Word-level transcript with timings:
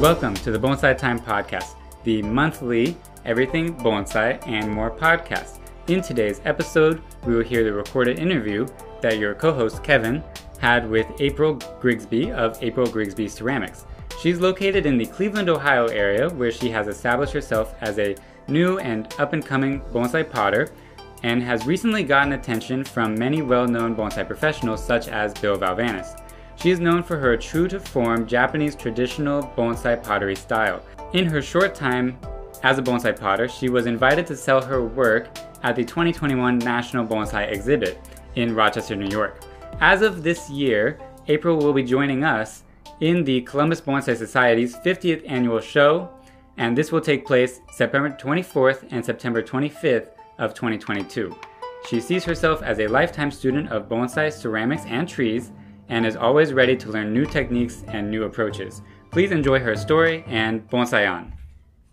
Welcome 0.00 0.32
to 0.36 0.50
the 0.50 0.58
Bonsai 0.58 0.96
Time 0.96 1.20
Podcast, 1.20 1.74
the 2.04 2.22
monthly 2.22 2.96
Everything 3.26 3.76
Bonsai 3.76 4.42
and 4.46 4.70
More 4.70 4.90
podcast. 4.90 5.58
In 5.88 6.00
today's 6.00 6.40
episode, 6.46 7.02
we 7.26 7.34
will 7.34 7.44
hear 7.44 7.62
the 7.62 7.74
recorded 7.74 8.18
interview 8.18 8.66
that 9.02 9.18
your 9.18 9.34
co 9.34 9.52
host 9.52 9.84
Kevin 9.84 10.24
had 10.58 10.88
with 10.88 11.06
April 11.18 11.56
Grigsby 11.78 12.32
of 12.32 12.56
April 12.62 12.86
Grigsby 12.86 13.28
Ceramics. 13.28 13.84
She's 14.18 14.40
located 14.40 14.86
in 14.86 14.96
the 14.96 15.04
Cleveland, 15.04 15.50
Ohio 15.50 15.88
area 15.88 16.30
where 16.30 16.50
she 16.50 16.70
has 16.70 16.88
established 16.88 17.34
herself 17.34 17.74
as 17.82 17.98
a 17.98 18.16
new 18.48 18.78
and 18.78 19.14
up 19.18 19.34
and 19.34 19.44
coming 19.44 19.82
bonsai 19.92 20.28
potter 20.30 20.70
and 21.24 21.42
has 21.42 21.66
recently 21.66 22.04
gotten 22.04 22.34
attention 22.34 22.84
from 22.84 23.18
many 23.18 23.40
well 23.40 23.66
known 23.66 23.96
bonsai 23.96 24.26
professionals 24.26 24.84
such 24.84 25.08
as 25.08 25.32
Bill 25.32 25.56
Valavanis. 25.56 26.20
She 26.56 26.70
is 26.70 26.80
known 26.80 27.02
for 27.02 27.16
her 27.16 27.34
true 27.34 27.66
to 27.68 27.80
form 27.80 28.26
Japanese 28.26 28.76
traditional 28.76 29.42
bonsai 29.56 30.02
pottery 30.02 30.36
style. 30.36 30.84
In 31.14 31.24
her 31.24 31.40
short 31.40 31.74
time 31.74 32.18
as 32.62 32.78
a 32.78 32.82
bonsai 32.82 33.18
potter, 33.18 33.48
she 33.48 33.70
was 33.70 33.86
invited 33.86 34.26
to 34.26 34.36
sell 34.36 34.60
her 34.62 34.84
work 34.84 35.28
at 35.62 35.74
the 35.74 35.84
2021 35.84 36.58
National 36.58 37.06
Bonsai 37.06 37.50
Exhibit 37.50 37.98
in 38.34 38.54
Rochester, 38.54 38.94
New 38.94 39.08
York. 39.08 39.42
As 39.80 40.02
of 40.02 40.22
this 40.22 40.50
year, 40.50 40.98
April 41.28 41.56
will 41.56 41.72
be 41.72 41.82
joining 41.82 42.22
us 42.22 42.64
in 43.00 43.24
the 43.24 43.40
Columbus 43.42 43.80
Bonsai 43.80 44.14
Society's 44.14 44.76
50th 44.76 45.24
annual 45.26 45.60
show, 45.60 46.10
and 46.58 46.76
this 46.76 46.92
will 46.92 47.00
take 47.00 47.26
place 47.26 47.60
September 47.72 48.10
24th 48.10 48.86
and 48.90 49.02
September 49.02 49.42
25th 49.42 50.13
of 50.38 50.54
2022. 50.54 51.34
She 51.88 52.00
sees 52.00 52.24
herself 52.24 52.62
as 52.62 52.78
a 52.80 52.86
lifetime 52.86 53.30
student 53.30 53.70
of 53.70 53.88
bonsai, 53.88 54.32
ceramics, 54.32 54.84
and 54.86 55.08
trees 55.08 55.52
and 55.88 56.06
is 56.06 56.16
always 56.16 56.52
ready 56.52 56.76
to 56.76 56.90
learn 56.90 57.12
new 57.12 57.26
techniques 57.26 57.84
and 57.88 58.10
new 58.10 58.24
approaches. 58.24 58.82
Please 59.10 59.32
enjoy 59.32 59.58
her 59.60 59.76
story 59.76 60.24
and 60.26 60.68
bonsai 60.70 61.10
on. 61.10 61.33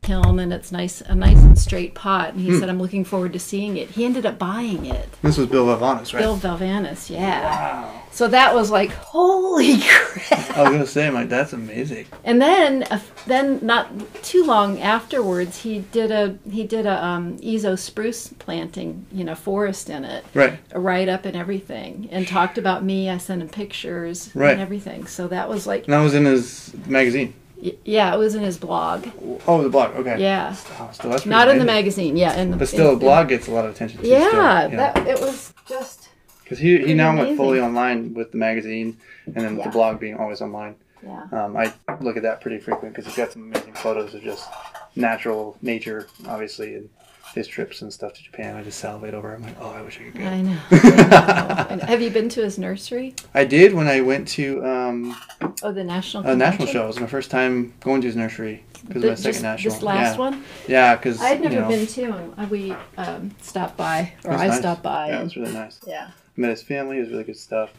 Kiln 0.03 0.39
and 0.39 0.51
it's 0.51 0.71
nice, 0.71 1.01
a 1.01 1.13
nice 1.13 1.37
and 1.37 1.55
straight 1.57 1.93
pot. 1.93 2.33
And 2.33 2.41
he 2.41 2.59
said, 2.59 2.69
"I'm 2.69 2.79
looking 2.81 3.05
forward 3.05 3.33
to 3.33 3.39
seeing 3.39 3.77
it." 3.77 3.91
He 3.91 4.03
ended 4.03 4.25
up 4.25 4.39
buying 4.39 4.87
it. 4.87 5.07
This 5.21 5.37
was 5.37 5.45
Bill 5.45 5.67
Valavanis, 5.67 6.11
right? 6.11 6.21
Bill 6.21 6.35
Valavanis, 6.37 7.07
yeah. 7.07 7.43
Wow. 7.83 8.01
So 8.11 8.27
that 8.29 8.55
was 8.55 8.71
like, 8.71 8.89
holy 8.89 9.77
crap! 9.87 10.57
I 10.57 10.63
was 10.63 10.71
gonna 10.71 10.87
say, 10.87 11.11
like, 11.11 11.29
that's 11.29 11.53
amazing. 11.53 12.07
And 12.23 12.41
then, 12.41 12.81
uh, 12.89 12.99
then 13.27 13.59
not 13.61 13.91
too 14.23 14.43
long 14.43 14.81
afterwards, 14.81 15.61
he 15.61 15.81
did 15.91 16.09
a 16.09 16.35
he 16.49 16.63
did 16.63 16.87
a 16.87 17.05
um, 17.05 17.37
Ezo 17.37 17.77
spruce 17.77 18.29
planting, 18.39 19.05
you 19.11 19.23
know, 19.23 19.35
forest 19.35 19.87
in 19.91 20.03
it, 20.03 20.25
Right. 20.33 20.57
a 20.71 20.79
write 20.79 21.09
up 21.09 21.25
and 21.25 21.37
everything, 21.37 22.09
and 22.11 22.27
talked 22.27 22.57
about 22.57 22.83
me. 22.83 23.07
I 23.07 23.19
sent 23.19 23.43
him 23.43 23.49
pictures 23.49 24.31
Right. 24.33 24.53
and 24.53 24.61
everything. 24.61 25.05
So 25.05 25.27
that 25.27 25.47
was 25.47 25.67
like, 25.67 25.83
And 25.85 25.93
that 25.93 26.01
was 26.01 26.15
in 26.15 26.25
his 26.25 26.73
magazine. 26.87 27.35
Y- 27.61 27.75
yeah, 27.85 28.13
it 28.13 28.17
was 28.17 28.35
in 28.35 28.43
his 28.43 28.57
blog. 28.57 29.07
Oh, 29.47 29.61
the 29.61 29.69
blog. 29.69 29.95
Okay. 29.95 30.19
Yeah, 30.21 30.55
Oh, 30.79 30.89
still, 30.93 31.11
that's 31.11 31.25
not 31.25 31.47
in 31.47 31.57
the 31.57 31.63
amazing. 31.63 31.65
magazine. 31.65 32.17
Yeah, 32.17 32.35
in 32.39 32.51
the 32.51 32.57
But 32.57 32.67
still, 32.67 32.89
in- 32.89 32.95
a 32.95 32.99
blog 32.99 33.29
gets 33.29 33.47
a 33.47 33.51
lot 33.51 33.65
of 33.65 33.71
attention. 33.71 34.01
Too, 34.01 34.07
Yeah, 34.07 34.67
still, 34.67 34.77
that 34.77 35.07
it 35.07 35.19
was 35.19 35.53
just 35.67 36.09
because 36.43 36.59
he 36.59 36.79
he 36.85 36.93
now 36.93 37.15
went 37.17 37.37
fully 37.37 37.59
online 37.61 38.13
with 38.13 38.31
the 38.31 38.37
magazine, 38.37 38.97
and 39.27 39.35
then 39.35 39.57
Yeah. 39.57 39.63
the 39.65 39.69
blog 39.71 39.99
being 39.99 40.17
always 40.17 40.41
online. 40.41 40.75
yeah. 41.03 41.23
Um, 41.31 41.57
I 41.57 41.73
look 42.01 42.15
at 42.17 42.23
that 42.23 42.41
pretty 42.41 42.57
frequently 42.59 42.89
because 42.89 43.05
he's 43.05 43.15
got 43.15 43.31
some 43.31 43.43
amazing 43.43 43.73
photos 43.73 44.13
of 44.13 44.21
just 44.21 44.47
natural 44.95 45.57
nature, 45.61 46.07
obviously, 46.27 46.75
and 46.75 46.89
his 47.33 47.47
trips 47.47 47.81
and 47.81 47.91
stuff 47.91 48.13
to 48.13 48.23
Japan. 48.23 48.55
I 48.55 48.63
just 48.63 48.79
salivate 48.79 49.13
over. 49.13 49.33
I'm 49.33 49.43
like, 49.43 49.55
oh, 49.59 49.71
I 49.71 49.81
wish 49.81 49.99
I 49.99 50.03
could 50.03 50.17
go. 50.17 50.25
I 50.25 50.41
know. 50.41 50.59
I 50.71 51.75
know. 51.75 51.85
Have 51.85 52.01
you 52.01 52.09
been 52.09 52.29
to 52.29 52.43
his 52.43 52.57
nursery? 52.57 53.15
I 53.33 53.45
did 53.45 53.73
when 53.73 53.87
I 53.87 54.01
went 54.01 54.27
to 54.29 54.65
um, 54.65 55.15
Oh, 55.63 55.71
the 55.71 55.83
national 55.83 56.25
a 56.25 56.35
national 56.35 56.67
show. 56.67 56.83
It 56.83 56.87
was 56.87 56.99
my 56.99 57.07
first 57.07 57.29
time 57.29 57.73
going 57.81 58.01
to 58.01 58.07
his 58.07 58.15
nursery 58.15 58.63
because 58.87 59.03
my 59.03 59.15
second 59.15 59.43
national. 59.43 59.73
This 59.73 59.83
last 59.83 60.13
yeah. 60.13 60.19
one? 60.19 60.43
Yeah, 60.67 60.95
because 60.95 61.21
I'd 61.21 61.41
never 61.41 61.53
you 61.53 61.61
know, 61.61 61.67
been 61.67 61.87
to, 61.87 62.03
and 62.13 62.33
uh, 62.37 62.47
we 62.49 62.75
um, 62.97 63.31
stopped 63.41 63.77
by, 63.77 64.13
or 64.25 64.33
it 64.33 64.37
I 64.37 64.47
nice. 64.47 64.59
stopped 64.59 64.83
by. 64.83 65.09
Yeah, 65.09 65.19
it 65.19 65.23
was 65.23 65.35
really 65.37 65.53
nice. 65.53 65.79
yeah. 65.85 66.11
met 66.35 66.49
his 66.49 66.63
family. 66.63 66.97
It 66.97 67.01
was 67.01 67.09
really 67.09 67.25
good 67.25 67.37
stuff. 67.37 67.71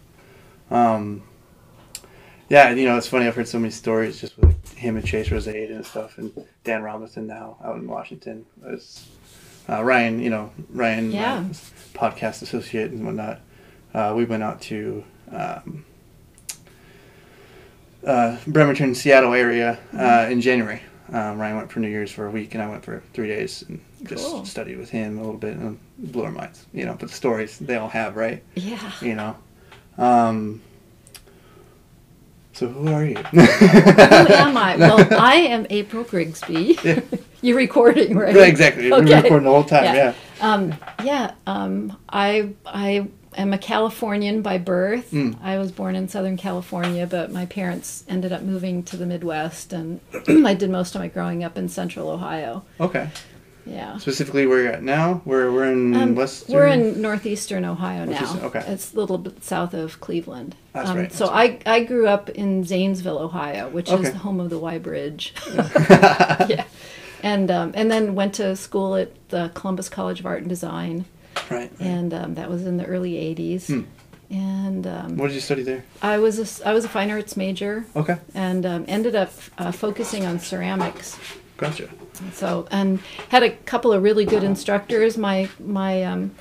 Um, 0.70 1.22
yeah, 2.48 2.70
you 2.70 2.84
know, 2.84 2.96
it's 2.96 3.08
funny. 3.08 3.26
I've 3.26 3.34
heard 3.34 3.48
so 3.48 3.58
many 3.58 3.70
stories 3.70 4.20
just 4.20 4.38
with 4.38 4.74
him 4.74 4.96
and 4.96 5.04
Chase 5.04 5.28
Rosade 5.28 5.70
and 5.70 5.84
stuff, 5.84 6.18
and 6.18 6.32
Dan 6.64 6.82
Robinson 6.82 7.26
now 7.26 7.56
out 7.64 7.76
in 7.76 7.88
Washington. 7.88 8.46
It's, 8.66 9.08
uh, 9.68 9.82
Ryan, 9.82 10.20
you 10.20 10.30
know, 10.30 10.50
Ryan, 10.70 11.12
Yeah. 11.12 11.40
my 11.40 11.48
podcast 11.94 12.42
associate 12.42 12.90
and 12.90 13.04
whatnot. 13.04 13.40
Uh, 13.94 14.14
we 14.16 14.24
went 14.24 14.42
out 14.42 14.60
to 14.62 15.04
um, 15.30 15.84
uh, 18.06 18.36
Bremerton, 18.46 18.94
Seattle 18.94 19.34
area 19.34 19.78
uh, 19.96 20.28
in 20.30 20.40
January. 20.40 20.82
Um, 21.12 21.38
Ryan 21.38 21.56
went 21.56 21.70
for 21.72 21.80
New 21.80 21.88
Year's 21.88 22.10
for 22.10 22.26
a 22.26 22.30
week, 22.30 22.54
and 22.54 22.62
I 22.62 22.68
went 22.68 22.84
for 22.84 23.02
three 23.12 23.28
days 23.28 23.62
and 23.68 23.80
just 24.04 24.26
Cool. 24.26 24.44
studied 24.46 24.78
with 24.78 24.90
him 24.90 25.18
a 25.18 25.20
little 25.20 25.36
bit 25.36 25.56
and 25.56 25.78
blew 25.98 26.24
our 26.24 26.30
minds. 26.30 26.64
You 26.72 26.86
know, 26.86 26.92
but 26.98 27.08
the 27.10 27.14
stories 27.14 27.58
they 27.58 27.76
all 27.76 27.88
have, 27.90 28.16
right? 28.16 28.42
Yeah. 28.54 28.92
you 29.02 29.14
know. 29.14 29.36
Um, 29.98 30.62
so 32.52 32.68
who 32.68 32.88
are 32.92 33.04
you? 33.04 33.16
Who 33.32 33.40
am 33.40 34.56
I? 34.56 34.76
Well, 34.76 35.06
I 35.18 35.36
am 35.36 35.66
April 35.70 36.04
Grigsby. 36.04 36.78
Yeah. 36.84 37.00
You're 37.40 37.56
recording, 37.56 38.16
right? 38.16 38.34
Right, 38.36 38.48
exactly. 38.48 38.84
We've 38.84 38.92
Okay. 39.04 39.22
recording 39.22 39.44
the 39.46 39.50
whole 39.50 39.64
time. 39.64 39.84
Yeah. 39.84 39.94
Yeah. 39.94 40.14
Um, 40.40 40.74
yeah. 41.04 41.32
Um, 41.46 41.98
I 42.08 42.50
I 42.66 43.08
am 43.36 43.52
a 43.52 43.58
Californian 43.58 44.42
by 44.42 44.58
birth. 44.58 45.10
Mm. 45.10 45.38
I 45.42 45.58
was 45.58 45.72
born 45.72 45.96
in 45.96 46.08
Southern 46.08 46.36
California, 46.36 47.06
but 47.06 47.32
my 47.32 47.46
parents 47.46 48.04
ended 48.08 48.32
up 48.32 48.42
moving 48.42 48.82
to 48.84 48.96
the 48.96 49.06
Midwest, 49.06 49.72
and 49.72 50.00
I 50.46 50.54
did 50.54 50.70
most 50.70 50.94
of 50.94 51.00
my 51.00 51.08
growing 51.08 51.42
up 51.42 51.56
in 51.58 51.68
Central 51.68 52.10
Ohio. 52.10 52.64
Okay. 52.78 53.08
Yeah. 53.64 53.96
Specifically, 53.98 54.46
where 54.46 54.62
you're 54.62 54.72
at 54.72 54.82
now? 54.82 55.20
Where 55.24 55.52
we're 55.52 55.70
in 55.70 55.94
Um, 55.94 56.14
Western. 56.14 56.54
We're 56.54 56.66
in 56.66 57.00
northeastern 57.00 57.64
Ohio 57.64 58.04
now. 58.04 58.38
Okay. 58.42 58.64
It's 58.66 58.92
a 58.92 58.96
little 58.96 59.18
bit 59.18 59.44
south 59.44 59.72
of 59.74 60.00
Cleveland. 60.00 60.56
That's 60.72 60.90
um, 60.90 60.96
right, 60.96 61.12
So 61.12 61.26
that's 61.26 61.64
I, 61.66 61.74
I 61.76 61.84
grew 61.84 62.06
up 62.08 62.28
in 62.30 62.64
Zanesville, 62.64 63.18
Ohio, 63.18 63.68
which 63.68 63.90
Okay. 63.90 64.02
is 64.02 64.12
the 64.12 64.18
home 64.18 64.40
of 64.40 64.50
the 64.50 64.58
Y 64.58 64.78
Bridge. 64.78 65.32
yeah. 65.54 66.64
And 67.22 67.50
um, 67.52 67.70
and 67.74 67.88
then 67.90 68.14
went 68.16 68.34
to 68.34 68.56
school 68.56 68.96
at 68.96 69.10
the 69.28 69.50
Columbus 69.54 69.88
College 69.88 70.18
of 70.20 70.26
Art 70.26 70.40
and 70.40 70.48
Design, 70.48 71.04
right. 71.36 71.50
right. 71.50 71.72
and 71.78 72.12
um, 72.12 72.34
that 72.34 72.50
was 72.50 72.66
in 72.66 72.78
the 72.78 72.84
early 72.84 73.12
'80s. 73.12 73.66
Hmm. 73.68 73.82
And 74.34 74.86
um, 74.86 75.16
What 75.18 75.28
did 75.28 75.34
you 75.34 75.40
study 75.40 75.62
there? 75.62 75.84
I 76.00 76.18
was 76.18 76.60
a, 76.62 76.66
I 76.68 76.72
was 76.72 76.84
a 76.86 76.88
fine 76.88 77.10
arts 77.10 77.36
major, 77.36 77.84
Okay. 77.94 78.16
and 78.34 78.64
um, 78.66 78.84
ended 78.88 79.14
up 79.14 79.30
uh, 79.58 79.70
focusing 79.70 80.24
on 80.26 80.38
ceramics. 80.40 81.16
Gotcha. 81.62 81.88
So 82.32 82.66
and 82.70 83.00
had 83.28 83.42
a 83.42 83.50
couple 83.50 83.92
of 83.92 84.02
really 84.02 84.24
good 84.24 84.42
instructors. 84.44 85.16
My 85.16 85.48
my 85.58 86.02
um, 86.04 86.32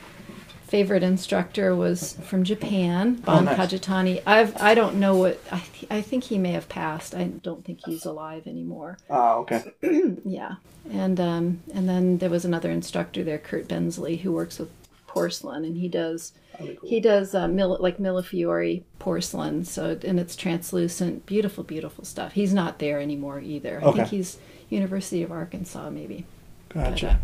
favorite 0.67 1.03
instructor 1.03 1.75
was 1.75 2.13
from 2.23 2.43
Japan, 2.43 3.15
Bon 3.15 3.45
nice. 3.45 3.57
Kajitani. 3.57 4.21
I've 4.25 4.55
I 4.61 4.73
don't 4.73 4.95
know 4.95 5.15
what 5.17 5.39
I 5.51 5.59
th- 5.59 5.91
I 5.91 6.01
think 6.01 6.23
he 6.25 6.37
may 6.37 6.51
have 6.53 6.69
passed. 6.69 7.13
I 7.13 7.25
don't 7.25 7.65
think 7.65 7.81
he's 7.85 8.05
alive 8.05 8.47
anymore. 8.47 8.97
Ah, 9.09 9.35
okay. 9.35 9.63
Yeah, 10.23 10.55
and 10.89 11.19
um, 11.19 11.61
and 11.73 11.89
then 11.89 12.17
there 12.19 12.29
was 12.29 12.45
another 12.45 12.71
instructor 12.71 13.23
there, 13.23 13.37
Kurt 13.37 13.67
Bensley, 13.67 14.17
who 14.17 14.31
works 14.31 14.59
with 14.59 14.69
porcelain, 15.07 15.65
and 15.65 15.75
he 15.75 15.89
does 15.89 16.31
cool. 16.57 16.89
he 16.89 16.99
does 17.01 17.35
uh, 17.35 17.47
mil- 17.47 17.77
like 17.81 17.97
Millefiori 17.97 18.83
porcelain. 18.97 19.65
So 19.65 19.97
and 20.03 20.19
it's 20.19 20.35
translucent, 20.35 21.25
beautiful, 21.25 21.63
beautiful 21.63 22.05
stuff. 22.05 22.31
He's 22.33 22.53
not 22.53 22.79
there 22.79 22.99
anymore 23.01 23.41
either. 23.41 23.77
Okay. 23.77 23.87
I 23.89 23.91
think 23.91 24.07
he's 24.07 24.37
University 24.71 25.21
of 25.21 25.31
Arkansas, 25.31 25.89
maybe. 25.89 26.25
Gotcha. 26.69 27.19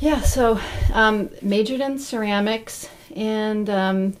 Yeah, 0.00 0.20
so 0.20 0.60
um, 0.92 1.30
majored 1.40 1.80
in 1.80 1.98
ceramics, 1.98 2.88
and 3.16 3.70
um, 3.70 4.16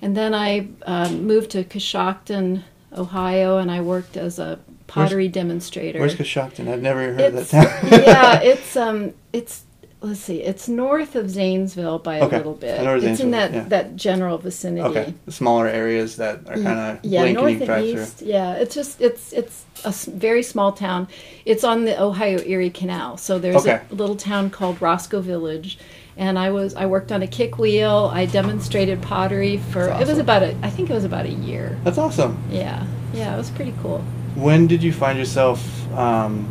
and 0.00 0.16
then 0.16 0.34
I 0.34 0.68
um, 0.84 1.26
moved 1.26 1.50
to 1.52 1.64
Coshocton, 1.64 2.64
Ohio, 2.96 3.58
and 3.58 3.70
I 3.70 3.80
worked 3.80 4.16
as 4.16 4.38
a 4.38 4.58
pottery 4.86 5.28
demonstrator. 5.28 6.00
Where's 6.00 6.16
Coshocton? 6.16 6.68
I've 6.68 6.82
never 6.82 7.12
heard 7.14 7.20
it's, 7.20 7.36
of 7.36 7.50
that 7.50 7.80
town. 7.80 8.00
yeah, 8.02 8.40
it's 8.42 8.76
um, 8.76 9.14
it's 9.32 9.64
let's 10.02 10.20
see, 10.20 10.42
it's 10.42 10.68
north 10.68 11.14
of 11.14 11.30
Zanesville 11.30 11.98
by 12.00 12.16
a 12.16 12.24
Okay. 12.24 12.36
little 12.38 12.54
bit. 12.54 12.80
I 12.80 12.84
know 12.84 12.96
where 12.98 13.10
it's 13.10 13.20
in 13.20 13.30
that 13.32 13.52
yeah. 13.52 13.64
that 13.68 13.96
general 13.96 14.38
vicinity. 14.38 14.82
okay. 14.88 15.14
The 15.26 15.32
smaller 15.32 15.66
areas 15.68 16.16
that 16.16 16.40
are 16.48 16.54
kind 16.54 16.98
of 16.98 16.98
Yeah, 17.04 17.30
north 17.32 17.52
and 17.52 17.64
drive 17.66 17.90
through. 17.90 18.02
east. 18.02 18.22
Yeah, 18.22 18.54
it's 18.54 18.74
just 18.74 19.00
it's 19.00 19.32
it's 19.32 19.64
a 19.84 19.92
very 20.10 20.42
small 20.42 20.72
town. 20.72 21.08
It's 21.44 21.64
on 21.64 21.84
the 21.84 22.00
Ohio 22.00 22.38
Erie 22.44 22.70
Canal, 22.70 23.16
so 23.16 23.38
there's 23.38 23.56
Okay. 23.66 23.80
a 23.90 23.94
little 23.94 24.16
town 24.16 24.50
called 24.50 24.80
Roscoe 24.82 25.20
Village, 25.20 25.78
and 26.16 26.38
I 26.38 26.50
was 26.50 26.74
I 26.74 26.86
worked 26.86 27.10
on 27.12 27.22
a 27.22 27.26
kick 27.26 27.58
wheel. 27.58 28.10
I 28.12 28.26
demonstrated 28.26 29.00
pottery 29.02 29.56
for 29.70 29.86
That's 29.86 30.02
it 30.02 30.08
was 30.08 30.18
about 30.18 30.42
a 30.42 30.54
I 30.62 30.70
think 30.70 30.90
it 30.90 30.94
was 30.94 31.04
about 31.04 31.26
a 31.26 31.32
year. 31.32 31.78
That's 31.84 31.98
awesome. 31.98 32.36
Yeah, 32.50 32.86
yeah, 33.14 33.34
it 33.34 33.38
was 33.38 33.50
pretty 33.50 33.74
cool. 33.82 34.02
When 34.34 34.66
did 34.66 34.82
you 34.82 34.92
find 34.92 35.18
yourself 35.18 35.60
um, 35.92 36.48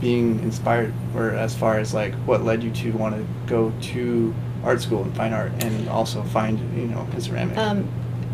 being 0.00 0.40
inspired, 0.40 0.92
or 1.14 1.30
as 1.30 1.54
far 1.54 1.78
as 1.78 1.94
like 1.94 2.14
what 2.26 2.44
led 2.44 2.62
you 2.62 2.70
to 2.70 2.92
want 2.92 3.14
to 3.16 3.26
go 3.46 3.72
to 3.80 4.34
art 4.64 4.80
school 4.80 5.02
and 5.02 5.14
fine 5.16 5.32
art, 5.32 5.52
and 5.64 5.88
also 5.88 6.22
find 6.22 6.58
you 6.76 6.86
know 6.86 7.06
ceramic? 7.18 7.56
Um, 7.56 7.88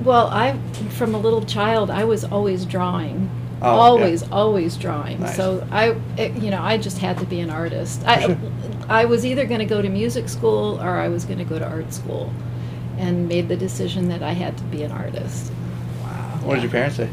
well, 0.04 0.28
I, 0.28 0.58
from 0.90 1.14
a 1.14 1.18
little 1.18 1.44
child, 1.44 1.90
I 1.90 2.04
was 2.04 2.24
always 2.24 2.64
drawing. 2.64 3.30
Oh, 3.60 3.74
yeah. 3.74 3.80
always, 3.80 4.30
always 4.32 4.76
drawing. 4.76 5.20
Nice. 5.20 5.36
So 5.36 5.64
I, 5.70 5.90
it, 6.18 6.34
you 6.42 6.50
know, 6.50 6.60
I 6.60 6.78
just 6.78 6.98
had 6.98 7.16
to 7.18 7.26
be 7.26 7.38
an 7.38 7.50
artist. 7.50 8.02
I, 8.04 8.26
Sure. 8.26 8.38
I 8.88 9.04
was 9.04 9.24
either 9.24 9.46
going 9.46 9.60
to 9.60 9.64
go 9.66 9.80
to 9.80 9.88
music 9.88 10.28
school 10.28 10.80
or 10.82 10.90
I 10.90 11.08
was 11.08 11.24
going 11.24 11.38
to 11.38 11.44
go 11.44 11.60
to 11.60 11.66
art 11.66 11.92
school, 11.92 12.32
and 12.98 13.28
made 13.28 13.48
the 13.48 13.56
decision 13.56 14.08
that 14.08 14.22
I 14.22 14.32
had 14.32 14.58
to 14.58 14.64
be 14.64 14.82
an 14.82 14.90
artist. 14.90 15.52
wow. 16.02 16.40
What 16.42 16.54
did 16.54 16.64
your 16.64 16.72
parents 16.72 16.96
say? 16.96 17.08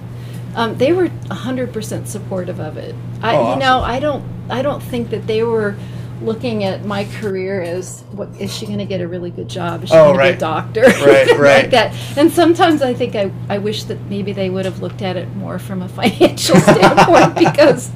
Um, 0.55 0.77
they 0.77 0.91
were 0.93 1.09
hundred 1.29 1.71
percent 1.73 2.07
supportive 2.07 2.59
of 2.59 2.77
it. 2.77 2.95
I, 3.21 3.35
Oh, 3.35 3.53
you 3.53 3.59
know. 3.59 3.79
I 3.81 3.99
don't, 3.99 4.23
I 4.49 4.61
don't 4.61 4.81
think 4.81 5.09
that 5.11 5.27
they 5.27 5.43
were 5.43 5.75
looking 6.21 6.65
at 6.65 6.83
my 6.83 7.05
career 7.21 7.61
as 7.61 8.01
what 8.11 8.27
is 8.41 8.53
she 8.53 8.65
going 8.65 8.79
to 8.79 8.85
get 8.85 8.99
a 8.99 9.07
really 9.07 9.29
good 9.31 9.47
job? 9.47 9.83
Is 9.83 9.89
she 9.89 9.95
Oh, 9.95 10.13
going 10.13 10.17
to 10.17 10.23
be 10.33 10.35
a 10.35 10.37
doctor? 10.37 10.81
Right, 11.05 11.27
Like 11.29 11.37
right. 11.39 11.71
that. 11.71 11.95
And 12.17 12.29
sometimes 12.31 12.81
I 12.81 12.93
think 12.93 13.15
I, 13.15 13.31
I 13.47 13.57
wish 13.59 13.83
that 13.85 14.01
maybe 14.09 14.33
they 14.33 14.49
would 14.49 14.65
have 14.65 14.81
looked 14.81 15.01
at 15.01 15.15
it 15.15 15.33
more 15.35 15.59
from 15.59 15.81
a 15.81 15.87
financial 15.99 16.57
standpoint 16.57 17.35
because 17.37 17.89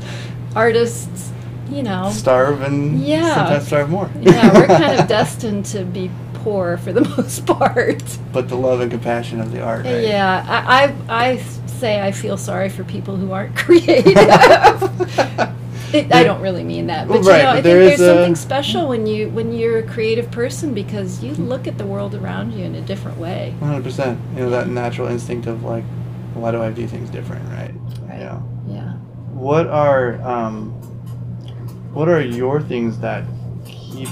artists, 0.56 1.32
you 1.70 1.84
know, 1.84 2.12
Starve 2.12 2.62
and 2.62 3.02
Yeah. 3.02 3.34
sometimes 3.36 3.68
starve 3.68 3.90
more. 3.90 4.10
yeah, 4.22 4.54
we're 4.54 4.68
kind 4.68 5.00
of 5.02 5.08
destined 5.08 5.66
to 5.68 5.84
be 5.84 6.10
poor 6.36 6.78
for 6.78 6.94
the 6.94 7.02
most 7.18 7.46
part. 7.46 8.04
but 8.32 8.48
the 8.48 8.56
love 8.56 8.80
and 8.82 8.92
compassion 8.92 9.40
of 9.42 9.52
the 9.52 9.62
art. 9.62 9.86
Right? 9.86 10.04
Yeah, 10.04 10.46
I, 10.48 10.94
I, 11.10 11.32
I 11.32 11.38
say 11.84 12.02
I 12.02 12.14
feel 12.14 12.38
sorry 12.38 12.70
for 12.70 12.86
people 12.86 13.18
who 13.18 13.34
aren't 13.34 13.56
creative. 13.66 14.16
It, 15.94 16.12
I 16.12 16.24
don't 16.24 16.42
really 16.42 16.64
mean 16.64 16.88
that, 16.88 17.08
but 17.08 17.24
right, 17.24 17.38
you 17.38 17.44
know, 17.44 17.50
I 17.50 17.54
think 17.54 17.66
there 17.66 17.86
there's 17.86 18.00
something 18.00 18.34
special 18.34 18.88
when 18.88 19.06
you 19.06 19.30
when 19.30 19.54
you're 19.54 19.78
a 19.78 19.84
creative 19.84 20.32
person 20.32 20.74
because 20.74 21.24
you 21.24 21.36
look 21.36 21.68
at 21.68 21.78
the 21.78 21.86
world 21.86 22.16
around 22.16 22.52
you 22.54 22.66
in 22.66 22.74
a 22.74 22.82
different 22.82 23.20
way. 23.20 23.54
One 23.60 23.70
hundred 23.70 23.84
percent. 23.84 24.20
You 24.34 24.40
know 24.40 24.50
that 24.50 24.68
natural 24.70 25.08
instinct 25.08 25.46
of 25.46 25.64
like, 25.64 25.84
why 26.34 26.50
do 26.50 26.64
I 26.64 26.72
do 26.72 26.88
things 26.88 27.12
different, 27.12 27.48
right? 27.50 27.76
Right. 28.10 28.18
You 28.18 28.26
know. 28.26 28.50
Yeah. 28.68 28.94
What 29.38 29.68
are 29.68 30.20
um, 30.24 30.72
what 31.94 32.10
are 32.10 32.22
your 32.22 32.60
things 32.60 32.98
that 32.98 33.24
keep 33.68 34.10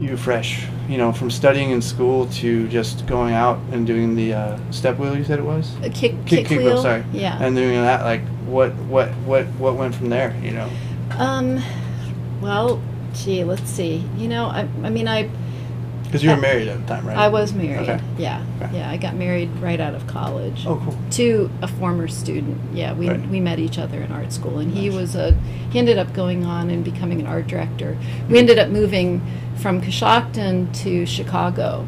you 0.00 0.16
fresh? 0.16 0.66
You 0.88 0.96
know, 0.98 1.12
from 1.12 1.30
studying 1.30 1.70
in 1.70 1.82
school 1.82 2.26
to 2.26 2.68
just 2.68 3.06
going 3.06 3.34
out 3.34 3.58
and 3.72 3.86
doing 3.86 4.14
the 4.16 4.32
uh, 4.34 4.70
step 4.70 4.98
wheel. 4.98 5.16
You 5.16 5.24
said 5.24 5.38
it 5.38 5.44
was 5.44 5.74
A 5.82 5.90
kick, 5.90 6.24
kick, 6.26 6.46
kick, 6.46 6.58
wheel. 6.60 6.80
Sorry. 6.80 7.04
Yeah. 7.12 7.36
And 7.42 7.54
doing 7.56 7.80
that, 7.82 8.04
like, 8.04 8.22
what 8.46 8.74
what 8.86 9.08
what 9.26 9.46
what 9.58 9.74
went 9.76 9.94
from 9.94 10.08
there? 10.08 10.34
You 10.42 10.52
know. 10.52 10.70
um. 11.18 11.62
Well, 12.40 12.80
gee, 13.14 13.42
let's 13.44 13.68
see. 13.68 14.04
You 14.16 14.28
know, 14.28 14.46
I, 14.46 14.68
I 14.84 14.90
mean, 14.90 15.08
I 15.08 15.28
Because 16.04 16.22
you 16.22 16.30
were 16.30 16.36
Uh, 16.36 16.40
married 16.40 16.68
at 16.68 16.80
the 16.80 16.86
time, 16.94 17.04
right? 17.06 17.16
I 17.18 17.28
was 17.28 17.52
married. 17.52 17.88
Okay. 17.88 18.00
Yeah. 18.16 18.44
Okay. 18.62 18.78
Yeah. 18.78 18.88
I 18.90 18.96
got 18.96 19.16
married 19.16 19.50
right 19.60 19.80
out 19.80 19.94
of 19.94 20.06
college. 20.06 20.64
Oh, 20.64 20.76
cool. 20.84 20.96
to 21.12 21.50
a 21.60 21.66
former 21.66 22.06
student. 22.06 22.56
Yeah, 22.72 22.92
we, 22.94 23.08
Right. 23.10 23.28
we 23.28 23.40
met 23.40 23.58
each 23.58 23.76
other 23.76 24.00
in 24.00 24.12
art 24.12 24.32
school, 24.32 24.58
and 24.60 24.72
he 24.72 24.88
was 24.88 25.16
a 25.16 25.34
he 25.70 25.78
ended 25.80 25.98
up 25.98 26.14
going 26.14 26.44
on 26.46 26.70
and 26.70 26.84
becoming 26.84 27.20
an 27.20 27.26
art 27.26 27.48
director. 27.48 27.98
We 28.30 28.38
ended 28.38 28.58
up 28.60 28.68
moving 28.68 29.20
from 29.58 29.80
Coshocton 29.80 30.74
to 30.82 31.04
Chicago, 31.06 31.86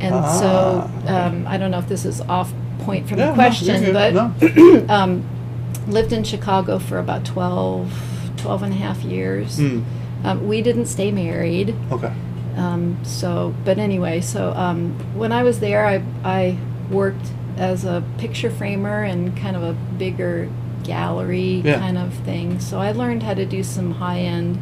and 0.00 0.14
Ah, 0.14 0.38
so 0.40 1.12
um, 1.12 1.46
I 1.46 1.58
don't 1.58 1.70
know 1.70 1.78
if 1.78 1.88
this 1.88 2.04
is 2.04 2.20
off 2.22 2.52
point 2.80 3.08
from 3.08 3.18
Yeah, 3.18 3.28
the 3.30 3.34
question, 3.34 3.82
you're 3.82 3.92
but. 3.92 4.14
No. 4.14 4.86
um, 4.88 5.28
lived 5.86 6.12
in 6.12 6.22
Chicago 6.24 6.78
for 6.78 6.98
about 6.98 7.24
12, 7.24 8.32
12 8.36 8.62
and 8.62 8.72
a 8.72 8.76
half 8.76 9.02
years. 9.02 9.58
Hmm. 9.58 9.82
Um, 10.24 10.48
we 10.48 10.62
didn't 10.62 10.86
stay 10.86 11.10
married. 11.10 11.74
Okay. 11.90 12.12
Um, 12.56 12.98
so, 13.04 13.54
but 13.64 13.78
anyway, 13.78 14.20
so 14.20 14.52
um, 14.52 14.92
when 15.16 15.32
I 15.32 15.42
was 15.44 15.60
there, 15.60 15.86
I, 15.86 16.02
I 16.24 16.58
worked 16.90 17.26
as 17.56 17.84
a 17.84 18.02
picture 18.18 18.50
framer 18.50 19.02
and 19.02 19.36
kind 19.36 19.56
of 19.56 19.62
a 19.62 19.72
bigger 19.96 20.50
gallery 20.84 21.62
Yeah. 21.64 21.78
kind 21.78 21.96
of 21.98 22.12
thing. 22.14 22.58
So 22.60 22.78
I 22.80 22.92
learned 22.92 23.22
how 23.22 23.34
to 23.34 23.44
do 23.46 23.62
some 23.62 23.92
high 23.92 24.20
end, 24.20 24.60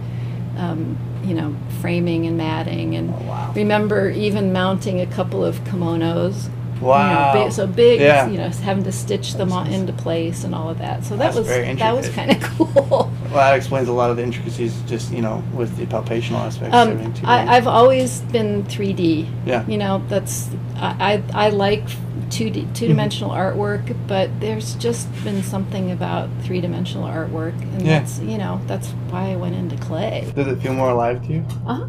um, 0.58 0.96
you 1.26 1.34
know, 1.34 1.54
framing 1.80 2.26
and 2.26 2.36
matting, 2.36 2.94
and 2.94 3.10
Oh, 3.10 3.28
wow. 3.28 3.52
remember 3.54 4.10
even 4.10 4.52
mounting 4.52 5.00
a 5.00 5.06
couple 5.06 5.44
of 5.44 5.56
kimonos. 5.64 6.44
you 6.76 6.82
know, 6.82 6.88
Wow. 6.88 7.32
big, 7.32 7.52
so 7.52 7.66
big, 7.66 8.00
Yeah. 8.00 8.28
you 8.28 8.36
know, 8.36 8.48
having 8.62 8.84
to 8.84 8.92
stitch 8.92 9.32
them 9.34 9.50
all 9.50 9.64
into 9.64 9.94
place 9.94 10.44
and 10.44 10.54
all 10.54 10.68
of 10.68 10.76
that. 10.78 11.04
So 11.04 11.16
that 11.16 11.24
That's 11.32 11.36
was 11.38 11.46
very 11.46 11.72
that 11.74 11.96
was 11.96 12.08
kind 12.10 12.30
of 12.30 12.40
cool. 12.58 13.10
Well, 13.30 13.32
that 13.32 13.54
explains 13.56 13.88
a 13.88 13.92
lot 13.92 14.10
of 14.10 14.18
the 14.18 14.22
intricacies, 14.22 14.74
just 14.86 15.10
you 15.10 15.22
know, 15.22 15.42
with 15.54 15.74
the 15.78 15.86
palpational 15.86 16.40
aspects. 16.44 16.74
Um, 16.76 16.90
everything 16.90 17.14
too, 17.14 17.26
right? 17.26 17.48
I, 17.48 17.56
I've 17.56 17.66
always 17.66 18.20
been 18.30 18.62
3D. 18.64 19.26
Yeah. 19.46 19.64
You 19.66 19.78
know, 19.78 20.02
that's 20.08 20.50
I 20.76 21.22
I, 21.34 21.46
I 21.46 21.48
like 21.48 21.82
2D 22.30 22.74
two 22.74 22.88
dimensional 22.88 23.30
Mm-hmm. 23.30 23.58
artwork, 23.60 23.96
but 24.06 24.28
there's 24.40 24.74
just 24.76 25.08
been 25.24 25.42
something 25.42 25.90
about 25.90 26.28
three 26.42 26.60
dimensional 26.60 27.04
artwork, 27.08 27.60
and 27.62 27.82
Yeah. 27.82 27.98
that's 28.00 28.18
you 28.20 28.38
know 28.38 28.60
that's 28.66 28.88
why 29.10 29.30
I 29.32 29.36
went 29.36 29.54
into 29.54 29.76
clay. 29.76 30.30
Does 30.34 30.46
it 30.48 30.60
feel 30.60 30.74
more 30.74 30.90
alive 30.90 31.24
to 31.26 31.32
you? 31.32 31.44
Uh-huh. 31.66 31.86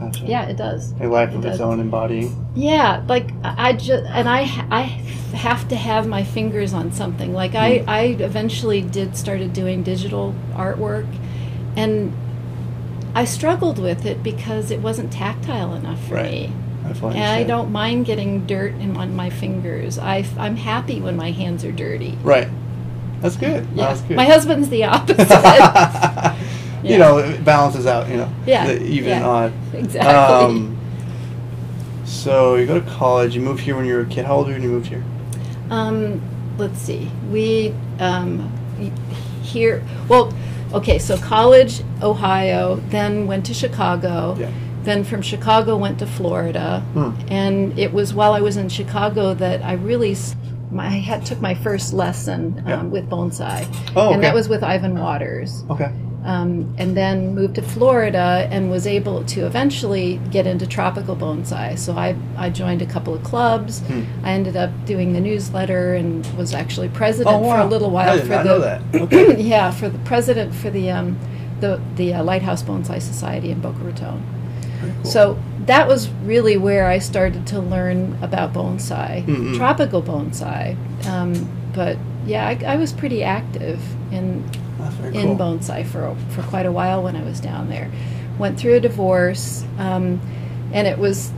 Gotcha. 0.00 0.24
Yeah, 0.26 0.46
it 0.46 0.56
does. 0.56 0.92
A 1.00 1.06
life 1.06 1.30
It 1.30 1.36
of 1.36 1.44
its 1.44 1.58
does. 1.58 1.60
own 1.60 1.78
embodying. 1.80 2.34
Yeah, 2.54 3.02
like 3.08 3.30
I 3.44 3.72
just 3.74 4.04
and 4.06 4.28
I 4.28 4.40
I 4.70 4.82
have 5.36 5.68
to 5.68 5.76
have 5.76 6.06
my 6.06 6.24
fingers 6.24 6.72
on 6.74 6.90
something. 6.92 7.32
Like 7.32 7.54
I 7.54 7.78
Mm. 7.78 7.84
I 7.88 8.00
eventually 8.22 8.80
did 8.82 9.16
started 9.16 9.52
doing 9.52 9.82
digital 9.82 10.34
artwork, 10.54 11.06
and 11.76 12.12
I 13.14 13.24
struggled 13.24 13.78
with 13.78 14.04
it 14.04 14.22
because 14.24 14.70
it 14.72 14.80
wasn't 14.80 15.12
tactile 15.12 15.74
enough 15.74 16.04
for 16.08 16.14
Right. 16.14 16.50
me. 16.50 16.52
And 16.84 17.16
I 17.16 17.44
don't 17.44 17.72
mind 17.72 18.06
getting 18.06 18.46
dirt 18.46 18.74
in 18.74 18.96
on 18.96 19.16
my 19.16 19.30
fingers. 19.30 19.98
I, 19.98 20.24
I'm 20.38 20.56
happy 20.56 21.00
when 21.00 21.16
my 21.16 21.30
hands 21.30 21.64
are 21.64 21.72
dirty. 21.72 22.18
Right. 22.22 22.48
That's 23.20 23.36
good. 23.36 23.66
Yeah. 23.74 23.86
That's 23.86 24.02
good. 24.02 24.16
My 24.16 24.26
husband's 24.26 24.68
the 24.68 24.84
opposite. 24.84 25.28
You 26.84 26.98
know, 26.98 27.18
it 27.18 27.44
balances 27.44 27.86
out. 27.86 28.08
You 28.08 28.18
know. 28.18 28.32
Yeah, 28.46 28.70
even 28.72 29.10
yeah. 29.10 29.26
odd. 29.26 29.52
exactly. 29.72 30.12
Um, 30.12 30.78
so 32.04 32.56
you 32.56 32.66
go 32.66 32.78
to 32.78 32.90
college. 32.90 33.34
You 33.34 33.40
moved 33.40 33.60
here 33.60 33.74
when 33.74 33.86
you 33.86 33.94
were 33.94 34.02
a 34.02 34.06
kid. 34.06 34.26
How 34.26 34.36
old 34.36 34.46
were 34.46 34.52
you 34.52 34.58
when 34.58 34.62
you 34.62 34.68
moved 34.68 34.86
here? 34.88 35.04
Um, 35.70 36.20
let's 36.58 36.78
see. 36.78 37.10
We 37.30 37.74
um, 38.00 38.52
here. 39.42 39.82
Well, 40.08 40.32
okay. 40.74 40.98
So 40.98 41.16
college, 41.16 41.82
Ohio. 42.02 42.76
Then 42.90 43.26
went 43.26 43.46
to 43.46 43.54
Chicago. 43.54 44.36
Yeah. 44.38 44.52
Then 44.84 45.04
from 45.04 45.22
Chicago 45.22 45.76
went 45.76 45.98
to 46.00 46.06
Florida. 46.06 46.80
Hmm. 46.92 47.10
And 47.28 47.78
it 47.78 47.92
was 47.92 48.12
while 48.14 48.32
I 48.32 48.40
was 48.40 48.56
in 48.56 48.68
Chicago 48.68 49.34
that 49.34 49.62
I 49.64 49.74
really. 49.74 50.16
My, 50.70 50.86
I 50.86 50.98
had 50.98 51.24
took 51.24 51.40
my 51.40 51.54
first 51.54 51.92
lesson 51.92 52.58
um, 52.60 52.68
Yeah. 52.68 52.82
with 52.82 53.08
bonsai, 53.08 53.64
Oh, 53.94 54.12
and 54.12 54.22
that 54.24 54.34
was 54.34 54.48
with 54.48 54.64
Ivan 54.64 54.98
Watters. 54.98 55.62
Okay. 55.70 55.90
um, 56.24 56.74
and 56.78 56.96
then 56.96 57.34
moved 57.34 57.54
to 57.56 57.62
Florida 57.62 58.48
and 58.50 58.70
was 58.70 58.86
able 58.86 59.22
to 59.26 59.44
eventually 59.46 60.18
get 60.32 60.46
into 60.46 60.66
tropical 60.66 61.14
bonsai. 61.14 61.78
So 61.78 61.92
I, 61.92 62.16
I 62.36 62.48
joined 62.50 62.80
a 62.82 62.86
couple 62.86 63.14
of 63.14 63.22
clubs. 63.22 63.80
Hmm. 63.80 64.02
I 64.24 64.30
ended 64.32 64.56
up 64.56 64.70
doing 64.86 65.12
the 65.12 65.20
newsletter 65.20 65.94
and 65.94 66.26
was 66.36 66.54
actually 66.54 66.88
president 66.88 67.36
Oh, 67.36 67.44
for 67.44 67.58
a 67.58 67.66
little 67.66 67.90
I 67.90 67.92
while 68.06 68.16
did 68.16 68.22
for 68.22 68.28
the 68.28 68.44
know 68.44 68.58
that. 68.60 68.80
Okay. 68.94 69.40
yeah 69.52 69.70
for 69.70 69.88
the 69.88 69.98
president 70.00 70.52
for 70.54 70.70
the 70.70 70.90
um, 70.90 71.16
the 71.60 71.80
the 71.96 72.14
uh, 72.14 72.24
Lighthouse 72.24 72.62
Bonsai 72.64 73.00
Society 73.00 73.50
in 73.50 73.60
Boca 73.60 73.78
Raton. 73.80 74.20
Cool. 75.02 75.10
So 75.10 75.42
that 75.66 75.88
was 75.88 76.08
really 76.24 76.56
where 76.56 76.86
I 76.86 76.98
started 76.98 77.46
to 77.48 77.60
learn 77.60 78.18
about 78.22 78.52
bonsai, 78.52 79.24
Mm-mm. 79.24 79.56
tropical 79.56 80.02
bonsai. 80.02 80.76
Um, 81.06 81.48
but 81.74 81.96
yeah, 82.26 82.46
I, 82.46 82.74
I 82.74 82.76
was 82.76 82.92
pretty 82.92 83.22
active 83.22 83.80
in 84.12 84.44
in 85.12 85.36
cool. 85.36 85.36
bonsai 85.36 85.86
for 85.86 86.14
for 86.30 86.42
quite 86.42 86.66
a 86.66 86.72
while 86.72 87.02
when 87.02 87.16
I 87.16 87.22
was 87.22 87.40
down 87.40 87.68
there. 87.68 87.90
Went 88.38 88.58
through 88.58 88.74
a 88.74 88.80
divorce, 88.80 89.64
um, 89.78 90.20
and 90.72 90.86
it 90.86 90.98
was 90.98 91.30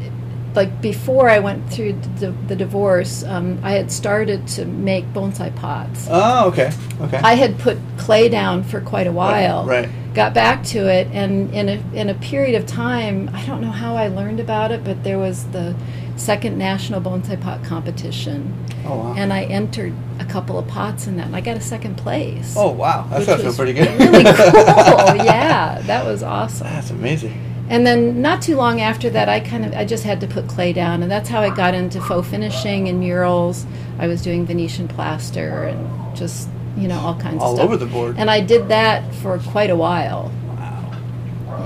like 0.55 0.81
before 0.81 1.29
I 1.29 1.39
went 1.39 1.71
through 1.71 1.93
the, 2.19 2.31
the 2.49 2.57
divorce. 2.57 3.23
Um, 3.25 3.61
I 3.63 3.73
had 3.73 3.93
started 3.93 4.49
to 4.49 4.65
make 4.65 5.05
bonsai 5.13 5.55
pots. 5.55 6.09
Oh, 6.11 6.49
okay. 6.49 6.73
Okay. 7.03 7.19
I 7.19 7.35
had 7.35 7.59
put 7.59 7.79
clay 7.99 8.29
down 8.29 8.65
for 8.65 8.81
quite 8.81 9.07
a 9.07 9.13
while. 9.13 9.67
Right. 9.67 9.89
Got 10.17 10.33
back 10.33 10.65
to 10.69 10.89
it, 10.89 11.09
and 11.13 11.53
in 11.55 11.69
a 11.69 11.79
in 11.95 12.09
a 12.09 12.15
period 12.15 12.55
of 12.59 12.67
time, 12.67 13.29
I 13.35 13.45
don't 13.45 13.61
know 13.61 13.71
how 13.71 13.97
I 13.97 14.09
learned 14.09 14.41
about 14.41 14.73
it, 14.73 14.83
but 14.83 15.05
there 15.05 15.19
was 15.19 15.45
the 15.49 15.77
second 16.17 16.57
national 16.57 17.03
bonsai 17.03 17.39
pot 17.39 17.63
competition, 17.63 18.55
Oh 18.87 18.97
wow. 18.97 19.15
and 19.15 19.31
I 19.31 19.43
entered 19.45 19.93
a 20.19 20.25
couple 20.25 20.59
of 20.59 20.67
pots 20.69 21.07
in 21.07 21.19
that, 21.19 21.27
and 21.27 21.37
I 21.37 21.43
got 21.43 21.59
a 21.59 21.61
second 21.61 21.97
place. 21.99 22.55
oh 22.57 22.71
wow. 22.71 23.07
That's 23.11 23.19
which 23.21 23.27
gotta 23.27 23.39
feel 23.43 23.47
was 23.49 23.57
pretty 23.57 23.75
good. 23.75 23.89
Really 24.01 24.25
cool. 24.25 25.17
yeah, 25.23 25.83
that 25.83 26.07
was 26.07 26.23
awesome. 26.23 26.67
That's 26.67 26.89
amazing. 26.91 27.39
And 27.69 27.87
then 27.87 28.23
not 28.23 28.41
too 28.41 28.57
long 28.57 28.81
after 28.81 29.11
that, 29.11 29.29
I 29.29 29.41
kind 29.41 29.67
of 29.67 29.75
I 29.75 29.85
just 29.85 30.05
had 30.05 30.23
to 30.23 30.27
put 30.27 30.49
clay 30.49 30.73
down, 30.73 31.03
and 31.03 31.11
that's 31.13 31.29
how 31.29 31.43
I 31.43 31.55
got 31.55 31.75
into 31.75 32.01
faux 32.01 32.27
finishing 32.27 32.89
and 32.89 33.01
murals. 33.01 33.67
I 33.99 34.07
was 34.07 34.23
doing 34.23 34.47
Venetian 34.47 34.89
plaster 34.89 35.65
and 35.65 36.17
just 36.17 36.49
you 36.77 36.89
know 36.89 36.99
all 37.01 37.15
kinds 37.19 37.43
All 37.43 37.53
of 37.53 37.57
stuff. 37.59 37.65
over 37.67 37.77
the 37.77 37.87
board. 37.87 38.17
And 38.19 38.31
I 38.31 38.41
did 38.41 38.69
that 38.69 39.15
for 39.17 39.39
quite 39.39 39.71
a 39.71 39.77
while. 39.77 40.31
Wow. 40.49 40.91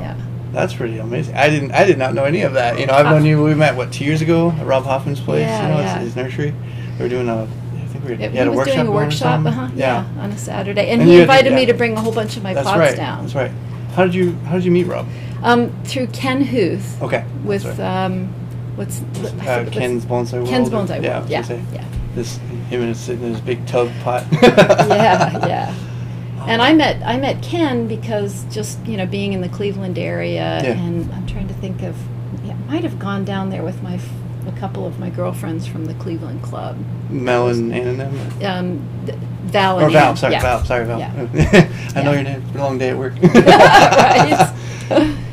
Yeah. 0.01 0.17
That's 0.53 0.75
pretty 0.75 0.99
amazing. 0.99 1.37
I 1.37 1.49
didn't. 1.51 1.73
I 1.73 1.85
did 1.85 1.99
not 1.99 2.15
know 2.15 2.25
any 2.25 2.43
of 2.43 2.55
that. 2.55 2.79
You 2.79 2.87
know, 2.87 2.95
I've 2.95 3.07
known 3.07 3.25
you. 3.25 3.43
We 3.43 3.55
met 3.55 3.77
what 3.77 3.93
two 3.93 4.05
years 4.05 4.21
ago 4.23 4.51
at 4.51 4.67
Rob 4.67 4.85
Hoffman's 4.85 5.21
place. 5.21 5.43
Yeah, 5.43 5.63
you 5.63 5.75
know, 5.75 5.81
yeah. 5.81 5.99
his, 5.99 6.17
nursery. 6.17 6.55
We 6.99 7.05
were 7.05 7.09
doing 7.09 7.29
a. 7.29 7.43
I 7.45 7.47
think 7.93 8.05
we 8.05 8.11
were, 8.15 8.21
Yeah, 8.21 8.27
a 8.29 8.31
he 8.45 8.49
was 8.49 8.57
workshop 8.57 8.75
doing 8.77 8.87
a 8.87 8.91
workshop, 8.93 9.47
uh-huh, 9.47 9.71
yeah. 9.75 10.05
on 10.19 10.31
a 10.31 10.39
Saturday, 10.39 10.91
and, 10.91 11.01
And 11.03 11.11
he 11.11 11.17
had 11.17 11.27
to- 11.27 11.33
invited 11.33 11.53
me 11.55 11.67
to 11.67 11.75
bring 11.75 11.97
a 11.97 12.01
whole 12.01 12.13
bunch 12.13 12.37
of 12.37 12.43
my 12.43 12.55
That's 12.55 12.67
pots 12.67 12.79
right. 12.79 12.97
down. 12.97 13.23
That's 13.23 13.35
right. 13.35 13.51
How 13.95 14.05
did 14.05 14.15
you 14.15 14.33
How 14.47 14.55
did 14.55 14.65
you 14.65 14.71
meet 14.71 14.85
Rob? 14.87 15.07
Um, 15.43 15.73
through 15.85 16.09
Ken 16.09 16.45
Huth 16.45 17.01
Okay. 17.03 17.25
with 17.45 17.65
right. 17.65 17.81
um, 17.81 18.27
what's 18.77 19.01
uh, 19.03 19.67
Ken's 19.73 20.05
Bonsai 20.05 20.35
World. 20.35 20.49
Ken's 20.49 20.69
Bonsai 20.69 21.03
yeah, 21.03 21.17
I 21.17 21.19
World. 21.21 21.31
was 21.31 21.51
Yeah, 21.51 21.61
yeah, 21.73 21.85
This 22.15 22.39
him 22.71 22.83
and 22.83 22.97
sitting 22.97 23.25
in 23.25 23.33
his 23.33 23.41
big 23.41 23.67
tub 23.67 23.91
pot. 24.03 24.25
yeah, 24.43 25.47
yeah. 25.47 25.75
And 26.47 26.63
I 26.63 26.73
met 26.73 27.03
I 27.05 27.19
met 27.19 27.43
Ken 27.43 27.87
because 27.87 28.45
just 28.45 28.85
you 28.87 28.97
know 28.97 29.07
being 29.07 29.33
in 29.35 29.41
the 29.43 29.49
Cleveland 29.49 29.99
area, 29.99 30.61
Yeah. 30.63 30.73
and 30.73 31.13
I'm 31.13 31.27
trying 31.27 31.49
to 31.49 31.55
think 31.55 31.83
of, 31.83 31.95
yeah, 32.45 32.53
I 32.69 32.73
might 32.73 32.83
have 32.85 32.99
gone 32.99 33.25
down 33.25 33.51
there 33.51 33.63
with 33.63 33.83
my 33.83 33.95
f- 33.97 34.09
a 34.47 34.53
couple 34.53 34.87
of 34.87 34.99
my 34.99 35.11
girlfriends 35.11 35.67
from 35.67 35.85
the 35.85 35.95
Cleveland 35.95 36.43
Club. 36.43 36.79
Mel 37.11 37.49
and 37.49 37.75
Ann 37.75 37.87
and 37.89 38.01
them. 38.01 38.43
Um, 38.45 38.89
th- 39.07 39.19
Val 39.45 39.81
Or 39.81 39.91
Val, 39.91 40.11
Ann, 40.11 40.17
sorry, 40.17 40.33
yeah. 40.35 40.43
Val, 40.43 40.65
sorry, 40.65 40.85
Val. 40.87 40.99
Yeah. 40.99 41.91
I 41.97 42.03
know 42.03 42.13
your 42.13 42.23
name. 42.23 42.41
It's 42.41 42.51
been 42.53 42.61
a 42.61 42.65
long 42.65 42.79
day 42.79 42.91
at 42.91 42.97
work. 42.97 43.15
right. 43.23 44.55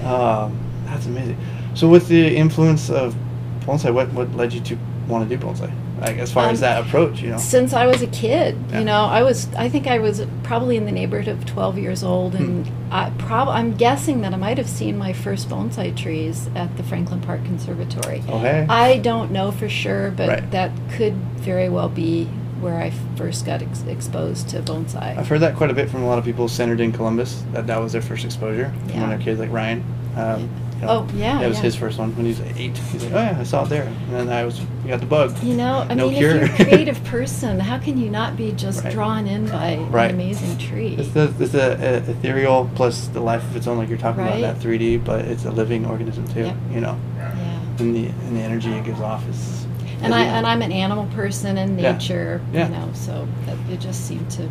Um, 0.03 0.57
that's 0.85 1.05
amazing. 1.05 1.37
So, 1.75 1.87
with 1.87 2.07
the 2.07 2.35
influence 2.35 2.89
of 2.89 3.15
bonsai, 3.61 3.93
what 3.93 4.11
what 4.13 4.33
led 4.35 4.53
you 4.53 4.61
to 4.61 4.77
want 5.07 5.29
to 5.29 5.37
do 5.37 5.43
bonsai? 5.43 5.71
Like 6.01 6.17
as 6.17 6.31
far 6.31 6.45
Um, 6.45 6.51
as 6.51 6.59
that 6.59 6.81
approach, 6.85 7.21
you 7.21 7.31
know. 7.31 7.37
Since 7.37 7.73
I 7.73 7.87
was 7.87 8.01
a 8.01 8.07
kid, 8.07 8.55
Yeah. 8.71 8.79
you 8.79 8.85
know, 8.85 9.05
I 9.05 9.23
was 9.23 9.47
I 9.57 9.67
think 9.69 9.87
I 9.87 9.99
was 9.99 10.25
probably 10.43 10.77
in 10.77 10.85
the 10.85 10.91
neighborhood 10.91 11.27
of 11.27 11.45
12 11.45 11.77
years 11.79 12.03
old 12.03 12.35
and 12.35 12.67
Hmm. 12.67 12.73
I 12.91 13.09
prob 13.17 13.47
I'm 13.49 13.73
guessing 13.75 14.21
that 14.21 14.33
I 14.33 14.37
might 14.37 14.57
have 14.57 14.69
seen 14.69 14.97
my 14.97 15.11
first 15.13 15.49
bonsai 15.49 15.95
trees 15.95 16.49
at 16.55 16.75
the 16.77 16.83
Franklin 16.83 17.21
Park 17.21 17.43
Conservatory. 17.45 18.23
Oh 18.29 18.39
hey. 18.39 18.65
I 18.69 18.97
don't 18.99 19.31
know 19.31 19.51
for 19.51 19.67
sure, 19.69 20.11
but 20.15 20.29
Right. 20.29 20.51
that 20.51 20.71
could 20.91 21.13
very 21.37 21.67
well 21.69 21.89
be 21.89 22.27
where 22.61 22.77
I 22.79 22.91
first 23.15 23.45
got 23.45 23.61
ex- 23.61 23.83
exposed 23.87 24.49
to 24.49 24.61
bonsai. 24.61 25.17
I've 25.17 25.27
heard 25.27 25.41
that 25.41 25.55
quite 25.55 25.69
a 25.69 25.75
bit 25.75 25.89
from 25.89 26.01
a 26.03 26.07
lot 26.07 26.17
of 26.17 26.25
people 26.25 26.47
centered 26.47 26.79
in 26.79 26.91
Columbus. 26.91 27.43
That 27.53 27.67
that 27.67 27.81
was 27.81 27.91
their 27.93 28.01
first 28.01 28.23
exposure 28.25 28.71
Yeah. 28.89 29.01
when 29.01 29.09
they're 29.09 29.19
kids, 29.19 29.39
like 29.39 29.51
Ryan. 29.51 29.83
Um, 30.15 30.49
you 30.79 30.85
know, 30.85 30.91
Oh, 30.91 31.07
yeah, 31.15 31.39
That 31.39 31.49
was 31.49 31.57
yeah. 31.57 31.63
his 31.63 31.75
first 31.75 31.97
one 31.99 32.15
when 32.15 32.25
he 32.25 32.31
was 32.31 32.41
eight. 32.57 32.75
He's 32.91 33.03
like, 33.03 33.13
oh 33.13 33.17
yeah, 33.19 33.37
I 33.39 33.43
saw 33.43 33.63
it 33.63 33.69
there, 33.69 33.83
and 33.83 34.29
then 34.29 34.29
I 34.29 34.43
was, 34.45 34.59
we 34.87 34.91
got 34.91 35.01
the 35.01 35.05
bug. 35.05 35.37
You 35.43 35.53
know, 35.55 35.85
I 35.89 35.93
No 35.95 36.07
mean, 36.07 36.17
cure. 36.17 36.31
if 36.37 36.59
you're 36.59 36.67
a 36.67 36.69
creative 36.69 37.03
person, 37.03 37.59
how 37.59 37.77
can 37.77 37.97
you 37.97 38.09
not 38.09 38.37
be 38.37 38.53
just 38.53 38.85
Right. 38.85 38.93
drawn 38.93 39.27
in 39.27 39.45
by 39.47 39.75
Right. 39.89 40.09
an 40.11 40.15
amazing 40.15 40.57
tree? 40.57 40.95
It's 40.97 41.09
the 41.09 41.33
it's 41.39 41.51
the 41.51 41.73
uh, 41.73 42.09
ethereal 42.11 42.69
plus 42.73 43.07
the 43.09 43.19
life 43.19 43.43
of 43.43 43.55
its 43.57 43.67
own, 43.67 43.77
like 43.77 43.89
you're 43.89 43.97
talking 43.97 44.23
Right. 44.23 44.39
about 44.39 44.53
that 44.55 44.61
3D, 44.61 44.95
but 44.95 45.25
it's 45.25 45.43
a 45.43 45.51
living 45.51 45.85
organism 45.85 46.25
too. 46.29 46.45
Yep. 46.45 46.55
You 46.73 46.79
know, 46.81 46.95
yeah. 47.17 47.59
and 47.79 47.93
the 47.95 48.05
and 48.05 48.37
the 48.37 48.41
energy 48.41 48.71
it 48.71 48.85
gives 48.85 49.01
off 49.01 49.27
is. 49.29 49.67
And 50.01 50.13
I 50.15 50.23
and 50.23 50.47
I'm 50.47 50.61
an 50.61 50.71
animal 50.71 51.05
person 51.13 51.57
and 51.57 51.77
Yeah. 51.77 51.91
nature, 51.91 52.39
Yeah. 52.53 52.67
you 52.69 52.73
know, 52.73 52.87
so 52.93 53.27
that, 53.45 53.57
it 53.69 53.81
just 53.81 54.07
seemed 54.07 54.29
to. 54.31 54.43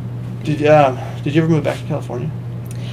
Did 0.45 0.67
um, 0.67 0.99
did 1.25 1.35
you 1.35 1.43
ever 1.43 1.51
move 1.51 1.65
back 1.65 1.79
to 1.79 1.85
California? 1.85 2.29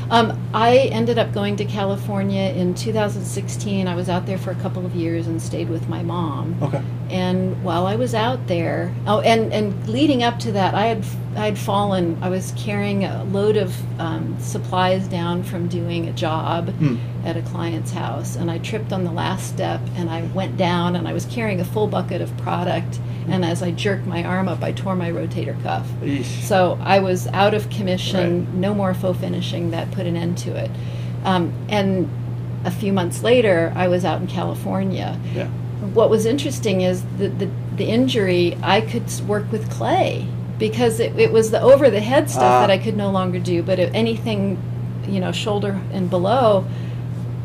Um, 0.10 0.38
I 0.54 0.78
ended 0.92 1.18
up 1.18 1.34
going 1.34 1.56
to 1.58 1.66
California 1.66 2.52
in 2.52 2.76
2016. 2.76 3.88
I 3.88 3.96
was 3.96 4.10
out 4.10 4.26
there 4.26 4.38
for 4.38 4.52
a 4.52 4.56
couple 4.56 4.86
of 4.86 4.96
years 4.96 5.28
and 5.28 5.42
stayed 5.42 5.70
with 5.70 5.88
my 5.90 6.04
mom. 6.04 6.56
Okay. 6.62 6.82
And 7.10 7.64
while 7.64 7.86
I 7.88 7.96
was 7.96 8.14
out 8.14 8.48
there, 8.48 8.94
oh, 9.08 9.22
and 9.22 9.54
and 9.54 9.88
leading 9.88 10.24
up 10.24 10.40
to 10.40 10.52
that, 10.54 10.74
I 10.74 10.88
had 10.88 11.06
I 11.36 11.46
had 11.46 11.58
fallen. 11.58 12.18
I 12.22 12.30
was 12.30 12.54
carrying 12.58 13.06
a 13.06 13.24
load 13.26 13.58
of 13.58 13.74
um, 14.00 14.38
supplies 14.40 15.08
down 15.08 15.44
from 15.44 15.68
doing 15.68 16.08
a 16.08 16.14
job 16.14 16.70
Hmm. 16.70 16.98
at 17.26 17.38
a 17.38 17.42
client's 17.42 17.92
house, 17.92 18.36
and 18.36 18.50
I 18.52 18.58
tripped 18.60 18.92
on 18.94 19.04
the 19.04 19.12
last 19.12 19.48
step, 19.48 19.82
and 19.96 20.10
I 20.10 20.24
went 20.34 20.58
down, 20.58 20.96
and 20.96 21.08
I 21.08 21.14
was 21.14 21.26
carrying 21.26 21.60
a 21.62 21.66
full 21.66 21.88
bucket 21.88 22.22
of 22.22 22.36
product, 22.38 23.00
and 23.28 23.44
as 23.46 23.62
I 23.64 23.72
jerked 23.72 24.06
my 24.06 24.24
arm 24.24 24.48
up, 24.48 24.62
I 24.64 24.72
tore 24.72 24.96
my 24.96 25.12
rotator 25.12 25.62
cuff. 25.64 25.88
Eesh. 26.02 26.42
So 26.44 26.78
I 26.82 27.00
was 27.00 27.28
out 27.28 27.54
of 27.54 27.70
commission, 27.70 28.46
Right. 28.46 28.54
no 28.56 28.74
more 28.74 28.94
faux 28.94 29.20
finishing. 29.20 29.72
That 29.72 29.92
put 29.92 30.06
an 30.06 30.16
end 30.16 30.38
to 30.40 30.56
it. 30.56 30.72
Um, 31.24 31.54
and 31.70 32.10
a 32.66 32.72
few 32.72 32.94
months 32.94 33.24
later, 33.24 33.72
I 33.76 33.88
was 33.88 34.06
out 34.06 34.22
in 34.22 34.28
California. 34.28 35.20
Yeah. 35.36 35.48
What 35.94 36.10
was 36.10 36.26
interesting 36.26 36.82
is 36.82 37.04
the, 37.18 37.28
the, 37.28 37.50
the 37.76 37.86
injury, 37.86 38.58
I 38.64 38.82
could 38.82 39.04
work 39.28 39.52
with 39.52 39.70
clay 39.70 40.28
because 40.60 41.00
it, 41.00 41.18
it 41.20 41.32
was 41.32 41.52
the 41.52 41.60
over 41.62 41.90
the 41.90 42.00
head 42.00 42.30
stuff 42.30 42.44
Ah. 42.44 42.62
that 42.62 42.72
I 42.72 42.78
could 42.78 42.96
no 42.96 43.10
longer 43.12 43.40
do. 43.40 43.62
But 43.64 43.80
anything, 43.80 44.58
you 45.08 45.20
know, 45.20 45.32
shoulder 45.32 45.82
and 45.92 46.10
below, 46.10 46.66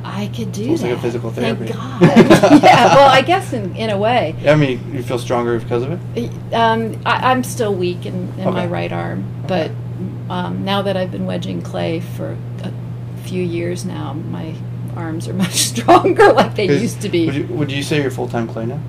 I 0.04 0.28
could 0.34 0.52
do 0.52 0.64
Almost 0.64 0.82
that. 0.82 0.88
like 0.90 0.98
a 0.98 1.02
physical 1.02 1.30
Thank 1.30 1.58
therapy. 1.58 1.74
God. 1.74 2.02
yeah, 2.62 2.94
well, 2.94 3.10
I 3.10 3.22
guess 3.22 3.52
in, 3.52 3.74
in 3.76 3.90
a 3.90 3.98
way. 3.98 4.34
I 4.46 4.54
mean, 4.54 4.94
you 4.94 5.02
feel 5.02 5.18
stronger 5.18 5.58
because 5.58 5.82
of 5.82 6.16
it. 6.16 6.54
Um, 6.54 7.00
I, 7.04 7.30
I'm 7.30 7.42
still 7.44 7.74
weak 7.74 8.06
in, 8.06 8.32
in 8.38 8.52
my 8.52 8.66
right 8.66 8.92
arm, 8.92 9.24
but 9.46 9.70
um, 10.30 10.64
now 10.64 10.82
that 10.82 10.96
I've 10.96 11.10
been 11.10 11.26
wedging 11.26 11.62
clay 11.62 12.00
for 12.00 12.36
a 12.62 12.72
few 13.24 13.42
years 13.42 13.84
now, 13.84 14.12
my 14.12 14.54
arms 14.96 15.28
are 15.28 15.34
much 15.44 15.54
stronger 15.54 16.32
like 16.32 16.54
they 16.54 16.66
used 16.66 17.00
to 17.02 17.08
be. 17.08 17.26
Would 17.26 17.34
you, 17.34 17.46
would 17.46 17.72
you 17.72 17.82
say 17.82 18.00
you're 18.00 18.10
full 18.10 18.28
time 18.28 18.46
clay 18.46 18.66
now? 18.66 18.80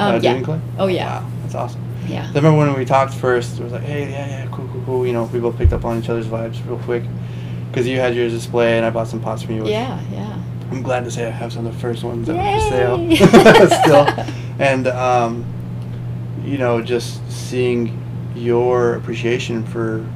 Um, 0.00 0.14
uh, 0.14 0.20
yeah. 0.20 0.32
doing 0.32 0.44
clay? 0.44 0.60
Oh, 0.78 0.86
yeah. 0.86 1.20
Wow, 1.22 1.30
that's 1.42 1.54
awesome. 1.54 1.82
yeah. 2.06 2.24
I 2.24 2.34
remember 2.34 2.56
when 2.58 2.72
we 2.74 2.84
talked 2.84 3.14
first, 3.14 3.58
it 3.58 3.64
was 3.64 3.72
like, 3.72 3.82
hey, 3.82 4.10
yeah, 4.10 4.26
yeah, 4.26 4.48
cool, 4.52 4.68
cool, 4.68 4.82
cool. 4.84 5.06
You 5.06 5.12
know, 5.12 5.24
we 5.24 5.40
both 5.40 5.56
picked 5.58 5.72
up 5.72 5.84
on 5.84 5.98
each 5.98 6.08
other's 6.08 6.26
vibes 6.26 6.64
real 6.66 6.78
quick. 6.78 7.02
Because 7.68 7.86
you 7.86 7.98
had 7.98 8.14
yours 8.14 8.32
display 8.32 8.78
and 8.78 8.86
I 8.86 8.90
bought 8.90 9.08
some 9.08 9.20
pots 9.20 9.42
from 9.42 9.56
you. 9.56 9.68
Yeah, 9.68 10.00
yeah. 10.10 10.42
I'm 10.70 10.82
glad 10.82 11.04
to 11.04 11.10
say 11.10 11.26
I 11.26 11.30
have 11.30 11.52
some 11.52 11.66
of 11.66 11.72
the 11.72 11.78
first 11.80 12.04
ones 12.04 12.26
that 12.26 12.36
were 12.36 12.60
for 12.60 12.68
sale 12.68 13.74
still. 13.82 14.26
And, 14.58 14.86
um, 14.88 15.44
you 16.44 16.58
know, 16.58 16.82
just 16.82 17.20
seeing 17.30 18.02
your 18.34 18.94
appreciation 18.94 19.64
for 19.64 20.06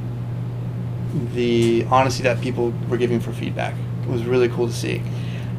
the 1.34 1.84
honesty 1.90 2.22
that 2.22 2.40
people 2.40 2.72
were 2.88 2.96
giving 2.96 3.20
for 3.20 3.32
feedback 3.32 3.74
was 4.06 4.24
really 4.24 4.48
cool 4.48 4.66
to 4.66 4.72
see. 4.72 5.02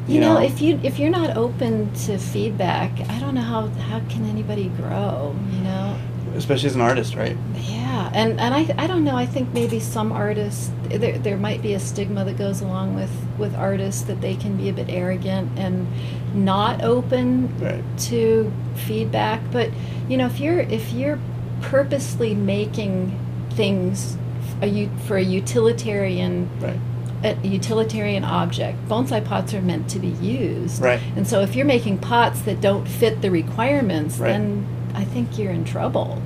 You, 0.06 0.20
know, 0.20 0.38
if 0.38 0.60
you 0.60 0.78
if 0.82 0.98
you're 0.98 1.10
not 1.10 1.34
open 1.34 1.92
to 2.04 2.18
feedback, 2.18 2.90
I 3.08 3.18
don't 3.20 3.34
know 3.34 3.40
how 3.40 3.68
how 3.68 4.00
can 4.00 4.26
anybody 4.26 4.68
grow. 4.68 5.34
You 5.50 5.60
know. 5.60 5.98
Especially 6.34 6.68
as 6.68 6.74
an 6.74 6.80
artist, 6.80 7.14
right? 7.14 7.36
Yeah, 7.56 8.10
and 8.14 8.40
and 8.40 8.54
I 8.54 8.74
I 8.78 8.86
don't 8.86 9.04
know. 9.04 9.16
I 9.16 9.26
think 9.26 9.52
maybe 9.54 9.80
some 9.80 10.12
artists 10.12 10.70
there 10.88 11.18
there 11.18 11.36
might 11.36 11.62
be 11.62 11.74
a 11.74 11.80
stigma 11.80 12.24
that 12.24 12.36
goes 12.36 12.60
along 12.60 12.94
with 12.94 13.10
with 13.38 13.54
artists 13.54 14.02
that 14.02 14.20
they 14.20 14.34
can 14.36 14.56
be 14.56 14.68
a 14.68 14.72
bit 14.72 14.86
arrogant 14.88 15.50
and 15.58 15.86
not 16.34 16.82
open 16.82 17.48
Right. 17.60 17.82
to 18.10 18.52
feedback. 18.74 19.40
But 19.52 19.70
you 20.08 20.16
know, 20.16 20.26
if 20.26 20.40
you're 20.40 20.60
if 20.60 20.92
you're 20.92 21.18
purposely 21.62 22.34
making 22.34 23.18
things 23.50 24.16
a, 24.60 24.66
u- 24.66 24.90
for 25.06 25.16
a 25.16 25.22
utilitarian 25.22 26.48
Right. 26.60 26.78
a 27.24 27.46
utilitarian 27.46 28.22
object. 28.24 28.86
Bonsai 28.88 29.24
pots 29.24 29.54
are 29.54 29.62
meant 29.62 29.88
to 29.90 29.98
be 29.98 30.08
used. 30.08 30.82
Right. 30.82 31.00
And 31.16 31.26
so 31.26 31.40
if 31.40 31.56
you're 31.56 31.64
making 31.66 31.98
pots 31.98 32.40
that 32.42 32.60
don't 32.60 32.86
fit 32.86 33.22
the 33.22 33.30
requirements, 33.30 34.18
Right. 34.18 34.32
then 34.32 34.66
I 34.94 35.04
think 35.04 35.38
you're 35.38 35.52
in 35.52 35.64
trouble. 35.64 36.20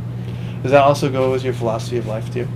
Does 0.63 0.73
that 0.73 0.83
also 0.83 1.11
go 1.11 1.31
with 1.31 1.45
your 1.45 1.55
philosophy 1.55 1.99
of 1.99 2.07
life 2.07 2.33
too? 2.33 2.47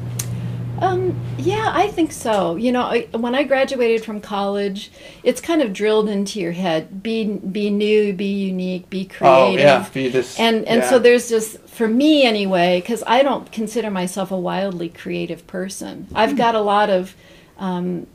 Um, 0.81 1.15
yeah, 1.39 1.71
I 1.73 1.89
think 1.89 2.11
so. 2.11 2.57
You 2.57 2.73
know, 2.73 2.83
I, 2.83 3.03
when 3.13 3.37
I 3.37 3.45
graduated 3.45 4.05
from 4.05 4.21
college, 4.21 4.91
it's 5.23 5.41
kind 5.41 5.63
of 5.63 5.73
drilled 5.73 6.09
into 6.09 6.41
your 6.41 6.53
head: 6.53 7.03
be 7.03 7.25
be 7.25 7.71
new, 7.71 8.13
be 8.13 8.25
unique, 8.27 8.91
be 8.91 9.05
creative. 9.05 9.61
Oh 9.61 9.63
yeah, 9.63 9.89
be 9.95 10.09
this. 10.09 10.39
And 10.41 10.67
and 10.67 10.83
yeah. 10.83 10.91
so 10.91 10.99
there's 10.99 11.29
just 11.29 11.61
for 11.69 11.87
me 11.87 12.25
anyway, 12.25 12.81
because 12.81 13.05
I 13.07 13.23
don't 13.23 13.51
consider 13.53 13.91
myself 13.91 14.33
a 14.33 14.37
wildly 14.37 14.89
creative 14.89 15.47
person. 15.47 16.09
I've 16.15 16.37
got 16.37 16.57
a 16.57 16.61
lot 16.61 16.91
of 16.91 17.15
um, 17.59 18.09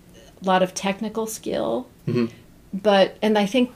lot 0.44 0.62
of 0.62 0.74
technical 0.74 1.25
skill, 1.25 1.88
Mhm. 2.06 2.32
but 2.74 3.16
and 3.22 3.38
I 3.38 3.46
think 3.46 3.72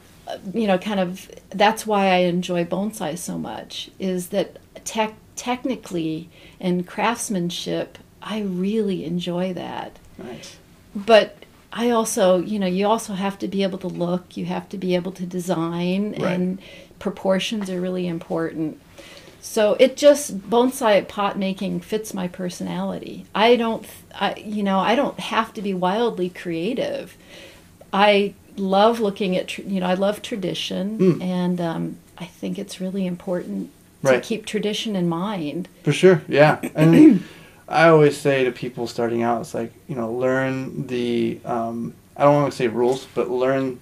you 0.54 0.68
know 0.68 0.78
kind 0.78 1.00
of 1.00 1.30
that's 1.50 1.86
why 1.86 2.08
I 2.08 2.18
enjoy 2.18 2.66
bonsai 2.66 3.18
so 3.18 3.38
much 3.38 3.90
is 4.00 4.30
that 4.30 4.58
tech 4.86 5.14
technically 5.36 6.30
and 6.60 6.86
craftsmanship 6.88 7.98
I 8.22 8.42
really 8.42 9.06
enjoy 9.06 9.54
that 9.54 9.98
Nice. 10.18 10.58
but 10.96 11.38
I 11.74 11.90
also, 11.92 12.40
you 12.40 12.60
know, 12.60 12.68
you 12.68 12.86
also 12.86 13.14
have 13.14 13.40
to 13.40 13.48
be 13.48 13.64
able 13.64 13.78
to 13.78 13.88
look, 13.88 14.36
you 14.36 14.44
have 14.48 14.68
to 14.70 14.78
be 14.78 14.94
able 14.94 15.14
to 15.14 15.26
design, 15.26 16.12
Right. 16.20 16.34
and 16.34 16.60
proportions 17.00 17.70
are 17.70 17.80
really 17.80 18.08
important. 18.10 18.78
So 19.40 19.78
it 19.80 19.96
just 19.96 20.50
bonsai 20.50 21.08
pot 21.08 21.40
making 21.40 21.80
fits 21.80 22.14
my 22.14 22.28
personality. 22.28 23.26
I 23.34 23.56
don't, 23.56 23.86
I, 24.14 24.36
you 24.36 24.64
know, 24.64 24.80
I 24.80 24.96
don't 24.96 25.18
have 25.22 25.54
to 25.54 25.62
be 25.62 25.74
wildly 25.74 26.28
creative. 26.30 27.16
I 27.94 28.34
love 28.58 29.00
looking 29.00 29.36
at, 29.38 29.58
you 29.58 29.80
know, 29.80 29.86
I 29.88 29.94
love 29.94 30.22
tradition, 30.22 30.98
Mm. 30.98 31.22
and 31.24 31.62
um, 31.62 31.98
I 32.18 32.26
think 32.26 32.58
it's 32.60 32.80
really 32.82 33.06
important 33.06 33.70
to 34.06 34.20
keep 34.20 34.46
tradition 34.46 34.96
in 34.96 35.08
mind. 35.08 35.68
For 35.84 35.94
sure, 35.94 36.22
yeah. 36.28 36.60
And 36.76 37.24
I 37.68 37.88
always 37.90 38.18
say 38.18 38.44
to 38.44 38.52
people 38.52 38.88
starting 38.88 39.22
out, 39.24 39.42
it's 39.42 39.54
like 39.54 39.72
you 39.88 39.96
know, 39.96 40.12
learn 40.12 40.88
the 40.88 41.40
um, 41.46 41.94
I 42.18 42.24
don't 42.24 42.36
want 42.36 42.52
to 42.52 42.58
say 42.58 42.68
rules, 42.68 43.08
but 43.16 43.30
learn 43.30 43.80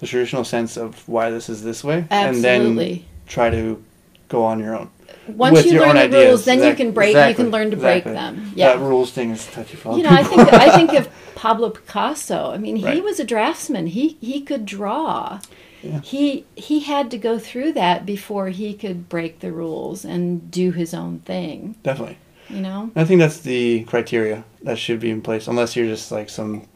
the 0.00 0.06
traditional 0.06 0.44
sense 0.44 0.76
of 0.76 1.08
why 1.08 1.30
this 1.30 1.48
is 1.48 1.62
this 1.62 1.82
way, 1.84 2.04
Absolutely. 2.10 2.50
and 2.50 2.78
then 2.78 3.04
try 3.26 3.50
to 3.50 3.82
go 4.28 4.44
on 4.44 4.58
your 4.58 4.76
own. 4.76 4.90
Once 5.28 5.64
you 5.64 5.78
learn 5.80 5.94
the 5.96 6.02
ideas. 6.02 6.26
rules, 6.28 6.44
then 6.44 6.62
you 6.62 6.74
can 6.74 6.92
break. 6.92 7.10
exactly, 7.10 7.30
You 7.30 7.36
can 7.50 7.52
learn 7.52 7.70
to 7.70 7.76
break 7.76 8.04
them. 8.04 8.52
Yeah. 8.54 8.74
That 8.76 8.80
rules 8.80 9.12
thing 9.12 9.30
is 9.30 9.46
touchy 9.46 9.76
for 9.76 9.96
you 9.96 10.02
know, 10.02 10.10
I 10.10 10.22
think 10.24 10.52
I 10.52 10.74
think 10.76 10.92
of 10.94 11.08
Pablo 11.34 11.70
Picasso. 11.70 12.50
I 12.52 12.58
mean, 12.58 12.76
he 12.76 12.84
Right. 12.84 13.02
was 13.04 13.18
a 13.20 13.24
draftsman. 13.24 13.86
He 13.88 14.16
he 14.20 14.40
could 14.40 14.64
draw. 14.66 15.40
Yeah. 15.82 16.00
He 16.00 16.44
he 16.54 16.80
had 16.80 17.10
to 17.10 17.18
go 17.18 17.38
through 17.38 17.72
that 17.72 18.04
before 18.06 18.48
he 18.50 18.74
could 18.74 19.08
break 19.08 19.40
the 19.40 19.50
rules 19.52 20.04
and 20.04 20.50
do 20.50 20.70
his 20.72 20.94
own 20.94 21.20
thing. 21.20 21.74
Definitely. 21.82 22.18
You 22.48 22.60
know. 22.60 22.90
I 22.94 23.04
think 23.04 23.18
that's 23.20 23.38
the 23.40 23.84
criteria 23.84 24.44
that 24.62 24.78
should 24.78 25.00
be 25.00 25.10
in 25.10 25.22
place, 25.22 25.46
unless 25.48 25.74
you're 25.74 25.86
just 25.86 26.12
like 26.12 26.28
some 26.28 26.66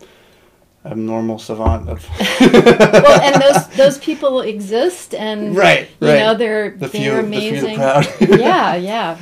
abnormal 0.90 1.38
savant 1.38 1.88
of 1.88 2.08
well, 2.40 3.20
and 3.20 3.42
those 3.42 3.66
those 3.76 3.98
people 3.98 4.40
exist, 4.40 5.14
and 5.14 5.56
right, 5.56 5.88
you 6.00 6.08
right. 6.08 6.18
know 6.18 6.34
they're 6.34 6.70
the 6.70 6.76
they're 6.78 6.88
few, 6.88 7.10
the 7.12 7.18
amazing. 7.20 7.76
few, 8.18 8.26
the 8.26 8.38
yeah, 8.40 8.74
yeah. 8.74 9.18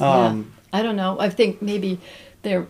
um, 0.00 0.52
I 0.72 0.82
don't 0.82 0.96
know. 0.96 1.18
I 1.18 1.30
think 1.30 1.62
maybe 1.62 2.00
there. 2.42 2.66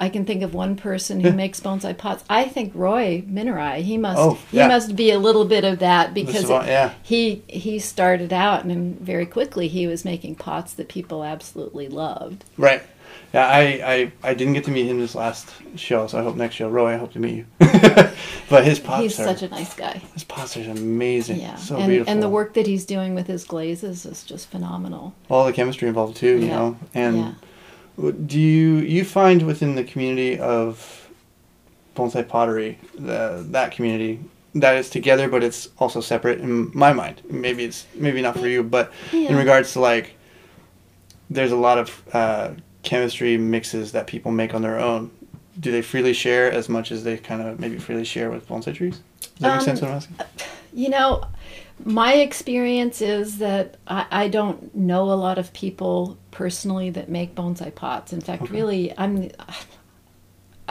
I 0.00 0.10
can 0.10 0.24
think 0.24 0.42
of 0.42 0.54
one 0.54 0.76
person 0.76 1.18
who 1.18 1.32
makes 1.32 1.58
bonsai 1.58 1.96
pots. 1.96 2.22
I 2.30 2.44
think 2.44 2.72
Roy 2.74 3.24
Minarai. 3.26 3.82
He 3.82 3.98
must. 3.98 4.20
Oh, 4.20 4.38
yeah. 4.52 4.64
He 4.64 4.68
must 4.68 4.94
be 4.94 5.10
a 5.10 5.18
little 5.18 5.44
bit 5.44 5.64
of 5.64 5.80
that 5.80 6.14
because 6.14 6.42
savant, 6.42 6.68
yeah, 6.68 6.92
he 7.02 7.42
he 7.48 7.78
started 7.80 8.32
out 8.32 8.64
and 8.64 9.00
very 9.00 9.26
quickly 9.26 9.66
he 9.66 9.86
was 9.86 10.04
making 10.04 10.36
pots 10.36 10.72
that 10.74 10.88
people 10.88 11.24
absolutely 11.24 11.88
loved. 11.88 12.44
right. 12.56 12.82
Yeah, 13.34 13.46
I, 13.46 13.60
I, 13.60 14.12
I 14.22 14.34
didn't 14.34 14.54
get 14.54 14.64
to 14.64 14.70
meet 14.70 14.86
him 14.86 14.98
this 14.98 15.14
last 15.14 15.52
show, 15.76 16.06
so 16.06 16.18
I 16.18 16.22
hope 16.22 16.36
next 16.36 16.54
show, 16.54 16.68
Roy, 16.70 16.94
I 16.94 16.96
hope 16.96 17.12
to 17.12 17.18
meet 17.18 17.34
you. 17.36 17.46
but 18.48 18.64
his 18.64 18.78
pots 18.78 19.02
He's 19.02 19.20
are 19.20 19.24
such 19.24 19.42
a 19.42 19.48
nice 19.48 19.74
guy. 19.74 20.00
his 20.14 20.24
pots 20.24 20.56
are 20.56 20.62
amazing. 20.70 21.40
Yeah, 21.40 21.56
so 21.56 21.76
and 21.76 21.88
beautiful. 21.88 22.10
and 22.10 22.22
the 22.22 22.28
work 22.30 22.54
that 22.54 22.66
he's 22.66 22.86
doing 22.86 23.14
with 23.14 23.26
his 23.26 23.44
glazes 23.44 24.06
is 24.06 24.24
just 24.24 24.48
phenomenal. 24.50 25.14
all 25.28 25.44
the 25.44 25.52
chemistry 25.52 25.88
involved 25.88 26.16
too, 26.16 26.38
you 26.38 26.46
Yeah. 26.46 26.56
know. 26.56 26.76
And 26.94 27.16
yeah. 27.98 28.10
do 28.26 28.40
you 28.40 28.76
you 28.76 29.04
find 29.04 29.42
within 29.42 29.74
the 29.74 29.84
community 29.84 30.38
of 30.38 31.10
bonsai 31.94 32.26
pottery, 32.26 32.78
the, 32.94 33.44
that 33.50 33.72
community, 33.72 34.20
that 34.54 34.76
is 34.76 34.88
together 34.88 35.28
but 35.28 35.42
it's 35.44 35.68
also 35.78 36.00
separate 36.00 36.40
in 36.40 36.70
my 36.74 36.94
mind. 36.94 37.20
Maybe 37.28 37.64
it's 37.64 37.84
maybe 37.94 38.22
not 38.22 38.38
for 38.38 38.48
you, 38.48 38.62
but 38.62 38.90
in 39.12 39.36
regards 39.36 39.74
to 39.74 39.80
like, 39.80 40.14
there's 41.28 41.52
a 41.52 41.56
lot 41.56 41.76
of 41.76 42.02
uh, 42.14 42.50
chemistry 42.82 43.36
mixes 43.36 43.92
that 43.92 44.06
people 44.06 44.30
make 44.32 44.54
on 44.54 44.62
their 44.62 44.78
own. 44.78 45.10
Do 45.60 45.72
they 45.72 45.82
freely 45.82 46.12
share 46.12 46.50
as 46.50 46.68
much 46.68 46.92
as 46.92 47.02
they 47.04 47.16
kind 47.16 47.42
of 47.42 47.58
maybe 47.58 47.78
freely 47.78 48.04
share 48.04 48.30
with 48.30 48.46
bonsai 48.48 48.74
trees? 48.74 49.00
Does 49.20 49.30
that 49.40 49.48
make 49.48 49.58
Um, 49.58 49.64
sense? 49.64 49.80
What 49.80 49.90
I'm 49.90 49.96
asking? 49.96 50.16
You 50.72 50.88
know, 50.90 51.24
my 51.84 52.14
experience 52.14 53.02
is 53.02 53.38
that 53.38 53.76
I, 53.88 54.06
I 54.10 54.28
don't 54.28 54.74
know 54.76 55.04
a 55.10 55.14
lot 55.14 55.38
of 55.38 55.52
people 55.52 56.16
personally 56.30 56.90
that 56.90 57.08
make 57.08 57.34
bonsai 57.34 57.74
pots. 57.74 58.12
In 58.12 58.20
fact, 58.20 58.42
Okay. 58.42 58.52
really, 58.54 58.94
I'm. 58.96 59.30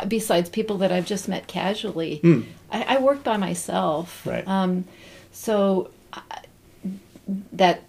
Besides 0.08 0.50
people 0.52 0.78
that 0.78 0.92
I've 0.92 1.08
just 1.08 1.28
met 1.28 1.48
casually, 1.48 2.18
Hmm. 2.20 2.42
I, 2.72 2.84
I 2.84 2.98
work 3.00 3.24
by 3.24 3.36
myself. 3.38 4.24
Right. 4.28 4.48
Um, 4.48 4.86
so 5.32 5.90
I, 6.14 6.22
that 7.54 7.82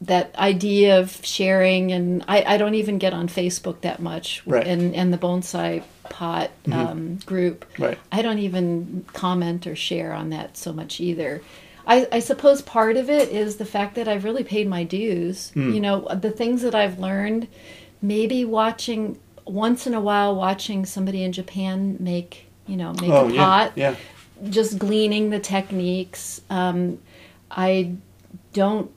that 0.00 0.34
idea 0.36 1.00
of 1.00 1.24
sharing, 1.24 1.92
and 1.92 2.24
I, 2.28 2.42
I 2.54 2.56
don't 2.58 2.74
even 2.74 2.98
get 2.98 3.14
on 3.14 3.28
Facebook 3.28 3.80
that 3.82 4.00
much. 4.00 4.42
Right. 4.46 4.66
And 4.66 4.94
and 4.94 5.12
the 5.12 5.18
bonsai 5.18 5.82
pot 6.04 6.50
um, 6.70 7.16
group. 7.26 7.64
Right. 7.78 7.98
I 8.12 8.22
don't 8.22 8.38
even 8.38 9.06
comment 9.12 9.66
or 9.66 9.74
share 9.76 10.12
on 10.12 10.30
that 10.30 10.56
so 10.56 10.72
much 10.72 11.00
either. 11.00 11.40
I, 11.86 12.06
I 12.12 12.18
suppose 12.20 12.62
part 12.62 12.96
of 12.96 13.10
it 13.10 13.28
is 13.28 13.56
the 13.56 13.64
fact 13.64 13.94
that 13.96 14.08
I've 14.08 14.24
really 14.24 14.44
paid 14.44 14.66
my 14.68 14.84
dues. 14.84 15.50
Hmm. 15.50 15.72
You 15.72 15.80
know, 15.80 16.08
the 16.14 16.30
things 16.30 16.62
that 16.62 16.74
I've 16.74 16.98
learned, 16.98 17.46
maybe 18.00 18.44
watching 18.44 19.18
once 19.46 19.86
in 19.86 19.94
a 19.94 20.00
while, 20.00 20.34
watching 20.34 20.86
somebody 20.86 21.22
in 21.22 21.32
Japan 21.32 21.96
make, 22.00 22.46
you 22.66 22.76
know, 22.76 22.92
make 22.94 23.10
Oh 23.10 23.28
a 23.28 23.32
yeah, 23.32 23.44
pot, 23.44 23.72
yeah. 23.76 23.96
just 24.48 24.78
gleaning 24.78 25.30
the 25.30 25.38
techniques. 25.40 26.40
Um, 26.48 26.98
I 27.50 27.92
don't, 28.54 28.90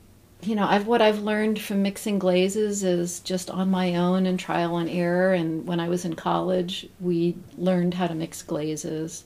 you 0.48 0.56
know, 0.56 0.66
I've 0.68 0.88
what 0.88 1.02
I've 1.02 1.20
learned 1.20 1.60
from 1.60 1.82
mixing 1.84 2.20
glazes 2.20 2.84
is 2.84 3.20
just 3.20 3.50
on 3.50 3.70
my 3.70 3.96
own 3.96 4.26
and 4.26 4.40
trial 4.40 4.78
and 4.78 4.90
error. 4.90 5.34
And 5.34 5.68
when 5.68 5.80
I 5.80 5.90
was 5.90 6.06
in 6.06 6.16
college, 6.16 6.88
we 7.00 7.36
learned 7.58 7.94
how 7.96 8.08
to 8.08 8.16
mix 8.16 8.42
glazes. 8.42 9.26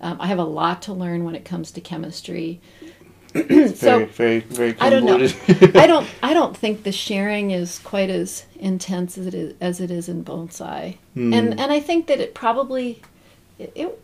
Um, 0.00 0.16
I 0.20 0.28
have 0.28 0.38
a 0.38 0.44
lot 0.44 0.82
to 0.82 0.92
learn 0.92 1.24
when 1.24 1.34
it 1.34 1.44
comes 1.44 1.70
to 1.72 1.80
chemistry. 1.80 2.60
Very, 3.32 3.68
so 3.68 4.06
very, 4.06 4.40
very 4.40 4.74
I 4.80 4.90
don't 4.90 5.04
know. 5.04 5.18
I 5.80 5.86
don't. 5.86 6.08
I 6.22 6.34
don't 6.34 6.56
think 6.56 6.82
the 6.82 6.90
sharing 6.92 7.52
is 7.52 7.78
quite 7.78 8.10
as 8.10 8.44
intense 8.58 9.16
as 9.18 9.26
it 9.28 9.34
is, 9.34 9.54
as 9.60 9.80
it 9.80 9.90
is 9.90 10.08
in 10.08 10.24
bonsai, 10.24 10.96
Hmm. 11.14 11.32
and 11.32 11.60
and 11.60 11.70
I 11.70 11.78
think 11.80 12.08
that 12.08 12.18
it 12.18 12.34
probably, 12.34 13.00
it, 13.58 13.70
it, 13.76 14.02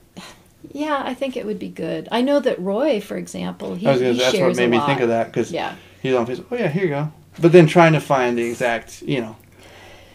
yeah, 0.70 1.02
I 1.04 1.12
think 1.14 1.36
it 1.36 1.44
would 1.44 1.58
be 1.58 1.68
good. 1.68 2.08
I 2.12 2.20
know 2.22 2.38
that 2.38 2.60
Roy, 2.60 3.00
for 3.00 3.16
example, 3.16 3.74
he, 3.74 3.88
I 3.88 3.92
was 3.92 4.00
gonna, 4.00 4.12
he 4.12 4.18
that's 4.20 4.32
what 4.32 4.38
shares 4.38 4.56
made 4.58 4.66
a 4.66 4.68
me 4.68 4.78
lot. 4.78 4.86
think 4.86 5.00
of 5.00 5.08
that 5.08 5.26
because 5.26 5.50
Yeah, 5.50 5.74
he's 6.06 6.14
on 6.14 6.26
Facebook. 6.26 6.46
Oh 6.50 6.56
yeah, 6.56 6.68
here 6.68 6.84
you 6.84 6.90
go. 6.90 7.12
But 7.40 7.52
then 7.52 7.66
trying 7.66 7.92
to 7.92 8.00
find 8.00 8.36
the 8.38 8.44
exact, 8.48 9.02
you 9.02 9.20
know, 9.20 9.36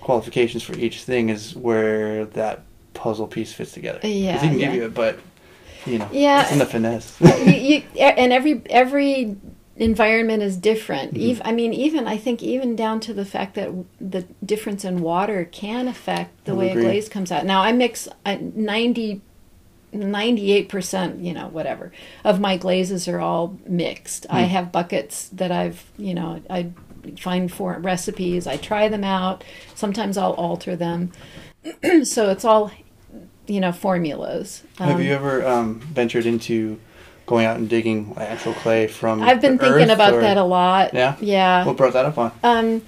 qualifications 0.01 0.63
for 0.63 0.73
each 0.73 1.03
thing 1.03 1.29
is 1.29 1.55
where 1.55 2.25
that 2.25 2.63
puzzle 2.93 3.27
piece 3.27 3.53
fits 3.53 3.71
together. 3.71 3.99
Yeah, 4.03 4.39
he 4.39 4.47
can 4.49 4.57
give 4.57 4.73
you 4.73 4.85
it, 4.85 4.93
but 4.93 5.19
you 5.85 5.97
know, 5.99 6.09
Yeah. 6.11 6.41
it's 6.43 6.51
in 6.51 6.59
the 6.59 6.65
finesse. 6.65 7.19
you, 7.21 7.53
you, 7.95 8.01
and 8.01 8.33
every 8.33 8.61
every 8.69 9.35
environment 9.77 10.43
is 10.43 10.57
different. 10.57 11.13
Mm-hmm. 11.13 11.31
Ev 11.31 11.41
I 11.45 11.51
mean, 11.51 11.73
even 11.73 12.07
I 12.07 12.17
think 12.17 12.43
even 12.43 12.75
down 12.75 12.99
to 13.01 13.13
the 13.13 13.25
fact 13.25 13.55
that 13.55 13.69
the 13.99 14.25
difference 14.45 14.83
in 14.85 15.01
water 15.01 15.45
can 15.51 15.87
affect 15.87 16.45
the 16.45 16.51
I 16.51 16.55
way 16.55 16.69
agree. 16.71 16.81
a 16.83 16.85
glaze 16.85 17.09
comes 17.09 17.31
out. 17.31 17.45
Now 17.45 17.61
I 17.61 17.71
mix 17.71 18.07
uh, 18.25 18.37
90 18.41 19.21
98% 19.93 21.23
you 21.23 21.33
know 21.33 21.47
whatever 21.47 21.91
of 22.23 22.39
my 22.39 22.57
glazes 22.57 23.07
are 23.07 23.19
all 23.19 23.57
mixed 23.67 24.25
i 24.29 24.43
Hmm. 24.43 24.49
have 24.49 24.71
buckets 24.71 25.29
that 25.29 25.51
i've 25.51 25.83
you 25.97 26.13
know 26.13 26.41
i 26.49 26.69
find 27.19 27.51
for 27.51 27.77
recipes 27.79 28.47
i 28.47 28.57
try 28.57 28.87
them 28.87 29.03
out 29.03 29.43
sometimes 29.75 30.17
i'll 30.17 30.33
alter 30.33 30.75
them 30.75 31.11
so 32.03 32.29
it's 32.29 32.45
all 32.45 32.71
you 33.47 33.59
know 33.59 33.71
formulas 33.71 34.63
Have 34.77 34.95
Um, 34.95 35.01
you 35.01 35.11
ever 35.13 35.45
um, 35.45 35.79
ventured 35.81 36.25
into 36.25 36.79
going 37.25 37.45
out 37.45 37.57
and 37.57 37.69
digging 37.69 38.13
actual 38.17 38.53
clay 38.55 38.87
from? 38.87 39.21
I've 39.21 39.39
been 39.41 39.57
thinking 39.57 39.83
earth, 39.83 39.89
about 39.91 40.13
or- 40.15 40.21
that 40.21 40.35
a 40.37 40.43
lot. 40.43 40.93
Yeah? 40.93 41.15
Yeah. 41.21 41.65
What 41.65 41.77
brought 41.77 41.93
that 41.93 42.05
up 42.05 42.17
on? 42.17 42.31
Um, 42.43 42.81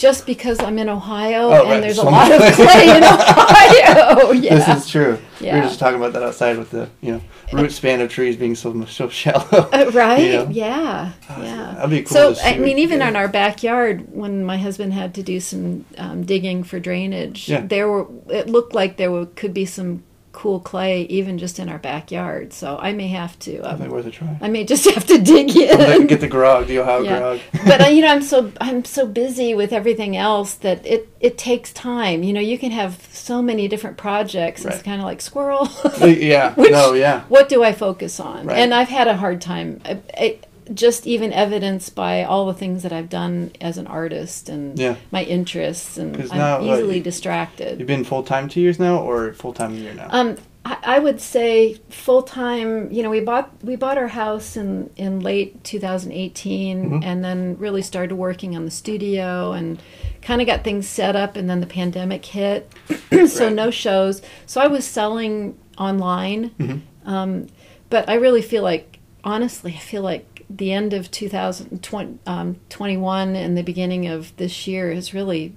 just 0.00 0.24
because 0.24 0.58
I'm 0.60 0.78
in 0.78 0.88
Ohio 0.88 1.48
Oh, 1.48 1.50
right, 1.64 1.74
and 1.74 1.82
there's 1.84 1.98
a 1.98 2.02
lot 2.02 2.32
of 2.32 2.40
clay. 2.54 2.96
in 2.96 3.04
Ohio. 3.04 4.30
Yeah. 4.40 4.54
This 4.54 4.84
is 4.84 4.90
true. 4.90 5.18
We 5.40 5.46
were 5.50 5.60
just 5.62 5.78
talking 5.78 5.98
about 5.98 6.12
that 6.14 6.22
outside 6.22 6.56
with 6.56 6.70
the 6.70 6.88
you 7.02 7.12
know 7.12 7.20
root 7.52 7.70
span 7.72 8.00
of 8.00 8.08
trees 8.10 8.36
being 8.36 8.54
so 8.54 8.84
so 8.86 9.08
shallow. 9.08 9.68
Uh, 9.72 9.90
right? 9.92 10.18
You 10.24 10.32
know? 10.32 10.48
Yeah. 10.50 11.12
Yeah. 11.28 11.74
That'd 11.76 11.90
be 11.90 12.02
cool. 12.02 12.34
So 12.34 12.42
I 12.42 12.56
mean, 12.58 12.78
even 12.78 13.00
get. 13.00 13.08
in 13.10 13.16
our 13.16 13.28
backyard, 13.28 14.06
when 14.14 14.44
my 14.44 14.56
husband 14.56 14.92
had 14.94 15.14
to 15.16 15.22
do 15.22 15.38
some 15.40 15.84
um, 15.98 16.24
digging 16.24 16.64
for 16.64 16.80
drainage, 16.80 17.48
Yeah. 17.48 17.60
there 17.66 17.88
were 17.88 18.06
it 18.28 18.48
looked 18.48 18.74
like 18.74 18.96
there 18.96 19.10
were, 19.10 19.26
could 19.26 19.52
be 19.52 19.66
some 19.66 20.02
cool 20.32 20.60
clay 20.60 21.02
even 21.02 21.38
just 21.38 21.58
in 21.58 21.68
our 21.68 21.78
backyard. 21.78 22.52
So 22.52 22.78
I 22.80 22.92
may 22.92 23.08
have 23.08 23.38
to. 23.40 23.58
Um, 23.60 23.88
worth 23.88 24.06
a 24.06 24.10
try. 24.10 24.38
I 24.40 24.48
may 24.48 24.64
just 24.64 24.88
have 24.94 25.04
to 25.06 25.18
dig 25.18 25.56
in. 25.56 26.06
Get 26.06 26.20
the 26.20 26.28
grog, 26.28 26.66
the 26.68 26.78
Ohio 26.78 27.00
Yeah. 27.02 27.18
grog. 27.18 27.40
but 27.66 27.80
uh, 27.82 27.86
you 27.88 28.00
know 28.02 28.08
i'm 28.08 28.22
so 28.22 28.52
i'm 28.60 28.84
so 28.84 29.06
busy 29.06 29.54
with 29.54 29.72
everything 29.72 30.16
else 30.16 30.54
that 30.54 30.84
it 30.86 31.08
it 31.20 31.36
takes 31.36 31.72
time 31.72 32.22
you 32.22 32.32
know 32.32 32.40
you 32.40 32.58
can 32.58 32.70
have 32.70 33.06
so 33.12 33.42
many 33.42 33.68
different 33.68 33.96
projects 33.96 34.64
it's 34.64 34.82
kind 34.82 35.00
of 35.00 35.04
like 35.06 35.20
squirrel 35.20 35.68
yeah. 36.00 36.54
Which- 36.60 36.70
no. 36.70 36.92
Yeah. 36.94 37.22
what 37.28 37.48
do 37.48 37.62
i 37.62 37.72
focus 37.72 38.18
on 38.20 38.46
Right. 38.46 38.58
and 38.58 38.72
i've 38.72 38.88
had 38.88 39.08
a 39.08 39.16
hard 39.16 39.40
time 39.40 39.80
I, 39.84 39.98
I, 40.16 40.38
just 40.74 41.06
even 41.06 41.32
evidenced 41.32 41.94
by 41.94 42.22
all 42.22 42.46
the 42.46 42.54
things 42.54 42.82
that 42.84 42.92
i've 42.92 43.08
done 43.08 43.50
as 43.60 43.76
an 43.78 43.86
artist 43.88 44.48
and 44.48 44.78
Yeah. 44.78 44.96
my 45.10 45.24
interests 45.24 45.98
and 45.98 46.16
i'm 46.30 46.38
now, 46.38 46.62
easily 46.62 46.98
you- 46.98 47.02
distracted 47.02 47.78
You've 47.78 47.88
been 47.88 48.04
full 48.04 48.22
time 48.22 48.48
two 48.48 48.60
years 48.60 48.78
now, 48.78 48.98
or 48.98 49.32
full 49.32 49.52
time 49.52 49.72
a 49.72 49.76
year 49.76 49.94
now? 49.94 50.06
um, 50.10 50.36
I, 50.64 50.76
I 50.82 50.98
would 50.98 51.22
say 51.22 51.80
full 51.88 52.22
time. 52.22 52.92
You 52.92 53.02
know, 53.02 53.08
we 53.08 53.20
bought 53.20 53.50
we 53.64 53.76
bought 53.76 53.96
our 53.96 54.08
house 54.08 54.58
in 54.58 54.90
in 54.96 55.20
late 55.20 55.64
2018, 55.64 56.90
Mhm. 56.90 57.04
and 57.04 57.24
then 57.24 57.56
really 57.58 57.80
started 57.80 58.14
working 58.14 58.54
on 58.54 58.66
the 58.66 58.70
studio 58.70 59.52
and 59.52 59.80
kind 60.20 60.42
of 60.42 60.46
got 60.46 60.62
things 60.62 60.86
set 60.86 61.16
up. 61.16 61.34
And 61.36 61.48
then 61.48 61.60
the 61.60 61.66
pandemic 61.66 62.24
hit, 62.26 62.70
so 63.28 63.46
Right. 63.46 63.54
no 63.54 63.70
shows. 63.70 64.20
So 64.44 64.60
I 64.60 64.66
was 64.66 64.84
selling 64.84 65.56
online, 65.78 66.50
Mhm. 66.60 66.80
um, 67.06 67.46
but 67.88 68.06
I 68.10 68.14
really 68.14 68.42
feel 68.42 68.62
like, 68.62 68.98
honestly, 69.24 69.72
I 69.74 69.78
feel 69.78 70.02
like 70.02 70.26
the 70.56 70.72
end 70.72 70.92
of 70.92 71.10
2021 71.10 72.18
um, 72.26 72.56
21 72.68 73.36
and 73.36 73.56
the 73.56 73.62
beginning 73.62 74.06
of 74.08 74.36
this 74.36 74.66
year 74.66 74.90
is 74.90 75.14
really 75.14 75.54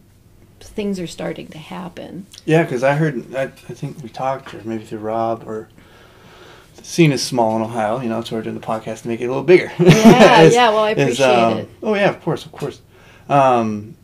things 0.60 1.00
are 1.00 1.08
starting 1.08 1.48
to 1.48 1.58
happen. 1.58 2.26
Yeah, 2.46 2.64
because 2.64 2.84
I 2.84 2.94
heard, 2.96 3.36
I, 3.36 3.44
I 3.44 3.48
think 3.48 4.02
we 4.02 4.10
talked, 4.10 4.54
or 4.54 4.62
maybe 4.64 4.84
through 4.86 5.00
Rob, 5.00 5.44
or 5.46 5.68
seen 6.82 7.12
as 7.12 7.22
small 7.22 7.56
in 7.56 7.62
Ohio. 7.62 8.00
You 8.00 8.10
know, 8.10 8.22
why 8.22 8.28
we're 8.32 8.42
doing 8.44 8.60
the 8.60 8.66
podcast 8.66 9.02
to 9.02 9.08
make 9.08 9.20
it 9.22 9.26
a 9.26 9.28
little 9.28 9.44
bigger. 9.44 9.72
Yeah, 9.80 10.42
Is- 10.44 10.54
yeah. 10.54 10.70
Well, 10.70 10.84
I 10.84 10.92
is, 10.92 11.20
appreciate 11.20 11.28
um, 11.28 11.58
it. 11.60 11.70
Oh 11.82 11.96
yeah, 11.96 12.10
of 12.10 12.22
course, 12.22 12.46
of 12.46 12.52
course. 12.52 12.82
Um, 13.30 13.96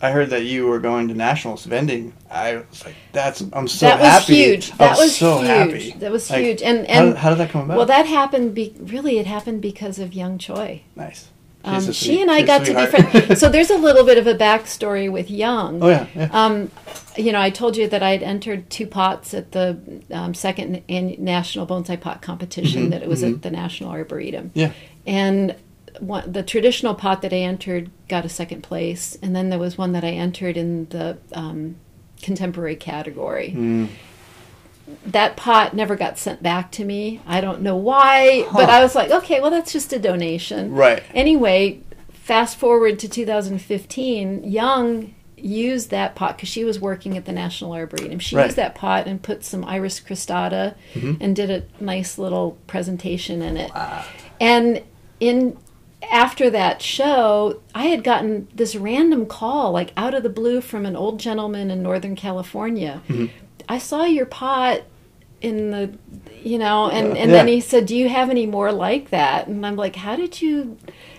I 0.00 0.10
heard 0.10 0.30
that 0.30 0.44
you 0.44 0.66
were 0.66 0.80
going 0.80 1.08
to 1.08 1.14
nationals 1.14 1.64
vending. 1.64 2.12
I 2.32 2.56
was 2.56 2.84
like, 2.84 2.94
"That's 3.12 3.42
I'm 3.52 3.68
so 3.68 3.86
that 3.86 4.00
was 4.00 4.08
happy." 4.08 4.34
huge. 4.34 4.70
That 4.78 4.96
was, 4.98 5.16
so 5.16 5.38
huge. 5.38 5.46
happy. 5.48 5.90
That 5.98 6.10
was 6.12 6.30
Like, 6.30 6.42
huge. 6.42 6.62
And 6.62 6.86
How, 6.88 7.04
and 7.06 7.18
how 7.18 7.28
did 7.30 7.38
that 7.38 7.50
come 7.50 7.62
about? 7.62 7.76
well, 7.76 7.86
that 7.86 8.06
happened. 8.06 8.54
Be, 8.54 8.74
really, 8.80 9.18
it 9.18 9.26
happened 9.26 9.60
because 9.62 9.98
of 9.98 10.14
Young 10.14 10.38
Choi. 10.38 10.82
nice. 10.96 11.28
Um, 11.64 11.92
she 11.92 12.20
and 12.20 12.28
I 12.28 12.42
got 12.42 12.64
to 12.66 12.74
be 12.74 12.86
friends. 12.86 13.38
so 13.40 13.48
there's 13.48 13.70
a 13.70 13.76
little 13.78 14.04
bit 14.04 14.18
of 14.18 14.26
a 14.26 14.34
backstory 14.34 15.08
with 15.12 15.30
Young. 15.30 15.80
oh 15.80 15.88
yeah, 15.90 16.06
yeah. 16.12 16.28
Um, 16.32 16.72
you 17.16 17.30
know, 17.30 17.40
I 17.40 17.50
told 17.50 17.76
you 17.76 17.86
that 17.88 18.02
I 18.02 18.10
had 18.10 18.22
entered 18.24 18.68
two 18.68 18.84
pots 18.86 19.32
at 19.32 19.52
the 19.52 19.78
um, 20.10 20.34
second 20.34 20.82
an- 20.88 21.14
national 21.20 21.68
bonsai 21.68 22.00
pot 22.00 22.20
competition. 22.20 22.86
Mhm, 22.86 22.90
That 22.90 23.02
it 23.04 23.08
was 23.08 23.22
mhm. 23.22 23.34
at 23.34 23.42
the 23.42 23.50
National 23.52 23.90
Arboretum. 23.90 24.50
Yeah. 24.54 24.72
And 25.06 25.54
one, 26.00 26.32
the 26.32 26.42
traditional 26.42 26.96
pot 26.96 27.22
that 27.22 27.32
I 27.32 27.36
entered 27.36 27.90
got 28.08 28.24
a 28.24 28.28
second 28.28 28.62
place, 28.62 29.16
and 29.22 29.36
then 29.36 29.48
there 29.50 29.58
was 29.60 29.78
one 29.78 29.92
that 29.92 30.02
I 30.02 30.10
entered 30.10 30.56
in 30.56 30.86
the 30.88 31.18
um, 31.32 31.76
contemporary 32.22 32.76
category. 32.76 33.54
Mm. 33.56 33.88
That 35.06 35.36
pot 35.36 35.74
never 35.74 35.94
got 35.96 36.18
sent 36.18 36.42
back 36.42 36.70
to 36.72 36.84
me. 36.84 37.20
I 37.26 37.40
don't 37.40 37.62
know 37.62 37.76
why, 37.76 38.46
but 38.52 38.68
I 38.68 38.82
was 38.82 38.94
like, 38.94 39.10
okay, 39.10 39.40
well, 39.40 39.50
that's 39.50 39.72
just 39.72 39.92
a 39.92 39.98
donation. 39.98 40.72
Right. 40.72 41.02
Anyway, 41.14 41.80
fast 42.10 42.56
forward 42.56 42.98
to 43.00 43.08
2015, 43.08 44.44
Young 44.44 45.14
used 45.36 45.90
that 45.90 46.14
pot 46.14 46.36
because 46.36 46.48
she 46.48 46.64
was 46.64 46.78
working 46.80 47.16
at 47.16 47.24
the 47.24 47.32
National 47.32 47.72
Arboretum. 47.72 48.18
She 48.20 48.36
Right. 48.36 48.44
used 48.44 48.56
that 48.56 48.74
pot 48.76 49.06
and 49.08 49.20
put 49.20 49.44
some 49.44 49.64
Iris 49.64 49.98
cristata 50.00 50.74
Mhm. 50.94 51.16
and 51.20 51.34
did 51.34 51.50
a 51.50 51.64
nice 51.80 52.16
little 52.18 52.58
presentation 52.68 53.42
in 53.42 53.56
it. 53.56 53.72
Wow. 53.74 54.04
And 54.40 54.82
in 55.18 55.56
after 56.10 56.50
that 56.50 56.82
show, 56.82 57.60
I 57.74 57.84
had 57.86 58.02
gotten 58.04 58.48
this 58.54 58.74
random 58.76 59.26
call, 59.26 59.72
like 59.72 59.92
out 59.96 60.14
of 60.14 60.22
the 60.22 60.28
blue, 60.28 60.60
from 60.60 60.84
an 60.86 60.96
old 60.96 61.18
gentleman 61.20 61.70
in 61.70 61.82
Northern 61.82 62.16
California. 62.16 63.00
Mhm. 63.08 63.30
I 63.68 63.78
saw 63.78 64.04
your 64.04 64.26
pot 64.26 64.82
in 65.40 65.70
the, 65.70 65.90
you 66.42 66.58
know, 66.58 66.88
and, 66.88 67.16
Yeah. 67.16 67.22
and 67.22 67.32
then 67.32 67.48
Yeah. 67.48 67.54
he 67.54 67.60
said, 67.60 67.86
"Do 67.86 67.96
you 67.96 68.08
have 68.08 68.30
any 68.30 68.46
more 68.46 68.70
like 68.72 69.10
that?" 69.10 69.48
And 69.48 69.64
I'm 69.66 69.76
like, 69.76 69.96
"How 69.96 70.16
did 70.16 70.40
you?" 70.40 70.76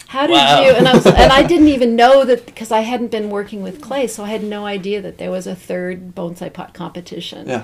How 0.07 0.27
did 0.27 0.33
Wow. 0.33 0.61
you? 0.61 0.71
And 0.73 0.87
I 0.87 0.93
was, 0.93 1.05
and 1.07 1.31
I 1.31 1.41
didn't 1.51 1.69
even 1.69 1.95
know 1.95 2.23
that 2.23 2.45
because 2.45 2.71
I 2.71 2.81
hadn't 2.81 3.09
been 3.09 3.31
working 3.31 3.63
with 3.63 3.81
clay, 3.81 4.05
so 4.05 4.23
I 4.23 4.27
had 4.27 4.43
no 4.43 4.63
idea 4.65 5.01
that 5.01 5.17
there 5.17 5.31
was 5.31 5.47
a 5.47 5.55
third 5.55 6.13
bonsai 6.13 6.53
pot 6.53 6.73
competition. 6.75 7.47
Yeah. 7.49 7.63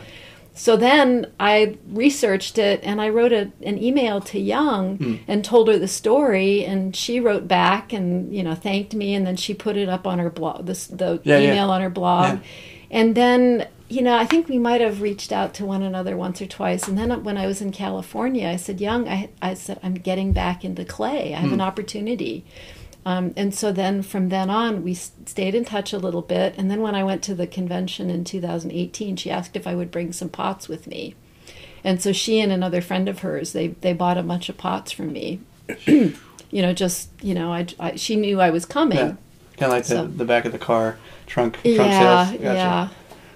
So 0.66 0.76
then 0.76 1.28
I 1.40 1.78
researched 1.90 2.58
it 2.58 2.82
and 2.84 3.00
I 3.00 3.08
wrote 3.08 3.32
a, 3.32 3.50
an 3.64 3.82
email 3.82 4.20
to 4.32 4.38
Young 4.38 4.98
Hmm. 4.98 5.16
and 5.26 5.46
told 5.46 5.70
her 5.70 5.80
the 5.80 5.88
story, 5.88 6.66
and 6.66 6.94
she 6.94 7.22
wrote 7.22 7.48
back 7.48 7.94
and 7.94 8.36
you 8.36 8.44
know 8.44 8.56
thanked 8.56 8.94
me, 8.94 9.16
and 9.16 9.26
then 9.26 9.38
she 9.38 9.54
put 9.54 9.78
it 9.78 9.88
up 9.88 10.06
on 10.06 10.20
her 10.20 10.30
blog, 10.30 10.66
this, 10.66 10.88
the 10.88 11.22
Yeah, 11.24 11.38
yeah. 11.38 11.48
email 11.54 11.70
on 11.72 11.80
her 11.82 11.90
blog, 11.90 12.26
Yeah. 12.26 12.40
and 12.92 13.16
then 13.16 13.68
you 13.88 14.02
know 14.02 14.18
I 14.18 14.26
think 14.26 14.50
we 14.50 14.58
might 14.60 14.82
have 14.82 15.02
reached 15.02 15.32
out 15.32 15.54
to 15.56 15.66
one 15.66 15.82
another 15.82 16.18
once 16.18 16.42
or 16.42 16.46
twice, 16.46 16.90
and 16.90 16.98
then 16.98 17.24
when 17.24 17.38
I 17.38 17.48
was 17.48 17.62
in 17.62 17.72
California, 17.72 18.46
I 18.50 18.58
said, 18.58 18.82
Young, 18.82 19.08
I, 19.08 19.30
I 19.42 19.54
said 19.54 19.80
I'm 19.82 19.94
getting 19.94 20.34
back 20.34 20.66
into 20.66 20.84
clay. 20.84 21.34
I 21.34 21.38
have 21.40 21.50
Hmm. 21.52 21.60
an 21.60 21.62
opportunity. 21.62 22.44
Um, 23.06 23.34
and 23.38 23.56
so 23.56 23.72
then 23.72 24.02
from 24.04 24.30
then 24.30 24.50
on, 24.50 24.84
we 24.84 24.94
stayed 24.94 25.56
in 25.56 25.66
touch 25.66 25.94
a 25.94 25.98
little 25.98 26.22
bit. 26.22 26.56
And 26.58 26.70
then 26.70 26.82
when 26.82 26.96
I 26.96 27.04
went 27.04 27.24
to 27.24 27.34
the 27.36 27.48
convention 27.48 28.10
in 28.10 28.24
2018, 28.24 29.16
she 29.16 29.32
asked 29.32 29.56
if 29.56 29.66
I 29.66 29.74
would 29.76 29.90
bring 29.90 30.12
some 30.14 30.30
pots 30.30 30.68
with 30.68 30.86
me. 30.86 31.16
And 31.84 32.02
so 32.02 32.12
she 32.12 32.40
and 32.40 32.52
another 32.52 32.82
friend 32.82 33.08
of 33.08 33.20
hers, 33.20 33.54
they, 33.54 33.68
they 33.68 33.94
bought 33.94 34.18
a 34.18 34.24
bunch 34.24 34.50
of 34.50 34.58
pots 34.58 34.92
from 34.92 35.14
me. 35.14 35.40
you 35.88 36.12
know, 36.52 36.74
just, 36.74 37.10
you 37.22 37.34
know, 37.34 37.54
I, 37.54 37.68
I, 37.80 37.96
she 37.96 38.16
knew 38.18 38.42
I 38.42 38.50
was 38.50 38.66
coming. 38.66 38.98
Yeah. 38.98 39.16
Kind 39.58 39.64
of 39.64 39.70
like 39.72 39.84
the, 39.84 39.90
So- 39.96 40.08
the 40.08 40.26
back 40.26 40.46
of 40.46 40.52
the 40.52 40.60
car 40.60 40.98
trunk 41.26 41.54
trunk 41.56 41.78
Yeah, 41.78 42.26
sales. 42.26 42.42
Gotcha. 42.42 42.54
yeah. 42.54 42.90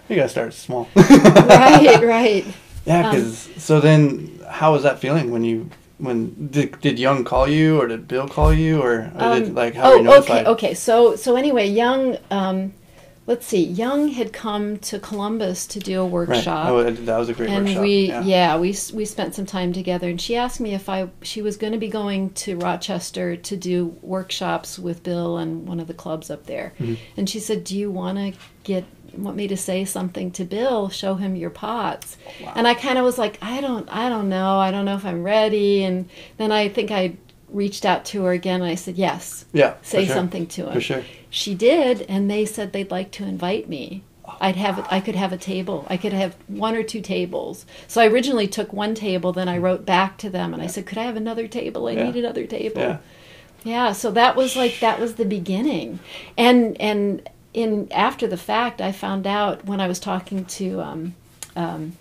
You 0.10 0.15
gotta 0.17 0.30
start 0.30 0.54
small. 0.54 0.89
right, 0.95 1.99
right. 2.04 2.45
Yeah, 2.86 3.08
Um, 3.08 3.15
because 3.15 3.49
so 3.58 3.80
then, 3.80 4.41
how 4.49 4.73
was 4.73 4.84
that 4.84 4.99
feeling 4.99 5.32
when 5.32 5.43
you 5.45 5.69
when 5.97 6.47
did, 6.51 6.79
did 6.82 6.99
Young 6.99 7.23
call 7.23 7.47
you 7.47 7.79
or 7.79 7.88
did 7.88 8.08
Bill 8.08 8.27
call 8.27 8.53
you 8.53 8.82
or, 8.82 9.12
or 9.15 9.36
did 9.39 9.49
Um, 9.49 9.56
like 9.56 9.75
how 9.75 9.91
were 9.91 9.95
you 9.97 10.01
oh, 10.01 10.03
notified? 10.15 10.45
okay, 10.47 10.67
okay. 10.67 10.73
So, 10.73 11.15
so 11.15 11.36
anyway, 11.36 11.67
Young, 11.67 12.17
um, 12.32 12.73
let's 13.25 13.45
see, 13.45 13.63
Young 13.63 14.10
had 14.10 14.34
come 14.34 14.77
to 14.79 14.99
Columbus 14.99 15.65
to 15.67 15.79
do 15.79 16.01
a 16.01 16.03
Right. 16.03 16.12
workshop. 16.27 16.67
Oh, 16.69 16.84
that 16.91 17.17
was 17.17 17.29
a 17.29 17.34
great 17.34 17.49
and 17.49 17.65
workshop. 17.65 17.82
we 17.82 18.08
yeah. 18.08 18.21
yeah. 18.23 18.58
we 18.58 18.75
we 18.93 19.06
spent 19.06 19.34
some 19.36 19.45
time 19.45 19.71
together 19.71 20.10
and 20.10 20.19
she 20.19 20.36
asked 20.36 20.60
me 20.60 20.73
if 20.73 20.89
I 20.89 21.08
she 21.21 21.41
was 21.41 21.56
going 21.56 21.71
to 21.73 21.79
be 21.79 21.88
going 21.88 22.32
to 22.32 22.58
Rochester 22.58 23.38
to 23.38 23.56
do 23.56 23.95
workshops 24.01 24.77
with 24.77 25.03
Bill 25.03 25.38
and 25.38 25.65
one 25.67 25.79
of 25.79 25.88
the 25.88 25.93
clubs 25.93 26.29
up 26.29 26.47
there 26.47 26.73
Mhm. 26.82 26.97
and 27.15 27.29
she 27.29 27.39
said 27.39 27.63
do 27.63 27.77
you 27.77 27.89
want 27.91 28.17
to 28.17 28.34
get 28.63 28.84
want 29.17 29.36
me 29.38 29.47
to 29.47 29.58
say 29.58 29.86
something 29.86 30.32
to 30.32 30.43
Bill 30.45 30.89
show 30.89 31.15
him 31.15 31.36
your 31.36 31.49
pots 31.49 32.17
Wow. 32.41 32.54
and 32.56 32.67
I 32.67 32.73
kind 32.73 32.97
of 32.97 33.06
was 33.06 33.17
like 33.17 33.38
I 33.41 33.62
don't 33.62 33.88
I 33.89 34.10
don't 34.10 34.30
know 34.30 34.58
I 34.60 34.71
don't 34.71 34.86
know 34.86 34.95
if 34.95 35.06
I'm 35.06 35.23
ready 35.23 35.84
and 35.84 36.10
then 36.38 36.52
I 36.52 36.69
think 36.69 36.91
I 36.91 37.15
reached 37.49 37.86
out 37.86 38.04
to 38.06 38.23
her 38.23 38.32
again 38.32 38.62
and 38.62 38.69
I 38.71 38.76
said 38.76 38.95
yes 38.97 39.45
yeah, 39.54 39.76
say 39.84 40.06
sure. 40.06 40.15
something 40.15 40.47
to 40.47 40.67
him 40.67 40.73
for 40.73 40.82
sure. 40.82 41.04
she 41.30 41.54
did, 41.54 42.02
and 42.10 42.30
they 42.30 42.45
said 42.45 42.73
they'd 42.73 42.89
like 42.91 43.12
to 43.12 43.23
invite 43.23 43.69
me. 43.69 44.04
I'd 44.41 44.56
have 44.56 44.88
I 44.89 44.99
could 45.02 45.15
have 45.15 45.32
a 45.34 45.38
table. 45.38 45.86
I 45.89 45.97
could 45.97 46.13
have 46.13 46.36
one 46.47 46.76
or 46.76 46.82
two 46.82 47.02
tables. 47.02 47.65
So 47.88 48.02
I 48.02 48.08
originally 48.08 48.47
took 48.47 48.73
one 48.73 48.95
table, 48.95 49.34
then 49.34 49.47
I 49.49 49.58
wrote 49.58 49.86
back 49.86 50.17
to 50.19 50.30
them 50.30 50.54
and 50.54 50.63
I 50.63 50.67
said, 50.67 50.86
"Could 50.88 50.97
I 50.97 51.04
have 51.04 51.15
another 51.17 51.47
table? 51.47 51.88
I 51.88 51.91
Yeah. 51.91 52.04
need 52.06 52.15
another 52.15 52.45
table." 52.47 52.82
Yeah. 52.82 52.97
Yeah, 53.65 53.91
so 53.93 54.12
that 54.12 54.36
was 54.36 54.56
like 54.56 54.80
that 54.80 54.99
was 54.99 55.15
the 55.15 55.26
beginning. 55.26 55.99
And 56.38 56.80
and 56.82 57.30
in 57.53 57.91
after 57.91 58.27
the 58.27 58.37
fact, 58.37 58.81
I 58.81 58.91
found 58.91 59.27
out 59.27 59.65
when 59.65 59.79
I 59.79 59.87
was 59.87 59.99
talking 59.99 60.45
to 60.45 60.81
um, 60.81 61.15
um, 61.55 61.93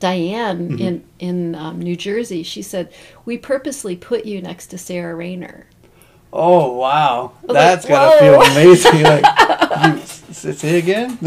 Diane 0.00 0.68
Mm-hmm. 0.70 0.78
in 0.78 1.04
in 1.18 1.54
um, 1.54 1.80
New 1.80 1.96
Jersey. 1.96 2.42
She 2.42 2.62
said 2.62 2.92
we 3.24 3.38
purposely 3.38 3.96
put 3.96 4.24
you 4.24 4.40
next 4.42 4.68
to 4.68 4.78
Sarah 4.78 5.14
Rayner. 5.14 5.66
Oh 6.32 6.72
wow, 6.76 7.32
that's 7.46 7.84
like, 7.84 7.90
gotta 7.90 8.18
feel 8.18 8.40
amazing. 8.40 9.02
Like, 9.02 9.24
you, 9.94 10.52
say 10.54 10.78
again. 10.78 11.18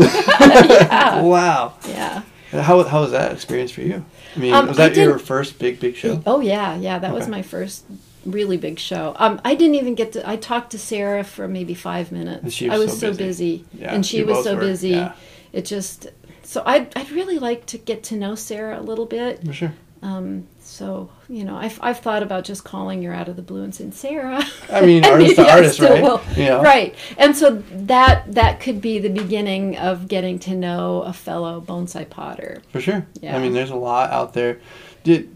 Wow. 1.23 1.73
Yeah. 1.87 2.23
How 2.51 2.83
how 2.83 3.01
was 3.01 3.11
that 3.11 3.31
experience 3.31 3.71
for 3.71 3.81
you? 3.81 4.03
I 4.35 4.39
mean, 4.39 4.53
Um, 4.53 4.67
was 4.67 4.77
that 4.77 4.95
your 4.95 5.19
first 5.19 5.59
big 5.59 5.79
big 5.79 5.95
show? 5.95 6.21
Oh 6.25 6.39
yeah, 6.39 6.75
yeah. 6.75 6.99
That 6.99 7.13
was 7.13 7.27
my 7.27 7.41
first 7.41 7.85
really 8.25 8.57
big 8.57 8.79
show. 8.79 9.15
Um, 9.17 9.39
I 9.45 9.55
didn't 9.55 9.75
even 9.75 9.95
get 9.95 10.13
to. 10.13 10.27
I 10.29 10.35
talked 10.35 10.71
to 10.71 10.79
Sarah 10.79 11.23
for 11.23 11.47
maybe 11.47 11.73
five 11.73 12.11
minutes. 12.11 12.53
She 12.53 12.69
I 12.69 12.77
was 12.77 12.91
was 12.91 12.99
so 12.99 13.11
so 13.11 13.17
busy. 13.17 13.57
busy, 13.57 13.65
Yeah, 13.81 13.93
and 13.93 14.05
she 14.05 14.23
was 14.23 14.43
so 14.43 14.55
were, 14.55 14.61
busy. 14.61 14.89
yeah. 14.89 15.13
It 15.53 15.65
just. 15.65 16.07
So 16.43 16.61
I'd, 16.65 16.95
I'd 16.95 17.09
really 17.11 17.39
like 17.39 17.65
to 17.67 17.77
get 17.77 18.03
to 18.03 18.15
know 18.15 18.35
Sarah 18.35 18.79
a 18.79 18.83
little 18.83 19.05
bit. 19.07 19.43
For 19.45 19.53
sure. 19.53 19.73
Um, 20.03 20.45
so 20.59 21.09
you 21.27 21.43
know, 21.43 21.55
I've, 21.55 21.79
I've 21.81 21.99
thought 21.99 22.21
about 22.21 22.43
just 22.43 22.63
calling 22.63 23.01
her 23.03 23.11
out 23.13 23.27
of 23.27 23.35
the 23.37 23.41
blue 23.41 23.63
and 23.63 23.73
saying, 23.73 23.93
Sarah. 23.93 24.43
I 24.71 24.81
mean, 24.85 25.03
artist 25.03 25.37
to 25.37 25.49
artist, 25.49 25.79
right? 25.79 26.03
will. 26.03 26.21
Know? 26.37 26.61
Right, 26.61 26.93
and 27.17 27.35
so 27.35 27.63
that 27.71 28.31
that 28.33 28.59
could 28.59 28.81
be 28.81 28.99
the 28.99 29.09
beginning 29.09 29.77
of 29.77 30.07
getting 30.07 30.37
to 30.39 30.53
know 30.53 31.01
a 31.01 31.13
fellow 31.13 31.59
bonsai 31.61 32.07
potter. 32.09 32.61
For 32.71 32.79
sure. 32.81 33.07
Yeah. 33.21 33.35
I 33.35 33.39
mean, 33.41 33.53
there's 33.53 33.71
a 33.71 33.75
lot 33.75 34.11
out 34.11 34.33
there. 34.33 34.59
Did 35.03 35.34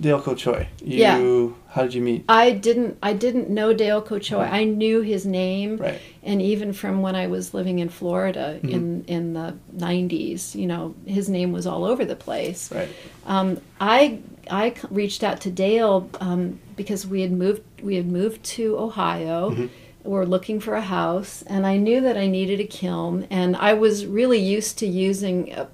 Dale 0.00 0.34
Choi? 0.34 0.68
You, 0.82 0.98
Yeah. 0.98 1.48
How 1.68 1.82
did 1.82 1.94
you 1.94 2.00
meet? 2.02 2.24
I 2.28 2.50
didn't 2.52 2.98
I 3.02 3.12
didn't 3.12 3.48
know 3.50 3.72
Dale 3.72 4.02
Cochoy. 4.02 4.48
I 4.50 4.64
knew 4.64 5.02
his 5.02 5.24
name. 5.26 5.76
Right. 5.76 6.00
And 6.22 6.42
even 6.42 6.72
from 6.72 7.02
when 7.02 7.14
I 7.14 7.26
was 7.28 7.54
living 7.54 7.78
in 7.78 7.88
Florida 7.88 8.58
Mm-hmm. 8.62 8.68
in 8.74 9.04
in 9.06 9.32
the 9.34 9.56
90s, 9.76 10.54
you 10.54 10.66
know, 10.66 10.94
his 11.06 11.28
name 11.28 11.52
was 11.52 11.66
all 11.66 11.84
over 11.84 12.04
the 12.04 12.16
place. 12.16 12.72
Right. 12.72 12.88
Um, 13.26 13.60
I 13.80 14.18
I 14.50 14.74
reached 14.90 15.22
out 15.22 15.40
to 15.42 15.50
Dale 15.50 16.08
um, 16.20 16.58
because 16.76 17.06
we 17.06 17.20
had 17.22 17.30
moved 17.32 17.62
we 17.82 17.94
had 17.96 18.06
moved 18.10 18.42
to 18.56 18.76
Ohio. 18.78 19.50
Mm-hmm. 19.50 19.66
We're 20.02 20.24
looking 20.24 20.60
for 20.60 20.74
a 20.76 20.80
house, 20.80 21.42
and 21.46 21.66
I 21.66 21.76
knew 21.76 22.00
that 22.00 22.16
I 22.16 22.26
needed 22.26 22.58
a 22.58 22.64
kiln, 22.64 23.26
and 23.30 23.54
I 23.54 23.74
was 23.74 24.06
really 24.06 24.38
used 24.38 24.78
to 24.78 24.86
using. 24.86 25.52
Uh, 25.52 25.66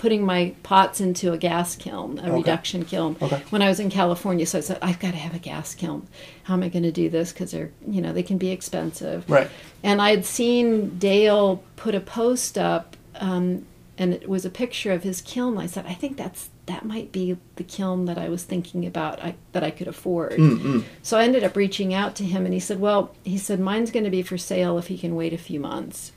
putting 0.00 0.24
my 0.24 0.54
pots 0.62 0.98
into 1.00 1.30
a 1.32 1.36
gas 1.38 1.76
kiln 1.76 2.18
a 2.18 2.22
Okay. 2.22 2.30
reduction 2.32 2.84
kiln 2.86 3.16
Okay. 3.20 3.42
when 3.50 3.60
i 3.60 3.68
was 3.68 3.78
in 3.78 3.90
california 3.90 4.46
so 4.46 4.56
i 4.58 4.60
said 4.62 4.78
i've 4.80 4.98
got 4.98 5.10
to 5.10 5.18
have 5.18 5.34
a 5.34 5.38
gas 5.38 5.74
kiln 5.74 6.06
how 6.44 6.54
am 6.54 6.62
i 6.62 6.68
going 6.70 6.82
to 6.84 6.90
do 7.02 7.10
this 7.10 7.32
because 7.32 7.50
they're 7.50 7.70
you 7.86 8.00
know 8.00 8.12
they 8.12 8.22
can 8.22 8.38
be 8.38 8.50
expensive 8.50 9.28
Right. 9.28 9.50
and 9.82 10.00
I 10.00 10.10
had 10.10 10.24
seen 10.24 10.98
Dale 10.98 11.62
put 11.76 11.94
a 11.94 12.00
post 12.00 12.56
up, 12.56 12.96
um, 13.16 13.66
and 13.98 14.14
it 14.14 14.26
was 14.28 14.44
a 14.46 14.50
picture 14.50 14.92
of 14.92 15.02
his 15.02 15.20
kiln. 15.20 15.58
I 15.58 15.66
said, 15.66 15.84
I 15.86 15.94
think 15.94 16.16
that's 16.16 16.48
that 16.66 16.84
might 16.86 17.12
be 17.12 17.36
the 17.56 17.64
kiln 17.64 18.06
that 18.06 18.16
I 18.18 18.28
was 18.30 18.42
thinking 18.44 18.86
about 18.86 19.22
I, 19.22 19.34
that 19.52 19.62
I 19.62 19.70
could 19.70 19.88
afford. 19.88 20.32
Mm-mm. 20.38 20.84
So 21.02 21.18
I 21.18 21.24
ended 21.24 21.44
up 21.44 21.56
reaching 21.56 21.92
out 21.92 22.14
to 22.16 22.24
him, 22.24 22.44
and 22.46 22.54
he 22.54 22.60
said, 22.60 22.78
"Well, 22.80 23.14
he 23.24 23.36
said 23.38 23.60
mine's 23.60 23.90
going 23.90 24.04
to 24.04 24.10
be 24.18 24.22
for 24.22 24.38
sale 24.38 24.78
if 24.78 24.86
he 24.88 24.96
can 24.98 25.14
wait 25.16 25.32
a 25.34 25.38
few 25.38 25.60
months." 25.60 26.12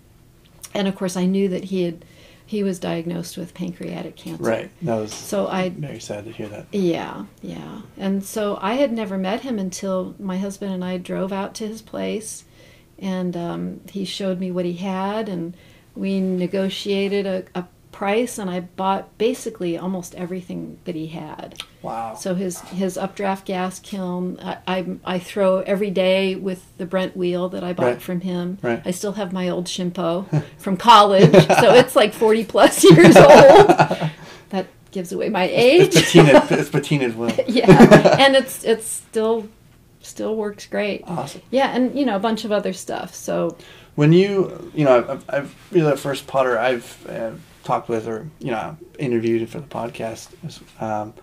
And 0.73 0.87
of 0.87 0.95
course, 0.95 1.15
I 1.17 1.25
knew 1.25 1.47
that 1.49 1.65
he 1.65 1.83
had 1.83 2.05
he 2.45 2.63
was 2.63 2.77
diagnosed 2.79 3.37
with 3.37 3.53
pancreatic 3.53 4.15
cancer. 4.15 4.43
Right. 4.43 4.69
That 4.81 4.95
was 4.95 5.13
So 5.13 5.47
I 5.47 5.69
very 5.69 5.99
sad 5.99 6.25
to 6.25 6.31
hear 6.31 6.47
that. 6.49 6.67
yeah, 6.71 7.25
yeah. 7.41 7.81
And 7.97 8.23
so 8.23 8.57
I 8.61 8.73
had 8.75 8.91
never 8.91 9.17
met 9.17 9.41
him 9.41 9.57
until 9.59 10.15
my 10.19 10.37
husband 10.37 10.73
and 10.73 10.83
I 10.83 10.97
drove 10.97 11.31
out 11.33 11.55
to 11.55 11.67
his 11.67 11.81
place, 11.81 12.43
and 12.99 13.35
um, 13.37 13.81
he 13.89 14.05
showed 14.05 14.39
me 14.39 14.51
what 14.51 14.65
he 14.65 14.73
had, 14.73 15.29
and 15.29 15.55
we 15.95 16.19
negotiated 16.19 17.25
a, 17.25 17.43
a 17.55 17.65
price, 17.93 18.37
and 18.37 18.49
I 18.49 18.59
bought 18.59 19.17
basically 19.17 19.77
almost 19.77 20.13
everything 20.15 20.79
that 20.83 20.95
he 20.95 21.07
had. 21.07 21.61
Wow. 21.81 22.15
So 22.15 22.35
his 22.35 22.59
his 22.61 22.97
updraft 22.97 23.45
gas 23.45 23.79
kiln, 23.79 24.37
I, 24.41 24.57
I 24.67 24.85
I 25.05 25.19
throw 25.19 25.59
every 25.59 25.91
day 25.91 26.35
with 26.35 26.61
the 26.77 26.85
Brent 26.85 27.15
wheel 27.15 27.47
that 27.49 27.63
I 27.63 27.71
bought 27.73 27.85
Right. 27.85 28.01
from 28.01 28.19
him. 28.21 28.57
Right. 28.61 28.81
I 28.83 28.91
still 28.91 29.13
have 29.13 29.31
my 29.31 29.47
old 29.47 29.67
Shimpo 29.67 30.43
from 30.57 30.75
college, 30.75 31.31
so 31.31 31.73
it's 31.81 31.95
like 31.95 32.13
forty 32.13 32.43
plus 32.43 32.83
years 32.83 33.15
old. 33.15 33.69
That 34.49 34.67
gives 34.91 35.11
away 35.11 35.29
my 35.29 35.45
age. 35.45 35.95
It's 35.95 36.13
patina. 36.13 36.45
it's 36.51 36.69
patina's 36.69 37.15
will. 37.15 37.31
yeah, 37.47 38.17
and 38.19 38.35
it's 38.35 38.63
it's 38.63 38.85
still 38.87 39.47
still 40.01 40.35
works 40.35 40.67
great. 40.67 41.03
Awesome. 41.07 41.41
Yeah, 41.49 41.73
and 41.75 41.97
you 41.97 42.05
know 42.05 42.15
a 42.15 42.19
bunch 42.19 42.45
of 42.45 42.51
other 42.51 42.73
stuff. 42.73 43.15
So 43.15 43.57
When 43.95 44.13
you, 44.13 44.71
you 44.75 44.85
know, 44.85 45.19
I've, 45.29 45.49
I've 45.73 45.99
first 45.99 46.27
potter 46.27 46.57
I've 46.59 46.85
uh, 47.09 47.31
talked 47.63 47.89
with 47.89 48.07
or 48.07 48.27
you 48.39 48.51
know 48.51 48.77
interviewed 48.99 49.47
for 49.49 49.59
the 49.59 49.67
podcast. 49.67 50.29
Um, 50.81 51.13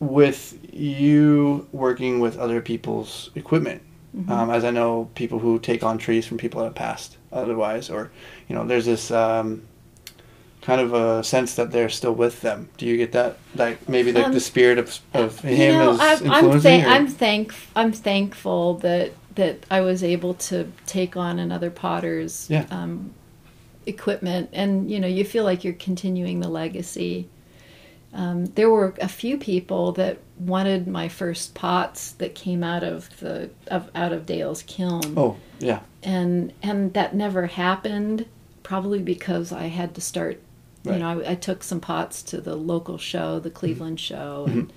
with 0.00 0.58
you 0.72 1.66
working 1.72 2.18
with 2.20 2.36
other 2.38 2.60
people's 2.60 3.30
equipment, 3.36 3.82
um, 4.28 4.50
as 4.50 4.64
I 4.64 4.70
know 4.70 5.08
people 5.14 5.38
who 5.38 5.58
take 5.58 5.82
on 5.82 5.96
trees 5.96 6.26
from 6.26 6.38
people 6.38 6.60
that 6.60 6.66
have 6.66 6.74
passed 6.74 7.16
otherwise, 7.32 7.88
or 7.88 8.10
you 8.48 8.54
know, 8.56 8.66
there's 8.66 8.84
this 8.84 9.10
um, 9.10 9.62
kind 10.60 10.80
of 10.80 10.92
a 10.92 11.22
sense 11.22 11.54
that 11.54 11.70
they're 11.70 11.88
still 11.88 12.14
with 12.14 12.40
them. 12.40 12.68
Do 12.78 12.86
you 12.86 12.96
get 12.96 13.12
that? 13.12 13.38
Like 13.54 13.88
maybe 13.88 14.12
like 14.12 14.26
Um, 14.26 14.32
the 14.32 14.40
spirit 14.40 14.78
of 14.78 14.98
of 15.14 15.38
him 15.40 15.72
you 15.72 15.78
know, 15.78 15.92
is 15.92 16.00
I'm, 16.00 16.30
I'm, 16.30 16.44
influencing. 16.44 16.60
thank- 16.62 16.84
or- 16.86 16.90
I'm 16.90 17.06
thank 17.08 17.54
I'm 17.76 17.92
thankful 17.92 18.74
that 18.78 19.12
that 19.36 19.64
I 19.70 19.80
was 19.80 20.02
able 20.04 20.34
to 20.34 20.70
take 20.86 21.16
on 21.16 21.38
another 21.38 21.70
potter's 21.70 22.48
Yeah. 22.50 22.66
um, 22.70 23.12
equipment, 23.86 24.50
and 24.52 24.90
you 24.90 24.98
know, 25.00 25.06
you 25.08 25.24
feel 25.24 25.44
like 25.44 25.64
you're 25.64 25.72
continuing 25.74 26.40
the 26.40 26.48
legacy. 26.48 27.28
Um, 28.14 28.44
there 28.46 28.68
were 28.68 28.94
a 29.00 29.08
few 29.08 29.38
people 29.38 29.92
that 29.92 30.18
wanted 30.38 30.86
my 30.86 31.08
first 31.08 31.54
pots 31.54 32.12
that 32.12 32.34
came 32.34 32.62
out 32.62 32.82
of 32.84 33.18
the 33.20 33.50
of 33.68 33.90
out 33.94 34.12
of 34.12 34.26
Dale's 34.26 34.62
kiln. 34.62 35.14
oh 35.16 35.36
yeah, 35.58 35.80
and 36.02 36.52
and 36.62 36.92
that 36.94 37.14
never 37.14 37.46
happened 37.46 38.26
probably 38.62 39.00
because 39.00 39.50
i 39.50 39.64
had 39.66 39.92
to 39.94 40.00
start 40.00 40.40
Right. 40.84 40.94
you 40.94 40.98
know 41.00 41.20
I, 41.20 41.32
I 41.32 41.34
took 41.34 41.62
some 41.64 41.80
pots 41.80 42.22
to 42.24 42.40
the 42.40 42.54
local 42.56 42.96
show 42.98 43.38
the 43.40 43.50
cleveland 43.50 43.98
show 44.00 44.46
and 44.48 44.72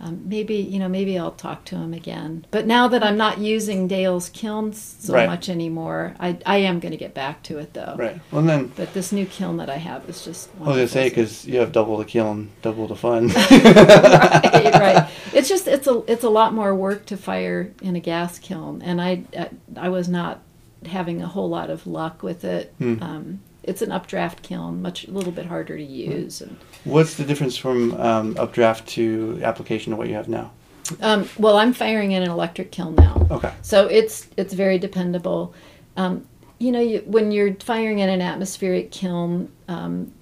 um, 0.00 0.20
maybe 0.28 0.54
you 0.56 0.78
know 0.78 0.88
maybe 0.88 1.18
i'll 1.18 1.30
talk 1.30 1.64
to 1.64 1.74
him 1.76 1.94
again 1.94 2.44
but 2.50 2.66
now 2.66 2.86
that 2.86 3.02
i'm 3.02 3.16
not 3.16 3.38
using 3.38 3.88
dale's 3.88 4.28
kilns 4.28 4.96
so 5.00 5.14
Right. 5.14 5.26
much 5.26 5.48
anymore 5.48 6.14
i, 6.20 6.36
I 6.44 6.58
am 6.58 6.80
going 6.80 6.92
to 6.92 6.98
get 6.98 7.14
back 7.14 7.42
to 7.44 7.58
it 7.58 7.72
though 7.72 7.94
right. 7.98 8.20
Well 8.30 8.42
then. 8.42 8.72
but 8.76 8.92
this 8.92 9.10
new 9.12 9.24
kiln 9.26 9.56
that 9.56 9.70
i 9.70 9.76
have 9.76 10.08
is 10.08 10.24
just 10.24 10.50
I 10.60 10.64
was 10.68 10.76
gonna 10.76 10.88
say 10.88 11.08
because 11.08 11.46
you 11.46 11.58
have 11.60 11.72
double 11.72 11.96
the 11.96 12.04
kiln, 12.04 12.50
double 12.62 12.86
the 12.86 12.96
fun. 12.96 13.28
right, 13.28 14.74
right. 14.74 15.10
It's 15.32 15.48
just 15.48 15.66
it's 15.66 15.86
a 15.86 16.02
it's 16.06 16.24
a 16.24 16.28
lot 16.30 16.54
more 16.54 16.74
work 16.74 17.06
to 17.06 17.16
fire 17.16 17.72
in 17.82 17.96
a 17.96 18.00
gas 18.00 18.38
kiln, 18.38 18.82
and 18.82 19.00
I 19.00 19.22
I, 19.38 19.50
I 19.76 19.88
was 19.88 20.08
not 20.08 20.40
having 20.86 21.22
a 21.22 21.26
whole 21.26 21.48
lot 21.48 21.70
of 21.70 21.86
luck 21.86 22.22
with 22.22 22.44
it. 22.44 22.72
Hmm. 22.78 23.02
Um, 23.02 23.40
it's 23.66 23.82
an 23.82 23.92
updraft 23.92 24.42
kiln, 24.42 24.80
much 24.82 25.06
a 25.06 25.10
little 25.10 25.32
bit 25.32 25.46
harder 25.46 25.76
to 25.76 25.82
use. 25.82 26.40
And, 26.40 26.56
What's 26.84 27.14
the 27.14 27.24
difference 27.24 27.56
from 27.56 27.94
um, 27.94 28.36
updraft 28.38 28.88
to 28.90 29.40
application 29.42 29.90
to 29.90 29.96
what 29.96 30.08
you 30.08 30.14
have 30.14 30.28
now? 30.28 30.52
um, 31.00 31.28
well, 31.36 31.56
I'm 31.56 31.72
firing 31.72 32.12
in 32.12 32.22
an 32.22 32.30
electric 32.30 32.70
kiln 32.70 32.94
now, 32.94 33.26
Okay. 33.30 33.52
so 33.62 33.86
it's 33.88 34.28
it's 34.36 34.54
very 34.54 34.78
dependable. 34.78 35.52
Um, 35.96 36.24
you 36.58 36.70
know, 36.70 36.80
you, 36.80 37.02
when 37.06 37.32
you're 37.32 37.54
firing 37.56 37.98
in 37.98 38.08
an 38.08 38.22
atmospheric 38.22 38.92
kiln, 38.92 39.50
um, 39.68 40.12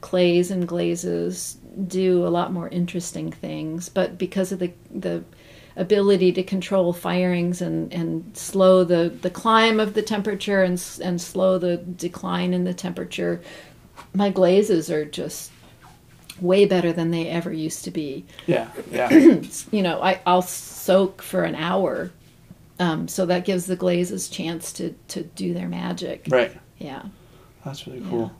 clays 0.00 0.50
and 0.52 0.66
glazes 0.68 1.56
do 1.88 2.26
a 2.26 2.28
lot 2.30 2.52
more 2.52 2.68
interesting 2.68 3.32
things, 3.32 3.88
but 3.88 4.16
because 4.16 4.52
of 4.52 4.58
the 4.60 4.72
the 4.94 5.24
ability 5.76 6.32
to 6.32 6.42
control 6.42 6.92
firings 6.92 7.62
and, 7.62 7.92
and 7.92 8.36
slow 8.36 8.84
the, 8.84 9.12
the 9.22 9.30
climb 9.30 9.80
of 9.80 9.94
the 9.94 10.02
temperature 10.02 10.62
and, 10.62 10.82
and 11.02 11.20
slow 11.20 11.58
the 11.58 11.76
decline 11.76 12.52
in 12.52 12.64
the 12.64 12.74
temperature, 12.74 13.40
my 14.14 14.30
glazes 14.30 14.90
are 14.90 15.04
just 15.04 15.50
way 16.40 16.66
better 16.66 16.92
than 16.92 17.10
they 17.10 17.28
ever 17.28 17.52
used 17.52 17.84
to 17.84 17.90
be. 17.90 18.24
Yeah. 18.46 18.70
Yeah. 18.90 19.08
You 19.70 19.82
know, 19.82 20.02
I, 20.02 20.20
I'll 20.26 20.42
soak 20.42 21.22
for 21.22 21.44
an 21.44 21.54
hour, 21.54 22.10
um, 22.78 23.08
so 23.08 23.26
that 23.26 23.44
gives 23.44 23.66
the 23.66 23.76
glazes 23.76 24.28
chance 24.28 24.72
to, 24.74 24.94
to 25.08 25.22
do 25.22 25.54
their 25.54 25.68
magic. 25.68 26.26
right. 26.30 26.56
Yeah, 26.78 27.02
That's 27.64 27.86
really 27.86 28.00
Yeah. 28.00 28.30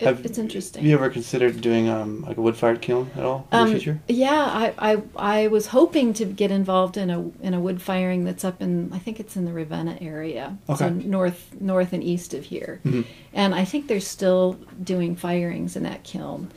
Cool. 0.00 0.08
It- 0.08 0.16
Have- 0.16 0.24
it's 0.26 0.38
interesting. 0.38 0.82
Have 0.82 0.88
you 0.88 0.94
ever 0.96 1.10
considered 1.10 1.60
doing 1.60 1.88
um, 1.88 2.22
like 2.26 2.36
a 2.36 2.40
wood 2.40 2.56
fired 2.56 2.80
kiln 2.80 3.10
at 3.16 3.24
all 3.24 3.46
in 3.52 3.58
Um, 3.58 3.68
the 3.68 3.74
future? 3.78 4.00
Yeah, 4.08 4.32
I, 4.78 4.92
I 4.92 5.02
I 5.16 5.46
was 5.48 5.66
hoping 5.68 6.12
to 6.14 6.24
get 6.24 6.50
involved 6.50 6.96
in 6.96 7.10
a 7.10 7.20
in 7.42 7.54
a 7.54 7.60
wood 7.60 7.80
firing 7.80 8.24
that's 8.24 8.44
up 8.44 8.60
in 8.62 8.92
I 8.92 8.98
think 8.98 9.20
it's 9.20 9.36
in 9.36 9.44
the 9.44 9.52
Ravenna 9.52 9.98
area, 10.00 10.56
so 10.76 10.88
north 10.88 11.54
north 11.60 11.92
and 11.92 12.02
east 12.02 12.34
of 12.34 12.44
here, 12.44 12.80
Mhm. 12.84 13.04
and 13.32 13.54
I 13.54 13.64
think 13.64 13.86
they're 13.86 14.00
still 14.00 14.56
doing 14.82 15.16
firings 15.16 15.76
in 15.76 15.82
that 15.84 16.02
kiln. 16.02 16.50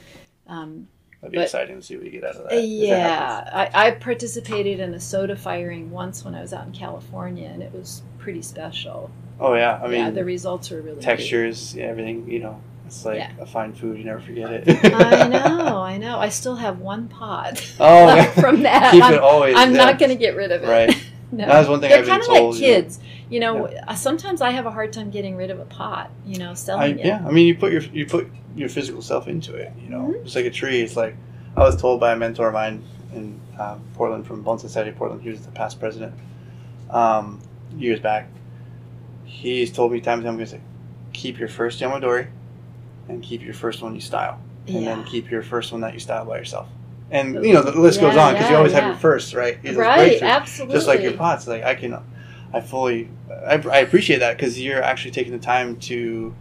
Um, 0.48 0.88
That'd 1.22 1.32
be 1.32 1.38
but- 1.38 1.44
exciting 1.46 1.78
to 1.78 1.82
see 1.82 1.96
what 1.96 2.04
you 2.06 2.12
get 2.12 2.26
out 2.26 2.36
of 2.36 2.44
that. 2.50 2.54
if 2.54 2.62
that 2.62 2.68
yeah, 2.68 3.70
I, 3.74 3.88
I 3.88 3.92
participated 3.92 4.80
in 4.82 4.94
a 4.94 5.00
soda 5.00 5.36
firing 5.38 5.90
once 5.90 6.26
when 6.26 6.36
I 6.36 6.42
was 6.42 6.52
out 6.54 6.66
in 6.68 6.74
California, 6.74 7.48
and 7.48 7.64
it 7.64 7.72
was 7.74 8.02
pretty 8.20 8.42
special. 8.42 9.10
Oh 9.40 9.54
yeah. 9.56 9.80
I 9.82 9.88
mean, 9.88 9.94
yeah, 10.00 10.10
the 10.12 10.26
results 10.26 10.70
were 10.70 10.82
really 10.82 10.98
neat. 10.98 11.04
textures, 11.06 11.76
yeah, 11.76 11.86
everything. 11.86 12.30
You 12.30 12.40
know, 12.40 12.62
it's 12.86 13.06
like 13.06 13.18
Yeah. 13.18 13.32
a 13.40 13.46
fine 13.46 13.74
food. 13.74 13.98
You 13.98 14.04
never 14.06 14.20
forget 14.20 14.52
it. 14.68 14.86
I 14.94 15.28
know, 15.30 15.82
I 15.82 15.98
know. 15.98 16.18
I 16.20 16.30
still 16.30 16.56
have 16.56 16.80
one 16.80 17.08
pot 17.08 17.60
Oh, 17.80 18.24
from 18.40 18.64
that. 18.64 18.92
Keep 18.94 19.04
I'm, 19.04 19.14
it 19.16 19.20
always. 19.20 19.56
I'm 19.58 19.74
yeah. 19.74 19.86
not 19.86 20.00
going 20.00 20.10
to 20.10 20.16
get 20.16 20.36
rid 20.36 20.52
of 20.52 20.64
it. 20.64 20.68
Right. 20.68 21.04
No. 21.32 21.48
That 21.48 21.60
was 21.60 21.68
one 21.70 21.80
thing 21.82 21.90
They're 21.90 22.00
I've 22.00 22.06
been 22.06 22.12
kind 22.12 22.22
of 22.22 22.28
told, 22.28 22.54
like 22.56 22.62
you 22.62 22.68
know. 22.68 22.74
kids. 22.82 23.00
You 23.30 23.40
know, 23.40 23.66
uh 23.66 23.96
sometimes 23.96 24.42
I 24.42 24.52
have 24.52 24.68
a 24.68 24.72
hard 24.72 24.94
time 24.94 25.10
getting 25.10 25.36
rid 25.36 25.50
of 25.50 25.60
a 25.60 25.66
pot. 25.66 26.12
You 26.28 26.38
know, 26.38 26.52
I, 26.52 26.54
selling 26.54 27.00
it. 27.00 27.06
yeah, 27.06 27.24
I 27.26 27.32
mean, 27.32 27.48
you 27.48 27.56
put 27.56 27.72
your 27.72 27.82
you 27.82 28.06
put 28.06 28.28
your 28.56 28.70
physical 28.70 29.02
self 29.02 29.28
into 29.28 29.56
it. 29.56 29.72
You 29.82 29.90
know, 29.90 30.02
Mm-hmm. 30.02 30.26
it's 30.26 30.36
like 30.36 30.46
a 30.46 30.52
tree. 30.52 30.82
It's 30.82 30.96
like 30.96 31.16
I 31.58 31.62
was 31.62 31.76
told 31.76 32.00
by 32.00 32.12
a 32.14 32.16
mentor 32.16 32.50
of 32.50 32.54
mine 32.54 32.84
in 33.16 33.40
um, 33.60 33.82
Portland 33.96 34.28
from 34.28 34.44
Bonsai 34.44 34.62
Society 34.62 34.92
of 34.92 34.96
Portland. 34.98 35.24
He 35.24 35.30
was 35.30 35.42
the 35.44 35.52
past 35.52 35.80
president 35.80 36.14
um, 36.92 37.40
years 37.78 38.00
back. 38.00 38.28
He's 39.26 39.72
told 39.72 39.92
me 39.92 40.02
time 40.02 40.20
and 40.20 40.26
time 40.26 40.36
again, 40.36 40.46
he's 40.46 40.54
like, 40.54 40.62
keep 41.14 41.40
your 41.40 41.48
first 41.48 41.80
Yamadori, 41.82 42.28
and 43.08 43.22
keep 43.22 43.42
your 43.42 43.54
first 43.54 43.82
one 43.82 43.96
you 43.96 44.02
style, 44.02 44.40
and 44.68 44.88
then 44.88 45.04
keep 45.04 45.30
your 45.30 45.42
first 45.44 45.72
one 45.72 45.82
that 45.82 45.94
you 45.94 46.00
style 46.00 46.26
by 46.26 46.38
yourself. 46.38 46.68
And 47.12 47.46
you 47.46 47.54
know 47.54 47.62
the 47.62 47.80
list 47.80 48.02
goes 48.02 48.18
on 48.18 48.34
because 48.34 48.48
you 48.48 48.54
yeah, 48.54 48.58
always 48.58 48.74
have 48.74 48.86
your 48.86 48.96
first, 48.96 49.34
right? 49.34 49.60
It's 49.64 49.78
Right, 49.78 50.22
absolutely. 50.22 50.76
Just 50.76 50.88
like 50.88 51.02
your 51.02 51.14
pots, 51.14 51.48
like 51.48 51.64
I 51.64 51.76
can, 51.76 51.98
I 52.52 52.62
fully, 52.62 53.10
I, 53.46 53.56
I 53.56 53.78
appreciate 53.80 54.20
that 54.20 54.36
because 54.38 54.60
you're 54.60 54.82
actually 54.82 55.12
taking 55.12 55.34
the 55.34 55.40
time 55.40 55.78
to 55.82 56.34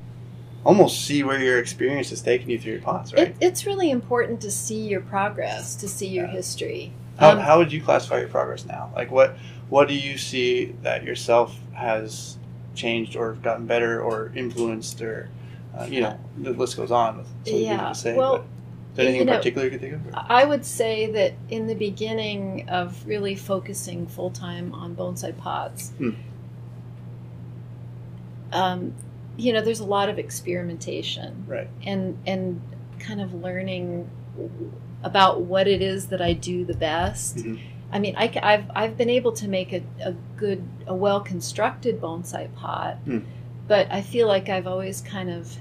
almost 0.64 1.05
see 1.05 1.25
where 1.25 1.38
your 1.40 1.59
experience 1.59 2.12
is 2.12 2.22
taking 2.22 2.48
you 2.48 2.59
through 2.59 2.72
your 2.75 2.81
pots, 2.83 3.12
right? 3.12 3.29
It, 3.29 3.37
it's 3.40 3.66
really 3.66 3.90
important 3.90 4.40
to 4.42 4.51
see 4.51 4.87
your 4.87 5.01
progress, 5.01 5.75
to 5.77 5.88
see 5.88 6.07
your 6.09 6.27
Yeah. 6.27 6.33
history. 6.33 6.92
how, 7.18 7.33
Um, 7.33 7.38
how 7.38 7.59
would 7.59 7.72
you 7.72 7.83
classify 7.83 8.20
your 8.20 8.29
progress 8.29 8.64
now? 8.64 8.90
Like 8.94 9.11
what 9.11 9.37
what 9.68 9.88
do 9.88 9.94
you 9.94 10.18
see 10.18 10.75
that 10.83 11.03
yourself 11.03 11.59
has 11.72 12.37
changed 12.75 13.16
or 13.16 13.33
gotten 13.35 13.66
better 13.66 14.01
or 14.01 14.31
influenced 14.35 15.01
or 15.03 15.29
uh, 15.76 15.85
you 15.90 16.00
know 16.00 16.18
the 16.38 16.50
list 16.52 16.76
goes 16.76 16.90
on 16.90 17.18
with 17.18 17.26
so 17.46 17.56
Yeah, 17.56 17.88
to 17.88 17.94
say. 17.94 18.16
well, 18.16 18.38
but 18.38 18.40
is 18.42 18.96
there 18.96 19.04
anything 19.06 19.26
you 19.26 19.32
in 19.32 19.38
particular 19.38 19.64
you 19.66 19.70
could 19.70 19.80
think 19.80 19.94
of? 19.94 20.00
I 20.14 20.44
would 20.44 20.64
say 20.64 21.11
that 21.12 21.32
in 21.48 21.66
the 21.66 21.74
beginning 21.74 22.68
of 22.68 23.06
really 23.06 23.35
focusing 23.35 24.06
full 24.06 24.30
time 24.30 24.74
on 24.74 24.94
bonsai 24.94 25.37
pots, 25.37 25.92
Hmm. 25.98 26.11
um, 28.52 28.94
you 29.37 29.52
know, 29.52 29.62
there's 29.62 29.80
a 29.80 29.85
lot 29.87 30.08
of 30.08 30.18
experimentation 30.18 31.44
Right. 31.46 31.68
and 31.85 32.18
and 32.26 32.61
kind 32.98 33.20
of 33.20 33.32
learning 33.35 34.08
about 35.02 35.40
what 35.40 35.66
it 35.66 35.82
is 35.82 36.08
that 36.08 36.20
I 36.22 36.32
do 36.35 36.64
the 36.64 36.74
best. 36.74 37.37
Mhm. 37.38 37.58
I 37.90 37.98
mean, 37.98 38.14
I, 38.16 38.26
have 38.26 38.70
I've 38.74 38.96
been 38.96 39.11
able 39.11 39.32
to 39.32 39.48
make 39.48 39.72
a, 39.72 39.82
a 40.02 40.12
good, 40.37 40.62
a 40.87 40.94
well 40.94 41.20
constructed 41.20 42.00
bonsai 42.00 42.54
pot, 42.54 42.96
Hmm. 43.04 43.18
But 43.68 43.87
I 43.90 44.03
feel 44.03 44.27
like 44.27 44.48
I've 44.48 44.66
always 44.66 45.01
kind 45.01 45.31
of, 45.31 45.57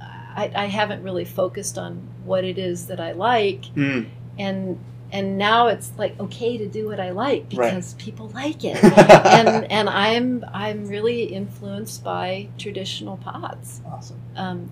I, 0.00 0.50
I 0.54 0.66
haven't 0.66 1.02
really 1.02 1.24
focused 1.24 1.76
on 1.78 2.08
what 2.24 2.44
it 2.44 2.58
is 2.58 2.86
that 2.86 3.00
I 3.00 3.12
like, 3.12 3.62
Mm. 3.74 4.06
and 4.38 4.78
and 5.12 5.36
now 5.36 5.66
it's 5.66 5.90
like 5.98 6.18
okay 6.20 6.56
to 6.56 6.68
do 6.68 6.86
what 6.86 7.00
I 7.00 7.10
like 7.10 7.46
Right. 7.52 7.70
because 7.70 7.94
people 7.94 8.28
like 8.28 8.62
it, 8.64 8.82
and 8.84 9.70
and 9.70 9.88
I'm 9.88 10.44
I'm 10.52 10.86
really 10.86 11.24
influenced 11.24 12.04
by 12.04 12.48
traditional 12.58 13.16
pots. 13.16 13.80
Awesome. 13.86 14.20
Um, 14.36 14.70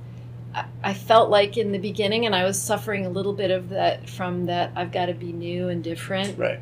I- 0.54 0.64
I 0.82 0.94
felt 0.94 1.28
like 1.28 1.56
in 1.58 1.72
the 1.72 1.78
beginning, 1.78 2.24
and 2.24 2.34
I 2.34 2.44
was 2.44 2.60
suffering 2.60 3.04
a 3.04 3.10
little 3.10 3.32
bit 3.34 3.50
of 3.50 3.68
that 3.70 4.08
from 4.08 4.46
that. 4.46 4.70
I've 4.76 4.92
got 4.92 5.06
to 5.06 5.12
be 5.14 5.32
new 5.32 5.68
and 5.68 5.82
different, 5.84 6.38
Right. 6.38 6.60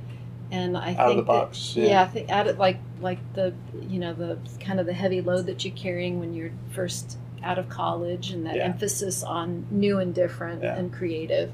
And 0.51 0.77
I 0.77 0.95
Out 0.95 0.99
of 0.99 1.07
think 1.07 1.17
the 1.17 1.23
that- 1.23 1.27
box. 1.27 1.77
yeah, 1.77 2.03
I 2.03 2.07
think 2.07 2.31
out 2.31 2.47
of 2.47 2.59
like 2.59 2.79
like 3.01 3.19
the 3.35 3.53
you 3.89 3.99
know 3.99 4.15
the 4.15 4.39
kind 4.61 4.81
of 4.81 4.87
the 4.87 4.93
heavy 4.93 5.21
load 5.21 5.47
that 5.47 5.65
you're 5.65 5.75
carrying 5.75 6.19
when 6.21 6.35
you're 6.35 6.53
first 6.71 7.19
out 7.43 7.59
of 7.59 7.69
college, 7.69 8.31
and 8.31 8.47
that 8.47 8.57
Yeah. 8.57 8.65
emphasis 8.65 9.23
on 9.23 9.67
new 9.71 9.99
and 9.99 10.15
different 10.15 10.63
Yeah. 10.63 10.77
and 10.77 10.93
creative. 10.93 11.53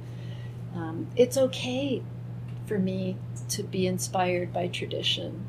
Um, 0.75 1.09
it's 1.17 1.37
okay 1.37 2.03
for 2.67 2.79
me 2.79 3.17
to 3.51 3.63
be 3.63 3.87
inspired 3.87 4.53
by 4.53 4.69
tradition, 4.69 5.45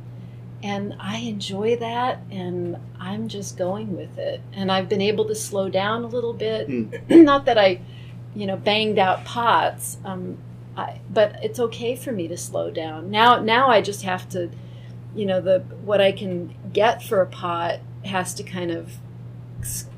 and 0.62 0.96
I 1.00 1.18
enjoy 1.20 1.78
that, 1.78 2.20
and 2.32 2.78
I'm 3.00 3.28
just 3.30 3.58
going 3.58 3.96
with 3.96 4.18
it. 4.18 4.42
And 4.54 4.72
I've 4.72 4.90
been 4.90 5.02
able 5.02 5.26
to 5.26 5.36
slow 5.36 5.70
down 5.70 6.04
a 6.04 6.08
little 6.08 6.34
bit. 6.34 6.68
Not 7.10 7.46
that 7.46 7.58
I, 7.58 7.80
you 8.36 8.46
know, 8.48 8.58
banged 8.58 9.00
out 9.00 9.24
pots. 9.26 9.98
Um, 10.04 10.38
I, 10.76 11.00
but 11.10 11.38
it's 11.44 11.60
okay 11.60 11.96
for 11.96 12.12
me 12.12 12.28
to 12.28 12.38
slow 12.38 12.72
down 12.72 13.12
now. 13.12 13.40
Now 13.40 13.70
I 13.70 13.82
just 13.82 14.02
have 14.04 14.28
to, 14.30 14.50
you 15.16 15.26
know, 15.26 15.40
the 15.42 15.60
what 15.84 16.02
I 16.02 16.12
can 16.12 16.56
get 16.74 17.04
for 17.04 17.22
a 17.22 17.28
pot 17.28 17.80
has 18.06 18.34
to 18.36 18.44
kind 18.44 18.72
of 18.72 18.94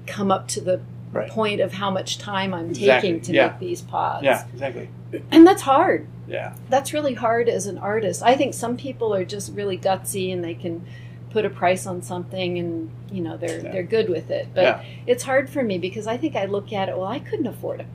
come 0.06 0.32
up 0.32 0.48
to 0.50 0.62
the 0.62 0.82
Right. 1.14 1.30
point 1.30 1.62
of 1.62 1.72
how 1.72 1.90
much 1.92 2.18
time 2.18 2.54
I'm 2.54 2.72
Exactly, 2.72 3.10
taking 3.12 3.22
to 3.22 3.32
yeah. 3.34 3.48
make 3.48 3.60
these 3.60 3.82
pots. 3.82 4.24
Yeah, 4.26 4.46
exactly. 4.52 4.90
and 5.32 5.48
that's 5.48 5.62
hard. 5.62 6.08
Yeah. 6.28 6.56
That's 6.70 6.92
really 6.92 7.14
hard 7.14 7.48
as 7.48 7.68
an 7.68 7.78
artist. 7.78 8.22
I 8.22 8.36
think 8.36 8.54
some 8.54 8.76
people 8.76 9.14
are 9.16 9.24
just 9.24 9.54
really 9.56 9.78
gutsy 9.78 10.34
and 10.34 10.44
they 10.44 10.56
can 10.56 10.86
put 11.30 11.46
a 11.46 11.50
price 11.50 11.88
on 11.88 12.02
something 12.02 12.58
and 12.60 12.90
you 13.12 13.22
know 13.22 13.38
they're 13.38 13.62
Yeah. 13.64 13.72
they're 13.72 13.84
good 13.84 14.10
with 14.10 14.30
it. 14.30 14.50
But 14.54 14.62
Yeah. 14.64 14.82
it's 15.08 15.24
hard 15.24 15.50
for 15.50 15.64
me 15.64 15.78
because 15.78 16.06
I 16.06 16.18
think 16.18 16.36
I 16.36 16.46
look 16.46 16.74
at 16.74 16.90
it. 16.90 16.98
Well, 16.98 17.08
I 17.08 17.20
couldn't 17.20 17.48
afford 17.48 17.80
to, 17.80 17.86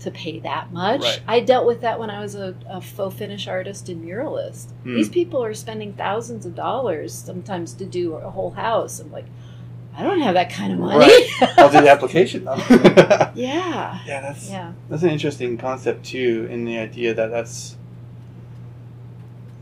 to 0.00 0.10
pay 0.10 0.38
that 0.40 0.72
much. 0.72 1.02
Right. 1.02 1.20
I 1.26 1.40
dealt 1.40 1.66
with 1.66 1.80
that 1.80 1.98
when 1.98 2.08
I 2.10 2.20
was 2.20 2.34
a, 2.34 2.54
a 2.68 2.80
faux 2.80 3.16
finish 3.16 3.48
artist 3.48 3.88
and 3.88 4.04
muralist. 4.04 4.70
Hmm. 4.84 4.94
These 4.94 5.08
people 5.08 5.42
are 5.42 5.54
spending 5.54 5.92
thousands 5.94 6.46
of 6.46 6.54
dollars 6.54 7.12
sometimes 7.12 7.72
to 7.74 7.84
do 7.84 8.14
a 8.14 8.30
whole 8.30 8.52
house. 8.52 9.00
I'm 9.00 9.10
like, 9.10 9.24
I 9.96 10.04
don't 10.04 10.20
have 10.20 10.34
that 10.34 10.50
kind 10.50 10.72
of 10.72 10.78
money. 10.78 10.98
Right. 11.00 11.28
I'll 11.58 11.70
do 11.72 11.80
the 11.80 11.90
application 11.90 12.44
though. 12.44 12.54
yeah, 13.34 13.98
yeah, 14.06 14.20
that's 14.20 14.48
yeah, 14.48 14.72
that's 14.88 15.02
an 15.02 15.10
interesting 15.10 15.58
concept 15.58 16.04
too, 16.06 16.46
in 16.50 16.64
the 16.64 16.78
idea 16.78 17.14
that 17.14 17.32
that's. 17.32 17.74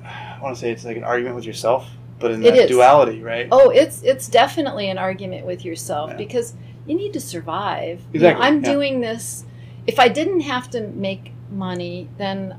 I 0.05 0.39
want 0.43 0.55
to 0.55 0.61
say 0.61 0.71
it's 0.71 0.85
like 0.85 0.99
an 0.99 1.05
argument 1.05 1.35
with 1.37 1.47
yourself, 1.47 1.89
but 2.19 2.31
in 2.31 2.45
It 2.45 2.51
that 2.51 2.65
is. 2.65 2.71
duality, 2.71 3.23
right? 3.23 3.49
Oh, 3.51 3.71
it's 3.71 4.03
it's 4.03 4.29
definitely 4.29 4.91
an 4.91 4.99
argument 4.99 5.47
with 5.47 5.65
yourself 5.65 6.11
Yeah. 6.11 6.17
because 6.19 6.53
you 6.87 6.95
need 6.95 7.15
to 7.15 7.21
survive. 7.21 8.03
You 8.13 8.21
know, 8.21 8.27
Exactly, 8.29 8.47
I'm 8.47 8.63
yeah. 8.63 8.73
doing 8.73 9.01
this. 9.01 9.46
If 9.87 9.99
I 9.99 10.09
didn't 10.09 10.41
have 10.41 10.71
to 10.71 10.81
make 10.89 11.33
money, 11.51 12.09
then 12.19 12.59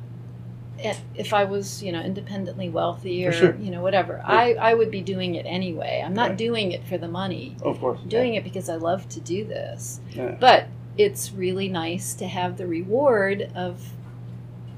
if 1.15 1.33
I 1.33 1.43
was, 1.43 1.81
you 1.83 1.91
know, 1.91 2.01
independently 2.01 2.69
wealthy 2.69 3.25
or 3.25 3.31
sure. 3.31 3.55
you 3.59 3.71
know 3.71 3.81
whatever, 3.81 4.21
I 4.23 4.53
I 4.53 4.73
would 4.75 4.91
be 4.91 5.01
doing 5.01 5.35
it 5.35 5.45
anyway. 5.45 6.03
I'm 6.05 6.13
not 6.13 6.29
Right. 6.29 6.37
doing 6.37 6.71
it 6.71 6.83
for 6.85 6.97
the 6.97 7.07
money. 7.07 7.55
Oh, 7.63 7.71
of 7.71 7.79
course. 7.79 7.99
I'm 8.03 8.09
doing 8.09 8.35
it 8.35 8.43
because 8.43 8.69
I 8.69 8.75
love 8.75 9.09
to 9.09 9.19
do 9.19 9.43
this. 9.43 9.99
Yeah. 10.13 10.35
But 10.39 10.67
it's 10.97 11.31
really 11.31 11.67
nice 11.69 12.13
to 12.15 12.27
have 12.27 12.57
the 12.57 12.67
reward 12.67 13.51
of 13.55 13.81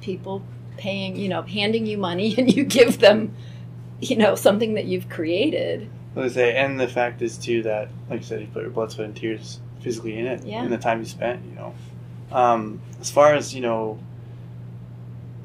people 0.02 0.42
paying, 0.78 1.16
you 1.18 1.28
know, 1.30 1.42
handing 1.42 1.86
you 1.86 1.98
money 1.98 2.34
and 2.38 2.54
you 2.54 2.64
give 2.64 3.00
them, 3.00 3.36
you 4.00 4.16
know, 4.16 4.36
something 4.36 4.74
that 4.76 4.86
you've 4.86 5.10
created. 5.10 5.90
I 6.16 6.22
was 6.22 6.34
say, 6.34 6.56
and 6.56 6.80
the 6.80 6.88
fact 6.88 7.22
is 7.22 7.38
too 7.38 7.62
that, 7.64 7.90
like 8.10 8.22
I 8.22 8.24
said, 8.24 8.42
you 8.42 8.48
put 8.48 8.64
your 8.64 8.72
blood, 8.72 8.92
sweat, 8.92 9.08
and 9.08 9.16
tears 9.16 9.60
physically 9.82 10.18
in 10.18 10.26
it, 10.26 10.46
Yeah. 10.46 10.64
in 10.64 10.70
the 10.70 10.78
time 10.78 11.00
you 11.00 11.06
spent. 11.06 11.46
You 11.46 11.56
know, 11.56 11.74
um, 12.32 12.82
as 13.02 13.10
far 13.10 13.34
as 13.36 13.54
you 13.54 13.62
know, 13.62 14.00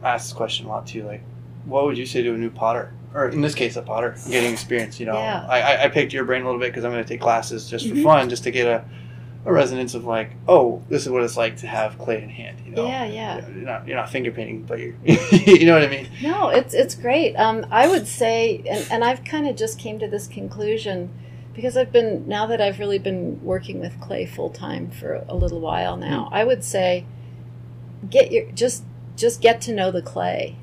I 0.02 0.14
ask 0.14 0.26
this 0.26 0.32
question 0.32 0.66
a 0.66 0.68
lot 0.68 0.86
too. 0.86 1.04
Like, 1.04 1.22
what 1.64 1.84
would 1.86 1.96
you 1.98 2.06
say 2.06 2.22
to 2.22 2.34
a 2.34 2.36
new 2.36 2.50
potter, 2.50 2.92
or 3.14 3.28
in 3.28 3.40
this 3.40 3.54
case, 3.54 3.76
a 3.76 3.82
potter 3.82 4.16
getting 4.28 4.52
experience? 4.52 5.00
You 5.00 5.06
know, 5.06 5.14
Yeah. 5.18 5.46
I, 5.48 5.84
I, 5.84 5.88
picked 5.88 6.12
your 6.12 6.24
brain 6.24 6.42
a 6.42 6.44
little 6.44 6.60
bit 6.60 6.70
because 6.72 6.84
I'm 6.84 6.92
going 6.92 7.02
to 7.02 7.08
take 7.08 7.20
classes 7.20 7.68
just 7.70 7.88
for 7.88 7.94
Mhm. 7.94 8.02
fun, 8.02 8.28
just 8.28 8.44
to 8.44 8.50
get 8.50 8.66
a, 8.66 8.84
a 9.46 9.52
resonance 9.52 9.94
of 9.94 10.04
like, 10.04 10.30
oh, 10.46 10.82
this 10.90 11.02
is 11.02 11.08
what 11.10 11.22
it's 11.22 11.36
like 11.36 11.56
to 11.58 11.66
have 11.66 11.98
clay 11.98 12.22
in 12.22 12.28
hand. 12.28 12.58
You 12.66 12.72
know, 12.72 12.86
Yeah, 12.86 13.04
yeah. 13.06 13.48
You're 13.48 13.64
not 13.64 13.88
you're 13.88 13.96
not 13.96 14.10
finger 14.10 14.30
painting, 14.30 14.62
but 14.64 14.78
you're, 14.78 14.94
you 15.04 15.64
know 15.64 15.72
what 15.74 15.82
I 15.84 15.88
mean. 15.88 16.08
No, 16.22 16.48
it's 16.48 16.74
it's 16.74 16.94
great. 16.94 17.34
Um, 17.36 17.64
I 17.70 17.88
would 17.88 18.06
say, 18.06 18.62
and, 18.68 18.86
and 18.90 19.04
I've 19.04 19.24
kind 19.24 19.46
of 19.48 19.56
just 19.56 19.78
came 19.78 19.98
to 20.00 20.08
this 20.08 20.26
conclusion 20.26 21.10
because 21.54 21.76
I've 21.76 21.92
been 21.92 22.26
now 22.28 22.46
that 22.46 22.60
I've 22.60 22.78
really 22.78 22.98
been 22.98 23.42
working 23.42 23.80
with 23.80 24.00
clay 24.00 24.26
full 24.26 24.50
time 24.50 24.90
for 24.90 25.24
a 25.28 25.34
little 25.34 25.60
while 25.60 25.96
now. 25.96 26.28
I 26.32 26.44
would 26.44 26.64
say, 26.64 27.04
get 28.08 28.32
your 28.32 28.50
just 28.52 28.84
just 29.16 29.40
get 29.40 29.60
to 29.62 29.72
know 29.72 29.90
the 29.90 30.02
clay. 30.02 30.56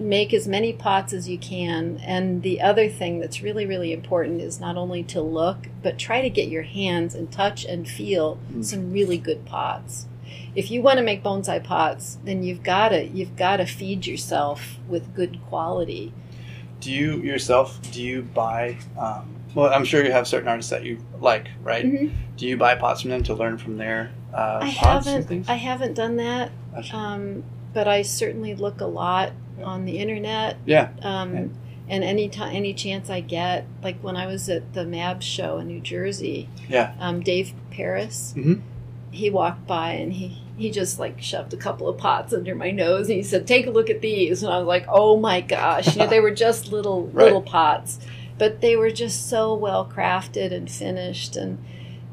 Make 0.00 0.32
as 0.32 0.46
many 0.46 0.72
pots 0.72 1.12
as 1.12 1.28
you 1.28 1.38
can, 1.38 1.98
and 2.04 2.42
the 2.42 2.60
other 2.60 2.88
thing 2.88 3.18
that's 3.18 3.42
really 3.42 3.66
really 3.66 3.92
important 3.92 4.40
is 4.40 4.60
not 4.60 4.76
only 4.76 5.02
to 5.04 5.20
look, 5.20 5.68
but 5.82 5.98
try 5.98 6.20
to 6.22 6.30
get 6.30 6.48
your 6.48 6.62
hands 6.62 7.14
and 7.14 7.30
touch 7.32 7.64
and 7.64 7.88
feel 7.88 8.38
Mm. 8.52 8.64
some 8.64 8.92
really 8.92 9.18
good 9.18 9.44
pots 9.44 10.06
if 10.54 10.70
you 10.70 10.82
want 10.82 10.98
to 10.98 11.04
make 11.04 11.22
bonsai 11.22 11.62
pots, 11.62 12.18
then 12.24 12.42
you've 12.42 12.62
got 12.62 12.88
to 12.90 13.04
you've 13.06 13.36
got 13.36 13.58
to 13.58 13.66
feed 13.66 14.06
yourself 14.06 14.76
with 14.88 15.14
good 15.14 15.38
quality. 15.48 16.12
Do 16.80 16.92
you 16.92 17.16
yourself? 17.18 17.78
Do 17.92 18.02
you 18.02 18.22
buy? 18.22 18.76
Um, 18.98 19.36
well, 19.54 19.72
I'm 19.72 19.84
sure 19.84 20.04
you 20.04 20.12
have 20.12 20.26
certain 20.28 20.48
artists 20.48 20.70
that 20.70 20.84
you 20.84 20.98
like, 21.20 21.48
right? 21.62 21.84
Mhm. 21.84 22.10
Do 22.36 22.46
you 22.46 22.56
buy 22.56 22.74
pots 22.74 23.02
from 23.02 23.10
them 23.10 23.22
to 23.24 23.34
learn 23.34 23.58
from 23.58 23.76
their 23.76 24.10
uh, 24.32 24.60
I 24.62 24.72
pots 24.74 25.06
and 25.06 25.14
haven't 25.14 25.28
things? 25.28 25.48
I 25.48 25.54
haven't 25.54 25.94
done 25.94 26.16
that, 26.16 26.50
um, 26.92 27.42
but 27.72 27.88
I 27.88 28.02
certainly 28.02 28.54
look 28.54 28.80
a 28.80 28.86
lot 28.86 29.32
on 29.62 29.84
the 29.84 29.98
internet. 29.98 30.56
yeah, 30.66 30.88
Um, 31.02 31.34
Yeah. 31.34 31.44
And 31.90 32.04
any 32.04 32.28
time, 32.28 32.54
any 32.54 32.74
chance 32.74 33.08
I 33.08 33.20
get, 33.20 33.64
like 33.82 33.98
when 34.02 34.14
I 34.14 34.26
was 34.26 34.50
at 34.50 34.74
the 34.74 34.84
MAB 34.84 35.22
show 35.22 35.56
in 35.56 35.68
New 35.68 35.80
Jersey, 35.80 36.46
yeah. 36.68 36.92
um, 37.00 37.20
Dave 37.20 37.54
Paris, 37.70 38.34
Mhm. 38.36 38.60
he 39.10 39.30
walked 39.30 39.66
by 39.66 39.92
and 39.92 40.12
he 40.12 40.42
he 40.58 40.70
just 40.72 40.98
like 40.98 41.22
shoved 41.22 41.54
a 41.54 41.56
couple 41.56 41.88
of 41.88 41.96
pots 41.96 42.34
under 42.34 42.52
my 42.54 42.70
nose 42.72 43.06
and 43.08 43.16
he 43.16 43.22
said, 43.22 43.46
"Take 43.46 43.66
a 43.68 43.70
look 43.70 43.88
at 43.88 44.00
these." 44.02 44.42
And 44.42 44.52
I 44.52 44.58
was 44.58 44.66
like, 44.66 44.84
"Oh 44.88 45.16
my 45.16 45.40
gosh!" 45.40 45.94
You 45.96 46.02
know, 46.02 46.08
they 46.08 46.18
were 46.20 46.32
just 46.32 46.72
little 46.72 47.04
Right. 47.12 47.24
little 47.24 47.40
pots, 47.42 48.00
but 48.38 48.60
they 48.60 48.76
were 48.76 48.90
just 48.90 49.28
so 49.28 49.54
well 49.54 49.84
crafted 49.86 50.52
and 50.52 50.70
finished. 50.70 51.36
And 51.36 51.58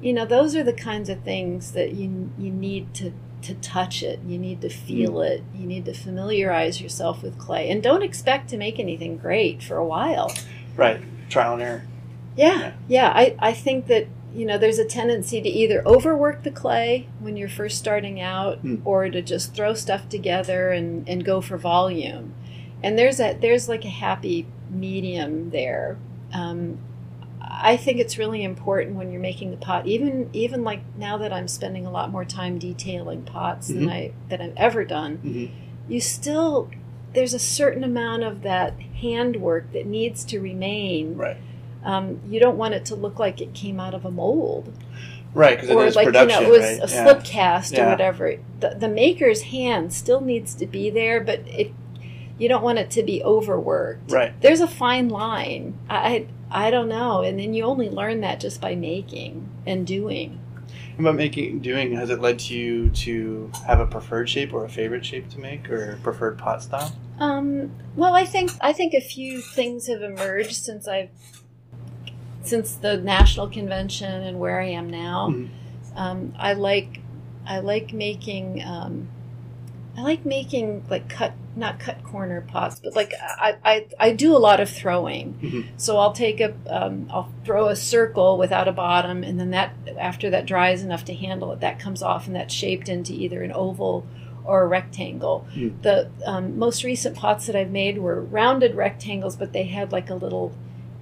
you 0.02 0.14
know, 0.14 0.26
those 0.26 0.56
are 0.56 0.64
the 0.64 0.74
kinds 0.74 1.10
of 1.10 1.22
things 1.22 1.72
that 1.72 1.94
you 1.94 2.32
you 2.38 2.52
need 2.52 2.94
to 2.96 3.14
to 3.44 3.54
touch 3.56 4.02
it. 4.02 4.20
You 4.28 4.40
need 4.40 4.62
to 4.62 4.70
feel 4.70 5.14
Mm. 5.16 5.30
it. 5.30 5.44
You 5.56 5.68
need 5.68 5.86
to 5.86 5.94
familiarize 5.94 6.82
yourself 6.82 7.22
with 7.22 7.38
clay, 7.38 7.70
and 7.70 7.82
don't 7.84 8.02
expect 8.04 8.50
to 8.50 8.58
make 8.58 8.80
anything 8.80 9.18
great 9.18 9.62
for 9.62 9.78
a 9.78 9.86
while. 9.86 10.32
Right. 10.76 11.00
Trial 11.30 11.54
and 11.54 11.62
error. 11.62 11.84
Yeah, 12.36 12.60
Yeah. 12.60 12.72
yeah. 12.88 13.12
I, 13.16 13.36
I 13.40 13.54
think 13.54 13.88
that, 13.88 14.08
you 14.34 14.46
know, 14.46 14.58
there's 14.58 14.80
a 14.80 14.86
tendency 14.86 15.42
to 15.42 15.48
either 15.50 15.82
overwork 15.86 16.44
the 16.44 16.52
clay 16.52 17.08
when 17.20 17.38
you're 17.38 17.48
first 17.50 17.78
starting 17.78 18.20
out 18.20 18.58
Hmm. 18.60 18.76
or 18.84 19.10
to 19.10 19.22
just 19.22 19.54
throw 19.54 19.74
stuff 19.74 20.10
together 20.10 20.72
and, 20.72 21.08
and 21.08 21.24
go 21.24 21.40
for 21.40 21.58
volume. 21.58 22.34
And 22.84 22.98
there's 23.00 23.20
a 23.20 23.38
there's 23.40 23.70
like 23.70 23.86
a 23.86 23.90
happy 23.90 24.48
medium 24.70 25.52
there. 25.52 25.98
Um, 26.34 26.80
I 27.42 27.78
think 27.78 28.00
it's 28.00 28.18
really 28.18 28.44
important 28.44 28.96
when 28.96 29.12
you're 29.12 29.22
making 29.22 29.52
the 29.52 29.58
pot, 29.58 29.86
even 29.88 30.30
even 30.34 30.64
like 30.64 30.82
now 30.98 31.18
that 31.18 31.32
I'm 31.32 31.48
spending 31.48 31.86
a 31.86 31.92
lot 31.92 32.12
more 32.12 32.26
time 32.26 32.58
detailing 32.60 33.22
pots 33.24 33.68
than 33.68 33.86
Mhm. 33.86 33.92
I 33.92 34.12
than 34.30 34.42
I've 34.42 34.54
ever 34.58 34.84
done 34.84 35.20
Mhm. 35.24 35.50
you 35.88 36.00
still 36.02 36.70
there's 37.14 37.34
a 37.34 37.40
certain 37.40 37.84
amount 37.84 38.24
of 38.24 38.42
that 38.42 38.74
handwork 39.02 39.72
that 39.72 39.86
needs 39.86 40.26
to 40.26 40.40
remain. 40.40 41.16
Right. 41.16 41.38
Um, 41.84 42.20
you 42.30 42.42
don't 42.42 42.58
want 42.58 42.74
it 42.74 42.84
to 42.86 42.96
look 42.96 43.20
like 43.20 43.40
it 43.40 43.54
came 43.54 43.80
out 43.80 43.94
of 43.94 44.04
a 44.06 44.12
mold, 44.12 44.74
Right. 45.34 45.56
Because 45.56 45.70
it 45.70 45.76
or 45.76 45.90
like 45.92 46.06
production, 46.08 46.42
you 46.42 46.48
know 46.50 46.54
it 46.54 46.60
was 46.60 46.80
right? 46.80 46.90
a 46.92 46.94
yeah. 46.94 47.04
slip 47.04 47.24
cast 47.24 47.74
or 47.74 47.78
Yeah. 47.78 47.92
whatever. 47.92 48.36
The, 48.60 48.76
the 48.78 48.88
maker's 48.90 49.44
hand 49.44 49.94
still 49.94 50.20
needs 50.20 50.56
to 50.56 50.66
be 50.66 50.90
there, 50.90 51.22
but 51.22 51.42
it 51.48 51.72
you 52.38 52.50
don't 52.50 52.64
want 52.64 52.80
it 52.80 52.92
to 52.92 53.04
be 53.04 53.24
overworked. 53.24 54.12
Right. 54.12 54.40
There's 54.42 54.62
a 54.62 54.68
fine 54.68 55.10
line. 55.10 55.78
I 55.90 56.28
I 56.52 56.70
don't 56.70 56.90
know, 56.90 57.22
and 57.22 57.40
then 57.40 57.54
you 57.54 57.64
only 57.64 57.90
learn 57.90 58.22
that 58.22 58.40
just 58.40 58.62
by 58.62 58.76
making 58.76 59.50
and 59.66 59.86
doing. 59.86 60.40
About 60.98 61.16
making 61.16 61.52
and 61.52 61.62
doing 61.62 61.94
has 61.96 62.10
it 62.10 62.22
led 62.22 62.40
to 62.40 62.54
you 62.54 62.90
to 62.92 63.52
have 63.68 63.80
a 63.80 63.86
preferred 63.86 64.30
shape 64.30 64.54
or 64.54 64.64
a 64.64 64.70
favorite 64.70 65.06
shape 65.06 65.30
to 65.32 65.40
make 65.40 65.70
or 65.70 66.00
preferred 66.04 66.38
pot 66.38 66.64
style? 66.64 66.96
Um, 67.20 67.72
well, 67.96 68.14
I 68.14 68.26
think 68.26 68.52
I 68.62 68.74
think 68.74 68.94
a 68.94 69.02
few 69.02 69.42
things 69.42 69.88
have 69.88 70.02
emerged 70.02 70.56
since 70.56 70.88
I've 70.88 71.10
since 72.44 72.76
the 72.76 72.98
national 72.98 73.50
convention 73.50 74.24
and 74.24 74.40
where 74.40 74.62
I 74.62 74.68
am 74.68 74.90
now. 74.90 75.30
Mhm. 75.32 75.50
Um, 75.96 76.34
I 76.38 76.54
like 76.54 77.00
I 77.48 77.60
like 77.60 77.94
making 77.94 78.64
um, 78.64 79.08
I 79.98 80.02
like 80.02 80.26
making 80.26 80.86
like 80.90 81.08
cut 81.10 81.34
not 81.56 81.80
cut 81.80 82.04
corner 82.04 82.42
pots, 82.42 82.80
but 82.84 82.96
like 82.96 83.14
I 83.22 83.56
I, 83.64 83.86
I 84.00 84.12
do 84.14 84.36
a 84.36 84.40
lot 84.40 84.60
of 84.60 84.70
throwing. 84.70 85.34
Mhm. 85.42 85.66
So 85.78 85.98
I'll 85.98 86.12
take 86.12 86.42
a 86.42 86.54
um, 86.68 87.08
I'll 87.10 87.32
throw 87.46 87.68
a 87.70 87.76
circle 87.76 88.38
without 88.38 88.68
a 88.68 88.72
bottom, 88.74 89.24
and 89.24 89.40
then 89.40 89.52
that 89.52 89.74
after 89.98 90.30
that 90.32 90.46
dries 90.46 90.84
enough 90.84 91.06
to 91.06 91.14
handle 91.14 91.52
it, 91.54 91.62
that 91.62 91.80
comes 91.80 92.04
off 92.04 92.28
and 92.28 92.36
that's 92.36 92.54
shaped 92.54 92.90
into 92.90 93.14
either 93.14 93.42
an 93.42 93.52
oval 93.54 94.06
or 94.44 94.64
a 94.64 94.68
rectangle. 94.68 95.48
Mm. 95.56 95.82
The 95.82 96.10
um, 96.26 96.60
most 96.60 96.84
recent 96.84 97.16
pots 97.16 97.46
that 97.48 97.56
I've 97.56 97.72
made 97.72 97.98
were 97.98 98.22
rounded 98.22 98.76
rectangles, 98.76 99.36
but 99.38 99.54
they 99.54 99.64
had 99.64 99.92
like 99.92 100.10
a 100.10 100.16
little 100.16 100.52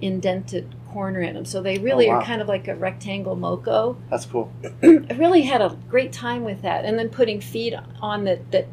indented 0.00 0.74
corner 0.92 1.20
in 1.20 1.34
them, 1.34 1.44
so 1.44 1.60
they 1.62 1.78
really 1.78 2.06
Oh, 2.08 2.12
wow. 2.12 2.20
are 2.20 2.24
kind 2.24 2.40
of 2.40 2.46
like 2.48 2.68
a 2.68 2.74
rectangle 2.76 3.36
mokko. 3.36 3.96
That's 4.10 4.26
cool. 4.26 4.52
I 4.82 4.86
really 5.16 5.42
had 5.42 5.60
a 5.60 5.76
great 5.88 6.12
time 6.12 6.44
with 6.44 6.62
that, 6.62 6.84
and 6.84 6.98
then 6.98 7.08
putting 7.08 7.40
feet 7.40 7.74
on 8.00 8.24
that 8.24 8.50
that 8.52 8.66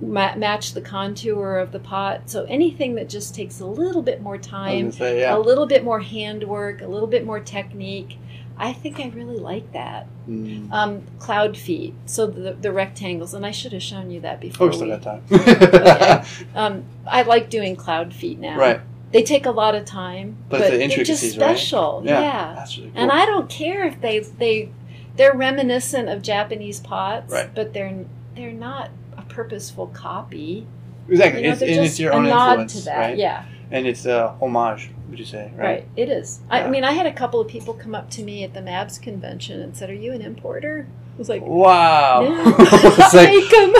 ma- 0.00 0.34
match 0.36 0.72
the 0.72 0.80
contour 0.80 1.56
of 1.58 1.72
the 1.72 1.78
pot. 1.78 2.28
So 2.30 2.44
anything 2.44 2.94
that 2.96 3.08
just 3.08 3.34
takes 3.34 3.60
a 3.60 3.66
little 3.66 4.02
bit 4.02 4.20
more 4.20 4.38
time, 4.38 4.92
say 4.92 5.20
yeah. 5.20 5.36
a 5.36 5.38
little 5.38 5.66
bit 5.66 5.84
more 5.84 6.00
handwork, 6.00 6.80
a 6.80 6.86
little 6.86 7.08
bit 7.08 7.24
more 7.24 7.40
technique. 7.40 8.18
I 8.56 8.72
think 8.72 9.00
I 9.00 9.08
really 9.08 9.38
like 9.38 9.72
that. 9.72 10.06
Mm. 10.28 10.70
Um, 10.72 11.02
cloud 11.18 11.56
feet, 11.56 11.92
so 12.06 12.26
the, 12.26 12.52
the 12.52 12.72
rectangles, 12.72 13.34
and 13.34 13.44
I 13.44 13.50
should 13.50 13.72
have 13.72 13.82
shown 13.82 14.10
you 14.10 14.20
that 14.20 14.40
before. 14.40 14.68
Oh, 14.68 14.70
we 14.70 14.76
still 14.76 14.88
got 14.88 15.02
time. 15.02 15.22
Okay. 15.30 16.22
um, 16.54 16.84
I 17.06 17.22
like 17.22 17.50
doing 17.50 17.74
cloud 17.76 18.14
feet 18.14 18.38
now. 18.38 18.56
Right. 18.56 18.80
They 19.10 19.22
take 19.22 19.46
a 19.46 19.50
lot 19.50 19.74
of 19.74 19.84
time, 19.84 20.36
But 20.48 20.60
but, 20.60 20.70
the 20.70 20.78
they're 20.78 20.88
just 20.88 20.98
intricacies, 20.98 21.38
right? 21.38 21.56
special. 21.56 22.02
Yeah. 22.04 22.20
yeah. 22.20 22.64
Really 22.64 22.90
cool. 22.90 23.00
And 23.00 23.12
I 23.12 23.26
don't 23.26 23.48
care 23.48 23.84
if 23.86 24.00
they 24.00 24.20
they 24.20 24.70
they're 25.16 25.34
reminiscent 25.36 26.08
of 26.08 26.22
Japanese 26.22 26.80
pots, 26.80 27.32
Right. 27.32 27.54
but 27.54 27.72
they're 27.72 28.04
they're 28.34 28.52
not 28.52 28.90
purposeful 29.34 29.88
copy. 29.88 30.66
exactly. 31.08 31.42
You 31.42 31.48
know, 31.48 31.52
it's, 31.54 31.62
and 31.62 31.70
just 31.74 31.86
it's 31.92 32.00
your 32.00 32.12
a 32.12 32.16
own 32.16 32.24
nod 32.24 32.50
influence, 32.52 32.74
to 32.78 32.84
that. 32.86 32.98
right? 32.98 33.18
Yeah, 33.18 33.44
And 33.70 33.86
it's 33.86 34.06
a 34.06 34.28
homage, 34.40 34.90
would 35.10 35.18
you 35.18 35.24
say? 35.24 35.50
right. 35.56 35.64
Right. 35.66 35.88
It 35.96 36.08
is. 36.08 36.40
Yeah. 36.48 36.66
I 36.66 36.70
mean, 36.70 36.84
I 36.84 36.92
had 36.92 37.06
a 37.06 37.12
couple 37.12 37.40
of 37.40 37.48
people 37.48 37.74
come 37.74 37.94
up 37.94 38.10
to 38.10 38.22
me 38.22 38.44
at 38.44 38.54
the 38.54 38.60
MABS 38.60 38.98
convention 39.02 39.60
and 39.60 39.76
said, 39.76 39.90
"Are 39.90 39.94
you 39.94 40.12
an 40.12 40.22
importer?" 40.22 40.86
I 41.14 41.16
was 41.16 41.28
like, 41.28 41.42
Wow. 41.46 42.22
"No, 42.22 42.56
it's 42.58 43.14
like, 43.14 43.28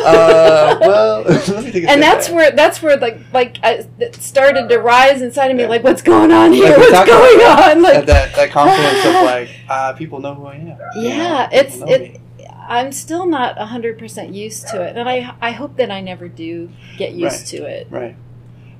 uh, 0.06 0.78
well, 0.80 1.22
let 1.24 1.64
me 1.64 1.72
take 1.72 1.84
a 1.84 1.90
and 1.90 2.00
that's 2.00 2.30
where 2.30 2.50
that's 2.52 2.80
where 2.82 2.96
like 2.96 3.18
like 3.32 3.56
I, 3.64 3.84
it 3.98 4.14
started 4.16 4.68
to 4.68 4.78
rise 4.78 5.20
inside 5.22 5.50
of 5.50 5.56
me. 5.56 5.64
Yeah. 5.64 5.68
Like, 5.70 5.82
what's 5.82 6.02
going 6.02 6.30
on 6.30 6.52
here? 6.52 6.68
Like 6.68 6.78
what's 6.78 7.08
going 7.10 7.40
on? 7.40 7.82
Like, 7.82 8.06
that, 8.06 8.34
that 8.36 8.50
confidence 8.50 9.04
of 9.04 9.14
like 9.24 9.48
uh, 9.68 9.92
people 9.94 10.20
know 10.20 10.34
who 10.34 10.46
I 10.46 10.54
am. 10.56 10.66
you 10.96 11.08
Yeah, 11.08 11.48
know? 11.50 11.58
it's 11.58 11.76
it. 11.78 12.00
me. 12.12 12.20
I'm 12.68 12.92
still 12.92 13.26
not 13.26 13.56
100% 13.56 14.34
used 14.34 14.68
to 14.68 14.82
it, 14.82 14.96
and 14.96 15.08
I 15.08 15.34
I 15.40 15.50
hope 15.52 15.76
that 15.76 15.90
I 15.90 16.00
never 16.00 16.28
do 16.28 16.70
get 16.96 17.12
used 17.12 17.52
Right. 17.52 17.60
to 17.60 17.66
it. 17.66 17.86
right. 17.90 18.16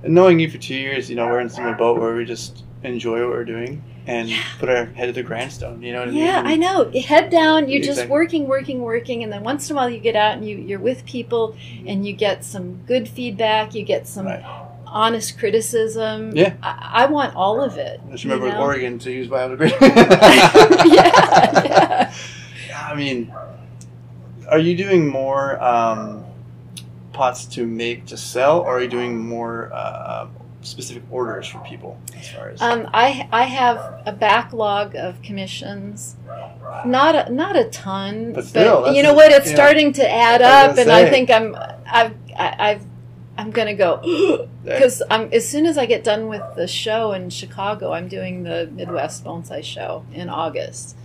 And 0.03 0.15
knowing 0.15 0.39
you 0.39 0.51
for 0.51 0.59
two 0.59 0.75
years, 0.75 1.09
you 1.09 1.17
know, 1.17 1.27
we're 1.27 1.41
in 1.41 1.49
some 1.49 1.77
boat 1.77 1.99
where 2.01 2.15
we 2.15 2.25
just 2.25 2.63
enjoy 2.83 3.21
what 3.21 3.31
we're 3.31 3.45
doing 3.45 3.83
and 4.07 4.29
Yeah. 4.29 4.37
put 4.59 4.69
our 4.69 4.85
head 4.85 5.07
to 5.07 5.13
the 5.13 5.23
grindstone. 5.23 5.81
You 5.83 5.93
know 5.93 6.01
what 6.01 6.09
I 6.09 6.11
mean? 6.11 6.21
Yeah, 6.21 6.43
I 6.45 6.57
know. 6.57 6.91
Head 6.91 7.31
down, 7.31 7.71
you're 7.71 7.81
just 7.83 8.07
working, 8.09 8.47
working, 8.47 8.83
working, 8.83 9.23
and 9.23 9.33
then 9.33 9.43
once 9.43 9.71
in 9.71 9.75
a 9.75 9.79
while 9.79 9.89
you 9.89 9.99
get 9.99 10.15
out 10.15 10.35
and 10.37 10.47
you 10.47 10.57
you're 10.59 10.79
with 10.79 11.07
people 11.07 11.57
and 11.87 12.07
you 12.07 12.13
get 12.13 12.45
some 12.45 12.81
good 12.87 13.09
feedback, 13.09 13.75
you 13.75 13.83
get 13.83 14.07
some 14.07 14.27
Right. 14.27 14.45
honest 14.87 15.39
criticism. 15.39 16.37
Yeah. 16.37 16.53
I, 16.63 17.05
I 17.05 17.07
want 17.07 17.35
all 17.35 17.63
of 17.63 17.79
it. 17.79 17.99
I 18.07 18.11
just 18.13 18.25
you 18.25 18.31
remember 18.31 18.55
with? 18.55 18.63
Oregon 18.63 18.99
to 18.99 19.11
use 19.11 19.29
biodegradable. 19.35 19.81
yeah, 20.95 21.65
yeah. 21.65 22.15
I 22.87 22.95
mean, 22.95 23.33
are 24.49 24.59
you 24.59 24.77
doing 24.77 25.09
more 25.09 25.63
um, 25.63 26.25
pots 27.13 27.45
to 27.47 27.67
make 27.67 28.07
to 28.07 28.17
sell, 28.17 28.61
or 28.61 28.79
are 28.79 28.83
you 28.83 28.89
doing 28.89 29.19
more 29.19 29.71
uh, 29.73 30.29
specific 30.63 31.03
orders 31.11 31.47
for 31.47 31.59
people 31.61 31.99
as 32.17 32.29
far 32.29 32.49
as? 32.51 32.61
Um, 32.63 32.89
I 32.93 33.29
I 33.33 33.45
have 33.45 34.03
a 34.07 34.13
backlog 34.13 34.95
of 34.97 35.21
commissions, 35.23 36.17
not 36.85 37.15
a, 37.29 37.33
not 37.33 37.57
a 37.57 37.65
ton, 37.65 38.33
But 38.33 38.45
still, 38.45 38.83
that's 38.83 38.97
you 38.97 39.03
know 39.03 39.13
a- 39.13 39.15
what? 39.15 39.31
It's 39.33 39.51
starting 39.51 39.93
to 39.95 40.11
add 40.11 40.43
up, 40.43 40.77
and 40.79 40.91
I 40.91 41.09
think 41.09 41.31
I'm 41.31 41.57
I've 41.87 42.15
I've 42.37 42.83
I'm 43.37 43.51
gonna 43.51 43.75
go 43.75 44.47
because 44.65 45.03
I'm 45.11 45.29
as 45.33 45.49
soon 45.49 45.67
as 45.67 45.77
I 45.79 45.87
get 45.87 46.05
done 46.05 46.29
with 46.29 46.43
the 46.57 46.67
show 46.67 47.13
in 47.13 47.31
Chicago, 47.31 47.93
I'm 47.93 48.09
doing 48.09 48.43
the 48.45 48.69
Midwest 48.73 49.25
Bonsai 49.25 49.63
Show 49.65 50.05
in 50.13 50.29
August. 50.29 50.97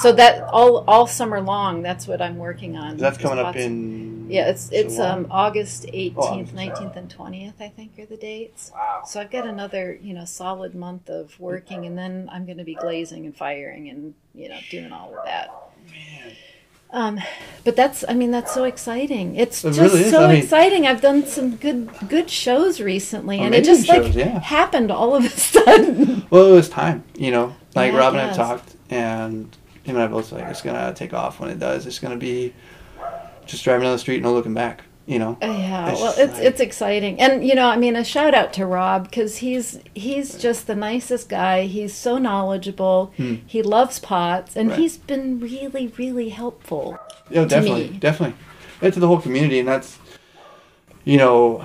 So 0.00 0.12
that 0.12 0.42
all 0.44 0.84
all 0.88 1.06
summer 1.06 1.40
long, 1.40 1.82
that's 1.82 2.06
what 2.06 2.20
I'm 2.22 2.36
working 2.38 2.76
on. 2.76 2.96
that's 2.96 3.18
coming 3.18 3.38
up 3.44 3.56
in. 3.56 4.30
Yeah, 4.30 4.48
it's 4.48 4.70
it's 4.72 4.98
um 4.98 5.26
August 5.30 5.84
18th, 5.86 6.16
August, 6.18 6.54
19th, 6.54 6.96
and 6.96 7.14
20th. 7.14 7.60
I 7.60 7.68
think 7.68 7.98
are 7.98 8.06
the 8.06 8.16
dates. 8.16 8.72
Wow. 8.74 9.02
So 9.06 9.20
I've 9.20 9.30
got 9.30 9.46
another, 9.46 9.98
you 10.02 10.14
know, 10.14 10.24
solid 10.24 10.74
month 10.74 11.08
of 11.08 11.38
working, 11.38 11.86
and 11.86 11.96
then 11.96 12.28
I'm 12.32 12.44
going 12.44 12.58
to 12.58 12.64
be 12.64 12.74
glazing 12.74 13.24
and 13.26 13.36
firing, 13.36 13.88
and 13.88 14.14
you 14.34 14.48
know, 14.48 14.58
doing 14.70 14.92
all 14.92 15.16
of 15.16 15.24
that. 15.24 15.50
Man. 15.90 16.32
Um, 16.92 17.20
but 17.64 17.74
that's, 17.76 18.04
I 18.08 18.14
mean, 18.14 18.30
that's 18.30 18.54
so 18.54 18.62
exciting. 18.64 19.34
It's 19.36 19.64
It 19.64 19.72
just 19.72 19.80
really 19.80 20.08
so 20.08 20.24
I 20.24 20.32
mean- 20.32 20.42
exciting. 20.42 20.86
I've 20.86 21.00
done 21.00 21.26
some 21.26 21.56
good, 21.56 21.90
good 22.08 22.30
shows 22.30 22.80
recently, 22.80 23.40
and 23.40 23.54
it 23.54 23.64
just 23.64 23.88
like 23.88 24.14
yeah. 24.14 24.38
happened 24.40 24.90
all 24.90 25.14
of 25.14 25.24
a 25.24 25.28
sudden. 25.52 26.26
Well, 26.30 26.46
it 26.46 26.52
was 26.52 26.68
time, 26.68 27.04
you 27.16 27.30
know. 27.32 27.54
Like 27.74 27.92
Yeah, 27.92 27.98
Rob 27.98 28.14
and 28.14 28.30
I 28.30 28.32
talked, 28.32 28.76
and 28.88 29.54
him 29.86 29.96
and 29.96 30.04
I 30.04 30.06
both 30.08 30.32
like 30.32 30.44
it's 30.44 30.62
gonna 30.62 30.92
take 30.94 31.14
off 31.14 31.40
when 31.40 31.48
it 31.50 31.58
does. 31.58 31.86
It's 31.86 31.98
gonna 31.98 32.16
be 32.16 32.52
just 33.46 33.64
driving 33.64 33.84
down 33.84 33.92
the 33.92 33.98
street, 33.98 34.22
no 34.22 34.32
looking 34.32 34.54
back. 34.54 34.82
You 35.06 35.20
know. 35.20 35.38
Uh, 35.40 35.46
Yeah, 35.46 35.90
It's 35.90 36.00
well, 36.00 36.14
it's 36.18 36.34
like- 36.34 36.42
it's 36.42 36.60
exciting, 36.60 37.20
and 37.20 37.46
you 37.46 37.54
know, 37.54 37.66
I 37.68 37.76
mean, 37.76 37.94
a 37.94 38.02
shout 38.02 38.34
out 38.34 38.52
to 38.54 38.66
Rob 38.66 39.04
because 39.04 39.36
he's 39.36 39.78
he's 39.94 40.34
just 40.36 40.66
the 40.66 40.74
nicest 40.74 41.28
guy. 41.28 41.66
He's 41.66 41.94
so 41.94 42.18
knowledgeable. 42.18 43.12
Hmm. 43.16 43.36
He 43.46 43.62
loves 43.62 44.00
pots, 44.00 44.56
and 44.56 44.70
Right. 44.70 44.78
he's 44.80 44.96
been 44.98 45.38
really, 45.38 45.92
really 45.96 46.30
helpful. 46.30 46.98
Yeah, 47.30 47.44
definitely, 47.44 47.90
me. 47.90 47.98
definitely. 47.98 48.36
And 48.82 48.92
to 48.94 48.98
the 49.00 49.06
whole 49.06 49.20
community, 49.20 49.60
and 49.60 49.68
that's, 49.68 49.96
you 51.04 51.18
know, 51.18 51.64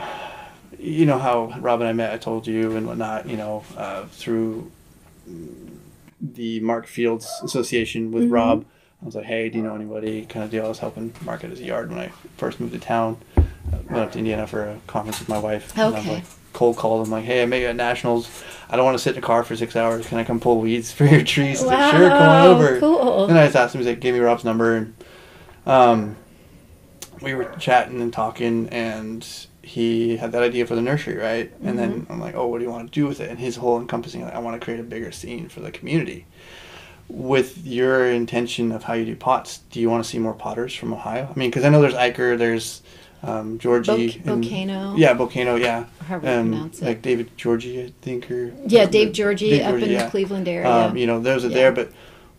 you 0.80 1.05
know 1.07 1.17
how 1.17 1.51
Rob 1.59 1.80
and 1.82 1.89
I 1.89 1.93
met. 1.93 2.13
I 2.13 2.17
told 2.17 2.45
you 2.45 2.76
and 2.76 2.86
whatnot. 2.86 3.28
You 3.28 3.38
know, 3.38 3.63
uh, 3.76 4.03
through 4.11 4.69
the 6.22 6.59
Mark 6.59 6.86
Fields 6.88 7.28
Association 7.43 8.11
with 8.11 8.24
Mhm. 8.26 8.32
Rob. 8.32 8.65
I 9.01 9.05
was 9.05 9.15
like, 9.15 9.26
hey, 9.26 9.49
do 9.49 9.57
you 9.57 9.63
know 9.63 9.74
anybody? 9.76 10.26
Kind 10.26 10.45
of 10.45 10.51
deal. 10.51 10.65
I 10.65 10.69
was 10.69 10.80
helping 10.80 11.11
Mark 11.26 11.43
at 11.43 11.49
his 11.49 11.59
yard 11.61 11.89
when 11.89 11.97
I 11.99 12.11
first 12.38 12.59
moved 12.59 12.74
to 12.74 12.80
town. 12.80 13.17
I 13.38 13.41
went 13.89 13.97
up 13.97 14.11
to 14.11 14.19
Indiana 14.19 14.45
for 14.45 14.61
a 14.63 14.78
conference 14.86 15.19
with 15.19 15.28
my 15.30 15.39
wife. 15.39 15.72
And 15.76 15.82
I 15.95 15.97
was 15.99 16.05
like, 16.07 16.24
cold 16.53 16.78
called 16.78 17.05
him 17.07 17.11
like, 17.11 17.24
hey, 17.26 17.41
I 17.41 17.45
you 17.45 17.65
at 17.67 17.76
nationals. 17.76 18.30
I 18.69 18.76
don't 18.76 18.86
want 18.86 18.95
to 18.97 19.03
sit 19.03 19.15
in 19.15 19.24
a 19.24 19.26
car 19.26 19.43
for 19.43 19.55
six 19.55 19.76
hours. 19.76 20.05
Can 20.05 20.19
I 20.19 20.24
come 20.24 20.39
pull 20.39 20.59
weeds 20.61 20.91
for 20.91 21.05
your 21.05 21.24
trees? 21.24 21.59
He's 21.59 21.63
like, 21.63 21.91
sure, 21.95 22.09
come 22.09 22.22
on 22.30 22.47
over. 22.47 22.80
cool. 22.80 23.28
Then 23.28 23.38
I 23.38 23.45
just 23.45 23.55
asked 23.55 23.74
him. 23.74 23.80
He's 23.82 23.88
like, 23.88 23.99
gave 23.99 24.13
me 24.13 24.19
Rob's 24.19 24.43
number, 24.43 24.76
and 24.76 24.93
um, 25.65 26.15
we 27.22 27.34
were 27.34 27.45
chatting 27.59 28.01
and 28.01 28.13
talking, 28.13 28.69
and 28.69 29.28
he 29.64 30.18
had 30.18 30.32
that 30.32 30.41
idea 30.43 30.66
for 30.66 30.76
the 30.76 30.82
nursery, 30.82 31.16
right? 31.18 31.51
And 31.64 31.78
then 31.78 32.07
I'm 32.09 32.20
like, 32.20 32.36
oh, 32.36 32.47
what 32.47 32.57
do 32.59 32.64
you 32.64 32.72
want 32.72 32.91
to 32.91 32.99
do 32.99 33.07
with 33.07 33.20
it? 33.20 33.30
And 33.30 33.39
his 33.39 33.55
whole 33.57 33.80
encompassing, 33.80 34.24
like, 34.24 34.34
I 34.34 34.39
want 34.39 34.59
to 34.59 34.64
create 34.64 34.80
a 34.80 34.84
bigger 34.84 35.12
scene 35.12 35.49
for 35.49 35.59
the 35.59 35.72
community. 35.72 36.26
With 37.09 37.66
your 37.66 38.07
intention 38.07 38.72
of 38.72 38.84
how 38.84 38.93
you 38.93 39.03
do 39.05 39.16
pots, 39.16 39.59
do 39.70 39.80
you 39.82 39.89
want 39.89 40.03
to 40.03 40.09
see 40.09 40.18
more 40.18 40.34
potters 40.34 40.74
from 40.74 40.93
Ohio? 40.93 41.28
I 41.34 41.38
mean, 41.38 41.49
because 41.49 41.66
I 41.66 41.70
know 41.70 41.82
there's 41.82 41.93
Iker, 41.93 42.38
there's 42.38 42.82
um, 43.22 43.59
Georgie, 43.59 44.20
Bo- 44.24 44.34
and- 44.34 44.43
Volcano. 44.43 44.95
yeah, 44.95 45.14
Volcano, 45.14 45.55
yeah, 45.55 45.86
However 46.07 46.26
you 46.32 46.34
um, 46.39 46.49
pronounce 46.51 46.82
it. 46.82 46.86
like 46.86 47.01
David 47.01 47.36
Georgie, 47.38 47.84
I 47.84 47.93
think, 48.01 48.32
or 48.32 48.53
yeah, 48.66 48.86
Dave 48.86 49.12
Georgie 49.12 49.49
Dave 49.51 49.62
up 49.64 49.70
Georgie, 49.72 49.86
in 49.86 49.91
yeah. 49.91 50.05
the 50.05 50.09
Cleveland 50.12 50.47
area. 50.47 50.72
um, 50.72 50.95
you 50.97 51.05
know, 51.05 51.20
those 51.20 51.43
are 51.43 51.49
Yeah. 51.49 51.55
there, 51.55 51.72
but 51.74 51.91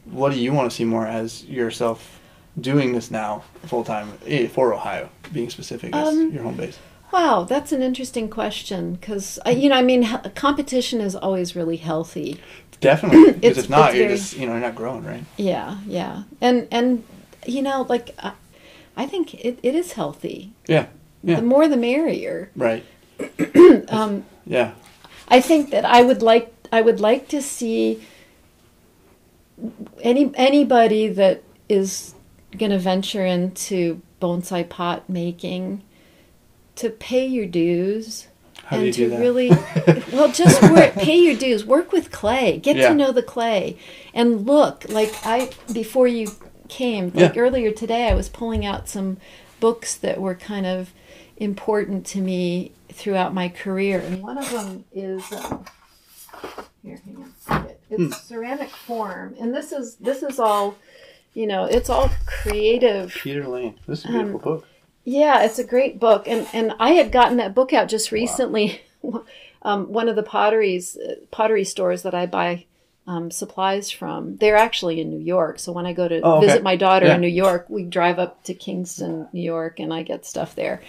what 0.07 0.33
do 0.33 0.41
you 0.41 0.53
want 0.55 0.71
to 0.71 0.75
see 0.77 0.85
more 0.85 1.07
as 1.07 1.45
yourself 1.45 2.19
doing 2.61 2.93
this 2.95 3.11
now 3.11 3.45
full 3.67 3.85
time 3.85 4.09
for 4.53 4.73
Ohio, 4.75 5.09
being 5.33 5.51
specific 5.51 5.95
as 5.95 6.09
Um, 6.09 6.33
your 6.33 6.43
home 6.43 6.57
base? 6.57 6.79
Wow, 7.13 7.45
that's 7.45 7.73
an 7.73 7.83
interesting 7.83 8.29
question 8.31 8.95
because 8.95 9.39
you 9.47 9.69
know, 9.69 9.77
I 9.77 9.83
mean, 9.83 10.05
competition 10.35 11.01
is 11.01 11.15
always 11.15 11.55
really 11.55 11.77
healthy. 11.77 12.41
Definitely, 12.81 13.33
because 13.33 13.43
It's- 13.59 13.65
if 13.65 13.71
not, 13.71 13.95
you're 13.95 14.07
very- 14.07 14.17
just 14.17 14.37
you 14.37 14.47
know 14.47 14.53
you're 14.53 14.61
not 14.63 14.75
growing, 14.75 15.05
right? 15.05 15.25
Yeah, 15.37 15.79
yeah, 15.87 16.23
and 16.41 16.67
and 16.71 17.05
you 17.47 17.63
know, 17.63 17.87
like 17.89 18.15
I, 18.19 18.33
I 18.97 19.07
think 19.07 19.35
it, 19.35 19.59
it 19.63 19.75
is 19.75 19.93
healthy. 19.93 20.53
Yeah, 20.67 20.87
yeah. 21.23 21.37
The 21.37 21.43
more, 21.43 21.69
the 21.69 21.77
merrier. 21.77 22.51
Right. 22.57 22.85
Um, 23.89 24.25
Yeah. 24.47 24.73
I 25.29 25.41
think 25.41 25.71
that 25.71 25.85
I 25.85 26.03
would 26.03 26.23
like 26.23 26.53
I 26.73 26.81
would 26.83 26.99
like 27.01 27.29
to 27.29 27.41
see 27.41 28.03
any 30.03 30.31
anybody 30.35 31.09
that 31.09 31.43
is 31.69 32.15
going 32.59 32.73
to 32.73 32.79
venture 32.79 33.25
into 33.25 34.03
bonsai 34.21 34.69
pot 34.69 35.09
making 35.09 35.83
to 36.83 36.91
pay 36.91 37.27
your 37.27 37.47
dues 37.47 38.27
How 38.65 38.77
do 38.77 38.83
and 38.83 38.87
you 38.87 38.93
to 38.93 38.99
do 39.05 39.09
that? 39.11 39.21
really 39.21 39.49
well 40.13 40.31
just 40.33 40.63
work, 40.63 40.95
pay 40.95 41.17
your 41.17 41.35
dues 41.37 41.65
work 41.65 41.91
with 41.93 42.11
clay 42.11 42.59
get 42.59 42.77
Yeah. 42.77 42.91
to 42.91 42.95
know 42.95 43.11
the 43.13 43.23
clay 43.23 43.77
and 44.15 44.47
look 44.47 44.85
like 44.89 45.13
i 45.25 45.51
before 45.73 46.07
you 46.09 46.29
came 46.69 47.07
like 47.15 47.35
Yeah. 47.35 47.41
earlier 47.43 47.71
today 47.73 48.09
i 48.11 48.15
was 48.15 48.29
pulling 48.29 48.65
out 48.67 48.89
some 48.89 49.17
books 49.61 49.95
that 49.97 50.21
were 50.21 50.35
kind 50.35 50.67
of 50.67 50.93
important 51.37 52.05
to 52.07 52.21
me 52.21 52.73
throughout 52.93 53.33
my 53.33 53.49
career. 53.49 53.99
And 54.01 54.23
one 54.23 54.37
of 54.39 54.49
them 54.51 54.85
is 54.93 55.23
um, 55.33 55.65
here, 56.83 57.01
hang 57.05 57.33
on. 57.49 57.69
It's 57.91 58.23
ceramic 58.23 58.69
form, 58.71 59.35
and 59.41 59.55
this 59.55 59.73
is 59.73 59.97
this 59.97 60.23
is 60.23 60.39
all, 60.39 60.77
you 61.35 61.47
know, 61.47 61.65
it's 61.65 61.89
all 61.91 62.11
creative. 62.27 63.13
Peter 63.15 63.47
Lane. 63.49 63.79
This 63.87 64.01
is 64.01 64.05
a 64.07 64.09
beautiful 64.09 64.37
Um, 64.37 64.43
book. 64.43 64.67
Yeah, 65.05 65.43
it's 65.45 65.59
a 65.59 65.65
great 65.65 65.99
book, 65.99 66.29
and 66.29 66.47
and 66.53 66.75
I 66.79 66.91
had 66.93 67.11
gotten 67.11 67.37
that 67.39 67.55
book 67.55 67.73
out 67.73 67.89
just 67.89 68.13
recently. 68.13 68.83
um, 69.63 69.93
one 69.93 70.09
of 70.09 70.17
the 70.17 70.23
potteries 70.23 70.97
uh, 70.97 71.17
pottery 71.31 71.65
stores 71.65 72.03
that 72.03 72.15
I 72.15 72.27
buy 72.27 72.67
um, 73.07 73.31
supplies 73.33 73.91
from, 73.91 74.37
they're 74.37 74.57
actually 74.57 75.01
in 75.01 75.11
New 75.11 75.19
York. 75.19 75.59
So 75.59 75.73
when 75.73 75.87
I 75.87 75.93
go 75.93 76.07
to 76.07 76.21
Oh, 76.23 76.37
okay. 76.39 76.47
visit 76.47 76.63
my 76.63 76.77
daughter 76.77 77.07
Yeah. 77.07 77.17
in 77.17 77.21
New 77.21 77.27
York, 77.27 77.67
we 77.69 77.83
drive 77.85 78.19
up 78.21 78.45
to 78.45 78.55
Kingston, 78.55 79.29
New 79.33 79.43
York, 79.43 79.81
and 79.81 79.93
I 79.93 80.03
get 80.05 80.25
stuff 80.25 80.55
there. 80.55 80.81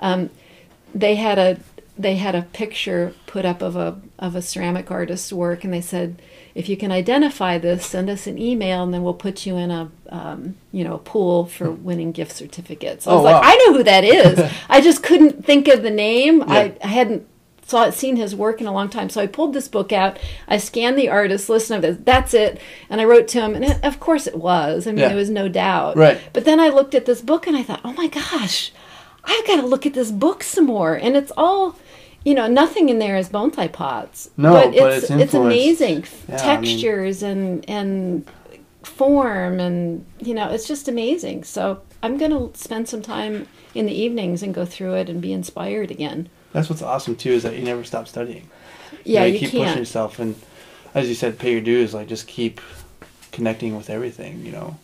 Um, 0.00 0.30
they 0.94 1.14
had 1.14 1.38
a 1.38 1.58
they 2.00 2.16
had 2.16 2.34
a 2.34 2.42
picture 2.42 3.14
put 3.26 3.44
up 3.44 3.62
of 3.62 3.76
a 3.76 4.00
of 4.18 4.34
a 4.36 4.42
ceramic 4.42 4.90
artist's 4.90 5.32
work, 5.32 5.64
and 5.64 5.72
they 5.72 5.80
said, 5.80 6.20
if 6.54 6.68
you 6.68 6.76
can 6.76 6.90
identify 6.90 7.58
this, 7.58 7.86
send 7.86 8.10
us 8.10 8.26
an 8.26 8.38
email, 8.38 8.82
and 8.82 8.92
then 8.92 9.02
we'll 9.02 9.14
put 9.14 9.46
you 9.46 9.56
in 9.56 9.70
a 9.70 9.90
um, 10.10 10.56
you 10.72 10.84
know 10.84 10.94
a 10.94 10.98
pool 10.98 11.46
for 11.46 11.70
winning 11.70 12.12
gift 12.12 12.32
certificates. 12.32 13.06
I 13.06 13.10
Oh, 13.12 13.16
was 13.16 13.24
like, 13.24 13.42
wow. 13.42 13.48
I 13.48 13.56
know 13.56 13.74
who 13.78 13.82
that 13.84 14.04
is. 14.04 14.52
I 14.68 14.80
just 14.80 15.02
couldn't 15.02 15.44
think 15.44 15.68
of 15.68 15.82
the 15.82 15.90
name. 15.90 16.42
I, 16.42 16.64
Yeah. 16.64 16.72
I 16.82 16.86
hadn't 16.88 17.26
saw 17.66 17.88
seen 17.90 18.16
his 18.16 18.34
work 18.34 18.60
in 18.60 18.66
a 18.66 18.72
long 18.72 18.88
time, 18.88 19.08
so 19.08 19.20
I 19.22 19.28
pulled 19.28 19.52
this 19.54 19.68
book 19.68 19.92
out. 19.92 20.18
I 20.48 20.58
scanned 20.58 20.98
the 20.98 21.08
artist 21.08 21.48
list, 21.48 21.70
and 21.70 21.84
I 21.84 21.88
was, 21.90 21.98
that's 21.98 22.34
it. 22.34 22.60
And 22.88 23.00
I 23.00 23.04
wrote 23.04 23.28
to 23.28 23.40
him, 23.40 23.54
and 23.54 23.64
it, 23.64 23.84
of 23.84 24.00
course 24.00 24.26
it 24.26 24.36
was. 24.36 24.86
I 24.88 24.90
mean, 24.90 24.98
Yeah. 24.98 25.08
there 25.08 25.16
was 25.16 25.30
no 25.30 25.48
doubt. 25.48 25.96
Right. 25.96 26.20
But 26.32 26.44
then 26.44 26.58
I 26.58 26.68
looked 26.68 26.94
at 26.96 27.06
this 27.06 27.20
book, 27.22 27.46
and 27.46 27.56
I 27.56 27.62
thought, 27.62 27.80
oh 27.84 27.92
my 27.92 28.08
gosh, 28.08 28.72
I've 29.22 29.46
got 29.46 29.60
to 29.60 29.66
look 29.66 29.86
at 29.86 29.94
this 29.94 30.10
book 30.10 30.42
some 30.42 30.64
more. 30.66 30.94
And 30.94 31.16
it's 31.16 31.30
all. 31.36 31.76
You 32.24 32.34
know, 32.34 32.46
nothing 32.46 32.88
in 32.90 32.98
there 32.98 33.16
is 33.16 33.28
bonsai 33.28 33.72
pots. 33.72 34.30
No, 34.36 34.52
but 34.52 34.74
but 34.74 34.92
it's 34.92 35.10
it's 35.10 35.22
it's, 35.22 35.34
amazing 35.34 36.04
Yeah, 36.28 36.36
I 36.36 36.60
mean- 36.60 36.78
textures 36.78 37.22
and 37.22 37.68
and 37.68 38.28
form 38.82 39.60
and 39.60 40.04
you 40.20 40.32
know 40.32 40.48
it's 40.48 40.66
just 40.66 40.88
amazing 40.88 41.44
so 41.44 41.82
i'm 42.02 42.16
going 42.16 42.30
to 42.30 42.58
spend 42.58 42.88
some 42.88 43.02
time 43.02 43.46
in 43.74 43.84
the 43.84 43.92
evenings 43.92 44.42
and 44.42 44.54
go 44.54 44.64
through 44.64 44.94
it 44.94 45.10
and 45.10 45.20
be 45.20 45.34
inspired 45.34 45.90
again 45.90 46.28
That's 46.52 46.70
what's 46.70 46.80
awesome 46.80 47.14
too 47.14 47.30
is 47.30 47.42
that 47.42 47.56
you 47.56 47.62
never 47.62 47.84
stop 47.84 48.08
studying. 48.08 48.48
yeah 49.04 49.20
know, 49.20 49.26
you, 49.26 49.38
keep 49.38 49.50
pushing 49.50 49.64
can't 49.64 49.78
yourself, 49.78 50.18
and 50.18 50.34
as 50.94 51.08
you 51.10 51.14
said, 51.14 51.38
pay 51.38 51.52
your 51.52 51.60
dues. 51.60 51.92
Like 51.94 52.08
just 52.08 52.26
keep 52.26 52.60
connecting 53.32 53.76
with 53.76 53.90
everything. 53.90 54.44
You 54.44 54.52
know. 54.52 54.78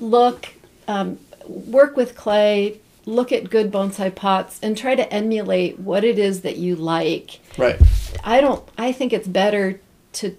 look 0.00 0.48
um, 0.86 1.18
work 1.46 1.96
with 1.96 2.14
clay 2.14 2.78
look 3.10 3.32
at 3.32 3.50
good 3.50 3.70
bonsai 3.72 4.14
pots 4.14 4.58
and 4.62 4.76
try 4.76 4.94
to 4.94 5.12
emulate 5.12 5.78
what 5.78 6.04
it 6.04 6.18
is 6.18 6.40
that 6.42 6.56
you 6.56 6.76
like 6.76 7.40
Right. 7.58 7.78
i 8.24 8.40
don't 8.40 8.66
i 8.78 8.92
think 8.92 9.12
it's 9.12 9.28
better 9.28 9.80
to 10.14 10.36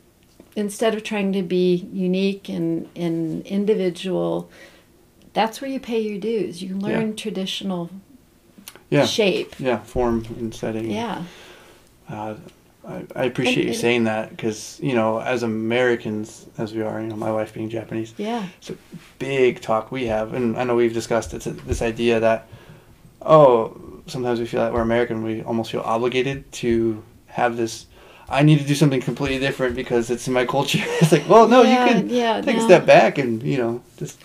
instead 0.56 0.94
of 0.96 1.04
trying 1.04 1.32
to 1.34 1.42
be 1.44 1.88
unique 1.94 2.50
and, 2.50 2.90
and 2.96 3.46
individual 3.46 4.50
that's 5.34 5.62
where 5.62 5.70
you 5.70 5.80
pay 5.80 6.00
your 6.00 6.20
dues 6.20 6.62
you 6.62 6.76
learn 6.76 7.10
Yeah. 7.10 7.16
traditional 7.16 7.90
Yeah. 8.90 9.06
shape 9.06 9.56
Yeah. 9.60 9.80
Form 9.80 10.26
and 10.40 10.54
setting. 10.54 10.90
yeah 10.92 11.24
Uh, 12.10 12.36
I, 12.86 13.04
I 13.16 13.24
appreciate 13.26 13.64
you 13.66 13.72
And- 13.72 13.80
saying 13.80 14.04
that 14.06 14.32
because 14.32 14.80
you 14.82 14.96
know, 14.96 15.20
as 15.20 15.44
Americans, 15.44 16.48
as 16.58 16.74
we 16.74 16.82
are, 16.82 17.00
you 17.00 17.08
know, 17.08 17.16
my 17.16 17.32
wife 17.32 17.54
being 17.54 17.70
Japanese, 17.70 18.14
yeah 18.18 18.44
it's 18.60 18.72
a 18.72 18.76
big 19.20 19.62
talk 19.62 19.92
we 19.92 20.06
have, 20.08 20.34
and 20.34 20.58
I 20.58 20.64
know 20.66 20.76
we've 20.76 20.94
discussed. 20.94 21.30
This 21.68 21.82
idea 21.82 22.20
that 22.20 22.48
oh, 23.22 24.02
sometimes 24.08 24.40
we 24.40 24.46
feel 24.46 24.62
that 24.62 24.74
we're 24.74 24.82
American, 24.82 25.24
we 25.24 25.42
almost 25.44 25.72
feel 25.72 25.82
obligated 25.82 26.52
to 26.54 27.04
have 27.28 27.58
this. 27.58 27.86
I 28.30 28.44
need 28.44 28.60
to 28.60 28.66
do 28.66 28.76
something 28.76 29.02
completely 29.02 29.40
different 29.40 29.76
because 29.76 30.10
it's 30.10 30.28
in 30.28 30.34
my 30.34 30.46
culture. 30.46 30.80
it's 30.82 31.12
like, 31.12 31.28
well, 31.28 31.48
no, 31.48 31.64
Yeah, 31.64 31.88
you 31.88 31.94
can 31.94 32.10
yeah, 32.10 32.42
take 32.42 32.58
a 32.58 32.62
step 32.62 32.86
back 32.86 33.18
and 33.18 33.44
you 33.44 33.58
know 33.58 33.84
just 33.98 34.20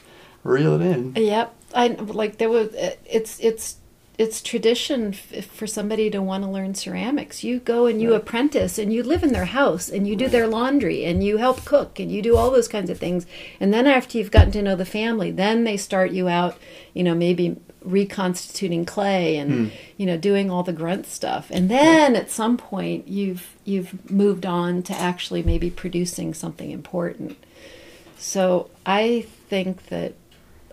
reel 0.44 0.80
it 0.80 0.84
in. 0.84 1.14
Yep, 1.16 1.54
I 1.74 1.88
like 1.88 2.38
there 2.38 2.48
was. 2.50 2.70
It's 3.04 3.40
it's 3.40 3.76
it's 4.18 4.40
tradition 4.42 5.08
f- 5.12 5.44
for 5.46 5.66
somebody 5.66 6.08
to 6.10 6.22
want 6.22 6.44
to 6.44 6.50
learn 6.50 6.74
ceramics. 6.74 7.42
You 7.44 7.58
go 7.58 7.86
and 7.86 8.00
you 8.00 8.12
Right. 8.12 8.20
apprentice, 8.20 8.78
and 8.78 8.92
you 8.92 9.02
live 9.02 9.22
in 9.22 9.32
their 9.32 9.46
house, 9.46 9.88
and 9.88 10.06
you 10.06 10.14
do 10.16 10.28
their 10.28 10.46
laundry, 10.46 11.04
and 11.04 11.22
you 11.24 11.38
help 11.38 11.64
cook, 11.64 11.98
and 11.98 12.10
you 12.10 12.22
do 12.22 12.36
all 12.36 12.50
those 12.50 12.68
kinds 12.68 12.90
of 12.90 12.98
things. 12.98 13.26
And 13.60 13.72
then 13.74 13.86
after 13.86 14.18
you've 14.18 14.30
gotten 14.30 14.52
to 14.52 14.62
know 14.62 14.76
the 14.76 14.84
family, 14.84 15.30
then 15.30 15.64
they 15.64 15.76
start 15.76 16.10
you 16.12 16.28
out. 16.28 16.56
You 16.94 17.02
know, 17.04 17.14
maybe 17.14 17.56
reconstituting 17.86 18.84
clay 18.84 19.36
and 19.36 19.70
you 19.96 20.04
know 20.04 20.16
doing 20.16 20.50
all 20.50 20.64
the 20.64 20.72
grunt 20.72 21.06
stuff 21.06 21.46
and 21.52 21.70
then 21.70 22.16
at 22.16 22.28
some 22.28 22.56
point 22.56 23.06
you've 23.06 23.54
you've 23.64 24.10
moved 24.10 24.44
on 24.44 24.82
to 24.82 24.92
actually 24.92 25.42
maybe 25.42 25.70
producing 25.70 26.34
something 26.34 26.72
important 26.72 27.38
so 28.18 28.70
I 28.84 29.26
think 29.48 29.86
that 29.86 30.14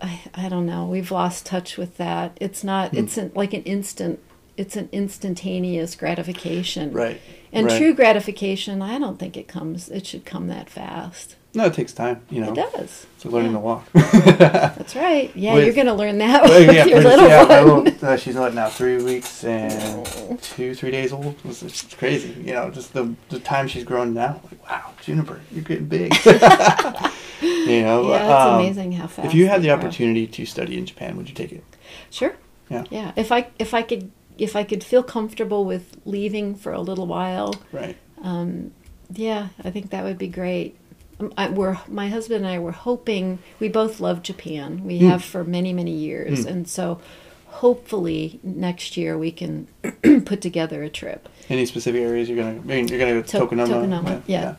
I, 0.02 0.20
I 0.34 0.48
don't 0.48 0.66
know. 0.66 0.86
We've 0.86 1.10
lost 1.10 1.46
touch 1.46 1.76
with 1.76 1.96
that. 1.98 2.36
It's 2.40 2.64
not. 2.64 2.90
Hmm. 2.90 2.98
It's 2.98 3.16
an, 3.16 3.32
like 3.34 3.52
an 3.52 3.62
instant. 3.62 4.20
It's 4.56 4.76
an 4.76 4.88
instantaneous 4.92 5.96
gratification. 5.96 6.92
Right. 6.92 7.20
And 7.52 7.66
right. 7.66 7.78
true 7.78 7.94
gratification, 7.94 8.82
I 8.82 8.98
don't 8.98 9.18
think 9.18 9.36
it 9.36 9.48
comes. 9.48 9.88
It 9.88 10.06
should 10.06 10.24
come 10.24 10.48
that 10.48 10.68
fast. 10.68 11.36
No, 11.56 11.66
it 11.66 11.74
takes 11.74 11.92
time. 11.92 12.20
You 12.30 12.40
know, 12.40 12.50
It 12.52 12.56
does. 12.56 13.06
it's 13.14 13.24
like 13.24 13.32
learning 13.34 13.52
Yeah. 13.52 13.58
to 13.58 13.64
walk. 13.64 13.88
That's 13.92 14.96
right. 15.06 15.30
Yeah, 15.36 15.54
With- 15.54 15.64
you're 15.66 15.74
going 15.74 15.86
to 15.86 15.94
learn 15.94 16.18
that 16.18 16.42
with 16.42 16.72
yeah, 16.74 16.84
your 16.84 17.00
little 17.00 17.28
yeah, 17.28 17.44
one. 17.64 17.84
little- 17.84 18.08
uh, 18.08 18.16
she's 18.16 18.34
what 18.34 18.54
now 18.54 18.68
three 18.68 19.00
weeks 19.02 19.44
and 19.44 20.04
two, 20.42 20.74
three 20.74 20.90
days 20.90 21.12
old. 21.12 21.36
It's, 21.44 21.62
it's 21.62 21.94
crazy, 21.94 22.32
you 22.44 22.52
know. 22.54 22.70
Just 22.70 22.92
the 22.92 23.14
the 23.28 23.38
time 23.38 23.68
she's 23.68 23.84
grown 23.84 24.14
now. 24.14 24.40
Like, 24.50 24.68
wow, 24.68 24.90
Juniper, 25.02 25.40
you're 25.52 25.62
getting 25.64 25.86
big. 25.86 26.12
you 26.26 27.82
know. 27.82 28.08
yeah, 28.10 28.24
it's 28.24 28.50
um, 28.50 28.60
amazing 28.60 28.92
how 28.92 29.06
fast. 29.06 29.26
If 29.28 29.34
you 29.34 29.46
had 29.46 29.62
the 29.62 29.68
grow. 29.68 29.76
opportunity 29.76 30.26
to 30.26 30.46
study 30.46 30.76
in 30.76 30.86
Japan, 30.86 31.16
would 31.16 31.28
you 31.28 31.34
take 31.34 31.52
it? 31.52 31.64
Sure. 32.10 32.34
Yeah. 32.68 32.84
Yeah. 32.90 33.12
If 33.16 33.30
I 33.30 33.46
if 33.58 33.74
I 33.74 33.82
could 33.82 34.10
if 34.38 34.56
I 34.56 34.64
could 34.64 34.82
feel 34.82 35.02
comfortable 35.02 35.64
with 35.64 35.96
leaving 36.04 36.54
for 36.56 36.72
a 36.72 36.80
little 36.80 37.06
while, 37.06 37.54
Right. 37.72 37.96
um, 38.22 38.72
yeah, 39.12 39.48
I 39.62 39.70
think 39.70 39.90
that 39.90 40.02
would 40.04 40.18
be 40.18 40.28
great. 40.28 40.76
Um, 41.20 41.32
I, 41.36 41.48
we're 41.48 41.78
my 41.88 42.08
husband 42.08 42.44
and 42.44 42.54
I 42.54 42.58
were 42.58 42.72
hoping 42.72 43.38
we 43.60 43.68
both 43.68 44.00
love 44.00 44.22
Japan. 44.22 44.84
We 44.84 44.98
Hmm. 44.98 45.08
have 45.08 45.24
for 45.24 45.44
many 45.44 45.72
many 45.72 45.92
years, 45.92 46.42
Hmm. 46.42 46.48
and 46.48 46.68
so 46.68 47.00
hopefully 47.46 48.40
next 48.42 48.96
year 48.96 49.16
we 49.16 49.30
can 49.30 49.66
put 50.24 50.40
together 50.40 50.82
a 50.82 50.88
trip. 50.90 51.28
Any 51.48 51.66
specific 51.66 52.02
areas 52.02 52.28
you're 52.28 52.38
gonna? 52.38 52.58
I 52.58 52.64
mean, 52.64 52.88
you're 52.88 52.98
gonna 52.98 53.12
go 53.12 53.22
to 53.22 53.28
To- 53.28 53.46
Tokoname. 53.46 53.68
Tokoname, 53.68 54.22
yeah. 54.26 54.56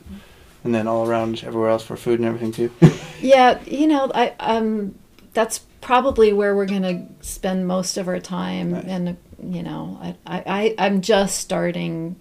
And 0.63 0.73
then 0.73 0.87
all 0.87 1.07
around 1.07 1.43
everywhere 1.45 1.69
else 1.69 1.83
for 1.83 1.95
food 1.97 2.19
and 2.19 2.27
everything 2.27 2.51
too. 2.51 2.71
Yeah, 3.21 3.59
you 3.65 3.87
know, 3.87 4.11
I 4.13 4.33
um, 4.39 4.95
that's 5.33 5.59
probably 5.81 6.31
where 6.33 6.55
we're 6.55 6.65
gonna 6.67 7.07
spend 7.21 7.65
most 7.67 7.97
of 7.97 8.07
our 8.07 8.19
time, 8.19 8.71
Nice. 8.71 8.83
and 8.85 9.17
you 9.43 9.63
know, 9.63 9.97
I 10.01 10.15
I- 10.27 10.75
I'm 10.77 11.01
just 11.01 11.39
starting 11.39 12.17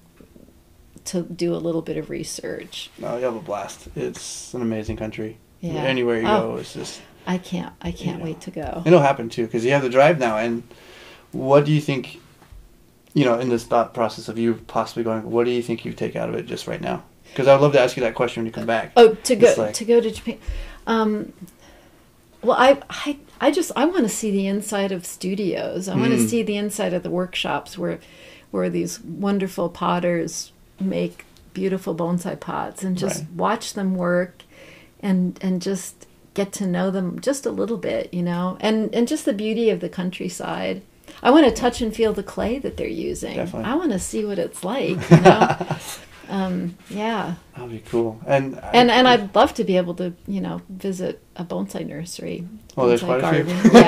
to 1.07 1.23
do 1.23 1.55
a 1.55 1.59
little 1.59 1.83
bit 1.83 1.97
of 1.97 2.11
research. 2.11 2.91
no, 2.99 3.17
you 3.19 3.25
have 3.25 3.37
a 3.37 3.41
blast. 3.41 3.89
It's 3.97 4.55
an 4.55 4.63
amazing 4.63 4.97
country. 4.97 5.39
Yeah. 5.61 5.75
Anywhere 5.83 6.21
you 6.21 6.27
Oh. 6.29 6.53
go, 6.53 6.57
it's 6.57 6.75
just. 6.75 7.01
I 7.27 7.39
can't 7.39 7.73
I 7.81 7.91
can't 7.91 8.19
Yeah. 8.19 8.25
wait 8.25 8.41
to 8.43 8.51
go. 8.51 8.83
It'll 8.85 9.01
happen 9.01 9.29
too 9.31 9.47
because 9.47 9.65
you 9.65 9.71
have 9.73 9.83
the 9.83 9.89
drive 9.89 10.19
now. 10.19 10.37
And 10.37 10.63
what 11.33 11.65
do 11.65 11.73
you 11.73 11.81
think? 11.81 12.21
You 13.15 13.25
know, 13.25 13.39
in 13.39 13.49
this 13.49 13.65
thought 13.65 13.95
process 13.95 14.29
of 14.29 14.39
you 14.39 14.55
possibly 14.67 15.05
going, 15.05 15.31
what 15.31 15.45
do 15.45 15.51
you 15.53 15.63
think 15.63 15.85
you 15.85 15.93
take 15.93 16.17
out 16.17 16.29
of 16.29 16.35
it 16.35 16.47
just 16.47 16.67
right 16.67 16.81
now? 16.81 17.05
Because 17.31 17.47
I 17.49 17.55
would 17.55 17.63
love 17.63 17.73
to 17.73 17.81
ask 17.81 17.97
you 17.97 18.03
that 18.03 18.15
question 18.15 18.41
when 18.43 18.47
you 18.47 18.53
come 18.53 18.67
back. 18.67 18.93
Oh, 18.97 19.15
to 19.15 19.37
go 19.37 19.55
like- 19.57 19.75
to 19.75 19.85
go 19.85 20.01
to 20.01 20.11
Japan. 20.11 20.39
Um, 20.87 21.33
well, 22.43 22.57
I 22.59 22.79
I 22.91 23.17
I 23.41 23.51
just 23.51 23.73
I 23.77 23.85
want 23.87 24.03
to 24.03 24.09
see 24.09 24.31
the 24.31 24.47
inside 24.47 24.93
of 24.93 25.07
studios. 25.07 25.89
I 25.89 25.97
want 25.97 26.13
to 26.13 26.19
Mm. 26.19 26.29
see 26.29 26.43
the 26.43 26.57
inside 26.57 26.93
of 26.93 27.03
the 27.03 27.11
workshops 27.11 27.79
where 27.79 28.01
where 28.51 28.69
these 28.69 29.01
wonderful 29.01 29.69
potters 29.71 30.53
make 30.85 31.25
beautiful 31.53 31.95
bonsai 31.95 32.39
pots 32.39 32.83
and 32.83 32.97
just 32.99 33.21
Right. 33.21 33.33
watch 33.37 33.75
them 33.75 33.95
work 33.95 34.43
and 35.01 35.39
and 35.43 35.61
just 35.63 36.07
get 36.35 36.53
to 36.53 36.67
know 36.67 36.91
them 36.91 37.21
just 37.21 37.47
a 37.47 37.51
little 37.51 37.77
bit, 37.77 38.13
you 38.13 38.23
know. 38.23 38.57
And 38.61 38.93
and 38.95 39.07
just 39.07 39.25
the 39.25 39.33
beauty 39.33 39.71
of 39.71 39.81
the 39.81 39.89
countryside. 39.89 40.83
I 41.23 41.31
want 41.31 41.45
to 41.47 41.53
touch 41.53 41.81
and 41.81 41.95
feel 41.95 42.13
the 42.13 42.23
clay 42.23 42.59
that 42.59 42.77
they're 42.77 42.89
using. 42.89 43.37
Definitely. 43.37 43.71
I 43.71 43.75
want 43.75 43.93
to 43.93 43.99
see 43.99 44.25
what 44.25 44.39
it's 44.39 44.65
like, 44.65 44.99
you 45.11 45.21
know. 45.21 45.77
Um, 46.29 46.77
yeah. 46.91 47.35
That'd 47.55 47.71
be 47.71 47.79
cool. 47.81 48.21
And 48.27 48.59
And 48.73 48.91
and 48.91 49.07
I'd 49.07 49.35
love 49.35 49.55
to 49.55 49.65
be 49.65 49.77
able 49.77 49.95
to, 49.95 50.15
you 50.27 50.41
know, 50.41 50.63
visit 50.69 51.23
a 51.37 51.45
bonsai 51.45 51.87
nursery. 51.87 52.47
Oh, 52.77 52.89
there's 52.89 53.03
bonsai 53.03 53.21
quite 53.21 53.41
a 53.41 53.45
few. 53.45 53.81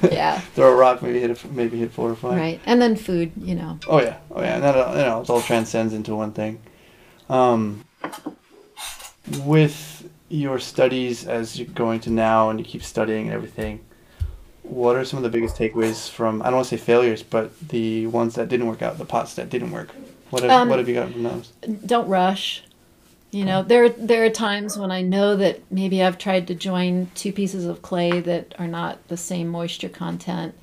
Yeah. 0.10 0.10
yeah. 0.12 0.40
throw 0.54 0.72
a 0.72 0.76
rock, 0.76 1.02
maybe 1.02 1.20
hit 1.20 1.30
a, 1.30 1.48
maybe 1.48 1.78
hit 1.78 1.92
four 1.92 2.10
or 2.10 2.16
five. 2.16 2.36
Right. 2.36 2.60
And 2.66 2.80
then 2.80 2.96
food, 2.96 3.32
you 3.36 3.54
know. 3.54 3.78
Oh 3.86 4.00
yeah, 4.00 4.18
oh 4.30 4.40
yeah, 4.40 4.54
and 4.54 4.64
that 4.64 4.76
you 4.76 5.04
know 5.04 5.20
it 5.20 5.30
all 5.30 5.42
transcends 5.42 5.92
into 5.94 6.14
one 6.14 6.32
thing. 6.32 6.60
Um, 7.28 7.84
with 9.44 10.08
your 10.28 10.58
studies 10.58 11.26
as 11.26 11.58
you're 11.58 11.68
going 11.68 12.00
to 12.00 12.10
now, 12.10 12.50
and 12.50 12.58
you 12.58 12.64
keep 12.64 12.82
studying 12.82 13.26
and 13.26 13.34
everything, 13.34 13.80
what 14.62 14.96
are 14.96 15.04
some 15.04 15.16
of 15.16 15.22
the 15.24 15.28
biggest 15.28 15.56
takeaways 15.56 16.08
from 16.08 16.42
I 16.42 16.46
don't 16.46 16.54
want 16.56 16.68
to 16.68 16.78
say 16.78 16.82
failures, 16.82 17.22
but 17.22 17.58
the 17.68 18.06
ones 18.06 18.34
that 18.36 18.48
didn't 18.48 18.66
work 18.66 18.82
out, 18.82 18.98
the 18.98 19.04
pots 19.04 19.34
that 19.34 19.50
didn't 19.50 19.72
work? 19.72 19.90
What 20.30 20.42
have, 20.42 20.50
Um, 20.50 20.68
what 20.68 20.78
have 20.78 20.88
you 20.88 20.94
gotten 20.94 21.12
from 21.12 21.22
those? 21.24 21.52
don't 21.84 22.08
rush. 22.08 22.62
You 23.32 23.44
know, 23.44 23.62
there 23.62 23.88
there 23.90 24.24
are 24.24 24.30
times 24.30 24.76
when 24.76 24.90
I 24.90 25.02
know 25.02 25.36
that 25.36 25.60
maybe 25.70 26.02
I've 26.02 26.18
tried 26.18 26.48
to 26.48 26.54
join 26.54 27.12
two 27.14 27.32
pieces 27.32 27.64
of 27.64 27.80
clay 27.80 28.18
that 28.20 28.56
are 28.58 28.66
not 28.66 29.06
the 29.06 29.16
same 29.16 29.46
moisture 29.46 29.88
content, 29.88 30.54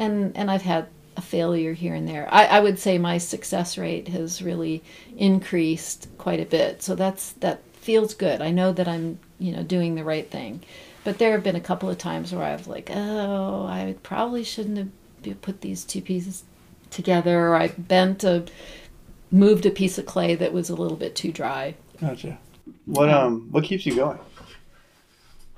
and 0.00 0.36
and 0.36 0.50
I've 0.50 0.62
had 0.62 0.88
a 1.16 1.20
failure 1.20 1.74
here 1.74 1.94
and 1.94 2.08
there. 2.08 2.28
I, 2.32 2.46
I 2.46 2.60
would 2.60 2.80
say 2.80 2.98
my 2.98 3.18
success 3.18 3.78
rate 3.78 4.08
has 4.08 4.42
really 4.42 4.82
increased 5.16 6.08
quite 6.18 6.40
a 6.40 6.44
bit, 6.44 6.82
so 6.82 6.96
that's 6.96 7.32
that 7.34 7.60
feels 7.74 8.14
good. 8.14 8.40
I 8.40 8.50
know 8.50 8.72
that 8.72 8.88
I'm 8.88 9.20
you 9.38 9.52
know 9.52 9.62
doing 9.62 9.94
the 9.94 10.02
right 10.04 10.28
thing, 10.28 10.62
but 11.04 11.18
there 11.18 11.32
have 11.32 11.44
been 11.44 11.54
a 11.56 11.60
couple 11.60 11.88
of 11.88 11.98
times 11.98 12.32
where 12.32 12.42
I've 12.44 12.66
like, 12.66 12.90
oh, 12.92 13.64
I 13.66 13.94
probably 14.02 14.42
shouldn't 14.42 14.90
have 15.24 15.40
put 15.42 15.60
these 15.60 15.84
two 15.84 16.00
pieces 16.02 16.42
together, 16.90 17.48
or 17.48 17.54
I 17.54 17.68
bent 17.68 18.24
a 18.24 18.46
moved 19.30 19.66
a 19.66 19.70
piece 19.70 19.98
of 19.98 20.06
clay 20.06 20.34
that 20.34 20.52
was 20.52 20.70
a 20.70 20.74
little 20.74 20.96
bit 20.96 21.14
too 21.14 21.32
dry. 21.32 21.74
Gotcha. 22.00 22.38
What 22.86 23.10
um 23.10 23.48
what 23.50 23.64
keeps 23.64 23.84
you 23.86 23.94
going? 23.94 24.18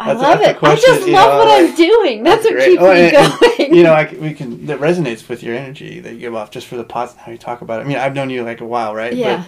I 0.03 0.15
That's 0.15 0.23
love 0.23 0.41
a 0.41 0.51
it. 0.51 0.63
I 0.63 0.77
just 0.77 1.01
love 1.09 1.09
know, 1.09 1.37
what 1.39 1.49
like- 1.49 1.71
I'm 1.71 1.77
doing. 1.77 2.23
That's, 2.23 2.43
what 2.45 2.55
Great. 2.55 2.71
keeps 2.71 2.83
Oh, 2.83 2.93
me 2.95 3.01
and- 3.01 3.17
and, 3.17 3.41
going. 3.59 3.75
you 3.75 3.83
know, 3.83 3.93
I, 3.93 4.11
we 4.19 4.33
can 4.33 4.65
that 4.67 4.81
resonates 4.81 5.29
with 5.29 5.43
your 5.43 5.55
energy 5.55 6.01
that 6.01 6.15
you 6.15 6.21
give 6.21 6.35
off 6.35 6.51
just 6.51 6.67
for 6.67 6.77
the 6.77 6.85
pots 6.85 7.13
and 7.13 7.21
how 7.21 7.33
you 7.33 7.37
talk 7.39 7.61
about 7.61 7.81
it. 7.81 7.85
I 7.85 7.87
mean, 7.87 7.99
I've 7.99 8.15
known 8.15 8.31
you 8.31 8.43
like 8.43 8.63
a 8.63 8.67
while, 8.67 8.95
right? 8.95 9.13
yeah, 9.15 9.45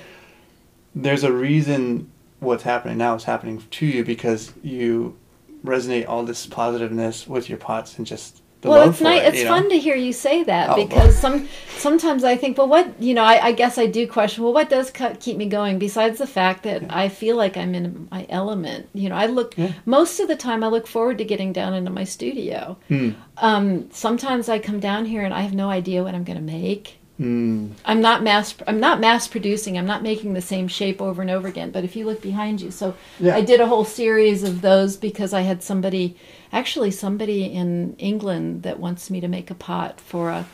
But 0.95 1.03
there's 1.05 1.25
a 1.25 1.33
reason 1.33 2.11
what's 2.41 2.65
happening 2.65 2.99
now 2.99 3.15
is 3.15 3.25
happening 3.25 3.63
to 3.71 3.87
you 3.87 4.05
because 4.05 4.53
you 4.63 5.17
resonate 5.65 6.07
all 6.09 6.23
this 6.25 6.45
positiveness 6.45 7.27
with 7.27 7.49
your 7.49 7.57
pots 7.57 7.97
and 7.97 8.07
just 8.07 8.42
well, 8.71 8.89
it's 8.91 9.01
nice. 9.01 9.23
it, 9.23 9.35
It's 9.35 9.43
know? 9.45 9.51
fun 9.51 9.69
to 9.71 9.79
hear 9.79 9.97
you 9.97 10.13
say 10.13 10.45
that 10.45 10.71
Oh, 10.71 10.77
because 10.77 11.19
some 11.19 11.49
sometimes 11.79 12.23
I 12.23 12.37
think, 12.37 12.57
well, 12.59 12.69
what 12.69 13.01
you 13.03 13.13
know, 13.15 13.25
I, 13.25 13.47
I 13.47 13.53
guess 13.53 13.77
I 13.79 13.87
do 13.87 14.07
question. 14.07 14.45
Well, 14.45 14.53
what 14.53 14.71
does 14.71 14.91
keep 15.21 15.37
me 15.37 15.47
going 15.47 15.79
besides 15.79 16.19
the 16.19 16.27
fact 16.27 16.63
that 16.63 16.85
I 16.91 17.09
feel 17.09 17.37
like 17.37 17.57
I'm 17.57 17.75
in 17.75 18.09
my 18.11 18.27
element? 18.29 18.89
You 18.95 19.09
know, 19.09 19.17
I 19.17 19.27
look 19.27 19.57
Yeah. 19.59 19.73
most 19.85 20.21
of 20.21 20.29
the 20.29 20.37
time. 20.37 20.63
I 20.63 20.69
look 20.69 20.87
forward 20.87 21.19
to 21.19 21.25
getting 21.25 21.53
down 21.53 21.75
into 21.75 21.91
my 21.91 22.05
studio. 22.05 22.79
Hmm. 22.89 23.11
Um, 23.39 23.91
sometimes 23.91 24.49
I 24.49 24.59
come 24.59 24.79
down 24.81 25.07
here 25.07 25.23
and 25.23 25.35
I 25.35 25.41
have 25.41 25.55
no 25.55 25.69
idea 25.71 26.03
what 26.05 26.15
I'm 26.15 26.25
going 26.25 26.39
to 26.39 26.43
make. 26.45 26.99
Mm, 27.21 27.73
I'm 27.85 28.01
not 28.01 28.23
mass. 28.23 28.55
I'm 28.67 28.81
not 28.81 28.99
mass 29.01 29.29
producing. 29.29 29.77
I'm 29.77 29.87
not 29.87 30.03
making 30.03 30.33
the 30.33 30.43
same 30.43 30.67
shape 30.67 31.01
over 31.01 31.23
and 31.23 31.31
over 31.31 31.47
again. 31.47 31.71
But 31.71 31.85
if 31.85 31.95
you 31.95 32.07
look 32.07 32.23
behind 32.23 32.61
you, 32.61 32.71
so 32.71 32.95
Yeah. 33.21 33.37
I 33.37 33.43
did 33.43 33.61
a 33.61 33.67
whole 33.67 33.85
series 33.85 34.43
of 34.43 34.61
those 34.63 34.97
because 34.97 35.33
I 35.33 35.43
had 35.43 35.63
somebody, 35.63 36.17
actually 36.53 36.91
somebody 36.91 37.45
in 37.45 37.95
England 37.99 38.63
that 38.63 38.81
wants 38.81 39.11
me 39.11 39.21
to 39.21 39.29
make 39.29 39.51
a 39.51 39.55
pot 39.55 40.01
for 40.01 40.31
a, 40.31 40.47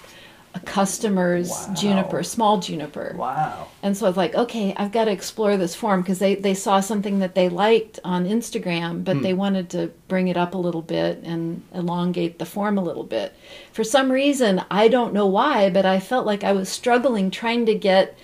a 0.62 0.66
customer's 0.66 1.48
Wow. 1.50 1.74
juniper, 1.74 2.22
small 2.22 2.58
juniper. 2.58 3.14
wow. 3.18 3.68
And 3.82 3.96
so 3.96 4.06
I 4.06 4.08
was 4.08 4.16
like, 4.16 4.34
okay, 4.34 4.74
I've 4.76 4.92
got 4.92 5.04
to 5.04 5.10
explore 5.12 5.56
this 5.56 5.74
form 5.74 6.02
because 6.02 6.18
they, 6.18 6.34
they 6.34 6.54
saw 6.54 6.80
something 6.80 7.20
that 7.20 7.34
they 7.34 7.48
liked 7.48 8.00
on 8.04 8.26
Instagram, 8.26 9.04
but 9.04 9.22
they 9.22 9.34
wanted 9.34 9.70
to 9.70 9.90
bring 10.08 10.28
it 10.28 10.36
up 10.36 10.54
a 10.54 10.58
little 10.58 10.82
bit 10.82 11.20
and 11.22 11.62
elongate 11.72 12.38
the 12.38 12.46
form 12.46 12.76
a 12.78 12.82
little 12.82 13.04
bit. 13.04 13.34
For 13.72 13.84
some 13.84 14.10
reason, 14.10 14.62
I 14.70 14.88
don't 14.88 15.14
know 15.14 15.26
why, 15.26 15.70
but 15.70 15.86
I 15.86 16.00
felt 16.00 16.26
like 16.26 16.42
I 16.44 16.52
was 16.52 16.68
struggling 16.68 17.30
trying 17.30 17.66
to 17.66 17.74
get 17.74 18.16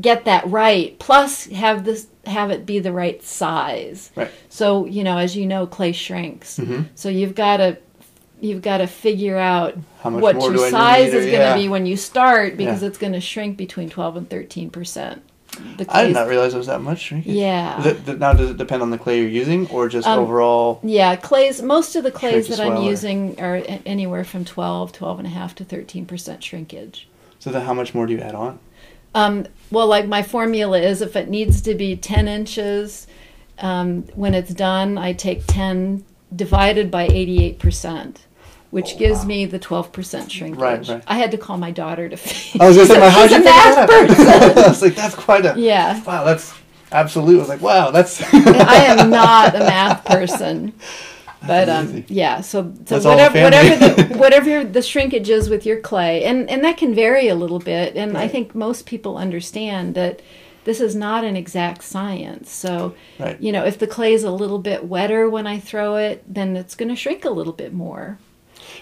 get 0.00 0.24
that 0.24 0.46
right. 0.48 0.98
Plus, 0.98 1.46
have 1.48 1.84
this 1.84 2.06
have 2.24 2.50
it 2.50 2.64
be 2.64 2.78
the 2.78 2.92
right 2.92 3.22
size. 3.22 4.10
Right. 4.16 4.30
So 4.48 4.86
you 4.86 5.04
know, 5.04 5.18
as 5.18 5.36
you 5.36 5.44
know, 5.46 5.66
clay 5.66 5.92
shrinks. 5.92 6.58
Mhm. 6.58 6.86
So 6.94 7.10
you've 7.10 7.34
got 7.34 7.58
to 7.58 7.76
you've 8.42 8.60
got 8.60 8.78
to 8.78 8.86
figure 8.86 9.38
out 9.38 9.74
what 10.02 10.34
your 10.34 10.52
do 10.52 10.60
I 10.60 10.64
need 10.64 10.70
size 10.70 11.08
is 11.14 11.24
going 11.26 11.26
to 11.26 11.32
yeah. 11.32 11.54
be 11.56 11.68
when 11.68 11.86
you 11.86 11.96
start 11.96 12.56
because 12.56 12.82
Yeah. 12.82 12.88
it's 12.88 12.98
going 12.98 13.12
to 13.12 13.20
shrink 13.20 13.56
between 13.56 13.88
12 13.88 14.16
and 14.16 14.28
13 14.28 14.68
percent. 14.70 15.22
I 15.88 16.04
did 16.04 16.14
not 16.14 16.28
realize 16.28 16.54
it 16.54 16.58
was 16.58 16.66
that 16.66 16.80
much 16.80 17.00
shrinkage. 17.00 17.34
Yeah. 17.34 17.86
It, 17.86 18.18
now, 18.18 18.32
does 18.32 18.50
it 18.50 18.56
depend 18.56 18.80
on 18.80 18.88
the 18.90 18.96
clay 18.96 19.20
you're 19.20 19.28
using 19.28 19.68
or 19.68 19.86
just 19.88 20.08
Um, 20.08 20.18
overall? 20.18 20.80
Yeah, 20.82 21.14
clays. 21.14 21.60
Most 21.60 21.94
of 21.94 22.04
the 22.04 22.10
clays 22.10 22.48
that 22.48 22.58
I'm 22.58 22.72
well, 22.74 22.82
or- 22.82 22.90
using 22.90 23.38
are 23.38 23.62
anywhere 23.84 24.24
from 24.24 24.46
12, 24.46 24.92
12 24.92 25.18
and 25.18 25.26
a 25.26 25.30
half 25.30 25.54
to 25.56 25.64
13 25.64 26.06
percent 26.06 26.42
shrinkage. 26.42 27.06
So 27.38 27.50
then, 27.50 27.62
how 27.66 27.74
much 27.74 27.94
more 27.94 28.06
do 28.06 28.14
you 28.14 28.20
add 28.20 28.34
on? 28.34 28.58
Um, 29.14 29.46
well, 29.70 29.86
like 29.86 30.06
my 30.08 30.22
formula 30.22 30.80
is, 30.80 31.02
if 31.02 31.16
it 31.16 31.28
needs 31.28 31.60
to 31.62 31.74
be 31.74 31.96
10 31.96 32.28
inches, 32.28 33.06
um, 33.58 34.04
when 34.14 34.32
it's 34.34 34.54
done, 34.54 34.96
I 34.96 35.12
take 35.12 35.46
10 35.46 36.02
divided 36.34 36.90
by 36.90 37.04
88 37.04 37.58
percent. 37.58 38.24
Which 38.72 38.94
Oh, 38.94 38.98
gives 38.98 39.18
wow. 39.20 39.24
me 39.26 39.44
the 39.44 39.58
twelve 39.60 39.92
percent 39.92 40.32
shrinkage. 40.32 40.58
Right, 40.60 40.88
right. 40.88 41.02
I 41.06 41.18
had 41.18 41.30
to 41.30 41.36
call 41.38 41.58
my 41.58 41.70
daughter 41.70 42.08
to. 42.08 42.16
I 42.58 42.66
was 42.66 42.76
gonna 42.76 42.86
say, 42.88 42.98
how'd 43.10 43.30
you 43.30 43.36
figure 43.36 43.50
math 43.50 43.76
that 43.76 43.88
person. 43.88 44.26
out? 44.26 44.58
I 44.64 44.68
was 44.68 44.82
like, 44.82 44.94
that's 44.96 45.14
quite 45.14 45.44
a. 45.46 45.54
Yeah. 45.56 46.02
Wow, 46.04 46.24
that's 46.24 46.54
absolute. 46.90 47.36
I 47.36 47.40
was 47.40 47.48
like, 47.50 47.60
wow, 47.60 47.90
that's. 47.90 48.22
I 48.34 48.76
am 48.86 49.10
not 49.10 49.54
a 49.54 49.58
math 49.60 50.04
person. 50.06 50.72
But 51.46 51.68
um, 51.68 52.04
yeah, 52.08 52.40
so, 52.40 52.62
so 52.62 52.68
That's 52.94 53.04
all 53.04 53.16
the 53.16 53.24
whatever 53.24 53.42
whatever 53.42 54.02
the, 54.04 54.14
whatever 54.18 54.64
the 54.64 54.80
shrinkage 54.80 55.28
is 55.28 55.50
with 55.50 55.66
your 55.66 55.80
clay, 55.80 56.24
and 56.24 56.48
and 56.48 56.64
that 56.64 56.76
can 56.78 56.94
vary 56.94 57.28
a 57.28 57.34
little 57.34 57.58
bit. 57.58 57.96
And 57.96 58.16
I 58.16 58.26
think 58.28 58.54
most 58.54 58.86
people 58.86 59.16
understand 59.18 59.94
that 59.96 60.22
this 60.64 60.80
is 60.80 60.94
not 60.94 61.24
an 61.24 61.34
exact 61.36 61.82
science. 61.82 62.50
So 62.50 62.94
Right. 63.18 63.38
you 63.40 63.50
know, 63.52 63.64
if 63.64 63.78
the 63.78 63.88
clay 63.88 64.12
is 64.14 64.22
a 64.24 64.30
little 64.30 64.60
bit 64.60 64.84
wetter 64.84 65.28
when 65.28 65.46
I 65.46 65.58
throw 65.58 65.96
it, 65.96 66.22
then 66.32 66.56
it's 66.56 66.76
going 66.76 66.88
to 66.88 66.96
shrink 66.96 67.24
a 67.24 67.30
little 67.30 67.52
bit 67.52 67.74
more. 67.74 68.18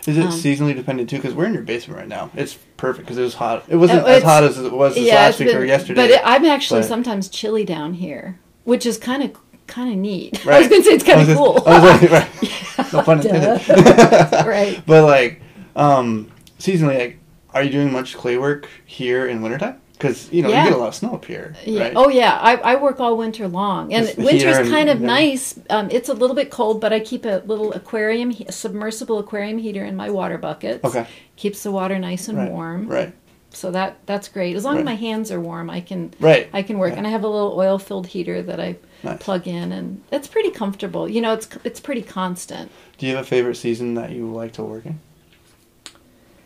Is 0.07 0.17
it 0.17 0.25
Um, 0.27 0.31
seasonally 0.33 0.75
dependent 0.75 1.11
too? 1.11 1.17
Because 1.17 1.35
we're 1.35 1.45
in 1.47 1.53
your 1.55 1.63
basement 1.63 1.99
right 1.99 2.09
now. 2.09 2.31
It's 2.35 2.57
perfect 2.77 3.07
because 3.07 3.19
it 3.19 3.23
was 3.23 3.35
hot. 3.35 3.65
It 3.69 3.77
wasn't 3.77 4.03
Oh, 4.05 4.07
as 4.07 4.23
hot 4.23 4.45
as 4.45 4.59
it 4.59 4.73
was 4.73 4.95
this 4.95 5.05
yeah, 5.07 5.15
last 5.17 5.39
week 5.39 5.49
been- 5.49 5.59
or 5.59 5.65
yesterday. 5.65 5.95
But 6.03 6.11
it, 6.11 6.21
I'm 6.25 6.45
actually 6.47 6.81
but- 6.81 6.89
sometimes 6.89 7.29
chilly 7.29 7.65
down 7.65 7.95
here, 7.95 8.39
which 8.65 8.87
is 8.87 8.97
kind 8.99 9.23
of 9.23 9.33
kind 9.67 9.91
of 9.93 9.97
neat. 9.99 10.45
I 10.47 10.59
was 10.59 10.69
going 10.69 10.83
to 10.83 10.89
say 10.89 10.95
it's 10.95 11.05
kind 11.05 11.29
of 11.31 11.37
cool. 11.37 11.55
just- 11.55 11.67
I 11.67 11.79
was 11.93 12.03
like, 12.03 12.11
right. 12.79 12.93
no 12.93 13.03
pun 13.03 13.21
intended. 13.21 14.47
right. 14.47 14.83
But 14.87 15.05
like, 15.05 15.41
um, 15.77 16.31
seasonally, 16.59 16.99
like, 16.99 17.19
are 17.53 17.63
you 17.63 17.71
doing 17.71 17.93
much 17.93 18.17
clay 18.17 18.39
work 18.39 18.69
here 18.87 19.27
in 19.27 19.43
wintertime? 19.43 19.80
Because 20.01 20.33
you 20.33 20.43
know 20.43 20.49
Yeah. 20.49 20.65
you 20.65 20.71
get 20.71 20.77
a 20.79 20.81
lot 20.81 20.89
of 20.89 20.95
snow 20.95 21.13
up 21.15 21.25
here, 21.25 21.55
Yeah. 21.65 21.83
right? 21.85 21.93
Oh 21.95 22.09
yeah, 22.09 22.39
I, 22.41 22.57
I 22.57 22.75
work 22.77 22.99
all 23.01 23.17
winter 23.17 23.47
long, 23.49 23.93
and 23.93 24.07
Just 24.07 24.17
the 24.17 24.25
winter's 24.25 24.43
heater 24.45 24.61
and- 24.63 24.71
kind 24.71 24.89
of 24.89 25.01
nice. 25.01 25.59
Um, 25.69 25.89
it's 25.91 26.09
a 26.09 26.15
little 26.15 26.35
bit 26.37 26.51
cold, 26.51 26.81
but 26.81 26.93
I 26.93 27.01
keep 27.01 27.25
a 27.25 27.43
little 27.47 27.73
aquarium, 27.73 28.31
a 28.49 28.53
submersible 28.53 29.19
aquarium 29.19 29.59
heater 29.59 29.85
in 29.85 29.97
my 29.97 30.09
water 30.11 30.39
buckets. 30.39 30.85
Okay. 30.85 31.07
Keeps 31.37 31.63
the 31.63 31.71
water 31.71 31.99
nice 31.99 32.29
and 32.29 32.39
right. 32.39 32.51
warm. 32.51 32.89
Right. 32.89 33.13
So 33.53 33.71
that 33.73 33.99
that's 34.07 34.29
great. 34.29 34.55
As 34.57 34.65
long 34.65 34.75
Right. 34.75 34.81
as 34.81 34.85
my 34.87 34.95
hands 34.95 35.31
are 35.33 35.41
warm, 35.41 35.69
I 35.71 35.81
can 35.81 36.15
Right. 36.21 36.49
I 36.53 36.63
can 36.63 36.79
work. 36.79 36.95
And 36.97 37.07
I 37.07 37.11
have 37.11 37.25
a 37.25 37.29
little 37.29 37.55
oil 37.59 37.79
filled 37.79 38.07
heater 38.07 38.43
that 38.43 38.61
I 38.61 38.77
Nice. 39.03 39.19
plug 39.23 39.49
in, 39.49 39.73
and 39.73 40.03
it's 40.13 40.29
pretty 40.29 40.51
comfortable. 40.51 41.09
You 41.09 41.21
know, 41.21 41.33
it's 41.33 41.49
it's 41.65 41.81
pretty 41.81 42.03
constant. 42.03 42.71
Do 42.99 43.07
you 43.07 43.17
have 43.17 43.25
a 43.25 43.29
favorite 43.29 43.57
season 43.57 43.95
that 43.95 44.11
you 44.13 44.27
like 44.33 44.53
to 44.53 44.63
work 44.63 44.87
in? 44.87 45.01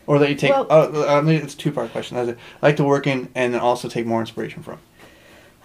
Or 0.06 0.18
that 0.18 0.28
you 0.28 0.34
take? 0.34 0.50
Well- 0.52 0.66
oh, 0.70 1.06
I 1.08 1.20
mean, 1.20 1.36
it's 1.42 1.54
a 1.54 1.56
two 1.56 1.72
part 1.72 1.90
question. 1.92 2.16
That's 2.16 2.30
it. 2.30 2.38
I 2.62 2.66
like 2.66 2.76
to 2.76 2.84
work 2.84 3.06
in, 3.06 3.28
and 3.34 3.54
then 3.54 3.60
also 3.60 3.88
take 3.88 4.06
more 4.06 4.20
inspiration 4.20 4.62
from. 4.62 4.78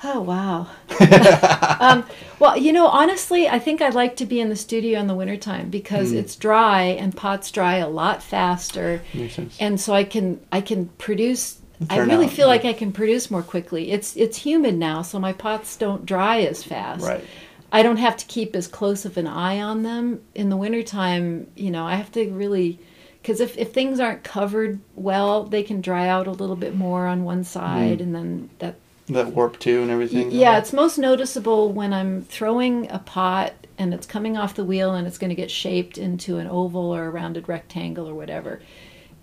Oh 0.02 0.22
wow. 0.22 0.68
um, 1.82 2.06
well, 2.40 2.56
you 2.58 2.72
know, 2.72 2.88
honestly, 2.88 3.50
I 3.50 3.60
think 3.60 3.82
I'd 3.82 3.94
like 3.96 4.16
to 4.18 4.26
be 4.26 4.40
in 4.40 4.48
the 4.48 4.56
studio 4.56 4.98
in 5.00 5.08
the 5.08 5.16
wintertime 5.16 5.70
because 5.70 6.12
Hmm. 6.12 6.18
it's 6.18 6.36
dry 6.38 6.84
and 6.84 7.16
pots 7.16 7.52
dry 7.52 7.78
a 7.78 7.90
lot 7.90 8.24
faster. 8.24 9.02
Makes 9.14 9.34
sense. 9.36 9.58
and 9.60 9.80
so 9.80 9.94
I 9.94 10.06
can 10.06 10.40
I 10.52 10.62
can 10.62 10.88
produce. 10.98 11.58
I 11.90 11.98
really 12.00 12.26
out, 12.26 12.32
feel 12.32 12.46
yeah. 12.46 12.52
like 12.54 12.66
I 12.66 12.74
can 12.74 12.92
produce 12.92 13.30
more 13.32 13.42
quickly. 13.44 13.92
It's 13.92 14.16
it's 14.16 14.38
humid 14.38 14.76
now, 14.76 15.02
so 15.02 15.20
my 15.20 15.34
pots 15.34 15.76
don't 15.76 16.06
dry 16.06 16.42
as 16.42 16.64
fast. 16.64 17.06
Right. 17.06 17.24
I 17.72 17.84
don't 17.84 17.98
have 17.98 18.18
to 18.18 18.26
keep 18.26 18.56
as 18.56 18.68
close 18.68 19.06
of 19.06 19.18
an 19.18 19.28
eye 19.28 19.60
on 19.62 19.84
them 19.84 20.22
in 20.34 20.50
the 20.50 20.58
wintertime. 20.58 21.48
You 21.56 21.72
know, 21.72 21.86
I 21.86 21.96
have 21.96 22.12
to 22.14 22.30
really 22.32 22.80
because 23.22 23.40
if 23.42 23.58
if 23.58 23.74
things 23.74 24.00
aren't 24.00 24.24
covered 24.24 24.80
well, 24.96 25.44
they 25.46 25.64
can 25.64 25.82
dry 25.82 26.08
out 26.08 26.28
a 26.28 26.32
little 26.32 26.56
bit 26.56 26.76
more 26.76 27.08
on 27.08 27.24
one 27.24 27.44
side, 27.44 28.02
and 28.02 28.14
then 28.16 28.50
that 28.60 28.76
That 29.08 29.34
warp 29.34 29.60
too 29.60 29.82
and 29.82 29.92
everything. 29.92 30.32
yeah, 30.32 30.58
it's 30.58 30.72
most 30.74 30.98
noticeable 30.98 31.72
when 31.74 31.94
I'm 31.94 32.22
throwing 32.24 32.90
a 32.92 33.00
pot 33.00 33.54
and 33.78 33.94
it's 33.94 34.06
coming 34.06 34.38
off 34.38 34.56
the 34.56 34.64
wheel 34.64 34.94
and 34.94 35.08
it's 35.08 35.18
going 35.18 35.30
to 35.30 35.36
get 35.36 35.50
shaped 35.52 35.98
into 35.98 36.38
an 36.38 36.48
oval 36.48 36.94
or 36.94 37.06
a 37.06 37.10
rounded 37.10 37.48
rectangle 37.50 38.08
or 38.08 38.14
whatever. 38.14 38.62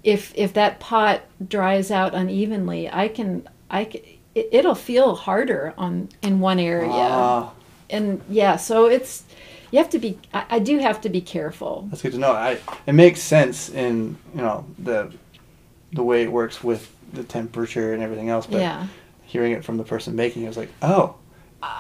If 0.05 0.33
if 0.37 0.53
that 0.55 0.81
pot 0.81 1.23
dries 1.47 1.91
out 1.91 2.15
unevenly, 2.15 2.89
I 2.91 3.09
can 3.09 3.49
I 3.71 3.85
can, 3.87 4.03
it, 4.35 4.49
it'll 4.53 4.75
feel 4.77 5.15
harder 5.17 5.75
on 5.79 6.11
in 6.23 6.41
one 6.41 6.59
area. 6.61 6.91
Ah, 6.91 7.53
And 7.91 8.23
yeah, 8.29 8.57
so 8.57 8.87
it's 8.87 9.25
you 9.71 9.79
have 9.79 9.91
to 9.91 9.99
be 9.99 10.19
I, 10.33 10.47
I 10.51 10.59
do 10.59 10.79
have 10.79 11.01
to 11.03 11.09
be 11.09 11.21
careful. 11.21 11.87
that's 11.91 12.03
good 12.03 12.13
to 12.13 12.19
know. 12.19 12.33
I 12.33 12.59
it 12.87 12.93
makes 12.93 13.21
sense 13.21 13.69
in 13.69 14.17
you 14.35 14.43
know 14.43 14.65
the 14.79 15.13
the 15.93 16.03
way 16.03 16.23
it 16.23 16.33
works 16.33 16.63
with 16.63 16.93
the 17.13 17.25
temperature 17.25 17.95
and 17.95 18.03
everything 18.03 18.29
else. 18.29 18.47
But 18.47 18.61
yeah. 18.61 18.87
hearing 19.25 19.53
it 19.53 19.65
from 19.65 19.77
the 19.77 19.85
person 19.85 20.17
making, 20.17 20.45
it, 20.45 20.49
was 20.49 20.57
like, 20.57 20.71
oh, 20.83 21.17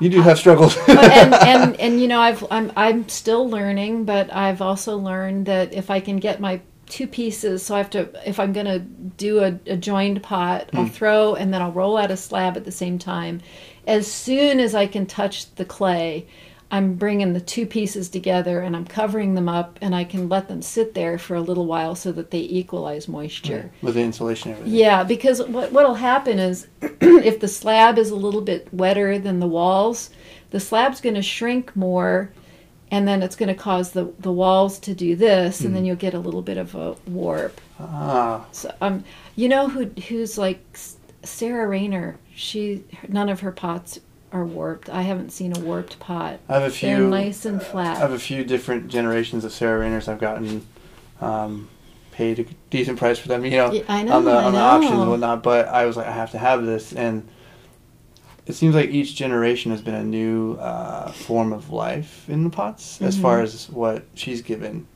you 0.01 0.09
do 0.09 0.23
have 0.23 0.39
struggles. 0.39 0.77
And, 0.89 1.35
and 1.35 1.77
and 1.81 2.01
you 2.01 2.09
know 2.09 2.21
I've 2.21 2.45
I'm 2.51 2.73
I'm 2.77 3.09
still 3.09 3.49
learning, 3.49 4.05
but 4.05 4.33
I've 4.33 4.63
also 4.63 4.97
learned 4.97 5.47
that 5.47 5.73
if 5.73 5.91
I 5.91 6.01
can 6.01 6.17
get 6.19 6.41
my 6.41 6.61
two 6.89 7.07
pieces. 7.07 7.65
So 7.65 7.75
I 7.75 7.79
have 7.79 7.91
to, 7.91 8.09
if 8.29 8.39
I'm 8.39 8.53
going 8.53 8.67
to 8.67 8.79
do 8.79 9.41
a, 9.41 9.59
a 9.67 9.77
joined 9.77 10.23
pot, 10.23 10.71
I'll 10.73 10.85
hmm. 10.85 10.91
throw 10.91 11.35
and 11.35 11.53
then 11.53 11.61
I'll 11.61 11.73
roll 11.73 11.97
out 11.97 12.11
a 12.11 12.17
slab 12.17 12.57
at 12.57 12.65
the 12.65 12.73
same 12.73 12.99
time. 12.99 13.41
As 13.87 14.11
soon 14.11 14.61
as 14.61 14.75
I 14.75 14.87
can 14.87 15.07
touch 15.07 15.53
the 15.57 15.65
clay, 15.65 16.27
I'm 16.71 16.95
bringing 16.95 17.33
the 17.33 17.41
two 17.41 17.65
pieces 17.65 18.09
together 18.09 18.61
and 18.61 18.75
I'm 18.75 18.87
covering 18.87 19.35
them 19.35 19.49
up 19.49 19.79
and 19.81 19.95
I 19.95 20.03
can 20.05 20.29
let 20.29 20.49
them 20.49 20.63
sit 20.63 20.95
there 20.95 21.17
for 21.17 21.37
a 21.37 21.41
little 21.41 21.67
while 21.67 21.95
so 21.95 22.11
that 22.13 22.31
they 22.33 22.41
equalize 22.41 23.07
moisture. 23.07 23.71
with 23.83 23.95
the 23.95 24.01
insulation 24.03 24.51
and 24.51 24.61
everything. 24.61 24.79
Yeah, 24.81 25.05
because 25.05 25.41
what 25.43 25.71
what'll 25.73 25.95
happen 25.95 26.39
is 26.41 26.67
if 26.83 27.39
the 27.41 27.49
slab 27.49 27.99
is 27.99 28.11
a 28.11 28.17
little 28.17 28.41
bit 28.41 28.67
wetter 28.75 29.19
than 29.19 29.39
the 29.39 29.47
walls, 29.47 30.11
the 30.51 30.59
slab's 30.61 31.01
going 31.01 31.15
to 31.15 31.23
shrink 31.23 31.75
more 31.77 32.33
and 32.91 33.07
then 33.07 33.23
it's 33.23 33.35
going 33.37 33.49
to 33.49 33.55
cause 33.55 33.91
the, 33.93 34.13
the 34.21 34.33
walls 34.33 34.79
to 34.81 34.95
do 34.95 35.17
this 35.17 35.61
and 35.61 35.75
then 35.75 35.85
you'll 35.85 35.97
get 35.97 36.15
a 36.15 36.19
little 36.21 36.43
bit 36.43 36.57
of 36.57 36.75
a 36.75 36.97
warp. 37.07 37.61
Ah, 37.79 38.45
So 38.53 38.73
um 38.81 39.05
you 39.37 39.49
know 39.49 39.69
who 39.69 39.87
who's 40.09 40.37
like 40.37 40.61
Sara 41.23 41.67
Rayner, 41.69 42.17
she 42.35 42.85
none 43.09 43.29
of 43.29 43.41
her 43.41 43.53
pots 43.53 43.99
are 44.37 44.45
warped. 44.45 44.89
I 44.91 45.03
haven't 45.03 45.31
seen 45.31 45.57
a 45.57 45.61
warped 45.61 45.99
pot. 45.99 46.41
I 46.49 46.55
have 46.55 46.63
a 46.63 46.67
They're 46.67 46.97
few. 46.99 47.09
nice 47.09 47.45
and 47.45 47.63
flat. 47.63 47.97
I 47.97 48.01
have 48.01 48.13
a 48.13 48.19
few 48.19 48.45
different 48.45 48.89
generations 48.89 49.45
of 49.45 49.53
Sara 49.53 49.81
Rayners. 49.81 50.09
I've 50.09 50.21
gotten 50.21 50.67
um, 51.21 51.69
paid 52.13 52.39
a 52.39 52.45
decent 52.71 52.99
price 52.99 53.19
for 53.19 53.29
them, 53.29 53.45
you 53.45 53.53
know, 53.53 53.73
Yeah, 53.73 53.83
I 53.89 54.03
know, 54.03 54.17
on 54.17 54.25
the 54.25 54.33
on 54.35 54.53
the 54.53 54.59
auctions 54.59 54.93
and 55.01 55.11
whatnot. 55.11 55.43
But 55.43 55.69
I 55.69 55.87
was 55.87 55.97
like, 55.97 56.07
I 56.07 56.13
have 56.13 56.31
to 56.33 56.39
have 56.39 56.65
this, 56.65 56.93
and 56.93 57.27
it 58.47 58.55
seems 58.55 58.75
like 58.75 58.91
each 58.91 59.15
generation 59.17 59.71
has 59.73 59.81
been 59.83 59.95
a 59.95 60.05
new 60.05 60.55
uh, 60.55 61.11
form 61.13 61.53
of 61.53 61.71
life 61.71 62.29
in 62.29 62.45
the 62.45 62.51
pots, 62.51 63.01
as 63.03 63.19
far 63.19 63.41
as 63.41 63.69
what 63.71 64.05
she's 64.15 64.43
given 64.43 64.87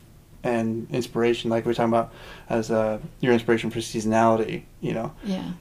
and 0.45 0.87
inspiration. 0.91 1.51
Like 1.51 1.65
we 1.67 1.73
are 1.73 1.75
talking 1.75 1.93
about 1.93 2.13
as 2.49 2.71
uh, 2.71 2.99
your 3.21 3.33
inspiration 3.33 3.71
for 3.71 3.81
seasonality, 3.81 4.63
you 4.81 4.93
know. 4.95 5.13
Yeah. 5.25 5.53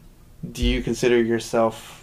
Do 0.51 0.65
you 0.65 0.81
consider 0.81 1.21
yourself 1.21 1.98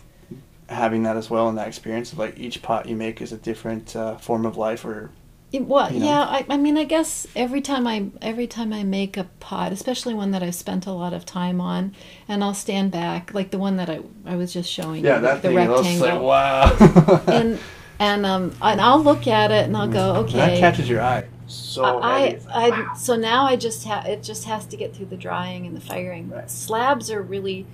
having 0.69 1.05
that 1.05 1.17
as 1.17 1.31
well 1.31 1.49
and 1.49 1.57
that 1.59 1.69
experience 1.69 2.12
of 2.12 2.19
like 2.19 2.39
each 2.39 2.62
pot 2.62 2.87
you 2.89 2.97
make 2.97 3.21
is 3.23 3.33
a 3.33 3.37
different 3.37 3.95
uh, 3.95 4.17
form 4.17 4.45
of 4.45 4.57
life 4.57 4.85
or 4.85 5.11
It, 5.53 5.64
well, 5.64 5.93
you 5.93 6.01
know? 6.01 6.07
yeah. 6.07 6.21
I, 6.23 6.47
I 6.51 6.57
mean, 6.57 6.77
I 6.77 6.85
guess 6.85 7.27
every 7.37 7.61
time 7.61 7.87
I 7.87 8.11
every 8.21 8.47
time 8.49 8.73
I 8.73 8.83
make 8.83 9.17
a 9.17 9.25
pot, 9.39 9.73
especially 9.73 10.12
one 10.12 10.33
that 10.33 10.43
I've 10.43 10.57
spent 10.57 10.87
a 10.87 10.93
lot 10.93 11.12
of 11.12 11.25
time 11.25 11.61
on, 11.61 11.95
and 12.29 12.43
I'll 12.43 12.55
stand 12.55 12.91
back, 12.91 13.33
like 13.33 13.51
the 13.53 13.59
one 13.59 13.77
that 13.77 13.89
I 13.89 14.01
I 14.27 14.35
was 14.37 14.53
just 14.53 14.71
showing 14.71 15.05
yeah 15.05 15.17
you, 15.17 15.23
that 15.23 15.43
the 15.43 15.49
thing 15.49 15.59
I 15.59 15.67
rectangle, 15.67 16.09
like 16.09 16.21
wow 16.21 17.23
and 17.29 17.59
and 17.99 18.27
um 18.27 18.53
and 18.61 18.81
I'll 18.81 19.03
look 19.03 19.27
at 19.29 19.51
it 19.53 19.64
and 19.67 19.77
I'll 19.77 19.89
go, 19.89 20.17
okay. 20.25 20.37
that 20.39 20.59
catches 20.59 20.89
your 20.89 21.01
eye 21.01 21.29
so 21.47 22.01
I, 22.03 22.41
I 22.53 22.71
wow. 22.71 22.95
so 22.97 23.14
now 23.17 23.47
I 23.47 23.57
just 23.57 23.85
have 23.85 24.07
it 24.07 24.23
just 24.23 24.45
has 24.45 24.67
to 24.67 24.77
get 24.77 24.95
through 24.97 25.07
the 25.07 25.17
drying 25.17 25.64
and 25.67 25.77
the 25.77 25.81
firing. 25.81 26.29
Right. 26.29 26.51
Slabs 26.51 27.11
are 27.11 27.23
really, 27.23 27.67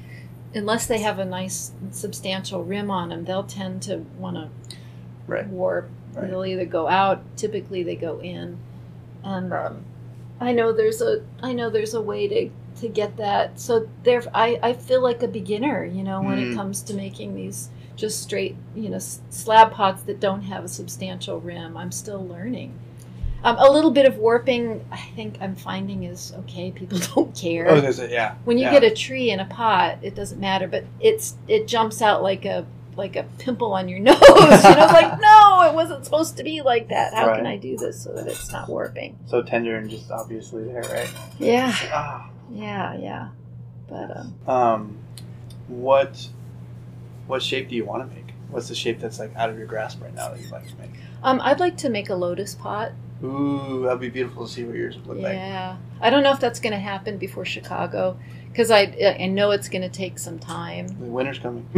unless 0.54 0.86
they 0.86 1.00
have 1.00 1.18
a 1.18 1.24
nice 1.24 1.72
substantial 1.90 2.62
rim 2.64 2.90
on 2.90 3.08
them, 3.10 3.24
they'll 3.24 3.44
tend 3.44 3.82
to 3.82 3.98
want 4.18 4.36
to 4.36 4.76
right 5.26 5.46
warp. 5.46 5.88
Right. 6.14 6.28
They'll 6.30 6.44
either 6.44 6.66
go 6.66 6.88
out. 6.88 7.22
Typically, 7.36 7.82
they 7.82 7.96
go 7.96 8.20
in, 8.20 8.58
and 9.24 9.52
um, 9.52 9.84
I 10.40 10.52
know 10.52 10.72
there's 10.72 11.00
a 11.00 11.22
I 11.42 11.52
know 11.52 11.70
there's 11.70 11.94
a 11.94 12.02
way 12.02 12.28
to 12.28 12.50
to 12.80 12.88
get 12.88 13.16
that. 13.16 13.58
So 13.58 13.88
there, 14.02 14.22
I 14.34 14.58
I 14.62 14.72
feel 14.74 15.00
like 15.02 15.22
a 15.22 15.28
beginner, 15.28 15.84
you 15.84 16.02
know, 16.02 16.20
when 16.22 16.38
Mm. 16.38 16.52
it 16.52 16.54
comes 16.54 16.82
to 16.82 16.94
making 16.94 17.34
these 17.34 17.70
just 17.96 18.22
straight, 18.22 18.56
you 18.74 18.88
know, 18.88 18.98
slab 18.98 19.72
pots 19.72 20.02
that 20.02 20.18
don't 20.20 20.42
have 20.42 20.64
a 20.64 20.68
substantial 20.68 21.40
rim. 21.40 21.76
I'm 21.76 21.92
still 21.92 22.26
learning. 22.26 22.72
Um, 23.44 23.56
a 23.58 23.70
little 23.70 23.90
bit 23.90 24.06
of 24.06 24.18
warping, 24.18 24.84
I 24.92 25.00
think 25.16 25.36
I'm 25.40 25.56
finding 25.56 26.04
is 26.04 26.32
okay. 26.40 26.70
People 26.70 26.98
don't 27.14 27.34
care 27.34 27.68
oh 27.68 27.80
there's 27.80 27.98
a, 27.98 28.08
yeah 28.08 28.36
when 28.44 28.58
you 28.58 28.64
yeah. 28.64 28.72
get 28.78 28.84
a 28.84 28.94
tree 28.94 29.30
in 29.30 29.40
a 29.40 29.44
pot, 29.46 29.98
it 30.02 30.14
doesn't 30.14 30.40
matter, 30.40 30.68
but 30.68 30.84
it's 31.00 31.36
it 31.48 31.66
jumps 31.66 32.02
out 32.02 32.22
like 32.22 32.44
a 32.44 32.66
like 32.94 33.16
a 33.16 33.24
pimple 33.38 33.72
on 33.72 33.88
your 33.88 33.98
nose. 34.00 34.20
you 34.20 34.36
know, 34.36 34.86
like 34.86 35.20
no, 35.20 35.62
it 35.68 35.74
wasn't 35.74 36.04
supposed 36.04 36.36
to 36.36 36.42
be 36.44 36.62
like 36.62 36.88
that. 36.88 37.14
How 37.14 37.34
can 37.34 37.46
I 37.46 37.56
do 37.56 37.76
this 37.76 38.02
so 38.02 38.12
that 38.12 38.26
it's 38.26 38.52
not 38.52 38.68
warping? 38.68 39.18
so 39.26 39.42
tender 39.42 39.76
and 39.76 39.90
just 39.90 40.10
obviously 40.10 40.64
there 40.64 40.82
right 40.82 41.12
Yeah, 41.38 41.74
ah. 41.92 42.30
yeah, 42.50 42.96
yeah. 42.96 43.28
But 43.88 44.16
um, 44.16 44.34
um 44.46 44.98
what 45.68 46.28
what 47.26 47.42
shape 47.42 47.68
do 47.68 47.74
you 47.74 47.84
want 47.84 48.08
to 48.08 48.14
make 48.14 48.34
what's 48.50 48.68
the 48.68 48.74
shape 48.74 49.00
that's 49.00 49.18
like 49.18 49.34
out 49.36 49.48
of 49.48 49.56
your 49.56 49.66
grasp 49.66 50.02
right 50.02 50.14
now 50.14 50.28
that 50.28 50.40
you'd 50.40 50.50
like 50.50 50.68
to 50.68 50.76
make 50.76 50.90
um, 51.22 51.40
I'd 51.42 51.60
like 51.60 51.76
to 51.78 51.88
make 51.88 52.10
a 52.10 52.14
lotus 52.14 52.54
pot. 52.54 52.92
Ooh 53.24 53.82
that'd 53.82 54.00
be 54.00 54.08
beautiful 54.08 54.46
to 54.46 54.52
see 54.52 54.64
what 54.64 54.74
yours 54.76 54.96
would 54.96 55.06
look 55.06 55.18
like. 55.18 55.34
Yeah, 55.34 55.76
I 56.00 56.10
don't 56.10 56.22
know 56.22 56.32
if 56.32 56.40
that's 56.40 56.60
going 56.60 56.72
to 56.72 56.78
happen 56.78 57.18
before 57.18 57.44
Chicago 57.44 58.18
because 58.48 58.70
I 58.70 59.16
I 59.20 59.26
know 59.26 59.50
it's 59.50 59.68
going 59.68 59.82
to 59.82 59.88
take 59.88 60.18
some 60.18 60.38
time. 60.38 60.88
the 60.88 61.06
winter's 61.06 61.38
coming. 61.38 61.66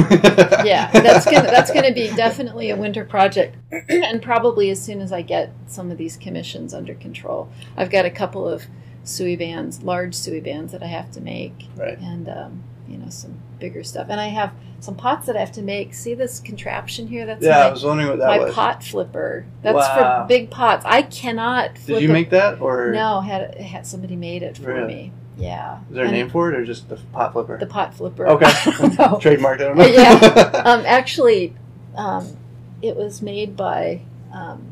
Yeah, 0.65 0.91
that's 0.93 1.25
gonna 1.27 1.43
that's 1.43 1.73
gonna 1.73 1.93
be 1.93 2.09
definitely 2.17 2.71
a 2.71 2.77
winter 2.77 3.05
project, 3.05 3.57
and 3.89 4.23
probably 4.23 4.71
as 4.71 4.83
soon 4.83 5.01
as 5.01 5.13
I 5.13 5.23
get 5.23 5.53
some 5.67 5.91
of 5.91 5.99
these 5.99 6.17
commissions 6.17 6.73
under 6.73 6.95
control. 6.95 7.51
I've 7.77 7.91
got 7.91 8.07
a 8.07 8.11
couple 8.11 8.49
of 8.49 8.67
suibans, 9.05 9.83
large 9.85 10.15
suibans 10.15 10.73
that 10.73 10.83
I 10.83 10.87
have 10.87 11.11
to 11.13 11.21
make, 11.21 11.69
right. 11.77 11.99
And 11.99 12.29
um, 12.29 12.63
you 12.89 12.99
know 12.99 13.09
some 13.09 13.39
bigger 13.59 13.83
stuff. 13.83 14.09
And 14.11 14.21
I 14.21 14.29
have 14.29 14.53
some 14.81 14.95
pots 14.95 15.27
that 15.27 15.37
I 15.37 15.41
have 15.41 15.53
to 15.53 15.63
make. 15.63 15.95
See 15.95 16.15
this 16.15 16.41
contraption 16.41 17.07
here? 17.07 17.25
That's 17.27 17.43
yeah 17.45 17.67
i 17.67 17.71
was 17.71 17.85
wondering 17.85 18.09
what 18.09 18.19
that 18.19 18.27
my 18.29 18.39
was 18.39 18.55
pot 18.55 18.83
flipper. 18.83 19.47
That's 19.63 19.77
Wow. 19.77 20.23
for 20.23 20.29
big 20.29 20.51
pots. 20.51 20.85
I 20.87 21.03
cannot. 21.03 21.75
Did 21.87 22.03
you 22.03 22.09
make 22.09 22.31
that 22.31 22.61
or 22.61 22.93
No, 22.93 23.21
had 23.21 23.55
had 23.57 23.87
somebody 23.87 24.17
made 24.17 24.43
it 24.43 24.57
for 24.59 24.75
Really? 24.75 24.87
me. 24.87 25.13
Yeah. 25.37 25.79
is 25.89 25.95
there 25.97 26.05
a 26.05 26.09
And 26.09 26.17
name 26.17 26.31
for 26.31 26.53
it 26.53 26.57
or 26.57 26.65
just 26.65 26.89
the 26.89 26.97
pot 27.13 27.33
flipper 27.33 27.59
The 27.59 27.67
pot 27.67 27.95
flipper. 27.95 28.27
Okay. 28.29 28.45
no. 28.47 29.19
trademarked 29.21 29.55
i 29.61 29.65
don't 29.65 29.77
know 29.77 29.87
Yeah. 29.87 30.63
um, 30.65 30.85
actually, 30.87 31.55
um, 31.97 32.37
it 32.83 32.95
was 32.97 33.21
made 33.23 33.57
by 33.57 34.03
um, 34.33 34.63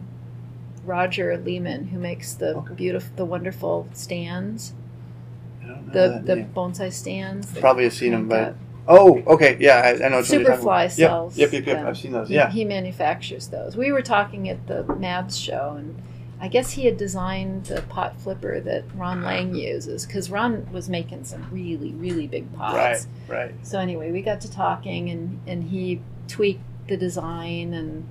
Roger 0.84 1.36
Lehman, 1.38 1.88
who 1.88 1.98
makes 1.98 2.34
the 2.34 2.56
Okay. 2.56 2.74
beautiful, 2.74 3.10
the 3.16 3.24
wonderful 3.24 3.88
stands, 3.92 4.72
I 4.72 4.74
don't 4.74 4.78
know 4.78 4.81
the 5.92 6.16
uh, 6.16 6.34
name. 6.34 6.52
bonsai 6.54 6.92
stands. 6.92 7.58
Probably 7.58 7.84
have 7.84 7.92
seen 7.92 8.12
them, 8.12 8.28
but 8.28 8.54
oh, 8.88 9.22
okay, 9.26 9.56
yeah, 9.60 9.82
I, 9.84 10.06
I 10.06 10.08
know. 10.08 10.18
What 10.18 10.28
you're 10.30 10.42
talking 10.44 10.64
Superfly 10.64 10.90
sells. 10.90 11.36
Yep, 11.38 11.52
yep, 11.52 11.66
yep, 11.66 11.76
yep. 11.78 11.86
I've 11.86 11.98
seen 11.98 12.12
those. 12.12 12.28
He- 12.28 12.34
Yeah, 12.34 12.50
he 12.50 12.64
manufactures 12.64 13.48
those. 13.48 13.76
We 13.76 13.92
were 13.92 14.02
talking 14.02 14.48
at 14.48 14.66
the 14.66 14.84
Mabs 14.84 15.42
show, 15.42 15.74
and 15.78 16.00
I 16.40 16.48
guess 16.48 16.72
he 16.72 16.86
had 16.86 16.96
designed 16.96 17.66
the 17.66 17.82
pot 17.82 18.18
flipper 18.20 18.60
that 18.60 18.84
Ron 18.94 19.22
Lang 19.22 19.54
uses 19.54 20.04
because 20.06 20.30
Ron 20.30 20.66
was 20.72 20.88
making 20.88 21.24
some 21.24 21.46
really, 21.50 21.92
really 21.92 22.26
big 22.26 22.52
pots. 22.56 23.06
right, 23.28 23.38
right. 23.50 23.54
So 23.66 23.78
anyway, 23.78 24.10
we 24.10 24.22
got 24.22 24.40
to 24.42 24.50
talking, 24.50 25.10
and 25.10 25.40
and 25.46 25.64
he 25.64 26.00
tweaked 26.28 26.64
the 26.88 26.96
design, 26.96 27.72
and 27.74 28.08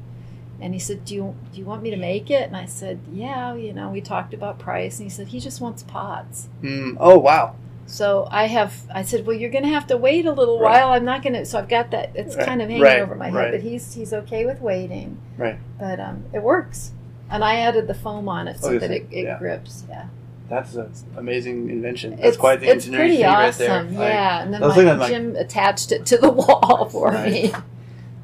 and 0.61 0.73
he 0.73 0.79
said, 0.79 1.03
"Do 1.05 1.15
you 1.15 1.35
do 1.51 1.59
you 1.59 1.65
want 1.65 1.81
me 1.83 1.89
to 1.91 1.97
make 1.97 2.29
it?" 2.31 2.43
And 2.47 2.55
I 2.55 2.65
said, 2.65 2.99
"Yeah." 3.11 3.53
You 3.55 3.73
know, 3.73 3.89
we 3.89 3.99
talked 4.01 4.33
about 4.33 4.59
price, 4.59 4.99
and 4.99 5.05
he 5.05 5.09
said 5.09 5.27
he 5.27 5.39
just 5.39 5.59
wants 5.61 5.83
pots. 5.83 6.47
Mm, 6.61 6.95
oh 6.99 7.17
wow, 7.19 7.55
So 7.87 8.27
I 8.31 8.45
have, 8.47 8.73
I 8.93 9.01
said, 9.03 9.25
"Well, 9.25 9.35
you're 9.35 9.49
going 9.49 9.63
to 9.65 9.69
have 9.69 9.87
to 9.87 9.97
wait 9.97 10.25
a 10.25 10.31
little 10.31 10.59
Right. 10.59 10.81
while. 10.83 10.93
I'm 10.93 11.03
not 11.05 11.23
going 11.23 11.33
to." 11.33 11.45
So 11.45 11.59
I've 11.59 11.67
got 11.67 11.91
that. 11.91 12.11
It's 12.15 12.35
Right, 12.37 12.45
kind 12.45 12.61
of 12.61 12.69
hanging 12.69 12.83
right, 12.83 13.01
over 13.01 13.15
my 13.15 13.29
head, 13.31 13.51
but 13.51 13.61
he's 13.61 13.93
he's 13.93 14.13
okay 14.13 14.45
with 14.45 14.61
waiting. 14.61 15.17
Right. 15.37 15.57
But 15.79 15.99
um, 15.99 16.25
it 16.33 16.41
works, 16.43 16.91
and 17.29 17.43
I 17.43 17.55
added 17.55 17.87
the 17.87 17.93
foam 17.95 18.29
on 18.29 18.47
it 18.47 18.59
so 18.59 18.69
Oh, 18.73 18.79
that 18.79 18.91
it, 18.91 19.07
it 19.11 19.23
yeah. 19.25 19.39
grips. 19.39 19.83
Yeah, 19.89 20.05
that's 20.47 20.75
an 20.75 20.91
amazing 21.17 21.69
invention. 21.69 22.11
That's 22.11 22.29
it's 22.29 22.37
quite 22.37 22.59
the 22.61 22.67
it's 22.67 22.85
engineering 22.85 23.17
feat 23.17 23.23
right 23.25 23.47
awesome. 23.49 23.65
there. 23.67 23.83
Like, 23.83 24.13
yeah, 24.13 24.43
and 24.43 24.53
then 24.53 24.61
my, 24.61 24.73
things 24.75 24.89
I'm 24.89 24.99
like- 24.99 25.11
Jim 25.11 25.35
attached 25.35 25.91
it 25.91 26.05
to 26.07 26.17
the 26.17 26.29
wall 26.31 26.87
for 26.91 27.09
Right. 27.11 27.31
me. 27.31 27.51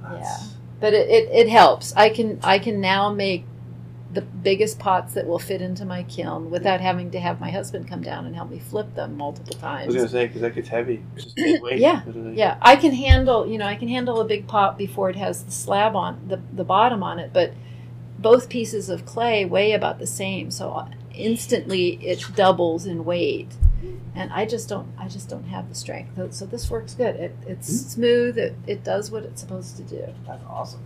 that's- 0.01 0.53
but 0.79 0.93
it, 0.93 1.09
it, 1.09 1.29
it 1.31 1.49
helps. 1.49 1.93
I 1.95 2.09
can 2.09 2.39
I 2.43 2.59
can 2.59 2.81
now 2.81 3.11
make 3.11 3.45
the 4.13 4.21
biggest 4.21 4.79
pots 4.79 5.13
that 5.13 5.27
will 5.27 5.39
fit 5.39 5.61
into 5.61 5.85
my 5.85 6.01
kiln 6.03 6.49
without 6.49 6.79
having 6.79 7.11
to 7.11 7.19
have 7.19 7.39
my 7.39 7.51
husband 7.51 7.87
come 7.87 8.01
down 8.01 8.25
and 8.25 8.35
help 8.35 8.49
me 8.49 8.57
flip 8.57 8.95
them 8.95 9.17
multiple 9.17 9.55
times. 9.55 9.83
I 9.83 9.87
was 9.87 9.95
gonna 9.95 10.09
say 10.09 10.27
because 10.27 10.41
that 10.41 10.55
gets 10.55 10.69
heavy. 10.69 11.03
Yeah, 11.37 12.01
literally. 12.05 12.37
Yeah, 12.37 12.57
I 12.61 12.75
can 12.75 12.93
handle 12.93 13.45
you 13.45 13.57
know 13.57 13.65
I 13.65 13.75
can 13.75 13.87
handle 13.87 14.21
a 14.21 14.25
big 14.25 14.47
pot 14.47 14.77
before 14.77 15.09
it 15.09 15.15
has 15.15 15.43
the 15.43 15.51
slab 15.51 15.95
on 15.95 16.27
the 16.27 16.41
the 16.53 16.63
bottom 16.63 17.03
on 17.03 17.19
it, 17.19 17.31
but 17.33 17.53
both 18.19 18.49
pieces 18.49 18.89
of 18.89 19.05
clay 19.05 19.45
weigh 19.45 19.73
about 19.73 19.99
the 19.99 20.07
same, 20.07 20.49
so 20.49 20.87
instantly 21.13 21.99
it 22.05 22.23
doubles 22.35 22.85
in 22.85 23.05
weight. 23.05 23.53
And 24.15 24.31
I 24.33 24.45
just 24.45 24.67
don't, 24.69 24.87
I 24.97 25.07
just 25.07 25.29
don't 25.29 25.43
have 25.45 25.69
the 25.69 25.75
strength. 25.75 26.15
So- 26.15 26.29
So 26.31 26.45
this 26.45 26.69
works 26.71 26.93
good. 26.95 27.15
It, 27.15 27.35
it's 27.45 27.69
Mm-hmm. 27.69 27.89
smooth. 27.89 28.37
It, 28.37 28.55
it 28.65 28.83
does 28.83 29.11
what 29.11 29.23
it's 29.23 29.41
supposed 29.41 29.77
to 29.77 29.83
do. 29.83 30.03
that's 30.25 30.43
awesome. 30.49 30.81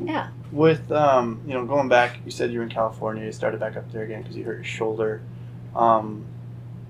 Yeah. 0.00 0.28
With 0.50 0.90
um, 0.90 1.40
you 1.46 1.54
know, 1.54 1.64
going 1.64 1.88
back, 1.88 2.18
you 2.24 2.30
said 2.30 2.50
you 2.52 2.58
were 2.58 2.64
in 2.64 2.70
California. 2.70 3.24
You 3.24 3.32
started 3.32 3.60
back 3.60 3.76
up 3.76 3.90
there 3.92 4.02
again 4.02 4.22
because 4.22 4.36
you 4.36 4.44
hurt 4.44 4.56
your 4.56 4.64
shoulder. 4.64 5.22
Um, 5.76 6.24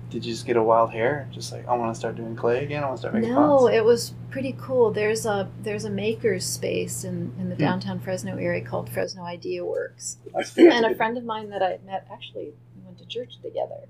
did 0.09 0.25
you 0.25 0.31
just 0.33 0.45
get 0.47 0.55
a 0.57 0.63
wild 0.63 0.91
hair? 0.91 1.27
Just 1.31 1.51
like 1.51 1.67
I 1.67 1.75
want 1.75 1.93
to 1.93 1.99
start 1.99 2.15
doing 2.15 2.35
clay 2.35 2.63
again. 2.63 2.83
I 2.83 2.87
want 2.87 2.97
to 2.97 3.01
start 3.01 3.13
making 3.15 3.31
No, 3.31 3.59
pots. 3.59 3.75
it 3.75 3.83
was 3.85 4.13
pretty 4.31 4.55
cool. 4.59 4.91
There's 4.91 5.25
a 5.25 5.49
there's 5.61 5.85
a 5.85 5.89
maker's 5.89 6.45
space 6.45 7.03
in, 7.03 7.33
in 7.39 7.49
the 7.49 7.55
Hmm. 7.55 7.61
downtown 7.61 7.99
Fresno 7.99 8.37
area 8.37 8.63
called 8.63 8.89
Fresno 8.89 9.23
Idea 9.23 9.63
Works. 9.65 10.17
And 10.57 10.85
a 10.85 10.95
friend 10.95 11.17
of 11.17 11.25
mine 11.25 11.49
that 11.49 11.61
I 11.61 11.79
met 11.85 12.07
actually 12.11 12.53
we 12.75 12.85
went 12.85 12.97
to 12.99 13.05
church 13.05 13.39
together. 13.41 13.81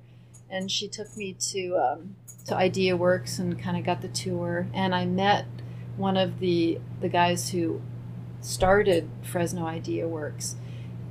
And 0.50 0.70
she 0.72 0.88
took 0.88 1.16
me 1.18 1.34
to 1.52 1.76
um, 1.78 2.16
to 2.48 2.56
Idea 2.56 2.96
Works 2.96 3.40
and 3.40 3.60
kind 3.60 3.76
of 3.78 3.84
got 3.84 4.02
the 4.02 4.08
tour. 4.08 4.68
And 4.74 4.94
I 4.96 5.06
met 5.06 5.46
one 5.98 6.18
of 6.18 6.40
the 6.40 6.80
the 7.02 7.10
guys 7.10 7.50
who 7.50 7.82
started 8.42 9.10
Fresno 9.24 9.66
Idea 9.66 10.08
Works. 10.08 10.56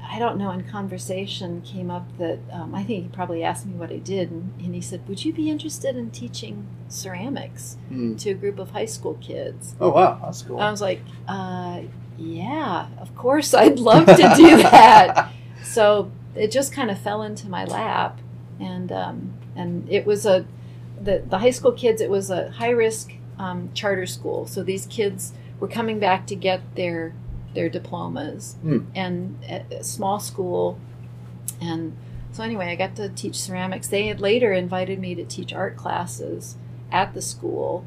I 0.07 0.19
don't 0.19 0.37
know. 0.37 0.51
In 0.51 0.63
conversation, 0.65 1.63
came 1.63 1.91
up 1.91 2.19
that 2.19 2.39
um, 2.53 2.75
I 2.75 2.85
think 2.85 3.03
he 3.05 3.09
probably 3.09 3.43
asked 3.43 3.67
me 3.67 3.73
what 3.73 3.91
I 3.91 3.97
did, 3.97 4.31
and, 4.31 4.53
and 4.63 4.75
he 4.75 4.81
said, 4.81 5.09
"Would 5.09 5.25
you 5.25 5.33
be 5.33 5.51
interested 5.51 5.97
in 5.97 6.11
teaching 6.11 6.67
ceramics 6.89 7.79
Hmm. 7.89 8.15
to 8.17 8.31
a 8.31 8.35
group 8.35 8.59
of 8.59 8.71
high 8.71 8.85
school 8.85 9.15
kids?" 9.21 9.75
Oh 9.81 9.89
wow, 9.91 10.21
that's 10.23 10.43
cool. 10.43 10.61
I 10.61 10.71
was 10.71 10.83
like, 10.83 11.01
uh, 11.27 11.81
"Yeah, 12.19 12.89
of 13.01 13.15
course, 13.17 13.55
I'd 13.55 13.79
love 13.79 14.05
to 14.07 14.35
do 14.37 14.57
that." 14.63 15.33
so 15.63 16.13
it 16.35 16.51
just 16.51 16.73
kind 16.73 16.91
of 16.91 16.99
fell 16.99 17.23
into 17.23 17.49
my 17.49 17.65
lap, 17.65 18.21
and 18.61 18.91
um, 18.93 19.35
and 19.57 19.89
it 19.91 20.07
was 20.07 20.27
a 20.27 20.47
the 21.01 21.23
the 21.29 21.39
high 21.39 21.51
school 21.51 21.73
kids. 21.73 22.01
It 22.01 22.11
was 22.11 22.31
a 22.31 22.51
high 22.51 22.71
risk 22.71 23.13
um, 23.39 23.71
charter 23.75 24.07
school, 24.07 24.47
so 24.47 24.63
these 24.63 24.87
kids 24.87 25.33
were 25.61 25.69
coming 25.69 25.99
back 25.99 26.27
to 26.29 26.35
get 26.37 26.61
their 26.77 27.15
their 27.55 27.69
diplomas, 27.69 28.57
Hmm. 28.63 28.79
and 28.95 29.39
at 29.49 29.73
a 29.73 29.85
small 29.85 30.19
school, 30.21 30.79
and 31.61 31.97
so 32.33 32.43
anyway, 32.43 32.67
I 32.67 32.75
got 32.75 32.97
to 32.97 33.09
teach 33.11 33.37
ceramics. 33.37 33.87
They 33.89 34.09
had 34.09 34.21
later 34.21 34.53
invited 34.53 34.99
me 34.99 35.15
to 35.15 35.25
teach 35.25 35.53
art 35.53 35.77
classes 35.77 36.57
at 36.91 37.15
the 37.15 37.23
school. 37.23 37.85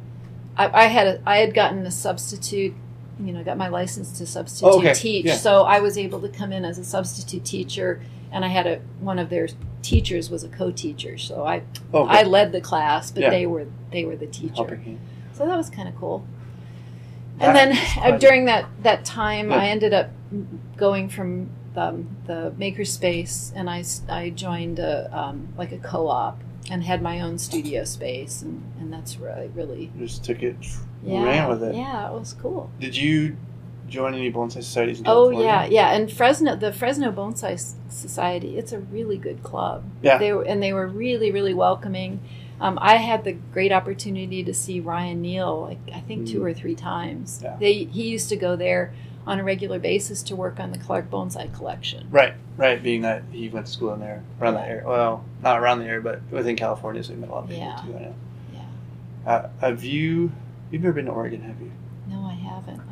I, 0.57 0.83
I 0.83 0.85
had 0.85 1.07
a, 1.07 1.21
I 1.25 1.37
had 1.39 1.53
gotten 1.53 1.85
a 1.85 1.91
substitute, 1.91 2.73
you 3.19 3.33
know, 3.33 3.43
got 3.43 3.57
my 3.57 3.67
license 3.67 4.17
to 4.19 4.25
substitute 4.25 4.69
Oh, 4.73 4.79
okay. 4.79 4.93
teach, 4.93 5.25
Yeah. 5.25 5.35
so 5.35 5.63
I 5.63 5.79
was 5.81 5.97
able 5.97 6.21
to 6.21 6.29
come 6.29 6.53
in 6.53 6.63
as 6.63 6.77
a 6.77 6.85
substitute 6.85 7.43
teacher, 7.43 8.01
and 8.31 8.43
I 8.45 8.49
had 8.49 8.67
a 8.67 8.79
one 8.99 9.19
of 9.19 9.29
their 9.29 9.47
teachers 9.81 10.29
was 10.29 10.43
a 10.43 10.49
co-teacher, 10.49 11.17
so 11.17 11.45
I 11.45 11.63
oh, 11.93 12.05
I 12.05 12.23
led 12.23 12.51
the 12.51 12.61
class, 12.61 13.11
but 13.11 13.21
Yeah. 13.23 13.29
they 13.29 13.45
were 13.45 13.67
they 13.91 14.05
were 14.05 14.15
the 14.15 14.27
teacher. 14.27 14.79
So 15.33 15.45
that 15.45 15.55
was 15.55 15.69
kind 15.69 15.87
of 15.87 15.95
cool. 15.95 16.25
That 17.39 17.55
And 17.55 17.73
then 17.73 18.13
uh, 18.13 18.17
during 18.17 18.45
that 18.45 18.65
that 18.83 19.05
time, 19.05 19.49
Yeah. 19.51 19.57
I 19.57 19.65
ended 19.67 19.93
up 19.93 20.09
going 20.75 21.09
from 21.09 21.49
the, 21.73 22.03
the 22.25 22.53
makerspace, 22.57 23.51
and 23.55 23.69
I 23.69 23.83
I 24.09 24.31
joined 24.31 24.79
a 24.79 25.09
um, 25.17 25.49
like 25.57 25.71
a 25.71 25.77
co-op 25.77 26.41
and 26.69 26.83
had 26.83 27.01
my 27.01 27.21
own 27.21 27.37
studio 27.37 27.83
space, 27.85 28.41
and, 28.41 28.63
and 28.79 28.91
that's 28.91 29.17
really 29.17 29.47
really 29.49 29.91
You 29.97 30.05
just 30.07 30.23
took 30.25 30.41
it, 30.43 30.55
yeah 31.03 31.23
ran 31.23 31.49
with 31.49 31.63
it. 31.63 31.75
yeah 31.75 32.07
it 32.09 32.13
was 32.13 32.33
cool. 32.33 32.71
Did 32.79 32.97
you 32.97 33.37
join 33.87 34.13
any 34.13 34.31
bonsai 34.31 34.53
societies? 34.63 34.99
In 34.99 35.05
Oh 35.07 35.29
yeah, 35.29 35.65
yeah, 35.65 35.91
and 35.93 36.11
Fresno, 36.11 36.55
the 36.55 36.71
Fresno 36.73 37.11
Bonsai 37.11 37.57
Society, 37.89 38.57
it's 38.57 38.71
a 38.71 38.79
really 38.79 39.17
good 39.17 39.43
club. 39.43 39.83
Yeah. 40.01 40.17
they 40.17 40.33
were, 40.33 40.43
and 40.43 40.61
they 40.61 40.73
were 40.73 40.87
really, 40.87 41.31
really 41.31 41.53
welcoming. 41.53 42.19
Um, 42.59 42.79
I 42.81 42.95
had 42.97 43.23
the 43.23 43.33
great 43.33 43.71
opportunity 43.71 44.43
to 44.43 44.53
see 44.53 44.79
Ryan 44.79 45.21
Neil, 45.21 45.61
like 45.61 45.79
I 45.93 45.99
think 46.01 46.27
two 46.27 46.39
Mm. 46.39 46.45
or 46.45 46.53
three 46.53 46.75
times. 46.75 47.39
Yeah. 47.43 47.55
They 47.59 47.83
he 47.85 48.09
used 48.09 48.29
to 48.29 48.35
go 48.35 48.55
there 48.55 48.93
on 49.27 49.39
a 49.39 49.43
regular 49.43 49.77
basis 49.77 50.23
to 50.23 50.35
work 50.35 50.59
on 50.59 50.71
the 50.71 50.77
Clark 50.77 51.09
Bonsai 51.11 51.53
collection. 51.53 52.07
Right, 52.09 52.33
right. 52.55 52.81
Being 52.81 53.01
that 53.01 53.23
he 53.31 53.49
went 53.49 53.65
to 53.67 53.71
school 53.71 53.93
in 53.93 53.99
there, 53.99 54.23
around 54.41 54.53
that 54.55 54.69
area. 54.69 54.87
Well, 54.87 55.23
not 55.43 55.59
around 55.59 55.79
the 55.79 55.85
area, 55.85 56.01
but 56.01 56.21
within 56.31 56.55
California, 56.55 57.03
so 57.03 57.11
he 57.13 57.19
met 57.19 57.29
a 57.29 57.33
lot 57.33 57.43
of 57.43 57.49
people 57.49 57.65
Yeah. 57.65 57.81
too. 57.85 57.95
I 57.95 57.99
know. 57.99 58.13
Yeah. 58.53 59.31
Uh, 59.31 59.49
have 59.61 59.83
you? 59.83 60.31
You've 60.71 60.81
never 60.81 60.93
been 60.93 61.05
to 61.05 61.11
Oregon, 61.11 61.41
have 61.41 61.59
you? 61.61 61.71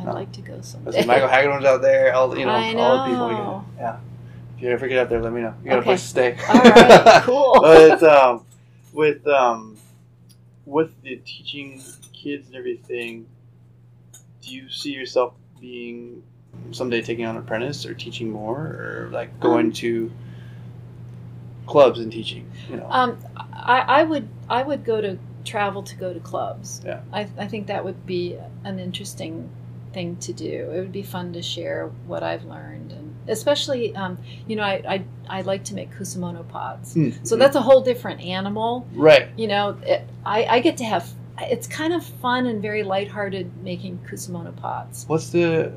No, 0.06 0.12
I 0.12 0.14
haven't. 0.14 0.14
I'd 0.14 0.14
No. 0.14 0.20
like 0.20 0.32
to 0.34 0.42
go 0.42 0.62
someday. 0.62 1.02
see, 1.02 1.08
Michael 1.08 1.28
Hagedorn's 1.28 1.66
out 1.66 1.82
there. 1.82 2.14
All 2.14 2.38
you 2.38 2.46
know, 2.46 2.52
I 2.52 2.74
all 2.76 2.98
the 2.98 3.04
people. 3.12 3.32
You 3.32 3.38
know. 3.38 3.66
yeah. 3.78 3.98
If 4.56 4.62
you 4.62 4.70
ever 4.70 4.88
get 4.88 5.00
out 5.00 5.10
there, 5.10 5.22
let 5.22 5.34
me 5.34 5.42
know. 5.42 5.54
You 5.64 5.70
got 5.70 5.80
a 5.80 5.82
place 5.82 6.02
to 6.02 6.08
stay. 6.08 6.38
All 6.48 6.56
right, 6.62 7.22
cool. 7.24 7.60
but 7.62 8.02
um, 8.18 8.46
with 8.94 9.28
um, 9.28 9.78
with 10.66 10.92
the 11.02 11.18
teaching 11.18 11.82
kids 12.14 12.48
and 12.48 12.56
everything, 12.56 13.26
do 14.42 14.56
you 14.56 14.70
see 14.70 14.92
yourself 14.94 15.34
being 15.60 16.24
someday 16.72 17.02
taking 17.02 17.26
on 17.26 17.36
an 17.36 17.42
apprentice 17.42 17.86
or 17.86 17.94
teaching 17.94 18.32
more, 18.32 18.58
or 18.60 19.10
like 19.12 19.38
going 19.42 19.68
Um, 19.68 19.74
to 19.74 20.12
clubs 21.68 22.00
and 22.00 22.12
teaching? 22.12 22.50
You 22.70 22.78
know. 22.78 22.88
Um, 22.90 23.18
I, 23.36 23.80
I 23.80 24.04
would 24.04 24.28
I 24.50 24.64
would 24.64 24.86
go 24.86 25.02
to 25.02 25.18
travel 25.44 25.84
to 25.84 25.96
go 25.96 26.14
to 26.14 26.20
clubs. 26.20 26.82
Yeah. 26.86 27.02
I, 27.14 27.28
I 27.38 27.48
think 27.48 27.68
that 27.68 27.84
would 27.86 28.06
be 28.06 28.38
an 28.64 28.80
interesting 28.80 29.50
thing 29.96 30.18
to 30.18 30.34
do. 30.34 30.70
It 30.72 30.80
would 30.80 30.92
be 30.92 31.02
fun 31.02 31.34
to 31.34 31.42
share 31.42 31.90
what 32.06 32.22
I've 32.22 32.44
learned, 32.44 32.92
and 32.92 33.16
especially 33.28 33.96
um, 33.96 34.20
you 34.46 34.56
know 34.56 34.62
I, 34.62 34.84
I 34.96 35.38
I 35.40 35.42
like 35.42 35.64
to 35.66 35.74
make 35.74 35.90
kusamono 35.96 36.48
pots. 36.48 36.94
Hmm. 36.94 37.12
So 37.24 37.38
that's 37.38 37.56
a 37.56 37.62
whole 37.62 37.82
different 37.82 38.22
animal. 38.22 38.86
right. 38.94 39.30
You 39.38 39.48
know, 39.48 39.78
it, 39.82 40.08
I 40.24 40.46
I 40.46 40.60
get 40.60 40.78
to 40.78 40.84
have. 40.84 41.10
It's 41.42 41.68
kind 41.68 41.94
of 41.94 42.06
fun 42.06 42.46
and 42.46 42.62
very 42.62 42.84
lighthearted 42.84 43.64
making 43.64 44.00
kusamono 44.08 44.56
pots. 44.56 45.06
What's 45.08 45.30
the 45.30 45.72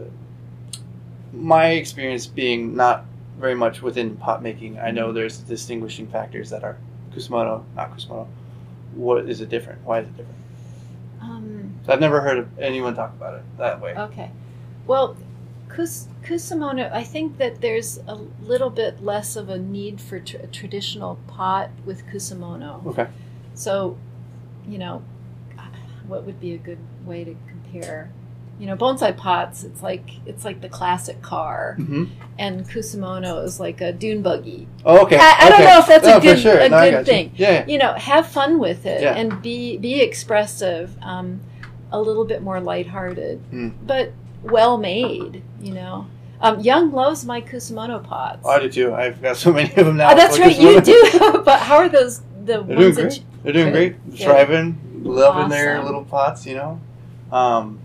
my 1.33 1.69
experience 1.69 2.27
being 2.27 2.77
not 2.77 3.05
very 3.39 3.55
much 3.55 3.81
within 3.83 4.17
pot 4.17 4.43
making? 4.43 4.79
I 4.79 4.91
know 4.91 5.13
there's 5.13 5.39
distinguishing 5.39 6.09
factors 6.09 6.51
that 6.51 6.65
are 6.65 6.77
kusamono, 7.15 7.65
not 7.77 7.97
kusamono. 7.97 8.27
What 8.95 9.31
is 9.31 9.41
it 9.41 9.49
different? 9.49 9.85
Why 9.85 10.01
is 10.01 10.07
it 10.07 10.17
different? 10.17 10.39
I've 11.89 12.01
never 12.01 12.21
heard 12.21 12.39
of 12.39 12.59
anyone 12.59 12.95
talk 12.95 13.13
about 13.15 13.35
it 13.35 13.43
that 13.59 13.81
way. 13.81 13.95
Okay. 13.97 14.31
Well, 14.87 15.17
kus, 15.69 16.09
I 16.25 17.03
think 17.05 17.39
that 17.39 17.61
there's 17.61 17.99
a 18.07 18.15
little 18.43 18.71
bit 18.71 19.03
less 19.03 19.37
of 19.37 19.49
a 19.49 19.59
need 19.59 20.01
for 20.01 20.21
tr- 20.21 20.37
a 20.39 20.47
traditional 20.47 21.19
pot 21.27 21.71
with 21.87 22.07
kusamono. 22.07 22.85
Okay. 22.87 23.07
So, 23.55 23.97
you 24.67 24.79
know, 24.79 25.03
what 26.07 26.25
would 26.25 26.41
be 26.41 26.53
a 26.55 26.59
good 26.59 26.79
way 27.05 27.25
to 27.25 27.35
compare? 27.49 28.11
You 28.59 28.67
know, 28.67 28.77
bonsai 28.77 29.17
pots, 29.17 29.63
it's 29.63 29.83
like 29.85 30.11
it's 30.27 30.45
like 30.45 30.61
the 30.61 30.69
classic 30.69 31.23
car, 31.23 31.75
hmm 31.77 32.07
and 32.41 32.69
kusamono 32.69 33.43
is 33.45 33.59
like 33.61 33.81
a 33.81 33.93
dune 33.93 34.21
buggy. 34.23 34.67
Oh, 34.85 35.03
okay. 35.05 35.17
I- 35.17 35.37
I 35.41 35.49
don't 35.49 35.65
know 35.65 35.79
if 35.79 35.87
that's 35.87 36.07
a 36.07 36.11
No, 36.11 36.17
for 36.17 36.23
good- 36.23 36.39
sure. 36.39 36.59
a 36.59 36.69
No, 36.69 36.81
good 36.91 36.99
you. 36.99 37.05
thing. 37.05 37.33
Yeah. 37.37 37.65
You 37.67 37.79
know, 37.79 37.93
have 37.95 38.27
fun 38.27 38.59
with 38.59 38.85
it 38.87 39.03
Yeah. 39.03 39.15
and 39.15 39.41
be 39.43 39.77
be 39.77 40.01
expressive, 40.01 40.97
um, 41.03 41.41
a 41.93 42.01
little 42.01 42.25
bit 42.25 42.43
more 42.43 42.61
lighthearted, 42.61 43.41
Mm. 43.53 43.73
but 43.87 44.13
well 44.43 44.79
made. 44.79 45.43
You 45.61 45.75
know, 45.75 46.07
um, 46.41 46.61
Young 46.61 46.93
loves 46.93 47.25
my 47.25 47.41
kusamono 47.41 48.03
pots. 48.03 48.41
Oh, 48.45 48.51
I 48.51 48.61
do 48.61 48.69
too. 48.71 48.95
I've 48.95 49.21
got 49.23 49.37
so 49.37 49.53
many 49.53 49.69
of 49.75 49.87
them 49.87 49.97
now. 49.97 50.13
Oh, 50.13 50.17
that's 50.17 50.39
right, 50.39 50.57
you 50.57 50.81
do. 50.81 51.43
but 51.45 51.61
how 51.61 51.77
are 51.77 51.89
those 51.89 52.21
the 52.45 52.63
They're 52.63 52.77
ones 52.77 52.97
that 52.97 53.03
great. 53.03 53.17
you, 53.19 53.25
They're 53.43 53.53
doing 53.53 53.73
great. 53.73 54.11
Good. 54.11 54.19
Thriving, 54.21 55.03
loving 55.05 55.49
their 55.49 55.83
little 55.83 56.05
pots. 56.05 56.47
You 56.47 56.55
know. 56.57 56.81
Um, 57.33 57.81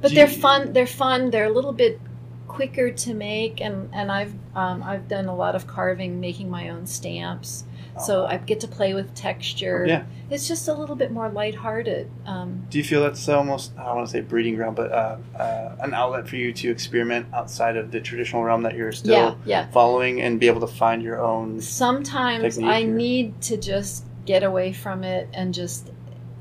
but 0.00 0.12
they're 0.14 0.26
fun. 0.28 0.72
They're 0.72 0.86
fun. 0.86 1.30
They're 1.30 1.44
a 1.44 1.50
little 1.52 1.72
bit 1.74 2.00
quicker 2.48 2.90
to 2.90 3.14
make, 3.14 3.60
and 3.60 3.90
and 3.92 4.10
I've 4.10 4.32
um, 4.54 4.82
I've 4.82 5.08
done 5.08 5.26
a 5.26 5.34
lot 5.34 5.54
of 5.54 5.66
carving, 5.66 6.20
making 6.20 6.48
my 6.50 6.68
own 6.70 6.86
stamps. 6.86 7.64
So 8.06 8.26
I 8.26 8.36
get 8.38 8.60
to 8.60 8.68
play 8.68 8.94
with 8.94 9.14
texture. 9.14 9.84
Oh. 9.86 9.88
Yeah. 9.88 10.04
It's 10.30 10.46
just 10.46 10.68
a 10.68 10.72
little 10.74 10.94
bit 10.96 11.10
more 11.10 11.28
lighthearted. 11.28 12.08
Um, 12.24 12.64
Do 12.70 12.78
you 12.78 12.84
feel 12.84 13.02
that's 13.02 13.28
almost 13.28 13.72
I 13.76 13.84
don't 13.86 13.96
want 13.96 14.06
to 14.08 14.12
say 14.12 14.20
breeding 14.20 14.54
ground, 14.56 14.76
but 14.76 14.92
uh, 14.92 15.16
uh, 15.36 15.76
an 15.80 15.92
outlet 15.92 16.28
for 16.28 16.36
you 16.36 16.52
to 16.52 16.70
experiment 16.70 17.26
outside 17.34 17.76
of 17.76 17.90
the 17.90 18.00
traditional 18.00 18.44
realm 18.44 18.62
that 18.62 18.74
you're 18.76 18.92
still 18.92 19.12
yeah, 19.12 19.34
yeah. 19.44 19.70
following 19.70 20.20
and 20.20 20.38
be 20.38 20.46
able 20.46 20.60
to 20.60 20.66
find 20.68 21.02
your 21.02 21.20
own? 21.20 21.60
Sometimes 21.60 22.58
I 22.58 22.82
or- 22.82 22.86
need 22.86 23.40
to 23.42 23.56
just 23.56 24.04
get 24.24 24.42
away 24.42 24.72
from 24.72 25.02
it 25.04 25.28
and 25.32 25.52
just. 25.52 25.88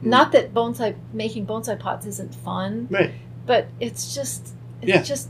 Hmm. 0.02 0.10
Not 0.10 0.32
that 0.34 0.54
bonsai 0.54 0.96
making 1.12 1.46
bonsai 1.48 1.78
pots 1.80 2.06
isn't 2.06 2.34
fun, 2.36 2.88
Right. 2.90 3.12
but 3.46 3.68
it's 3.80 4.14
just 4.16 4.54
it's 4.82 4.90
Yeah. 4.90 5.02
just 5.02 5.30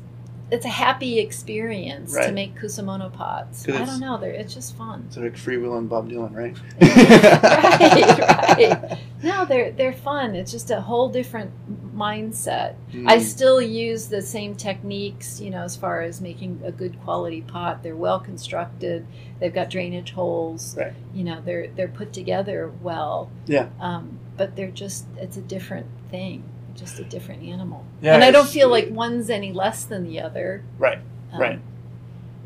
it's 0.52 0.66
a 0.66 0.70
happy 0.70 1.20
experience 1.20 2.14
to 2.16 2.32
make 2.32 2.56
kusamono 2.60 3.12
pots. 3.12 3.68
I 3.68 3.86
don't 3.86 4.00
know, 4.00 4.18
they're, 4.18 4.32
it's 4.32 4.54
just 4.54 4.76
fun. 4.78 5.04
It's 5.08 5.18
like 5.18 5.38
free 5.38 5.58
will 5.58 5.78
and 5.78 5.88
Bob 5.90 6.10
Dylan, 6.10 6.34
right? 6.36 6.56
right, 6.82 8.20
right. 8.20 8.98
No, 9.22 9.44
they're 9.44 9.72
they're 9.74 9.92
fun. 9.92 10.34
It's 10.34 10.50
just 10.50 10.72
a 10.72 10.80
whole 10.80 11.10
different 11.10 11.52
mindset. 11.94 12.76
I 13.06 13.18
Mm. 13.18 13.22
still 13.22 13.62
use 13.62 14.08
the 14.08 14.22
same 14.22 14.56
techniques, 14.56 15.42
you 15.42 15.50
know, 15.50 15.64
as 15.64 15.76
far 15.76 16.02
as 16.02 16.22
making 16.22 16.62
a 16.64 16.72
good 16.72 16.98
quality 17.04 17.42
pot. 17.42 17.84
They're 17.84 17.98
well 17.98 18.22
constructed. 18.22 19.06
They've 19.42 19.54
got 19.54 19.70
drainage 19.70 20.12
holes. 20.12 20.78
Right. 20.78 20.94
You 21.14 21.26
know, 21.26 21.42
they're 21.42 21.68
they're 21.68 21.90
put 21.90 22.14
together 22.14 22.72
well. 22.82 23.30
Yeah. 23.46 23.68
Um, 23.82 24.20
but 24.38 24.56
they're 24.56 24.72
just 24.72 25.06
it's 25.18 25.36
a 25.36 25.42
different 25.42 25.88
thing, 26.10 26.44
just 26.80 27.00
a 27.00 27.04
different 27.04 27.44
animal. 27.44 27.86
Yeah, 28.02 28.16
and 28.16 28.24
I 28.24 28.32
don't 28.32 28.48
feel 28.48 28.70
like 28.70 28.90
one's 28.90 29.30
any 29.30 29.52
less 29.52 29.84
than 29.86 30.04
the 30.06 30.22
other. 30.22 30.64
Right, 30.78 31.00
Um, 31.34 31.42
right. 31.42 31.60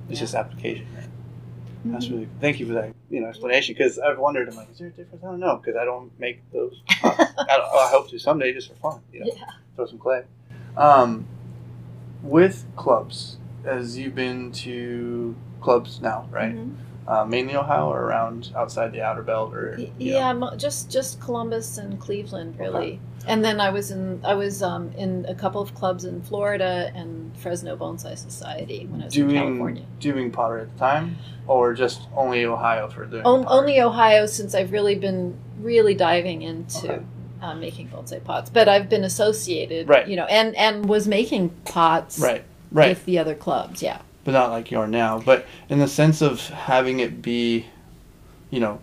It's 0.09 0.19
yeah. 0.19 0.19
just 0.19 0.36
application. 0.36 0.88
Right? 0.95 1.05
That's 1.86 2.05
mhm. 2.07 2.11
really 2.11 2.29
thank 2.41 2.59
you 2.59 2.65
for 2.65 2.73
that 2.73 2.93
you 3.09 3.19
know 3.21 3.27
explanation 3.27 3.75
because 3.77 3.99
I've 3.99 4.17
wondered 4.17 4.47
I'm 4.49 4.55
like 4.55 4.71
is 4.71 4.79
there 4.79 4.88
a 4.88 4.91
difference 4.91 5.23
I 5.23 5.27
don't 5.27 5.39
know 5.39 5.57
because 5.57 5.75
I 5.77 5.84
don't 5.86 6.17
make 6.19 6.39
those 6.51 6.81
pots. 6.88 7.19
I, 7.38 7.57
don't, 7.57 7.75
I 7.75 7.89
hope 7.91 8.09
to 8.09 8.17
someday 8.19 8.53
just 8.53 8.69
for 8.69 8.75
fun 8.75 9.01
you 9.11 9.19
know 9.21 9.25
Yeah. 9.36 9.43
throw 9.75 9.86
some 9.86 9.99
clay. 9.99 10.23
Um, 10.77 11.25
with 12.21 12.65
clubs, 12.75 13.38
as 13.65 13.97
you've 13.97 14.15
been 14.15 14.51
to 14.53 15.36
clubs 15.61 15.99
now, 16.01 16.27
right? 16.31 16.55
Mhm. 16.55 16.75
uh, 17.05 17.25
mainly 17.25 17.53
Ohio 17.55 17.89
or 17.91 18.01
around 18.03 18.51
outside 18.55 18.93
the 18.93 19.01
outer 19.01 19.21
belt 19.21 19.53
or 19.53 19.75
Y- 19.77 19.91
you 19.99 20.13
know? 20.13 20.19
Yeah, 20.49 20.55
just 20.55 20.89
just 20.89 21.19
Columbus 21.19 21.77
and 21.77 21.99
Cleveland, 21.99 22.57
really. 22.57 23.01
And 23.28 23.43
then 23.43 23.61
I 23.61 23.69
was 23.69 23.91
in 23.91 24.19
I 24.26 24.34
was 24.34 24.61
um, 24.61 24.91
in 24.97 25.26
a 25.28 25.36
couple 25.36 25.61
of 25.61 25.74
clubs 25.76 26.03
in 26.05 26.21
Florida 26.21 26.91
and 26.95 27.36
Fresno 27.38 27.76
Bonsai 27.78 28.17
Society 28.17 28.86
when 28.89 29.01
I 29.01 29.05
was 29.05 29.15
in 29.17 29.32
California. 29.32 29.84
doing 29.99 30.15
doing 30.15 30.32
pottery 30.32 30.61
at 30.63 30.74
the 30.74 30.80
time, 30.80 31.17
or 31.47 31.74
just 31.74 32.01
only 32.15 32.43
Ohio 32.45 32.89
for 32.89 33.05
doing 33.05 33.24
pottery? 33.24 33.45
only 33.47 33.82
Ohio, 33.82 34.26
since 34.26 34.53
I've 34.53 34.71
really 34.71 34.95
been 34.95 35.38
really 35.61 35.95
diving 35.95 36.41
into 36.41 36.93
Okay. 36.93 37.03
uh, 37.41 37.55
making 37.55 37.88
bonsai 37.89 38.24
pots. 38.24 38.49
But 38.49 38.67
I've 38.67 38.89
been 38.89 39.03
associated, 39.05 39.88
Right. 39.88 40.07
You 40.07 40.15
know, 40.17 40.26
and 40.26 40.55
and 40.57 40.86
was 40.89 41.07
making 41.07 41.49
pots 41.65 42.19
right, 42.19 42.43
right, 42.71 42.89
with 42.89 43.05
the 43.05 43.19
other 43.19 43.36
clubs. 43.36 43.82
Yeah. 43.82 43.99
but 44.26 44.32
not 44.32 44.51
like 44.51 44.71
you 44.71 44.80
are 44.80 44.88
now. 44.88 45.19
But 45.19 45.45
in 45.69 45.80
the 45.80 45.88
sense 45.88 46.21
of 46.21 46.47
having 46.49 46.99
it 46.99 47.21
be, 47.21 47.65
you 48.49 48.59
know, 48.59 48.80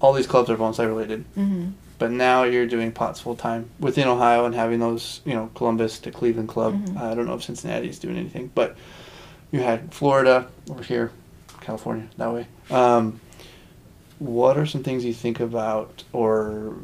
all 0.00 0.12
these 0.14 0.26
clubs 0.26 0.48
are 0.50 0.56
bonsai 0.56 0.86
related. 0.86 1.24
hmm 1.34 1.68
But 2.02 2.10
now 2.10 2.42
you're 2.42 2.66
doing 2.66 2.90
pots 2.90 3.20
full 3.20 3.36
time 3.36 3.70
within 3.78 4.08
Ohio 4.08 4.44
and 4.44 4.52
having 4.56 4.80
those, 4.80 5.20
you 5.24 5.34
know, 5.34 5.50
Columbus 5.54 6.00
to 6.00 6.10
Cleveland 6.10 6.48
club. 6.48 6.74
Mhm. 6.84 7.00
I 7.00 7.14
don't 7.14 7.26
know 7.26 7.34
if 7.34 7.44
Cincinnati 7.44 7.88
is 7.88 8.00
doing 8.00 8.16
anything, 8.16 8.50
but 8.56 8.76
you 9.52 9.60
had 9.60 9.94
Florida 9.94 10.48
over 10.68 10.82
here, 10.82 11.12
California 11.60 12.08
that 12.16 12.32
way. 12.34 12.46
Um, 12.72 13.20
what 14.18 14.56
are 14.58 14.66
some 14.66 14.82
things 14.82 15.04
you 15.04 15.12
think 15.14 15.38
about, 15.38 16.02
or 16.12 16.74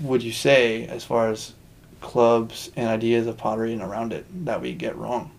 would 0.00 0.24
you 0.24 0.32
say, 0.32 0.88
as 0.88 1.04
far 1.04 1.30
as 1.30 1.52
clubs 2.00 2.70
and 2.74 2.88
ideas 2.88 3.28
of 3.28 3.36
pottery 3.36 3.72
and 3.72 3.80
around 3.80 4.12
it 4.12 4.26
that 4.44 4.60
we 4.60 4.72
get 4.74 4.96
wrong? 4.96 5.30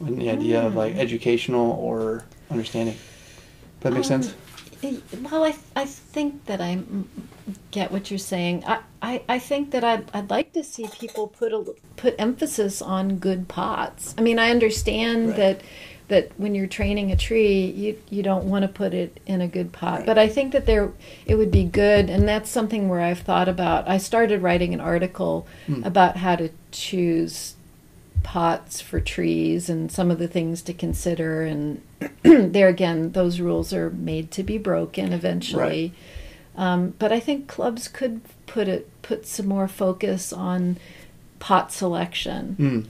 In 0.00 0.16
the 0.16 0.30
idea 0.30 0.62
of 0.64 0.76
like 0.76 0.94
Hmm. 0.94 1.00
educational 1.00 1.72
or 1.72 2.22
understanding. 2.52 2.94
That 3.80 3.92
makes 3.94 4.08
Um, 4.12 4.22
sense. 4.22 4.34
I- 4.82 5.00
Well, 5.30 5.44
I, 5.44 5.54
I 5.76 5.84
think 5.84 6.46
that 6.46 6.60
I 6.60 6.76
mm, 6.76 7.04
get 7.70 7.90
what 7.92 8.10
you're 8.10 8.18
saying. 8.18 8.64
I, 8.66 8.80
I, 9.02 9.22
I 9.28 9.38
think 9.38 9.70
that 9.72 9.84
I'd, 9.84 10.10
I'd 10.14 10.30
like 10.30 10.52
to 10.54 10.64
see 10.64 10.86
people 10.98 11.28
put 11.28 11.52
a, 11.52 11.64
put 11.96 12.14
emphasis 12.18 12.80
on 12.82 13.16
good 13.18 13.48
pots. 13.48 14.14
I 14.18 14.22
mean, 14.22 14.38
I 14.38 14.50
understand 14.50 15.28
Right. 15.28 15.36
that 15.36 15.60
that 16.08 16.32
when 16.38 16.56
you're 16.56 16.66
training 16.66 17.12
a 17.12 17.16
tree, 17.16 17.66
you 17.66 17.96
you 18.10 18.20
don't 18.24 18.46
want 18.46 18.62
to 18.62 18.68
put 18.68 18.92
it 18.94 19.20
in 19.26 19.40
a 19.40 19.46
good 19.46 19.70
pot. 19.72 19.98
Right. 19.98 20.06
But 20.06 20.18
I 20.18 20.26
think 20.26 20.52
that 20.52 20.66
there 20.66 20.90
it 21.24 21.36
would 21.36 21.52
be 21.52 21.62
good, 21.62 22.10
and 22.10 22.26
that's 22.26 22.50
something 22.50 22.88
where 22.88 23.00
I've 23.00 23.20
thought 23.20 23.48
about. 23.48 23.86
I 23.88 23.98
started 23.98 24.42
writing 24.42 24.74
an 24.74 24.80
article 24.80 25.46
Hmm. 25.66 25.84
about 25.84 26.16
how 26.16 26.34
to 26.34 26.48
choose 26.72 27.54
pots 28.22 28.80
for 28.80 29.00
trees 29.00 29.68
and 29.68 29.90
some 29.90 30.10
of 30.10 30.18
the 30.18 30.28
things 30.28 30.62
to 30.62 30.72
consider 30.72 31.42
and 31.42 31.82
there 32.22 32.68
again 32.68 33.12
those 33.12 33.40
rules 33.40 33.72
are 33.72 33.90
made 33.90 34.30
to 34.30 34.42
be 34.42 34.58
broken 34.58 35.12
eventually 35.12 35.92
um, 36.56 36.94
but 36.98 37.12
i 37.12 37.18
think 37.20 37.48
clubs 37.48 37.88
could 37.88 38.20
put 38.46 38.68
it 38.68 38.88
put 39.02 39.26
some 39.26 39.46
more 39.46 39.68
focus 39.68 40.32
on 40.32 40.76
pot 41.38 41.72
selection 41.72 42.56
Mm. 42.58 42.86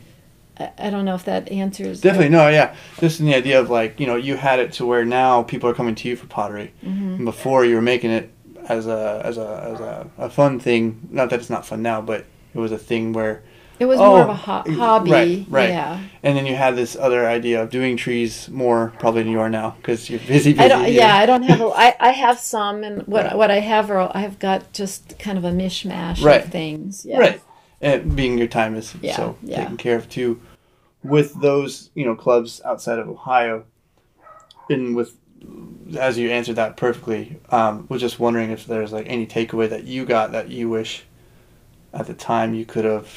I, 0.76 0.90
don't 0.90 1.06
know 1.06 1.14
if 1.14 1.24
that 1.24 1.48
answers 1.48 2.02
Definitely, 2.02 2.28
no, 2.28 2.48
yeah. 2.48 2.74
Just 2.98 3.18
in 3.18 3.24
the 3.24 3.34
idea 3.34 3.58
of 3.58 3.70
like, 3.70 3.98
you 3.98 4.06
know, 4.06 4.16
you 4.16 4.36
had 4.36 4.58
it 4.58 4.74
to 4.74 4.84
where 4.84 5.06
now 5.06 5.42
people 5.42 5.70
are 5.70 5.72
coming 5.72 5.94
to 5.94 6.06
you 6.06 6.16
for 6.16 6.26
pottery. 6.26 6.74
Mhm. 6.84 7.16
And 7.16 7.24
before 7.24 7.64
you 7.64 7.76
were 7.76 7.80
making 7.80 8.10
it 8.10 8.30
as 8.68 8.86
a 8.86 9.20
as 9.24 9.38
a 9.38 9.70
as 9.72 9.80
a, 9.80 10.10
a 10.18 10.30
fun 10.30 10.60
thing. 10.60 11.08
Not 11.10 11.30
that 11.30 11.40
it's 11.40 11.50
not 11.50 11.66
fun 11.66 11.82
now, 11.82 12.00
but 12.00 12.24
it 12.54 12.58
was 12.58 12.72
a 12.72 12.78
thing 12.78 13.12
where 13.12 13.42
it 13.80 13.86
was 13.86 13.98
Oh, 13.98 14.10
more 14.10 14.22
of 14.22 14.28
a 14.28 14.34
ho- 14.34 14.64
hobby 14.74 15.10
right, 15.10 15.46
right. 15.48 15.68
yeah 15.70 16.00
and 16.22 16.36
then 16.36 16.46
you 16.46 16.54
had 16.54 16.76
this 16.76 16.94
other 16.96 17.26
idea 17.26 17.62
of 17.62 17.70
doing 17.70 17.96
trees 17.96 18.48
more 18.50 18.92
probably 18.98 19.22
than 19.22 19.32
you 19.32 19.40
are 19.40 19.48
now 19.50 19.70
because 19.78 20.08
you're 20.10 20.20
busy, 20.20 20.52
busy. 20.52 20.58
I 20.64 20.68
don't. 20.68 20.92
Yeah, 20.92 21.16
I 21.16 21.24
don't 21.26 21.42
have. 21.44 21.60
A, 21.62 21.64
I 21.74 21.96
I 21.98 22.10
have 22.10 22.38
some, 22.38 22.84
and 22.84 23.06
what 23.06 23.24
Right. 23.24 23.36
what 23.36 23.50
I 23.50 23.60
have 23.60 23.90
are 23.90 24.10
I 24.14 24.20
have 24.20 24.38
got 24.38 24.72
just 24.74 25.18
kind 25.18 25.38
of 25.38 25.44
a 25.44 25.50
mishmash 25.50 26.22
Right. 26.22 26.44
of 26.44 26.50
things. 26.52 27.06
Yeah. 27.06 27.18
Right. 27.18 27.40
And 27.80 28.14
being 28.14 28.36
your 28.36 28.48
time 28.48 28.76
is 28.76 28.94
Yeah, 29.00 29.16
so 29.16 29.36
yeah. 29.42 29.60
taken 29.62 29.78
care 29.78 29.96
of 29.96 30.08
too. 30.10 30.38
With 31.02 31.40
those, 31.40 31.88
you 31.94 32.04
know, 32.04 32.14
clubs 32.14 32.60
outside 32.66 32.98
of 32.98 33.08
Ohio, 33.08 33.64
and 34.68 34.94
with 34.94 35.14
as 35.98 36.18
you 36.18 36.28
answered 36.30 36.56
that 36.56 36.76
perfectly, 36.76 37.38
um, 37.50 37.86
was 37.88 38.02
just 38.02 38.20
wondering 38.20 38.50
if 38.50 38.66
there's 38.66 38.92
like 38.92 39.06
any 39.08 39.26
takeaway 39.26 39.70
that 39.70 39.84
you 39.84 40.04
got 40.04 40.32
that 40.32 40.50
you 40.50 40.68
wish 40.68 41.04
at 41.94 42.06
the 42.06 42.12
time 42.14 42.52
you 42.52 42.66
could 42.66 42.84
have 42.84 43.08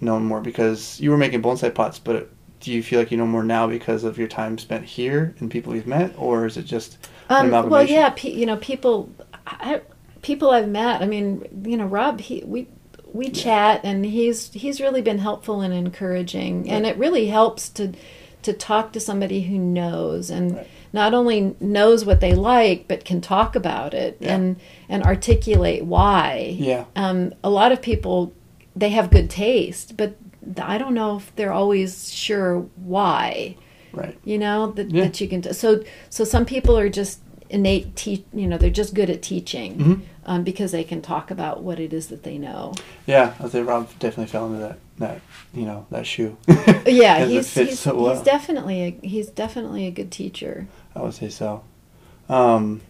known 0.00 0.24
more 0.24 0.40
because 0.40 1.00
you 1.00 1.10
were 1.10 1.16
making 1.16 1.42
bonsai 1.42 1.74
pots, 1.74 1.98
but 1.98 2.30
do 2.60 2.72
you 2.72 2.82
feel 2.82 2.98
like 2.98 3.10
you 3.10 3.16
know 3.16 3.26
more 3.26 3.44
now 3.44 3.66
because 3.66 4.04
of 4.04 4.18
your 4.18 4.28
time 4.28 4.58
spent 4.58 4.84
here 4.84 5.34
and 5.38 5.50
people 5.50 5.74
you've 5.74 5.86
met, 5.86 6.12
or 6.16 6.46
is 6.46 6.56
it 6.56 6.64
just 6.64 6.98
Um, 7.30 7.50
well, 7.50 7.84
yeah, 7.84 8.10
pe- 8.16 8.32
you 8.32 8.46
know, 8.46 8.56
people, 8.56 9.10
I, 9.46 9.80
people 10.22 10.50
I've 10.50 10.68
met. 10.68 11.02
I 11.02 11.06
mean, 11.06 11.44
you 11.64 11.76
know, 11.76 11.86
Rob, 11.86 12.20
he 12.20 12.42
we 12.46 12.66
we 13.12 13.30
chat, 13.30 13.80
and 13.84 14.04
he's 14.04 14.52
he's 14.52 14.80
really 14.80 15.02
been 15.02 15.18
helpful 15.18 15.60
and 15.60 15.72
encouraging, 15.72 16.68
and 16.70 16.84
it 16.86 16.96
really 16.96 17.26
helps 17.28 17.68
to 17.70 17.92
to 18.42 18.52
talk 18.52 18.92
to 18.92 19.00
somebody 19.00 19.42
who 19.42 19.58
knows 19.58 20.30
and 20.30 20.54
Right. 20.56 20.66
not 20.92 21.12
only 21.12 21.54
knows 21.60 22.04
what 22.04 22.20
they 22.20 22.32
like, 22.34 22.86
but 22.88 23.04
can 23.04 23.20
talk 23.20 23.56
about 23.56 23.94
it 23.94 24.16
Yeah. 24.20 24.34
and 24.34 24.56
and 24.88 25.02
articulate 25.04 25.84
why. 25.84 26.56
Yeah. 26.58 26.84
Um, 26.96 27.34
a 27.44 27.50
lot 27.50 27.72
of 27.72 27.82
people 27.82 28.32
they 28.78 28.90
have 28.90 29.10
good 29.10 29.28
taste, 29.30 29.96
but 29.96 30.16
I 30.62 30.78
don't 30.78 30.94
know 30.94 31.16
if 31.16 31.34
they're 31.36 31.52
always 31.52 32.12
sure 32.12 32.60
why 32.76 33.56
Right. 33.92 34.16
you 34.24 34.38
know 34.38 34.70
that, 34.72 34.90
Yeah. 34.90 35.04
that 35.04 35.20
you 35.20 35.28
can 35.28 35.42
t- 35.42 35.52
so 35.52 35.82
so 36.10 36.24
some 36.24 36.44
people 36.44 36.78
are 36.78 36.88
just 36.88 37.20
innate 37.50 37.96
te- 37.96 38.26
you 38.34 38.46
know 38.46 38.58
they're 38.58 38.68
just 38.82 38.92
good 38.94 39.08
at 39.08 39.22
teaching 39.22 39.74
Mhm. 39.76 40.00
um, 40.26 40.44
because 40.44 40.70
they 40.72 40.84
can 40.84 41.00
talk 41.00 41.30
about 41.30 41.62
what 41.62 41.80
it 41.80 41.92
is 41.94 42.08
that 42.08 42.22
they 42.22 42.36
know 42.38 42.74
Yeah, 43.06 43.32
I 43.40 43.48
think 43.48 43.66
Rob 43.66 43.88
definitely 43.98 44.26
fell 44.30 44.46
into 44.46 44.58
that 44.60 44.78
that 44.98 45.20
you 45.54 45.64
know 45.64 45.86
that 45.90 46.06
shoe. 46.06 46.36
yeah 46.86 47.24
he's 47.24 47.52
he's, 47.54 47.78
so 47.80 47.94
well. 47.96 48.14
he's 48.14 48.22
definitely 48.22 48.82
a, 49.02 49.06
he's 49.06 49.28
definitely 49.30 49.86
a 49.86 49.90
good 49.90 50.10
teacher 50.10 50.66
I 50.94 51.00
would 51.02 51.14
say 51.14 51.28
so. 51.30 51.62
Um, 52.28 52.82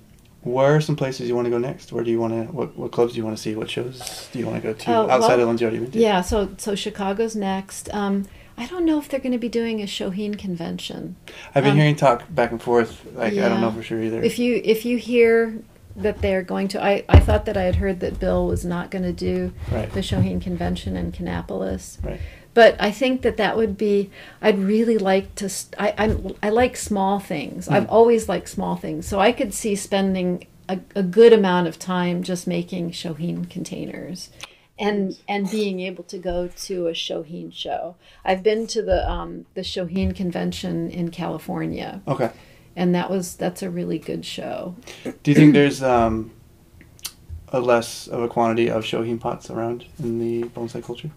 where 0.52 0.76
are 0.76 0.80
some 0.80 0.96
places 0.96 1.28
you 1.28 1.34
want 1.34 1.46
to 1.46 1.50
go 1.50 1.58
next? 1.58 1.92
Where 1.92 2.02
do 2.04 2.10
you 2.10 2.20
want 2.20 2.32
to? 2.34 2.52
What, 2.52 2.76
what 2.76 2.90
clubs 2.92 3.12
do 3.12 3.18
you 3.18 3.24
want 3.24 3.36
to 3.36 3.42
see? 3.42 3.54
What 3.54 3.70
shows 3.70 4.28
do 4.32 4.38
you 4.38 4.46
want 4.46 4.62
to 4.62 4.68
go 4.68 4.74
to 4.74 4.90
Oh, 4.92 5.08
outside 5.10 5.28
well, 5.36 5.40
of 5.42 5.46
ones 5.48 5.60
you 5.60 5.66
already 5.66 5.82
been 5.82 5.92
to? 5.92 5.98
yeah 5.98 6.20
so 6.20 6.48
so 6.58 6.74
chicago's 6.74 7.34
next 7.36 7.92
um, 7.94 8.24
i 8.56 8.66
don't 8.66 8.84
know 8.84 8.98
if 8.98 9.08
they're 9.08 9.20
going 9.20 9.32
to 9.32 9.38
be 9.38 9.48
doing 9.48 9.80
a 9.80 9.86
shohin 9.86 10.38
convention 10.38 11.16
I've 11.54 11.64
been 11.64 11.72
um, 11.72 11.78
hearing 11.78 11.96
talk 11.96 12.24
back 12.34 12.50
and 12.50 12.60
forth. 12.62 13.04
Like 13.14 13.34
I 13.34 13.48
don't 13.48 13.60
know 13.60 13.70
for 13.70 13.82
sure 13.82 14.02
either. 14.02 14.22
if 14.22 14.38
you 14.38 14.60
if 14.64 14.84
you 14.84 14.96
hear 14.98 15.62
that 15.96 16.20
they're 16.22 16.42
going 16.42 16.68
to 16.68 16.82
I, 16.82 17.04
I 17.08 17.18
thought 17.20 17.44
that 17.46 17.56
i 17.56 17.62
had 17.62 17.76
heard 17.76 17.98
that 18.00 18.20
bill 18.20 18.46
was 18.46 18.64
not 18.64 18.90
going 18.92 19.02
to 19.04 19.12
do 19.12 19.52
right. 19.72 19.90
the 19.92 20.00
shohin 20.00 20.40
convention 20.40 20.96
in 20.96 21.10
kannapolis 21.12 22.02
Right. 22.04 22.20
But 22.58 22.74
I 22.88 22.90
think 22.90 23.22
that 23.22 23.36
that 23.36 23.56
would 23.56 23.76
be. 23.76 24.10
I'd 24.42 24.58
really 24.58 24.98
like 24.98 25.26
to. 25.36 25.46
I 25.78 25.88
I, 26.04 26.06
I 26.46 26.50
like 26.50 26.76
small 26.76 27.20
things. 27.20 27.68
I've 27.68 27.84
Mm. 27.88 27.92
always 27.98 28.28
liked 28.28 28.48
small 28.48 28.74
things, 28.84 29.06
so 29.06 29.20
I 29.20 29.30
could 29.38 29.52
see 29.54 29.76
spending 29.76 30.30
a, 30.68 30.76
a 30.96 31.04
good 31.18 31.32
amount 31.32 31.68
of 31.68 31.78
time 31.78 32.16
just 32.30 32.46
making 32.46 32.90
Shohin 33.00 33.48
containers, 33.56 34.30
and 34.76 35.16
and 35.28 35.48
being 35.58 35.78
able 35.88 36.02
to 36.14 36.18
go 36.18 36.48
to 36.66 36.74
a 36.88 36.94
Shohin 37.04 37.52
show. 37.52 37.94
I've 38.24 38.42
been 38.42 38.66
to 38.74 38.82
the 38.82 39.00
um, 39.16 39.46
the 39.54 39.62
Shohin 39.72 40.10
convention 40.22 40.90
in 40.90 41.10
California, 41.12 41.90
Okay. 42.08 42.30
and 42.74 42.92
that 42.96 43.08
was 43.08 43.36
that's 43.36 43.62
a 43.62 43.70
really 43.70 44.00
good 44.10 44.24
show. 44.26 44.74
Do 45.22 45.30
you 45.30 45.36
think 45.36 45.52
there's 45.54 45.80
um, 45.80 46.32
a 47.58 47.60
less 47.60 48.08
of 48.08 48.20
a 48.22 48.28
quantity 48.28 48.68
of 48.76 48.82
shohin 48.84 49.18
pots 49.20 49.48
around 49.48 49.84
in 50.02 50.18
the 50.18 50.48
bonsai 50.54 50.82
culture? 50.82 51.10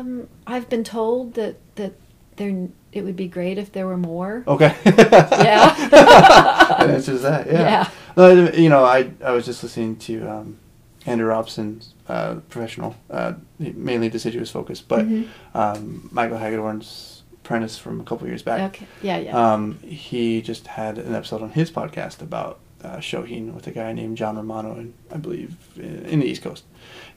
Um, 0.00 0.28
I've 0.46 0.68
been 0.68 0.84
told 0.84 1.34
that 1.34 1.56
that 1.76 1.92
there 2.36 2.68
it 2.92 3.02
would 3.02 3.16
be 3.16 3.28
great 3.28 3.58
if 3.58 3.70
there 3.72 3.86
were 3.86 3.96
more. 3.98 4.44
Okay. 4.46 4.74
Yeah. 4.84 5.74
that 5.90 6.90
answers 6.90 7.22
that. 7.22 7.46
Yeah. 7.46 7.60
Yeah. 7.62 7.88
Uh, 8.16 8.50
you 8.54 8.68
know, 8.68 8.84
I 8.84 9.10
I 9.24 9.32
was 9.32 9.44
just 9.46 9.62
listening 9.62 9.96
to 9.96 10.28
um, 10.28 10.58
Andrew 11.06 11.28
Robson's 11.28 11.94
uh, 12.08 12.36
professional, 12.48 12.96
uh, 13.10 13.34
mainly 13.58 14.08
deciduous 14.08 14.50
focus, 14.50 14.80
but 14.80 15.06
Mhm. 15.06 15.28
um, 15.54 16.08
Michael 16.12 16.38
Hagedorn's 16.38 17.22
apprentice 17.44 17.78
from 17.78 18.00
a 18.00 18.04
couple 18.04 18.26
years 18.26 18.42
back. 18.42 18.60
Okay. 18.74 18.86
Yeah. 19.02 19.18
Yeah. 19.18 19.52
Um, 19.52 19.78
he 19.82 20.40
just 20.42 20.66
had 20.66 20.98
an 20.98 21.14
episode 21.14 21.42
on 21.42 21.50
his 21.50 21.70
podcast 21.70 22.20
about 22.22 22.58
uh, 22.84 22.96
Shohin 22.98 23.52
with 23.54 23.66
a 23.66 23.70
guy 23.70 23.92
named 23.92 24.16
John 24.16 24.36
Romano, 24.36 24.74
in, 24.76 24.94
I 25.12 25.16
believe, 25.18 25.56
in, 25.76 26.04
in 26.06 26.20
the 26.20 26.26
East 26.26 26.42
Coast, 26.42 26.64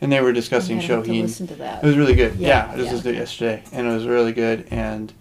and 0.01 0.11
they 0.11 0.22
were 0.22 0.34
discussing 0.34 0.80
I'm 0.80 0.88
gonna 0.88 0.95
have 0.97 1.05
to 1.05 1.22
listen 1.22 1.47
to 1.47 1.55
that. 1.55 1.84
It 1.84 1.88
was 1.88 1.97
really 1.97 2.16
good. 2.16 2.36
Yeah, 2.36 2.47
Yeah, 2.47 2.64
I 2.74 2.76
just 2.76 2.78
yeah. 2.78 2.84
listened 2.91 3.03
to 3.03 3.09
it 3.09 3.16
yesterday, 3.16 3.64
and 3.72 3.88
it 3.88 3.91
was 3.91 4.05
really 4.05 4.34
good. 4.34 4.68
And 4.72 5.14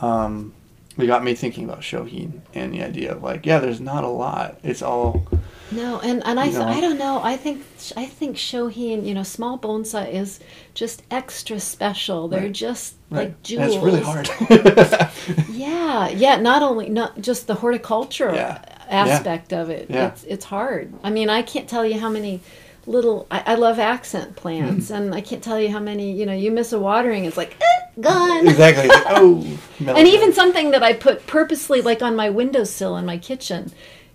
um, 0.00 0.52
it 0.96 1.06
got 1.06 1.24
me 1.24 1.34
thinking 1.34 1.64
about 1.64 1.80
Shohin 1.80 2.40
and 2.54 2.72
the 2.72 2.82
idea 2.82 3.12
of 3.12 3.22
like, 3.22 3.44
yeah, 3.46 3.58
there's 3.58 3.80
not 3.80 4.04
a 4.04 4.08
lot. 4.08 4.58
It's 4.62 4.80
all 4.82 5.26
No, 5.72 5.98
and 6.00 6.22
and 6.24 6.38
I 6.38 6.48
know. 6.48 6.62
I 6.62 6.80
don't 6.80 6.98
know. 6.98 7.20
I 7.22 7.36
think 7.36 7.62
I 7.96 8.06
think 8.06 8.36
shohin, 8.36 9.04
you 9.04 9.12
know, 9.14 9.22
small 9.24 9.58
bonsai 9.58 10.12
is 10.12 10.38
just 10.74 11.02
extra 11.10 11.58
special. 11.60 12.28
They're 12.28 12.42
Right. 12.42 12.52
just 12.52 12.94
right. 13.10 13.18
like 13.18 13.28
And 13.28 13.42
jewels. 13.44 13.74
it's 13.74 13.84
really 13.84 14.00
hard. 14.00 14.28
Yeah, 15.50 16.08
yeah. 16.08 16.36
Not 16.36 16.62
only 16.62 16.88
not 16.88 17.20
just 17.20 17.46
the 17.46 17.54
horticulture 17.54 18.32
Yeah. 18.34 18.62
Aspect 18.88 19.52
of 19.52 19.70
it. 19.70 19.90
Yeah. 19.90 20.08
It's 20.08 20.24
it's 20.24 20.44
hard. 20.44 20.92
I 21.02 21.10
mean, 21.10 21.30
I 21.30 21.42
can't 21.42 21.68
tell 21.68 21.84
you 21.86 21.98
how 21.98 22.08
many 22.10 22.40
little. 22.86 23.26
I, 23.30 23.42
I 23.46 23.54
love 23.54 23.78
accent 23.78 24.36
plants, 24.36 24.86
Mm-hmm. 24.86 24.94
and 24.94 25.14
I 25.14 25.20
can't 25.20 25.42
tell 25.42 25.58
you 25.60 25.70
how 25.70 25.80
many. 25.80 26.12
You 26.12 26.26
know, 26.26 26.34
you 26.34 26.50
miss 26.50 26.72
a 26.72 26.78
watering, 26.78 27.24
it's 27.24 27.36
like 27.36 27.56
eh, 27.60 28.00
gone. 28.00 28.46
Exactly. 28.46 28.88
Like, 28.88 29.02
oh. 29.08 29.58
And 29.86 30.06
even 30.08 30.32
something 30.32 30.70
that 30.72 30.82
I 30.82 30.92
put 30.92 31.26
purposely, 31.26 31.80
like 31.82 32.02
on 32.02 32.14
my 32.16 32.30
windowsill 32.30 32.96
in 32.96 33.06
my 33.06 33.16
kitchen, 33.18 33.72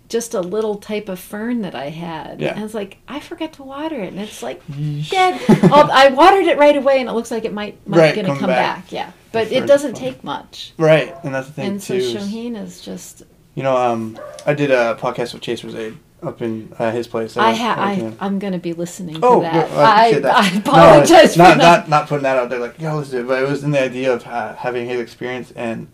just 0.07 0.34
a 0.34 0.41
little 0.41 0.76
type 0.76 1.09
of 1.09 1.20
fern 1.20 1.61
that 1.61 1.76
I 1.76 1.89
had. 1.89 2.39
Yeah. 2.41 2.53
And 2.55 2.63
it's 2.63 2.74
like 2.74 2.97
I 3.07 3.20
forgot 3.20 3.53
to 3.53 3.63
water 3.63 3.95
it, 3.95 4.09
and 4.13 4.20
it's 4.20 4.43
like 4.43 4.61
dead. 5.09 5.41
oh, 5.72 5.89
I 5.91 6.09
watered 6.09 6.45
it 6.45 6.57
right 6.57 6.76
away, 6.78 6.99
and 6.99 7.09
it 7.09 7.13
looks 7.13 7.32
like 7.32 7.45
it 7.45 7.53
might 7.53 7.76
might 7.88 7.97
Right, 7.99 8.15
gonna 8.15 8.28
come 8.30 8.38
come 8.39 8.49
back. 8.49 8.84
back. 8.84 8.91
Yeah, 8.91 9.11
but 9.32 9.51
it 9.51 9.65
doesn't 9.67 9.95
take 9.95 10.24
much. 10.24 10.74
Right, 10.78 11.15
and 11.24 11.34
that's 11.34 11.47
the 11.47 11.53
thing 11.53 11.67
And 11.67 11.82
so 11.84 11.95
too. 11.95 11.99
is- 12.01 12.13
Shohin 12.15 12.55
is 12.55 12.82
just. 12.82 13.24
You 13.60 13.64
know, 13.64 13.76
um, 13.76 14.18
I 14.45 14.53
did 14.53 14.72
a 14.72 14.95
podcast 14.95 15.34
with 15.34 15.41
Chase 15.41 15.64
Rosade 15.64 15.97
up 16.24 16.41
in 16.41 16.72
uh, 16.80 16.91
his 16.91 17.07
place. 17.10 17.36
I, 17.36 17.51
ha- 17.53 17.76
I 17.78 18.14
I'm 18.22 18.39
going 18.39 18.53
to 18.53 18.60
be 18.60 18.72
listening 18.72 19.16
to 19.16 19.22
Oh, 19.22 19.41
that. 19.41 19.51
good. 19.68 19.76
Well, 19.76 19.86
I 19.86 20.05
appreciate 20.05 20.22
that. 20.22 20.36
I 20.38 20.49
No, 20.53 20.60
apologize 20.60 21.38
not, 21.38 21.51
for 21.51 21.57
not 21.57 21.60
that. 21.60 21.89
not 21.89 22.07
putting 22.07 22.24
that 22.24 22.38
out 22.38 22.49
there. 22.49 22.60
Like, 22.60 22.76
yeah, 22.80 22.93
let's 22.93 23.10
do 23.10 23.20
it. 23.20 23.28
But 23.28 23.43
it 23.43 23.49
was 23.49 23.66
in 23.66 23.72
the 23.72 23.82
idea 23.84 24.14
of 24.14 24.24
ha- 24.24 24.55
having 24.57 24.88
his 24.88 25.01
experience, 25.01 25.51
and 25.57 25.89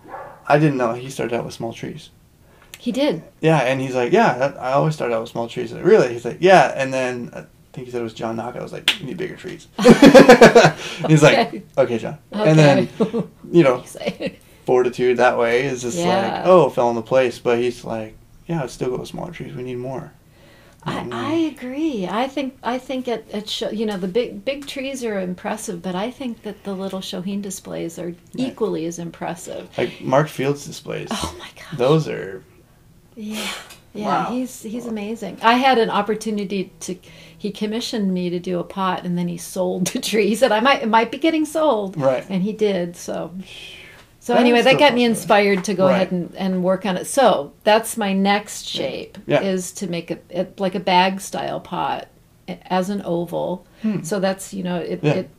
I 0.47 0.59
didn't 0.59 0.78
know 0.78 0.93
he 0.93 1.09
started 1.09 1.36
out 1.36 1.43
with 1.43 1.55
small 1.55 1.74
trees. 1.74 2.11
He 2.78 2.91
did. 2.91 3.24
Yeah, 3.41 3.57
and 3.57 3.82
he's 3.82 3.95
like, 3.95 4.11
yeah, 4.11 4.38
that, 4.38 4.61
I 4.61 4.74
always 4.74 4.93
started 4.93 5.16
out 5.16 5.22
with 5.22 5.32
small 5.32 5.47
trees. 5.49 5.74
I 5.74 5.78
said, 5.78 5.86
really? 5.86 6.13
He's 6.13 6.24
like, 6.24 6.38
yeah, 6.41 6.72
and 6.76 6.93
then 6.93 7.32
I 7.34 7.45
think 7.74 7.86
he 7.88 7.91
said 7.91 8.01
it 8.01 8.03
was 8.03 8.13
John 8.13 8.36
Naka. 8.36 8.59
I 8.59 8.61
was 8.61 8.74
like, 8.74 8.99
you 8.99 9.07
need 9.07 9.18
bigger 9.18 9.38
trees. 9.38 9.70
he's 9.82 11.24
Okay. 11.24 11.49
like, 11.51 11.66
okay, 11.80 11.97
John. 11.97 12.20
Okay. 12.32 12.47
And 12.51 12.59
then, 12.59 12.89
you 13.51 13.63
know. 13.63 13.84
fortitude 14.66 15.18
that 15.18 15.38
way 15.38 15.66
is 15.66 15.82
just 15.82 15.97
Yeah. 15.97 16.38
like, 16.39 16.45
oh, 16.47 16.70
fell 16.70 16.89
into 16.89 17.01
place. 17.01 17.39
But 17.39 17.59
he's 17.59 17.84
like, 17.84 18.16
yeah, 18.47 18.61
let's 18.61 18.74
still 18.74 18.89
go 18.89 18.97
with 18.97 19.07
smaller 19.09 19.32
trees. 19.32 19.55
We 19.55 19.63
need 19.63 19.78
more. 19.78 20.11
I, 20.88 20.99
um, 20.99 21.11
I 21.11 21.34
agree. 21.34 22.07
I 22.07 22.28
think 22.28 22.57
I 22.61 22.78
think 22.78 23.07
it, 23.07 23.26
it 23.34 23.49
show, 23.49 23.72
you 23.72 23.88
know 23.88 23.97
the 23.97 24.07
big 24.07 24.45
big 24.45 24.68
trees 24.68 25.03
are 25.03 25.20
impressive, 25.20 25.82
but 25.82 25.95
I 25.95 26.11
think 26.11 26.43
that 26.43 26.63
the 26.63 26.76
little 26.76 26.99
Shohin 26.99 27.41
displays 27.41 27.97
are 27.97 28.13
equally 28.36 28.86
as 28.86 28.99
impressive. 28.99 29.68
Like 29.80 29.99
Mark 30.01 30.28
Fields 30.28 30.63
displays. 30.66 31.07
Oh 31.09 31.36
my 31.39 31.49
gosh. 31.55 31.80
Those 31.80 32.07
are 32.07 32.43
Yeah, 33.16 33.47
yeah, 33.95 34.05
Wow. 34.05 34.32
he's 34.32 34.61
he's 34.61 34.86
amazing. 34.86 35.39
I 35.41 35.53
had 35.55 35.80
an 35.80 35.89
opportunity 35.89 36.72
to. 36.82 36.95
He 37.38 37.51
commissioned 37.51 38.13
me 38.13 38.30
to 38.30 38.39
do 38.39 38.59
a 38.59 38.63
pot, 38.63 39.05
and 39.05 39.18
then 39.18 39.28
he 39.28 39.38
sold 39.38 39.88
the 39.93 39.99
trees, 39.99 40.43
and 40.43 40.53
I 40.53 40.59
might 40.59 40.84
it 40.84 40.89
might 40.89 41.11
be 41.11 41.18
getting 41.18 41.45
sold. 41.45 41.97
Right. 41.97 42.26
And 42.30 42.43
he 42.43 42.53
did 42.53 42.95
so. 42.95 43.32
So 44.26 44.34
That 44.34 44.39
anyway, 44.39 44.63
that 44.63 44.80
got 44.80 44.95
me 44.95 45.03
inspired 45.03 45.63
to 45.65 45.76
go 45.76 45.86
Right. 45.86 45.93
ahead 45.97 46.11
and, 46.11 46.34
and 46.36 46.63
work 46.63 46.84
on 46.84 46.97
it. 46.97 47.05
So 47.05 47.53
that's 47.63 47.95
my 47.95 48.11
next 48.11 48.65
shape 48.67 49.19
Yeah. 49.28 49.41
is 49.41 49.71
to 49.73 49.86
make 49.88 50.09
it, 50.09 50.26
it 50.32 50.59
like 50.59 50.73
a 50.73 50.80
bag 50.80 51.21
style 51.21 51.59
pot 51.59 52.07
as 52.47 52.89
an 52.89 53.03
oval. 53.05 53.67
So 54.01 54.19
that's 54.19 54.51
you 54.51 54.63
know 54.63 54.78
it, 54.78 55.01
Hmm. 55.01 55.05
Yeah. 55.05 55.13
it 55.13 55.30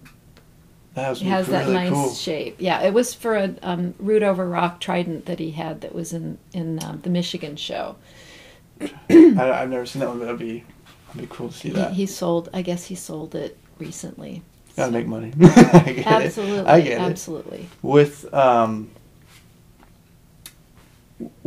that 0.94 1.18
has 1.18 1.48
that 1.48 1.62
really 1.62 1.74
nice 1.74 1.90
cool. 1.90 2.14
shape. 2.14 2.54
Yeah, 2.60 2.80
it 2.82 2.94
was 2.94 3.12
for 3.12 3.34
a 3.34 3.54
um, 3.60 3.94
root 3.98 4.22
over 4.22 4.48
rock 4.48 4.78
trident 4.78 5.26
that 5.26 5.40
he 5.40 5.50
had 5.50 5.80
that 5.80 5.92
was 5.92 6.12
in 6.12 6.38
in 6.52 6.78
um, 6.84 7.00
the 7.02 7.10
Michigan 7.10 7.56
show. 7.56 7.96
I, 8.80 8.86
I've 9.10 9.68
never 9.68 9.84
seen 9.84 9.98
that 9.98 10.08
one, 10.10 10.20
but 10.20 10.26
that'd 10.26 10.38
be 10.38 10.62
that'd 11.08 11.28
be 11.28 11.34
cool 11.34 11.48
to 11.48 11.54
see 11.54 11.68
He, 11.70 11.74
that. 11.74 11.92
he 11.94 12.06
sold. 12.06 12.50
I 12.54 12.62
guess 12.62 12.84
he 12.84 12.94
sold 12.94 13.34
it 13.34 13.58
recently. 13.80 14.42
Gotta 14.76 14.92
make 14.92 15.06
money. 15.06 15.32
I 15.40 15.92
get 15.96 16.06
Absolutely, 16.06 16.58
it. 16.58 16.66
I 16.66 16.80
get 16.82 16.92
it. 16.92 17.00
absolutely. 17.00 17.68
With 17.82 18.32
um, 18.34 18.90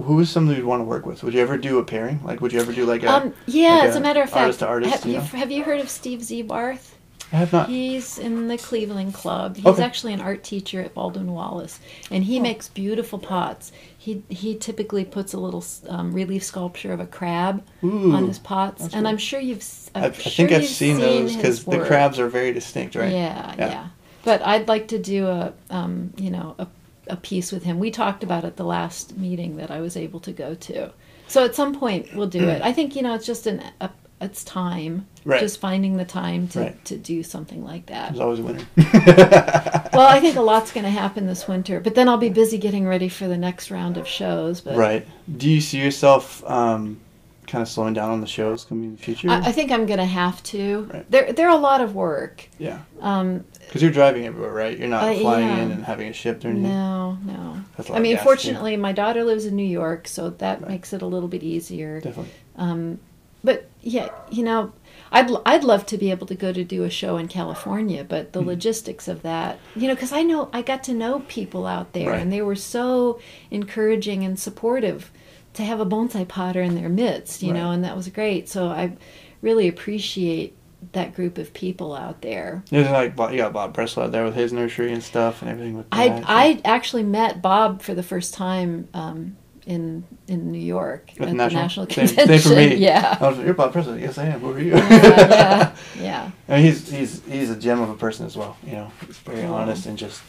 who 0.01 0.19
is 0.19 0.29
somebody 0.29 0.57
you'd 0.57 0.65
want 0.65 0.79
to 0.79 0.85
work 0.85 1.05
with? 1.05 1.21
Would 1.23 1.33
you 1.35 1.41
ever 1.41 1.57
do 1.57 1.77
a 1.77 1.83
pairing? 1.83 2.19
Like, 2.23 2.41
would 2.41 2.51
you 2.51 2.59
ever 2.59 2.73
do 2.73 2.85
like 2.85 3.03
a? 3.03 3.11
Um, 3.11 3.33
yeah, 3.45 3.75
like 3.77 3.89
as 3.89 3.95
a 3.95 4.01
matter 4.01 4.21
of 4.21 4.29
fact, 4.29 4.41
artist 4.41 4.59
to 4.59 4.67
artist, 4.67 4.93
have, 4.93 5.05
you 5.05 5.11
you, 5.13 5.17
know? 5.19 5.23
have 5.25 5.51
you 5.51 5.63
heard 5.63 5.79
of 5.79 5.89
Steve 5.89 6.19
Zebarth? 6.21 6.93
I 7.31 7.35
have 7.35 7.53
not. 7.53 7.69
He's 7.69 8.17
in 8.17 8.47
the 8.47 8.57
Cleveland 8.57 9.13
Club. 9.13 9.55
He's 9.57 9.65
Okay. 9.67 9.83
actually 9.83 10.13
an 10.13 10.21
art 10.21 10.43
teacher 10.43 10.81
at 10.81 10.95
Baldwin 10.95 11.31
Wallace, 11.31 11.79
and 12.09 12.23
he 12.23 12.39
Oh. 12.39 12.41
makes 12.41 12.67
beautiful 12.67 13.19
pots. 13.19 13.71
He 14.09 14.23
he 14.29 14.55
typically 14.55 15.05
puts 15.05 15.33
a 15.33 15.39
little 15.39 15.63
um, 15.87 16.13
relief 16.13 16.43
sculpture 16.43 16.91
of 16.91 16.99
a 16.99 17.05
crab 17.05 17.63
Ooh, 17.83 18.11
on 18.11 18.27
his 18.27 18.39
pots, 18.39 18.91
and. 18.93 19.07
I'm 19.07 19.19
sure 19.19 19.39
you've. 19.39 19.63
I'm 19.93 20.05
I, 20.05 20.11
sure 20.11 20.31
think 20.31 20.51
I've 20.51 20.63
you've 20.63 20.71
seen, 20.71 20.97
those 20.97 21.35
because 21.35 21.63
the 21.65 21.85
crabs 21.85 22.19
are 22.19 22.27
very 22.27 22.51
distinct, 22.51 22.95
right? 22.95 23.11
Yeah, 23.11 23.53
Yeah. 23.57 23.67
yeah, 23.69 23.87
But 24.23 24.41
I'd 24.41 24.67
like 24.67 24.87
to 24.87 24.97
do 24.97 25.27
a, 25.27 25.53
um, 25.69 26.11
you 26.17 26.31
know, 26.31 26.55
a, 26.57 26.67
a 27.07 27.17
piece 27.17 27.51
with 27.51 27.63
him. 27.63 27.77
We 27.77 27.91
talked 27.91 28.23
about 28.23 28.43
it 28.45 28.55
the 28.55 28.65
last 28.65 29.15
meeting 29.15 29.57
that 29.57 29.69
I 29.69 29.79
was 29.79 29.95
able 29.95 30.19
to 30.21 30.31
go 30.31 30.55
to. 30.55 30.91
So 31.27 31.45
at 31.45 31.53
some 31.53 31.75
point 31.79 32.15
we'll 32.15 32.27
do 32.27 32.49
it. 32.49 32.63
I 32.63 32.73
think 32.73 32.95
you 32.95 33.03
know 33.03 33.13
it's 33.13 33.27
just 33.27 33.45
an 33.45 33.61
a, 33.79 33.91
it's 34.21 34.43
time, 34.43 35.07
Right. 35.25 35.39
just 35.39 35.59
finding 35.59 35.97
the 35.97 36.05
time 36.05 36.47
to, 36.49 36.59
Right. 36.59 36.85
to 36.85 36.97
do 36.97 37.23
something 37.23 37.63
like 37.63 37.85
that. 37.87 38.09
There's 38.09 38.19
always 38.19 38.39
a 38.39 38.43
winner. 38.43 38.65
Well, 39.91 40.07
I 40.07 40.19
think 40.19 40.35
a 40.37 40.41
lot's 40.41 40.71
going 40.71 40.83
to 40.85 40.89
happen 40.91 41.25
this 41.27 41.47
winter, 41.47 41.79
but 41.79 41.95
then 41.95 42.07
I'll 42.07 42.17
be 42.17 42.29
busy 42.29 42.57
getting 42.57 42.87
ready 42.87 43.09
for 43.09 43.27
the 43.27 43.37
next 43.37 43.69
round 43.71 43.97
of 43.97 44.07
shows. 44.07 44.61
But 44.61 44.77
right. 44.77 45.05
Do 45.37 45.49
you 45.49 45.59
see 45.59 45.79
yourself 45.83 46.43
um, 46.49 46.99
kind 47.47 47.61
of 47.61 47.67
slowing 47.67 47.93
down 47.95 48.11
on 48.11 48.21
the 48.21 48.27
shows 48.27 48.63
coming 48.63 48.85
in 48.85 48.91
the 48.95 49.01
future? 49.01 49.29
I, 49.29 49.47
I 49.47 49.51
think 49.51 49.71
I'm 49.71 49.85
going 49.87 49.99
to 49.99 50.05
have 50.05 50.41
to. 50.43 50.83
Right. 50.93 51.11
They're 51.11 51.33
they're 51.33 51.49
a 51.49 51.55
lot 51.57 51.81
of 51.81 51.95
work. 51.95 52.47
yeah. 52.59 52.79
Um, 53.01 53.43
Because 53.59 53.81
you're 53.81 53.91
driving 53.91 54.25
everywhere, 54.25 54.53
right? 54.53 54.77
You're 54.77 54.87
not 54.87 55.03
Uh, 55.03 55.15
flying 55.19 55.47
yeah. 55.47 55.57
in 55.63 55.71
and 55.71 55.83
having 55.83 56.07
it 56.07 56.15
shipped 56.15 56.45
or 56.45 56.49
anything. 56.49 56.69
No, 56.71 57.17
no. 57.25 57.57
That's 57.75 57.89
a 57.89 57.91
lot 57.91 57.95
I 57.95 57.99
of 57.99 58.03
mean, 58.03 58.17
fortunately, 58.19 58.77
my 58.77 58.91
daughter 58.93 59.23
lives 59.25 59.45
in 59.45 59.55
New 59.55 59.63
York, 59.67 60.07
so 60.07 60.29
that 60.29 60.61
Right. 60.61 60.69
makes 60.71 60.93
it 60.93 61.01
a 61.01 61.07
little 61.07 61.27
bit 61.29 61.43
easier. 61.43 61.99
Definitely. 61.99 62.31
Um, 62.57 62.99
but 63.43 63.67
yeah, 63.81 64.09
you 64.29 64.43
know, 64.43 64.73
I'd 65.11 65.29
I'd 65.45 65.63
love 65.63 65.85
to 65.87 65.97
be 65.97 66.11
able 66.11 66.27
to 66.27 66.35
go 66.35 66.51
to 66.53 66.63
do 66.63 66.83
a 66.83 66.89
show 66.89 67.17
in 67.17 67.27
California, 67.27 68.03
but 68.03 68.33
the 68.33 68.41
logistics 68.41 69.07
of 69.07 69.21
that, 69.23 69.57
you 69.75 69.87
know, 69.87 69.95
because 69.95 70.11
I 70.11 70.23
know 70.23 70.49
I 70.53 70.61
got 70.61 70.83
to 70.85 70.93
know 70.93 71.21
people 71.27 71.65
out 71.65 71.93
there, 71.93 72.09
Right. 72.11 72.21
and 72.21 72.31
they 72.31 72.41
were 72.41 72.55
so 72.55 73.19
encouraging 73.49 74.23
and 74.23 74.39
supportive 74.39 75.11
to 75.53 75.63
have 75.63 75.79
a 75.79 75.85
bonsai 75.85 76.27
potter 76.27 76.61
in 76.61 76.75
their 76.75 76.89
midst, 76.89 77.41
you 77.41 77.51
know, 77.53 77.71
and 77.71 77.83
that 77.83 77.95
was 77.95 78.07
great. 78.09 78.47
So 78.47 78.67
I 78.67 78.95
really 79.41 79.67
appreciate 79.67 80.55
that 80.93 81.13
group 81.15 81.37
of 81.37 81.53
people 81.53 81.93
out 81.93 82.21
there. 82.21 82.63
There's 82.69 82.89
like 82.89 83.15
Bob- 83.15 83.31
you 83.31 83.37
got 83.37 83.51
Bob 83.51 83.75
Pressler 83.75 84.03
out 84.03 84.11
there 84.11 84.23
with 84.23 84.35
his 84.35 84.53
nursery 84.53 84.93
and 84.93 85.03
stuff 85.03 85.41
and 85.41 85.49
everything 85.51 85.75
with 85.75 85.87
I. 85.91 86.23
I 86.25 86.61
actually 86.63 87.03
met 87.03 87.41
Bob 87.41 87.81
for 87.81 87.93
the 87.93 88.03
first 88.03 88.33
time 88.33 88.87
um, 88.93 89.35
in 89.69 90.03
in 90.27 90.51
New 90.51 90.59
York 90.77 91.11
At 91.11 91.11
at 91.11 91.19
the 91.19 91.25
the 91.27 91.33
national- 91.33 91.61
national 91.61 91.85
same- 91.89 92.07
convention. 92.07 92.39
same 92.39 92.51
for 92.51 92.55
me. 92.57 92.75
Yeah. 92.89 93.17
I 93.21 93.27
was 93.29 93.37
you're 93.39 93.53
Bob 93.53 93.71
Pressler. 93.73 93.99
Yes, 94.01 94.17
I 94.17 94.25
am. 94.25 94.39
Who 94.41 94.51
are 94.51 94.59
you? 94.59 94.75
yeah, 94.75 94.89
yeah, 94.89 95.75
yeah. 96.01 96.31
I 96.49 96.51
mean, 96.55 96.65
he's 96.65 96.89
he's 96.91 97.21
he's 97.25 97.49
a 97.49 97.55
gem 97.55 97.79
of 97.81 97.89
a 97.89 97.95
person 97.95 98.25
as 98.25 98.35
well. 98.35 98.57
You 98.65 98.73
know, 98.73 98.91
he's 99.05 99.17
very 99.19 99.43
Oh. 99.45 99.53
honest 99.53 99.85
and 99.85 99.97
just 99.97 100.21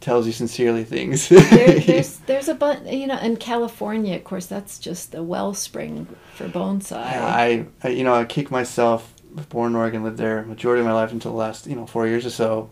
tells 0.00 0.26
you 0.26 0.32
sincerely 0.32 0.84
things. 0.84 1.28
There, 1.28 1.40
there's 1.86 2.18
there's 2.26 2.48
a 2.48 2.54
bunch, 2.54 2.88
you 2.90 3.06
know, 3.06 3.18
in 3.18 3.36
California, 3.36 4.16
of 4.16 4.24
course, 4.24 4.46
that's 4.46 4.78
just 4.78 5.12
the 5.12 5.22
wellspring 5.22 6.06
for 6.34 6.48
bonsai. 6.48 6.96
I, 7.04 7.66
I 7.82 7.88
you 7.88 8.04
know 8.04 8.14
I 8.14 8.24
kick 8.24 8.50
myself. 8.50 9.12
Born 9.50 9.72
in 9.72 9.76
Oregon, 9.76 10.02
lived 10.02 10.16
there 10.16 10.42
majority 10.44 10.80
of 10.80 10.86
my 10.86 10.94
life 10.94 11.12
until 11.12 11.30
the 11.32 11.36
last 11.36 11.66
you 11.66 11.76
know 11.76 11.86
four 11.86 12.06
years 12.06 12.24
or 12.24 12.30
so. 12.30 12.70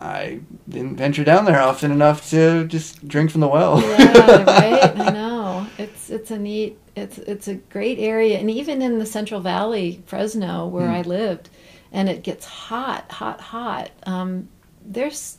I 0.00 0.40
didn't 0.68 0.96
venture 0.96 1.24
down 1.24 1.44
there 1.44 1.60
often 1.60 1.90
enough 1.90 2.28
to 2.30 2.66
just 2.66 3.06
drink 3.06 3.30
from 3.30 3.40
the 3.40 3.48
well. 3.48 3.80
yeah, 3.80 4.44
right. 4.44 4.96
I 4.98 5.10
know. 5.10 5.66
It's 5.78 6.10
it's 6.10 6.30
a 6.30 6.38
neat. 6.38 6.78
It's 6.94 7.18
it's 7.18 7.48
a 7.48 7.54
great 7.54 7.98
area, 7.98 8.38
and 8.38 8.50
even 8.50 8.82
in 8.82 8.98
the 8.98 9.06
Central 9.06 9.40
Valley, 9.40 10.02
Fresno, 10.06 10.66
where 10.66 10.86
Hmm. 10.88 10.94
I 10.94 11.02
lived, 11.02 11.50
and 11.92 12.08
it 12.08 12.22
gets 12.22 12.46
hot, 12.46 13.10
hot, 13.12 13.40
hot. 13.40 13.90
Um, 14.04 14.48
there's 14.84 15.38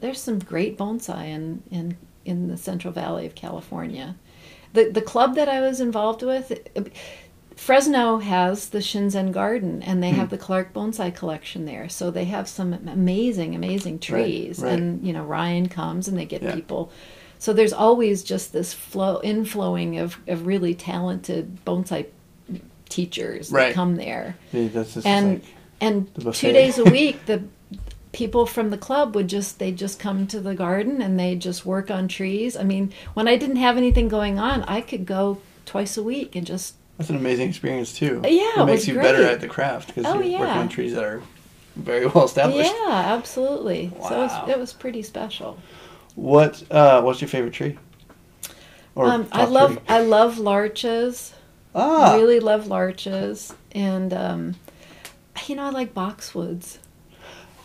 there's 0.00 0.20
some 0.20 0.38
great 0.38 0.76
bonsai 0.78 1.26
in 1.28 1.62
in 1.70 1.96
in 2.24 2.48
the 2.48 2.56
Central 2.56 2.92
Valley 2.92 3.26
of 3.26 3.34
California. 3.34 4.16
The 4.72 4.90
the 4.90 5.02
club 5.02 5.34
that 5.36 5.48
I 5.48 5.60
was 5.60 5.80
involved 5.80 6.22
with. 6.22 6.52
Fresno 7.56 8.18
has 8.18 8.70
the 8.70 8.78
Shinzen 8.78 9.30
Garden, 9.32 9.82
and 9.82 10.02
they 10.02 10.10
Hmm. 10.10 10.16
have 10.16 10.30
the 10.30 10.38
Clark 10.38 10.72
Bonsai 10.72 11.14
Collection 11.14 11.64
there. 11.66 11.88
So 11.88 12.10
they 12.10 12.24
have 12.24 12.48
some 12.48 12.72
amazing, 12.72 13.54
amazing 13.54 14.00
trees. 14.00 14.58
right. 14.58 14.72
And 14.72 15.06
you 15.06 15.12
know, 15.12 15.24
Ryan 15.24 15.68
comes, 15.68 16.08
and 16.08 16.18
they 16.18 16.24
get 16.26 16.42
Yeah. 16.42 16.54
people. 16.54 16.90
So 17.38 17.52
there's 17.52 17.72
always 17.72 18.22
just 18.24 18.52
this 18.52 18.72
flow, 18.72 19.20
inflowing 19.22 20.00
of, 20.02 20.18
of 20.26 20.46
really 20.46 20.74
talented 20.74 21.58
bonsai 21.64 22.06
teachers 22.88 23.50
Right. 23.50 23.68
that 23.68 23.74
come 23.74 23.96
there. 23.96 24.36
Yeah, 24.52 24.84
And 25.04 25.32
like 25.34 25.42
and 25.80 26.08
the 26.14 26.32
two 26.32 26.52
days 26.52 26.78
a 26.78 26.84
week, 26.90 27.26
the 27.26 27.42
people 28.12 28.46
from 28.46 28.70
the 28.70 28.78
club 28.78 29.14
would 29.14 29.28
just 29.28 29.58
they 29.58 29.72
just 29.72 29.98
come 29.98 30.26
to 30.28 30.40
the 30.40 30.54
garden 30.54 31.02
and 31.02 31.18
they 31.18 31.34
just 31.34 31.66
work 31.66 31.90
on 31.90 32.06
trees. 32.08 32.56
I 32.56 32.62
mean, 32.62 32.92
when 33.14 33.26
I 33.28 33.36
didn't 33.36 33.56
have 33.56 33.76
anything 33.76 34.08
going 34.08 34.38
on, 34.38 34.62
I 34.64 34.80
could 34.80 35.04
go 35.06 35.38
twice 35.66 35.96
a 35.96 36.02
week 36.02 36.36
and 36.36 36.46
just 36.46 36.74
that's 36.96 37.10
an 37.10 37.16
amazing 37.16 37.48
experience 37.48 37.92
too. 37.92 38.20
Yeah, 38.24 38.62
it 38.62 38.66
makes 38.66 38.86
you 38.88 38.94
better 38.94 39.22
at 39.24 39.40
the 39.40 39.48
craft 39.48 39.88
because 39.88 40.06
Oh, 40.06 40.20
you're 40.20 40.38
working 40.40 40.56
on 40.56 40.68
trees 40.68 40.94
that 40.94 41.04
are 41.04 41.22
very 41.76 42.06
well 42.14 42.24
established. 42.24 42.72
yeah, 42.72 42.92
absolutely. 43.16 43.90
So 43.90 43.94
it 43.96 44.00
Wow. 44.10 44.42
was, 44.46 44.48
it 44.50 44.58
was 44.58 44.72
pretty 44.72 45.02
special. 45.02 45.58
What 46.14 46.62
uh, 46.70 47.02
what's 47.02 47.20
your 47.20 47.28
favorite 47.28 47.52
tree? 47.54 47.76
Or 48.94 49.06
Um, 49.08 49.26
I 49.32 49.44
love 49.46 49.72
three? 49.74 49.82
I 49.88 50.00
love 50.00 50.38
larches. 50.38 51.34
Ah, 51.74 52.14
Really 52.14 52.38
love 52.38 52.68
larches, 52.68 53.52
and 53.72 54.12
um, 54.14 54.54
you 55.48 55.56
know 55.56 55.64
I 55.64 55.70
like 55.70 55.92
boxwoods. 55.92 56.78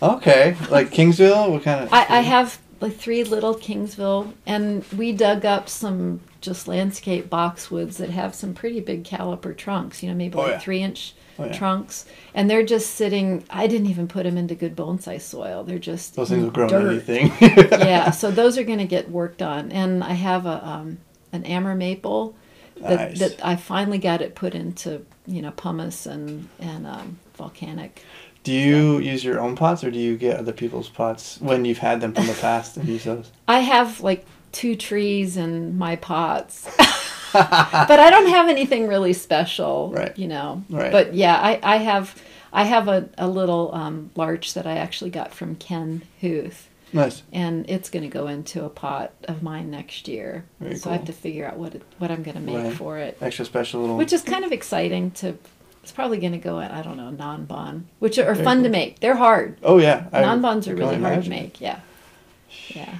okay. 0.02 0.56
Like 0.72 0.90
Kingsville, 0.90 1.52
what 1.52 1.62
kind 1.64 1.84
of? 1.84 1.90
I, 1.94 2.06
I 2.10 2.22
have 2.22 2.58
like 2.82 2.96
three 2.96 3.24
little 3.24 3.54
Kingsville, 3.54 4.34
and 4.48 4.84
we 4.98 5.12
dug 5.12 5.46
up 5.46 5.70
some 5.70 6.22
just 6.42 6.68
landscape 6.68 7.30
boxwoods 7.30 7.98
that 7.98 8.10
have 8.10 8.34
some 8.36 8.54
pretty 8.54 8.80
big 8.80 9.04
caliper 9.04 9.56
trunks. 9.56 10.02
You 10.04 10.10
know, 10.10 10.16
maybe 10.16 10.36
Oh, 10.38 10.42
like 10.42 10.52
yeah. 10.52 10.60
three 10.60 10.82
inch 10.82 11.14
Oh, 11.42 11.46
yeah. 11.46 11.54
trunks, 11.58 12.06
and 12.34 12.50
they're 12.50 12.66
just 12.66 12.96
sitting. 12.96 13.46
I 13.50 13.68
didn't 13.68 13.88
even 13.88 14.10
put 14.10 14.24
them 14.24 14.38
into 14.38 14.56
good 14.56 14.76
bonsai 14.76 15.22
soil. 15.22 15.64
They're 15.64 15.80
just 15.80 16.16
Those 16.16 16.30
things 16.30 16.40
in 16.40 16.44
will 16.46 16.52
grow 16.52 16.68
anything. 16.90 17.32
yeah, 17.42 18.12
so 18.12 18.30
those 18.42 18.58
are 18.58 18.64
going 18.66 18.80
to 18.80 18.86
get 18.86 19.10
worked 19.10 19.42
on, 19.42 19.72
and 19.72 20.04
I 20.04 20.14
have 20.14 20.46
a 20.46 20.68
um, 20.68 20.98
an 21.32 21.46
Amur 21.46 21.76
maple 21.76 22.36
that, 22.82 23.12
Nice. 23.12 23.20
that 23.20 23.46
I 23.46 23.56
finally 23.56 24.00
got 24.00 24.22
it 24.22 24.36
put 24.36 24.54
into 24.54 25.06
you 25.28 25.42
know 25.42 25.52
pumice 25.52 26.06
and 26.06 26.50
and 26.60 26.86
um, 26.86 27.20
volcanic. 27.36 28.04
Do 28.44 28.52
you 28.54 29.00
use 29.00 29.24
your 29.24 29.40
own 29.40 29.56
pots 29.56 29.84
or 29.84 29.92
do 29.92 30.00
you 30.00 30.18
get 30.18 30.38
other 30.40 30.54
people's 30.54 30.90
pots 30.90 31.40
when 31.42 31.64
you've 31.66 31.78
had 31.78 32.02
them 32.02 32.14
from 32.14 32.26
the 32.28 32.34
past 32.34 32.76
and 32.78 32.88
use 32.88 33.04
those? 33.06 33.32
I 33.48 33.60
have 33.60 34.02
like 34.02 34.26
two 34.52 34.76
trees 34.76 35.38
and 35.38 35.78
my 35.78 35.96
pots, 35.96 36.68
but 37.34 38.00
I 38.00 38.10
don't 38.10 38.28
have 38.30 38.48
anything 38.50 38.88
really 38.88 39.14
special, 39.14 39.92
Right. 39.94 40.18
You 40.18 40.28
know, 40.28 40.64
Right. 40.70 40.92
but 40.92 41.14
yeah, 41.14 41.36
I 41.38 41.60
I 41.64 41.78
have 41.78 42.22
I 42.52 42.64
have 42.64 42.88
a 42.88 43.10
a 43.18 43.28
little 43.28 43.74
um, 43.74 44.10
larch 44.16 44.54
that 44.56 44.66
I 44.66 44.78
actually 44.78 45.12
got 45.12 45.34
from 45.34 45.56
Ken 45.56 46.02
Huth. 46.22 46.66
Nice. 46.92 47.22
and 47.32 47.70
it's 47.70 47.88
going 47.92 48.02
to 48.02 48.10
go 48.10 48.26
into 48.26 48.66
a 48.66 48.70
pot 48.70 49.12
of 49.26 49.44
mine 49.44 49.70
next 49.70 50.08
year. 50.08 50.44
Very 50.60 50.76
so 50.76 50.90
I 50.90 50.94
have 50.94 51.06
to 51.06 51.14
figure 51.14 51.46
out 51.48 51.56
what 51.56 51.76
it, 51.76 51.84
what 52.00 52.10
I'm 52.10 52.24
going 52.24 52.34
to 52.34 52.42
make 52.42 52.56
Right. 52.58 52.74
for 52.74 52.98
it, 52.98 53.16
Extra 53.22 53.46
special 53.46 53.82
little. 53.82 53.96
which 53.96 54.12
is 54.12 54.24
kind 54.24 54.44
of 54.44 54.52
exciting. 54.52 55.12
To 55.12 55.38
it's 55.84 55.92
probably 55.92 56.18
going 56.18 56.32
to 56.32 56.40
go 56.40 56.60
in 56.62 56.72
I 56.72 56.82
don't 56.82 56.98
know 56.98 57.12
nanban, 57.16 57.84
which 58.00 58.18
are 58.18 58.34
Very 58.34 58.44
fun 58.44 58.64
to 58.64 58.70
make. 58.70 59.02
They're 59.02 59.16
hard. 59.16 59.58
oh 59.62 59.78
yeah. 59.78 60.08
Nanbans 60.12 60.68
are 60.68 60.74
really 60.76 60.96
hard 60.98 61.14
imagine. 61.14 61.24
to 61.26 61.30
make. 61.30 61.62
Yeah, 61.62 61.80
yeah. 62.70 62.96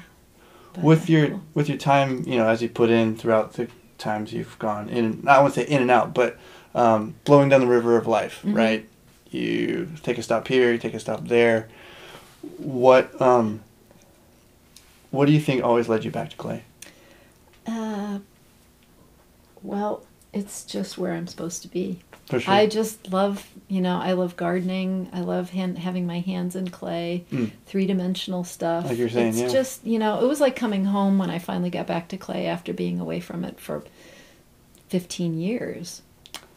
With 0.84 1.10
your 1.10 1.40
with 1.54 1.68
your 1.70 1.78
time, 1.78 2.24
you 2.26 2.38
know, 2.38 2.48
as 2.48 2.62
you 2.62 2.70
put 2.70 2.90
in 2.90 3.16
throughout 3.16 3.54
the 3.54 3.68
times 3.98 4.32
you've 4.34 4.58
gone 4.60 4.90
in, 4.90 5.28
I 5.28 5.40
won't 5.42 5.54
say 5.54 5.64
in 5.64 5.82
and 5.82 5.92
out, 5.92 6.14
but 6.14 6.38
um, 6.76 7.16
blowing 7.26 7.50
down 7.50 7.62
the 7.62 7.68
river 7.68 7.98
of 7.98 8.08
life, 8.08 8.42
Mhm. 8.44 8.56
right? 8.56 8.90
You 9.32 9.90
take 10.04 10.18
a 10.18 10.24
stop 10.24 10.48
here, 10.48 10.72
you 10.72 10.78
take 10.78 10.94
a 10.94 11.00
stop 11.00 11.28
there. 11.28 11.68
What 12.58 13.20
um, 13.22 13.62
what 15.12 15.26
do 15.26 15.32
you 15.32 15.40
think 15.42 15.64
always 15.64 15.90
led 15.90 16.06
you 16.06 16.12
back 16.12 16.30
to 16.32 16.36
clay? 16.38 16.64
Uh, 17.68 18.20
well, 19.62 20.04
it's 20.34 20.64
just 20.64 20.98
where 20.98 21.14
I'm 21.14 21.28
supposed 21.28 21.62
to 21.64 21.68
be. 21.68 22.00
For 22.28 22.40
sure. 22.40 22.54
I 22.54 22.68
just 22.68 23.12
love, 23.12 23.48
you 23.70 23.80
know, 23.82 23.98
I 24.00 24.14
love 24.14 24.36
gardening. 24.36 25.10
I 25.14 25.22
love 25.22 25.52
hand, 25.52 25.78
having 25.78 26.06
my 26.06 26.20
hands 26.20 26.56
in 26.56 26.70
clay, 26.70 27.24
Mm. 27.32 27.52
three 27.68 27.86
dimensional 27.86 28.44
stuff. 28.44 28.86
Like 28.86 28.98
you're 28.98 29.08
saying, 29.10 29.30
it's 29.30 29.38
yeah. 29.40 29.48
just, 29.48 29.86
you 29.86 30.00
know, 30.00 30.22
it 30.24 30.28
was 30.28 30.42
like 30.42 30.56
coming 30.56 30.86
home 30.86 31.18
when 31.20 31.30
I 31.30 31.38
finally 31.40 31.70
got 31.70 31.86
back 31.88 32.08
to 32.10 32.18
clay 32.18 32.48
after 32.48 32.74
being 32.74 33.00
away 33.00 33.20
from 33.20 33.46
it 33.46 33.60
for 33.60 33.84
15 34.90 35.40
years. 35.40 36.02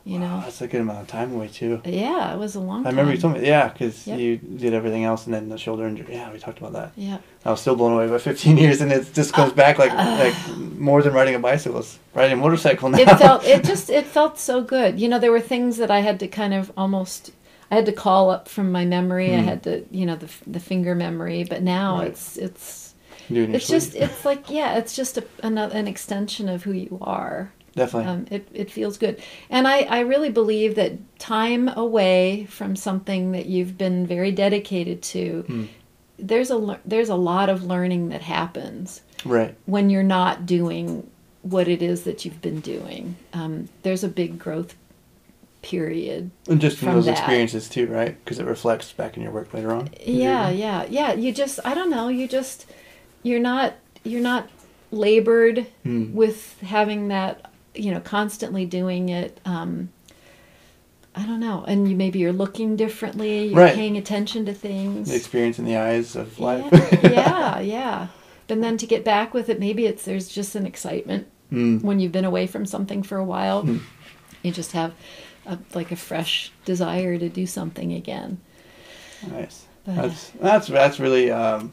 You 0.05 0.19
Wow, 0.19 0.37
know, 0.39 0.41
that's 0.41 0.61
a 0.61 0.67
good 0.67 0.81
amount 0.81 1.01
of 1.01 1.07
time 1.07 1.33
away 1.33 1.47
too. 1.49 1.81
yeah, 1.85 2.35
it 2.35 2.39
was 2.39 2.57
a 2.57 2.61
long 2.61 2.83
time. 2.83 2.87
I 2.87 2.91
time. 2.91 2.97
remember 2.99 3.15
you 3.15 3.21
told 3.21 3.35
me, 3.35 3.47
yeah, 3.47 3.69
because 3.69 4.05
Yep. 4.07 4.19
you 4.19 4.37
did 4.37 4.75
everything 4.75 5.05
else, 5.05 5.27
and 5.27 5.33
then 5.35 5.49
the 5.49 5.57
shoulder 5.57 5.87
injury. 5.87 6.15
Yeah, 6.15 6.33
we 6.33 6.39
talked 6.41 6.59
about 6.59 6.73
that. 6.73 6.91
Yeah, 6.97 7.19
I 7.45 7.51
was 7.53 7.61
still 7.61 7.77
blown 7.77 7.93
away 7.93 8.09
by 8.09 8.19
15 8.19 8.57
years, 8.59 8.81
and 8.81 8.91
it 8.91 9.13
just 9.15 9.33
goes 9.33 9.53
back 9.53 9.79
like 9.79 9.93
like 9.95 10.35
more 10.79 11.03
than 11.03 11.13
riding 11.13 11.37
a 11.37 11.39
bicycle. 11.39 11.79
It's 11.79 11.99
riding 12.15 12.33
a 12.39 12.41
motorcycle 12.41 12.89
now. 12.91 12.99
it 12.99 13.09
felt, 13.19 13.45
it 13.45 13.63
just, 13.73 13.91
it 13.91 14.05
felt 14.07 14.39
so 14.41 14.61
good. 14.63 14.99
You 14.99 15.09
know, 15.09 15.21
there 15.21 15.31
were 15.31 15.41
things 15.41 15.77
that 15.77 15.91
I 15.91 16.01
had 16.01 16.19
to 16.21 16.27
kind 16.27 16.53
of 16.53 16.73
almost, 16.77 17.31
I 17.71 17.77
had 17.77 17.87
to 17.87 17.93
call 17.93 18.29
up 18.31 18.49
from 18.49 18.73
my 18.73 18.85
memory. 18.85 19.33
I 19.35 19.39
Hmm. 19.41 19.45
had 19.49 19.63
to, 19.63 19.85
you 19.93 20.05
know, 20.05 20.17
the 20.17 20.29
the 20.47 20.61
finger 20.61 20.95
memory. 20.97 21.45
But 21.45 21.63
now 21.63 21.99
Right. 21.99 22.09
it's 22.09 22.37
it's 22.37 22.95
it's 23.31 23.69
just 23.69 23.95
it's 23.95 24.25
like 24.25 24.51
yeah 24.51 24.77
it's 24.79 24.95
just 24.97 25.17
a, 25.17 25.25
another 25.45 25.77
an 25.79 25.87
extension 25.87 26.49
of 26.49 26.65
who 26.65 26.73
you 26.73 26.99
are 27.01 27.53
definitely. 27.75 28.11
um, 28.11 28.27
it, 28.31 28.49
it 28.53 28.71
feels 28.71 28.99
good 28.99 29.21
and 29.51 29.67
I, 29.67 29.81
I 29.83 30.01
really 30.01 30.31
believe 30.31 30.75
that 30.77 30.93
time 31.19 31.69
away 31.69 32.47
from 32.51 32.77
something 32.77 33.33
that 33.33 33.47
you've 33.47 33.77
been 33.79 34.07
very 34.07 34.33
dedicated 34.33 35.03
to 35.15 35.45
Hmm. 35.47 35.65
there's 36.19 36.51
a 36.51 36.81
there's 36.85 37.09
a 37.09 37.17
lot 37.17 37.49
of 37.49 37.65
learning 37.65 38.09
that 38.11 38.23
happens 38.23 39.03
right. 39.25 39.55
when 39.67 39.91
you're 39.91 40.03
not 40.03 40.47
doing 40.47 41.11
what 41.43 41.67
it 41.67 41.83
is 41.83 42.05
that 42.05 42.25
you've 42.25 42.41
been 42.43 42.61
doing 42.61 43.17
um, 43.33 43.69
there's 43.83 44.05
a 44.05 44.09
big 44.09 44.39
growth 44.39 44.75
period 45.63 46.31
And 46.49 46.61
just 46.61 46.77
from 46.77 46.87
from 46.89 46.95
those 46.97 47.05
that. 47.07 47.19
experiences 47.19 47.69
too, 47.69 47.87
right? 47.87 48.17
Because 48.25 48.41
it 48.41 48.47
reflects 48.47 48.93
back 48.93 49.17
in 49.17 49.23
your 49.23 49.31
work 49.33 49.55
later 49.55 49.73
on. 49.73 49.91
yeah 50.05 50.51
yeah 50.51 50.85
yeah 50.89 51.13
you 51.13 51.33
just 51.33 51.61
i 51.65 51.73
don't 51.75 51.91
know 51.91 52.09
you 52.09 52.27
just 52.27 52.67
you're 53.23 53.39
not 53.41 53.75
you're 54.03 54.21
not 54.23 54.49
labored 54.91 55.67
Hmm. 55.85 56.13
with 56.15 56.61
having 56.61 57.09
that 57.09 57.52
you 57.75 57.91
know 57.91 58.01
constantly 58.01 58.65
doing 58.67 59.09
it 59.09 59.41
um 59.45 59.89
i 61.15 61.25
don't 61.25 61.41
know 61.41 61.65
and 61.67 61.89
you 61.89 61.97
maybe 61.97 62.19
you're 62.19 62.33
looking 62.33 62.77
differently 62.77 63.47
you're 63.49 63.59
Right. 63.59 63.75
paying 63.75 63.97
attention 63.97 64.45
to 64.47 64.53
things 64.55 65.09
The 65.09 65.17
experience 65.17 65.59
in 65.59 65.65
the 65.65 65.77
eyes 65.77 66.17
of 66.17 66.39
life. 66.39 66.67
yeah, 67.03 67.11
yeah 67.11 67.61
yeah 67.77 68.07
but 68.49 68.61
then 68.61 68.77
to 68.79 68.87
get 68.87 69.05
back 69.05 69.33
with 69.35 69.49
it 69.49 69.59
maybe 69.61 69.87
it's 69.87 70.05
there's 70.05 70.29
just 70.29 70.55
an 70.55 70.67
excitement 70.67 71.27
Mm. 71.53 71.83
when 71.83 72.01
you've 72.01 72.13
been 72.13 72.25
away 72.25 72.47
from 72.47 72.65
something 72.65 73.03
for 73.03 73.19
a 73.19 73.25
while 73.25 73.61
Hmm. 73.63 73.79
you 74.43 74.53
just 74.53 74.73
have 74.73 74.95
a, 75.45 75.59
like 75.75 75.93
a 75.93 75.97
fresh 75.97 76.51
desire 76.65 77.19
to 77.19 77.29
do 77.29 77.47
something 77.47 77.93
again 77.93 78.39
Nice. 79.31 79.67
But, 79.85 79.97
That's 79.97 80.31
that's 80.41 80.67
that's 80.69 81.01
really 81.01 81.31
um, 81.31 81.73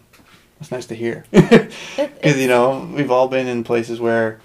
that's 0.59 0.71
nice 0.71 0.85
to 0.87 0.95
hear. 0.95 1.23
Because 1.31 2.37
you 2.41 2.47
know 2.47 2.89
we've 2.93 3.09
all 3.11 3.27
been 3.27 3.47
in 3.47 3.63
places 3.63 3.99
where, 4.01 4.39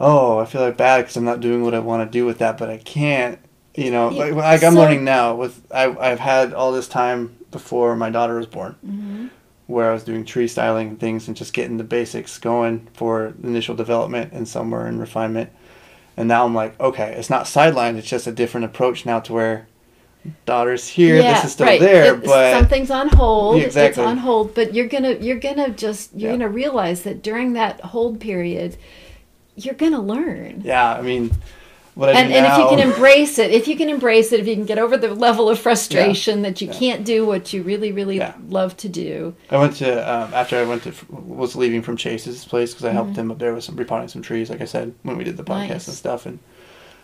oh, 0.00 0.38
I 0.38 0.44
feel 0.44 0.60
like 0.62 0.76
bad 0.76 0.98
because 1.02 1.16
I'm 1.16 1.24
not 1.24 1.40
doing 1.40 1.62
what 1.62 1.74
I 1.74 1.78
want 1.78 2.06
to 2.10 2.18
do 2.18 2.26
with 2.26 2.38
that, 2.38 2.58
but 2.58 2.68
I 2.70 2.78
can't. 2.78 3.38
You 3.74 3.90
know, 3.90 4.10
Yeah, 4.10 4.24
like, 4.24 4.34
like 4.34 4.64
I'm 4.64 4.72
so- 4.72 4.80
learning 4.80 5.04
now. 5.04 5.34
With 5.34 5.60
I 5.70 5.94
I've 5.98 6.20
had 6.20 6.54
all 6.54 6.72
this 6.72 6.88
time 6.88 7.36
before 7.50 7.94
my 7.96 8.08
daughter 8.10 8.36
was 8.36 8.46
born, 8.46 8.76
Mhm. 8.86 9.30
where 9.66 9.90
I 9.90 9.92
was 9.94 10.02
doing 10.02 10.24
tree 10.24 10.48
styling 10.48 10.88
and 10.88 11.00
things 11.00 11.28
and 11.28 11.36
just 11.36 11.52
getting 11.52 11.76
the 11.76 11.84
basics 11.84 12.38
going 12.38 12.88
for 12.94 13.34
initial 13.42 13.74
development 13.74 14.32
and 14.32 14.48
somewhere 14.48 14.86
in 14.86 14.98
refinement. 14.98 15.50
And 16.16 16.26
now 16.28 16.46
I'm 16.46 16.54
like, 16.54 16.78
okay, 16.80 17.14
it's 17.18 17.28
not 17.28 17.44
sidelined. 17.44 17.96
It's 17.98 18.08
just 18.08 18.26
a 18.26 18.32
different 18.32 18.64
approach 18.64 19.04
now 19.04 19.20
to 19.20 19.32
where 19.34 19.66
daughter's 20.46 20.88
here, 20.88 21.20
this 21.22 21.44
is 21.44 21.52
still 21.52 21.66
right. 21.66 21.78
there, 21.80 22.14
It- 22.14 22.24
but 22.24 22.52
something's 22.54 22.90
on 22.90 23.08
hold. 23.10 23.58
Yeah, 23.58 23.64
exactly. 23.64 24.02
It's 24.02 24.10
on 24.10 24.16
hold, 24.18 24.54
but 24.54 24.74
you're 24.74 24.88
gonna 24.88 25.16
you're 25.20 25.38
gonna 25.38 25.68
just 25.68 26.10
you're 26.16 26.32
Yeah. 26.32 26.38
gonna 26.38 26.48
realize 26.48 27.02
that 27.02 27.22
during 27.22 27.52
that 27.52 27.80
hold 27.82 28.18
period, 28.20 28.76
you're 29.56 29.74
gonna 29.74 30.00
learn. 30.02 30.62
yeah, 30.64 30.92
I 30.94 31.02
mean, 31.02 31.30
what 31.94 32.10
I 32.10 32.20
And, 32.20 32.28
do 32.30 32.34
and 32.36 32.46
if 32.46 32.58
you 32.58 32.68
can 32.76 32.78
embrace 32.92 33.38
it, 33.38 33.50
if 33.52 33.66
you 33.66 33.74
can 33.76 33.88
embrace 33.88 34.30
it, 34.32 34.38
if 34.40 34.46
you 34.46 34.54
can 34.54 34.66
get 34.66 34.78
over 34.78 34.96
the 34.98 35.14
level 35.14 35.48
of 35.48 35.58
frustration 35.58 36.42
that 36.42 36.60
you 36.60 36.68
Yeah. 36.68 36.74
can't 36.74 37.04
do 37.04 37.24
what 37.24 37.52
you 37.54 37.62
really, 37.62 37.90
really 37.90 38.18
Yeah. 38.18 38.34
love 38.48 38.76
to 38.78 38.88
do, 38.88 39.34
I 39.50 39.56
went 39.56 39.76
to 39.76 39.90
um, 40.14 40.34
after 40.34 40.56
I 40.58 40.64
went 40.64 40.82
to 40.84 40.92
was 41.10 41.56
leaving 41.56 41.80
from 41.82 41.96
Chase's 41.96 42.44
place 42.44 42.72
because 42.74 42.84
I 42.84 42.92
helped 42.92 43.12
Mm-hmm. 43.12 43.20
him 43.20 43.30
up 43.30 43.38
there 43.38 43.54
with 43.54 43.64
some 43.64 43.76
repotting 43.76 44.08
some 44.08 44.20
trees, 44.22 44.50
like 44.50 44.60
I 44.60 44.66
said 44.66 44.94
when 45.02 45.16
we 45.16 45.24
did 45.24 45.36
the 45.38 45.44
podcast 45.44 45.68
Nice. 45.70 45.88
and 45.88 45.96
stuff, 45.96 46.26
and 46.26 46.38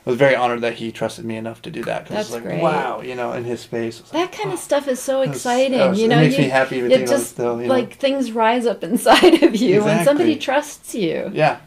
I 0.05 0.11
was 0.11 0.19
very 0.19 0.35
honored 0.35 0.62
that 0.62 0.74
he 0.74 0.91
trusted 0.91 1.24
me 1.24 1.37
enough 1.37 1.62
to 1.62 1.70
do 1.70 1.85
that 1.85 2.03
because 2.09 2.29
That's 2.29 2.31
like 2.33 2.43
great. 2.43 2.61
wow, 2.61 3.01
you 3.03 3.15
know, 3.15 3.33
in 3.35 3.45
his 3.45 3.61
space. 3.61 4.01
That 4.01 4.12
like, 4.19 4.33
kind 4.33 4.49
wow. 4.49 4.55
of 4.55 4.61
stuff 4.61 4.89
is 4.89 5.01
so 5.01 5.23
exciting. 5.23 5.79
was- 5.79 5.99
you 5.99 6.07
it 6.07 6.09
know, 6.09 6.16
makes 6.20 6.37
you, 6.37 6.43
me 6.43 6.49
happy 6.51 6.81
it 6.81 7.07
just 7.09 7.31
still, 7.31 7.62
you 7.62 7.69
know. 7.69 7.73
like 7.73 7.95
things 7.95 8.33
rise 8.33 8.66
up 8.66 8.83
inside 8.91 9.43
of 9.45 9.55
you 9.57 9.83
when 9.85 10.05
somebody 10.05 10.35
trusts 10.37 10.93
you. 10.95 11.31
Yeah, 11.33 11.59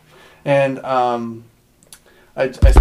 and 0.45 0.79
um, 0.85 1.43
I 2.35 2.43
I, 2.43 2.73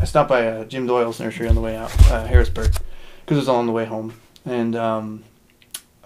I 0.00 0.04
stopped 0.04 0.28
by 0.28 0.46
uh, 0.46 0.64
Jim 0.64 0.86
Doyle's 0.86 1.20
nursery 1.20 1.48
on 1.48 1.54
the 1.54 1.60
way 1.60 1.76
out, 1.76 1.92
uh, 2.10 2.26
Harrisburg, 2.26 2.72
because 3.24 3.36
it 3.36 3.40
was 3.40 3.48
all 3.48 3.56
on 3.56 3.66
the 3.66 3.72
way 3.72 3.84
home, 3.84 4.14
and 4.44 4.74
um, 4.76 5.24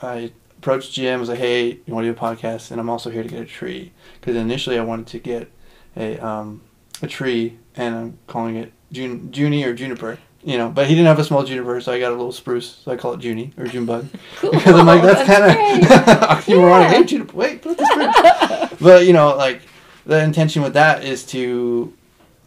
I 0.01 0.33
approached 0.59 0.93
Jim. 0.93 1.19
was 1.21 1.29
like, 1.29 1.39
"Hey, 1.39 1.79
you 1.87 1.95
want 1.95 2.05
to 2.05 2.13
do 2.13 2.17
a 2.17 2.21
podcast?" 2.21 2.71
And 2.71 2.81
I'm 2.81 2.91
also 2.91 3.11
here 3.11 3.23
to 3.23 3.29
get 3.29 3.41
a 3.41 3.47
tree 3.47 3.93
because 4.21 4.37
initially 4.37 4.79
I 4.79 4.83
wanted 4.83 5.07
to 5.09 5.19
get 5.19 5.51
a 5.97 6.19
um, 6.19 6.63
a 7.03 7.07
tree, 7.07 7.59
and 7.75 7.95
I'm 7.95 8.19
calling 8.27 8.57
it 8.57 8.73
June 8.93 9.31
Junie 9.33 9.65
or 9.65 9.75
juniper. 9.75 10.19
You 10.45 10.59
know, 10.59 10.69
but 10.69 10.87
he 10.87 10.95
didn't 10.95 11.09
have 11.09 11.19
a 11.19 11.25
small 11.25 11.43
juniper, 11.43 11.81
so 11.81 11.93
I 11.93 11.99
got 11.99 12.13
a 12.13 12.15
little 12.15 12.31
spruce, 12.31 12.83
so 12.85 12.93
I 12.93 12.97
call 12.97 13.15
it 13.15 13.21
Junie 13.21 13.53
or 13.59 13.67
Junebug. 13.67 14.07
Cool. 14.37 14.53
Because 14.53 14.77
I'm 14.77 14.87
like, 14.87 15.03
that's, 15.03 15.27
kind 15.27 15.43
great. 15.43 15.83
of 15.91 16.29
oxymoronic. 16.29 16.83
Yeah. 16.83 16.89
Hey, 16.91 17.05
juniper, 17.05 17.37
wait, 17.37 17.63
put 17.63 17.77
the 17.77 17.85
spruce. 17.85 18.81
but 18.81 19.07
you 19.07 19.13
know, 19.13 19.35
like 19.37 19.63
the 20.07 20.23
intention 20.23 20.62
with 20.62 20.74
that 20.74 21.05
is 21.05 21.24
to, 21.27 21.93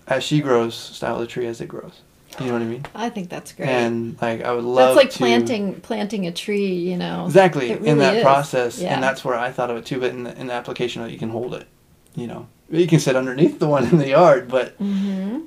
as 0.08 0.24
she 0.24 0.42
grows, 0.42 0.76
style 0.76 1.20
the 1.20 1.28
tree 1.28 1.46
as 1.46 1.62
it 1.62 1.68
grows. 1.68 2.02
You 2.40 2.48
know 2.48 2.54
what 2.54 2.62
I 2.62 2.66
mean? 2.66 2.86
I 2.96 3.10
think 3.10 3.30
that's 3.30 3.52
great. 3.52 3.68
And 3.68 4.20
like 4.22 4.44
I 4.44 4.54
would 4.54 4.64
love 4.64 4.96
That's 4.96 4.96
like 4.96 5.10
to, 5.12 5.18
planting 5.18 5.82
planting 5.82 6.26
a 6.28 6.32
tree, 6.32 6.74
you 6.74 6.96
know. 6.96 7.26
exactly 7.26 7.72
It 7.72 7.78
in 7.80 7.84
really 7.84 8.00
that 8.00 8.16
is. 8.18 8.24
process, 8.24 8.80
Yeah. 8.80 8.94
and 8.94 9.04
that's 9.04 9.26
where 9.26 9.36
I 9.36 9.52
thought 9.52 9.70
of 9.70 9.78
it 9.78 9.86
too. 9.86 10.00
But 10.00 10.12
in 10.12 10.24
the, 10.24 10.40
in 10.40 10.48
the 10.48 10.54
application, 10.54 11.08
you 11.10 11.18
can 11.18 11.30
hold 11.30 11.54
it. 11.54 11.68
you 12.16 12.28
know, 12.28 12.48
you 12.70 12.88
can 12.88 13.00
sit 13.00 13.16
underneath 13.16 13.60
the 13.60 13.68
one 13.68 13.86
in 13.86 13.98
the 13.98 14.10
yard, 14.10 14.48
but 14.48 14.74
hmm 14.78 15.40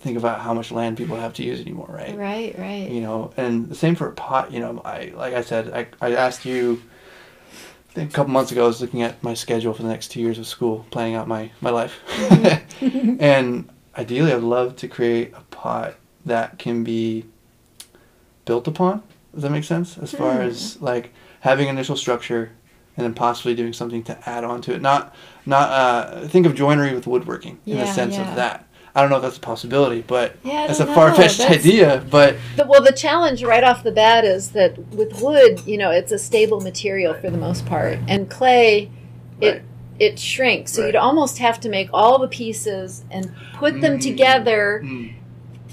think 0.00 0.18
about 0.18 0.40
how 0.40 0.52
much 0.52 0.72
land 0.72 0.96
people 0.96 1.16
have 1.16 1.32
to 1.34 1.44
use 1.44 1.60
anymore, 1.60 1.86
right? 1.88 2.18
Right, 2.18 2.58
right. 2.58 2.90
You 2.90 3.00
know, 3.02 3.32
and 3.36 3.68
the 3.68 3.76
same 3.76 3.94
for 3.94 4.08
a 4.08 4.12
pot. 4.12 4.50
You 4.52 4.58
know, 4.58 4.82
I 4.84 5.12
like 5.16 5.32
I 5.32 5.42
said, 5.42 5.72
I, 5.72 5.86
I 6.04 6.14
asked 6.16 6.44
you. 6.44 6.82
I 7.92 7.94
think 7.94 8.10
a 8.10 8.14
couple 8.14 8.32
months 8.32 8.50
ago, 8.52 8.64
I 8.64 8.66
was 8.66 8.80
looking 8.80 9.02
at 9.02 9.22
my 9.22 9.34
schedule 9.34 9.74
for 9.74 9.82
the 9.82 9.88
next 9.90 10.08
two 10.08 10.20
years 10.20 10.38
of 10.38 10.46
school, 10.46 10.86
planning 10.90 11.14
out 11.14 11.28
my 11.28 11.50
my 11.60 11.68
life, 11.68 12.00
and 12.80 13.68
ideally, 13.96 14.32
I'd 14.32 14.42
love 14.42 14.76
to 14.76 14.88
create 14.88 15.34
a 15.36 15.42
pot 15.50 15.96
that 16.24 16.58
can 16.58 16.84
be 16.84 17.26
built 18.46 18.66
upon. 18.66 19.02
Does 19.34 19.42
that 19.42 19.50
make 19.50 19.64
sense? 19.64 19.98
As 19.98 20.10
far 20.12 20.36
Hmm. 20.36 20.40
as 20.40 20.80
like 20.80 21.12
having 21.40 21.68
initial 21.68 21.96
structure, 21.96 22.52
and 22.96 23.04
then 23.04 23.12
possibly 23.12 23.54
doing 23.54 23.74
something 23.74 24.02
to 24.04 24.28
add 24.28 24.42
on 24.44 24.62
to 24.62 24.74
it. 24.74 24.80
Not 24.80 25.14
not 25.44 25.68
uh, 25.70 26.28
think 26.28 26.46
of 26.46 26.54
joinery 26.54 26.94
with 26.94 27.06
woodworking 27.06 27.58
in 27.66 27.76
the 27.76 27.86
sense 27.86 28.14
yeah. 28.14 28.30
of 28.30 28.36
that. 28.36 28.66
I 28.94 29.00
don't 29.00 29.08
know 29.10 29.16
if 29.16 29.22
that's 29.22 29.38
a 29.38 29.40
possibility, 29.40 30.02
but 30.06 30.36
Yeah, 30.44 30.66
it's 30.68 30.80
a 30.80 30.86
far 30.86 31.14
fetched 31.14 31.40
idea. 31.40 32.04
But 32.10 32.36
The, 32.56 32.66
well, 32.66 32.82
the 32.82 32.92
challenge 32.92 33.42
right 33.42 33.64
off 33.64 33.82
the 33.82 33.92
bat 33.92 34.24
is 34.24 34.50
that 34.52 34.76
with 34.94 35.20
wood, 35.22 35.62
you 35.66 35.78
know, 35.78 35.90
it's 35.90 36.12
a 36.12 36.18
stable 36.18 36.60
material 36.60 37.14
for 37.14 37.30
the 37.30 37.38
most 37.38 37.64
part, 37.64 37.98
and 38.06 38.28
clay, 38.28 38.90
it 39.40 39.46
Right. 39.52 39.62
it 39.98 40.18
shrinks. 40.18 40.72
So 40.72 40.80
Right. 40.82 40.88
you'd 40.88 40.96
almost 40.96 41.38
have 41.38 41.58
to 41.60 41.68
make 41.68 41.88
all 41.92 42.18
the 42.18 42.28
pieces 42.28 43.04
and 43.10 43.30
put 43.54 43.80
them 43.80 43.98
Mm. 43.98 44.00
together 44.02 44.82
mm, 44.84 45.12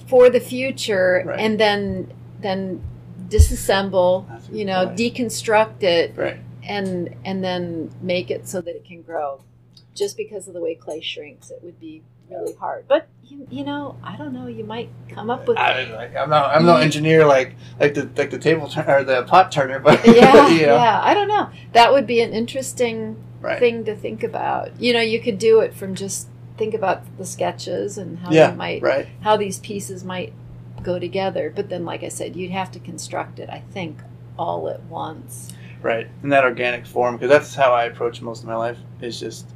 for 0.07 0.29
the 0.29 0.39
future, 0.39 1.23
Right. 1.25 1.39
and 1.39 1.59
then 1.59 2.07
then 2.41 2.81
disassemble, 3.27 4.25
you 4.51 4.63
know, 4.65 4.85
point. 4.85 4.97
deconstruct 4.97 5.83
it, 5.83 6.13
right, 6.15 6.37
and 6.67 7.13
and 7.25 7.43
then 7.43 7.91
make 8.01 8.31
it 8.31 8.47
so 8.47 8.61
that 8.61 8.75
it 8.75 8.85
can 8.85 9.01
grow. 9.01 9.41
Just 9.95 10.15
because 10.15 10.47
of 10.47 10.53
the 10.53 10.61
way 10.61 10.75
clay 10.75 11.01
shrinks, 11.01 11.51
it 11.51 11.59
would 11.63 11.79
be 11.81 12.01
really 12.29 12.53
hard. 12.55 12.85
But 12.87 13.07
you, 13.25 13.47
you 13.49 13.63
know, 13.63 13.97
I 14.03 14.15
don't 14.17 14.33
know. 14.33 14.47
You 14.47 14.63
might 14.63 14.89
come 15.09 15.29
up 15.29 15.47
with 15.47 15.57
I, 15.57 15.83
like, 15.95 16.15
I'm 16.15 16.29
not 16.29 16.55
I'm 16.55 16.65
no 16.65 16.73
mm-hmm. 16.73 16.83
engineer 16.83 17.25
like 17.25 17.55
like 17.79 17.93
the 17.93 18.09
like 18.15 18.29
the 18.29 18.39
table 18.39 18.67
turn 18.67 18.89
or 18.89 19.03
the 19.03 19.23
pot 19.23 19.51
turner, 19.51 19.79
but 19.79 19.99
yeah, 20.05 20.47
you 20.47 20.65
know, 20.65 20.75
yeah. 20.75 20.99
I 21.03 21.13
don't 21.13 21.27
know. 21.27 21.49
That 21.73 21.91
would 21.91 22.07
be 22.07 22.21
an 22.21 22.33
interesting 22.33 23.21
right, 23.41 23.59
thing 23.59 23.85
to 23.85 23.95
think 23.95 24.23
about. 24.23 24.79
You 24.79 24.93
know, 24.93 25.01
you 25.01 25.19
could 25.19 25.37
do 25.37 25.59
it 25.59 25.73
from 25.73 25.95
just 25.95 26.27
think 26.57 26.73
about 26.73 27.17
the 27.17 27.25
sketches 27.25 27.97
and 27.97 28.19
how 28.19 28.31
yeah, 28.31 28.51
they 28.51 28.57
might 28.57 28.81
right, 28.81 29.07
how 29.21 29.37
these 29.37 29.59
pieces 29.59 30.03
might 30.03 30.33
go 30.83 30.99
together. 30.99 31.51
But 31.53 31.69
then, 31.69 31.85
like 31.85 32.03
I 32.03 32.09
said, 32.09 32.35
you'd 32.35 32.51
have 32.51 32.71
to 32.71 32.79
construct 32.79 33.39
it. 33.39 33.49
I 33.49 33.63
think 33.71 33.99
all 34.37 34.69
at 34.69 34.81
once. 34.83 35.53
right, 35.81 36.07
in 36.23 36.29
that 36.29 36.43
organic 36.43 36.85
form 36.85 37.15
because 37.15 37.29
that's 37.29 37.55
how 37.55 37.73
I 37.73 37.85
approach 37.85 38.21
most 38.21 38.41
of 38.41 38.47
my 38.47 38.55
life. 38.55 38.77
Is 39.01 39.19
just 39.19 39.47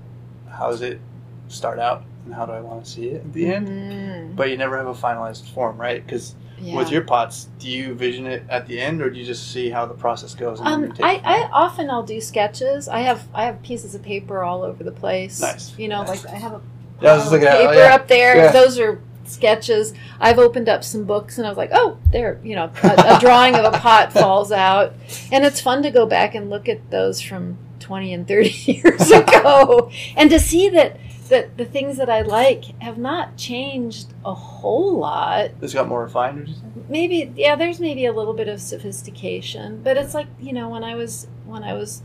how 0.50 0.70
does 0.70 0.82
it 0.82 1.00
start 1.48 1.80
out 1.80 2.04
and 2.26 2.34
how 2.34 2.46
do 2.46 2.52
I 2.54 2.62
want 2.62 2.86
to 2.86 2.90
see 2.92 3.10
it 3.10 3.16
at 3.18 3.34
the 3.34 3.48
end. 3.54 3.68
Mhm. 3.68 4.36
But 4.36 4.50
you 4.50 4.58
never 4.58 4.78
have 4.78 4.88
a 4.88 4.94
finalized 4.94 5.50
form, 5.54 5.78
right? 5.78 6.06
Because 6.06 6.36
Yeah. 6.62 6.76
with 6.78 6.90
your 6.92 7.02
pots, 7.02 7.48
do 7.60 7.70
you 7.70 7.94
vision 7.94 8.26
it 8.26 8.44
at 8.50 8.68
the 8.68 8.80
end, 8.80 9.02
or 9.02 9.10
do 9.10 9.20
you 9.20 9.26
just 9.26 9.52
see 9.52 9.70
how 9.70 9.86
the 9.86 9.94
process 9.94 10.34
goes? 10.36 10.60
And 10.60 10.68
Um, 10.68 10.94
I, 11.04 11.22
I 11.24 11.50
often 11.52 11.90
I'll 11.90 12.04
do 12.04 12.22
sketches. 12.22 12.88
I 12.88 13.00
have 13.02 13.24
I 13.34 13.46
have 13.46 13.62
pieces 13.64 13.94
of 13.96 14.02
paper 14.04 14.44
all 14.44 14.64
over 14.64 14.84
the 14.84 14.92
place. 14.92 15.42
Nice. 15.42 15.74
You 15.78 15.88
know, 15.90 16.04
Nice. 16.04 16.24
like 16.26 16.34
I 16.34 16.38
have 16.38 16.54
a 16.54 16.62
Yeah, 17.02 17.14
I 17.14 17.18
of 17.18 17.32
looking 17.32 17.48
at- 17.48 17.56
oh, 17.56 17.60
paper 17.68 17.74
yeah. 17.76 17.96
up 17.96 18.08
there. 18.08 18.52
Those 18.52 18.80
are 18.80 19.00
sketches. 19.26 19.94
I've 20.20 20.38
opened 20.40 20.70
up 20.70 20.84
some 20.84 21.04
books 21.06 21.38
and 21.38 21.46
I 21.48 21.50
was 21.50 21.58
like, 21.58 21.72
oh, 21.74 21.98
there. 22.12 22.40
You 22.44 22.56
know, 22.56 22.70
a, 22.84 23.16
a 23.18 23.20
drawing 23.20 23.56
of 23.56 23.66
a 23.74 23.78
pot 23.78 24.14
falls 24.20 24.52
out, 24.52 24.94
and 25.32 25.44
it's 25.44 25.60
fun 25.60 25.82
to 25.84 25.92
go 25.92 26.06
back 26.06 26.36
and 26.36 26.50
look 26.50 26.70
at 26.70 26.90
those 26.92 27.20
from 27.22 27.58
twenty 27.80 28.14
and 28.14 28.26
thirty 28.28 28.50
years 28.72 29.12
ago, 29.12 29.90
and 30.16 30.30
to 30.30 30.40
see 30.40 30.70
that 30.70 30.98
that 31.30 31.58
the 31.58 31.66
things 31.66 31.98
that 31.98 32.10
I 32.10 32.22
like 32.22 32.66
have 32.82 32.98
not 32.98 33.38
changed 33.38 34.14
a 34.26 34.34
whole 34.34 34.98
lot 35.00 35.52
It's 35.62 35.74
got 35.74 35.88
more 35.88 36.04
refined, 36.04 36.40
would 36.40 36.48
you 36.50 36.54
say? 36.56 36.62
maybe 36.90 37.32
yeah 37.36 37.56
there's 37.56 37.80
maybe 37.80 38.06
a 38.06 38.12
little 38.14 38.34
bit 38.34 38.48
of 38.48 38.60
sophistication 38.62 39.82
but 39.84 39.96
it's 39.98 40.14
like 40.14 40.28
you 40.40 40.52
know 40.52 40.68
when 40.70 40.84
i 40.84 40.96
was 40.96 41.28
when 41.46 41.64
i 41.64 41.74
was 41.74 42.02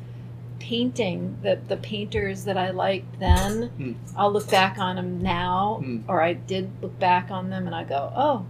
painting 0.61 1.37
the 1.43 1.59
the 1.69 1.77
painters 1.77 2.45
that 2.45 2.57
i 2.57 2.71
liked 2.71 3.19
then 3.19 3.69
Hmm. 3.77 3.93
i'll 4.17 4.31
look 4.33 4.49
back 4.51 4.79
on 4.79 4.95
them 4.97 5.21
now 5.21 5.81
Hmm. 5.83 5.99
or 6.09 6.23
i 6.23 6.33
did 6.33 6.71
look 6.81 6.97
back 7.01 7.31
on 7.31 7.51
them 7.51 7.67
and 7.67 7.75
i 7.75 7.83
go 7.85 8.13
oh 8.17 8.47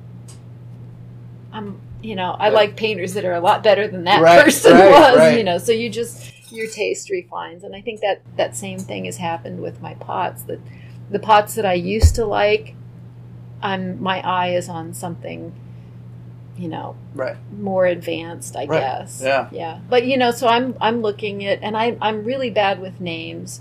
i'm 1.53 1.81
you 2.03 2.15
know 2.15 2.33
i 2.39 2.49
Yeah. 2.49 2.55
like 2.55 2.77
painters 2.77 3.15
that 3.15 3.25
are 3.25 3.35
a 3.35 3.41
lot 3.41 3.63
better 3.63 3.89
than 3.89 4.05
that 4.05 4.21
Right, 4.21 4.45
person 4.45 4.73
right, 4.73 4.91
was 4.91 5.17
right. 5.19 5.39
you 5.39 5.45
know 5.45 5.59
so 5.59 5.73
you 5.73 5.89
just 5.91 6.33
your 6.51 6.67
taste 6.69 7.11
refines 7.11 7.63
and 7.65 7.75
i 7.75 7.81
think 7.81 8.01
that 8.01 8.21
that 8.37 8.57
same 8.57 8.79
thing 8.79 9.05
has 9.05 9.17
happened 9.19 9.61
with 9.61 9.81
my 9.83 9.95
pots 9.95 10.43
that 10.43 10.59
the 11.11 11.19
pots 11.19 11.55
that 11.55 11.67
i 11.67 11.73
used 11.75 12.15
to 12.15 12.25
like 12.25 12.75
i'm 13.63 14.01
my 14.03 14.21
eye 14.21 14.49
is 14.55 14.69
on 14.69 14.93
something 14.95 15.53
you 16.57 16.69
know 16.69 16.97
Right. 17.15 17.37
more 17.53 17.87
advanced 17.87 18.57
i 18.57 18.67
Right. 18.67 18.81
guess 18.81 19.21
Yeah. 19.23 19.49
yeah 19.53 19.81
but 19.89 20.05
you 20.07 20.17
know 20.17 20.31
so 20.31 20.49
i'm 20.49 20.77
i'm 20.81 21.01
looking 21.03 21.45
at 21.45 21.63
and 21.63 21.77
i 21.77 21.97
i'm 22.01 22.25
really 22.25 22.51
bad 22.51 22.81
with 22.81 23.01
names 23.01 23.61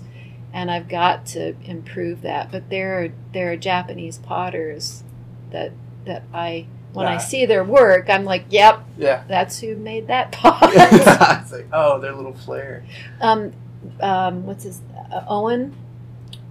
and 0.52 0.70
i've 0.70 0.88
got 0.88 1.26
to 1.26 1.54
improve 1.64 2.22
that 2.22 2.50
but 2.50 2.70
there 2.70 3.02
are 3.02 3.08
there 3.32 3.52
are 3.52 3.56
japanese 3.56 4.18
potters 4.18 5.04
that 5.50 5.72
that 6.06 6.22
i 6.32 6.66
when 6.92 7.06
i 7.06 7.16
see 7.18 7.46
their 7.46 7.64
work 7.64 8.08
i'm 8.08 8.24
like 8.24 8.44
yep 8.50 8.80
Yeah. 8.96 9.24
that's 9.28 9.58
who 9.60 9.76
made 9.76 10.06
that 10.08 10.32
pot 10.32 10.70
it's 10.74 11.52
like, 11.52 11.66
oh, 11.72 12.00
their 12.00 12.14
little 12.14 12.34
flair. 12.34 12.84
um 13.20 13.52
um 14.00 14.46
what's 14.46 14.64
his 14.64 14.80
uh, 15.12 15.22
owen 15.28 15.74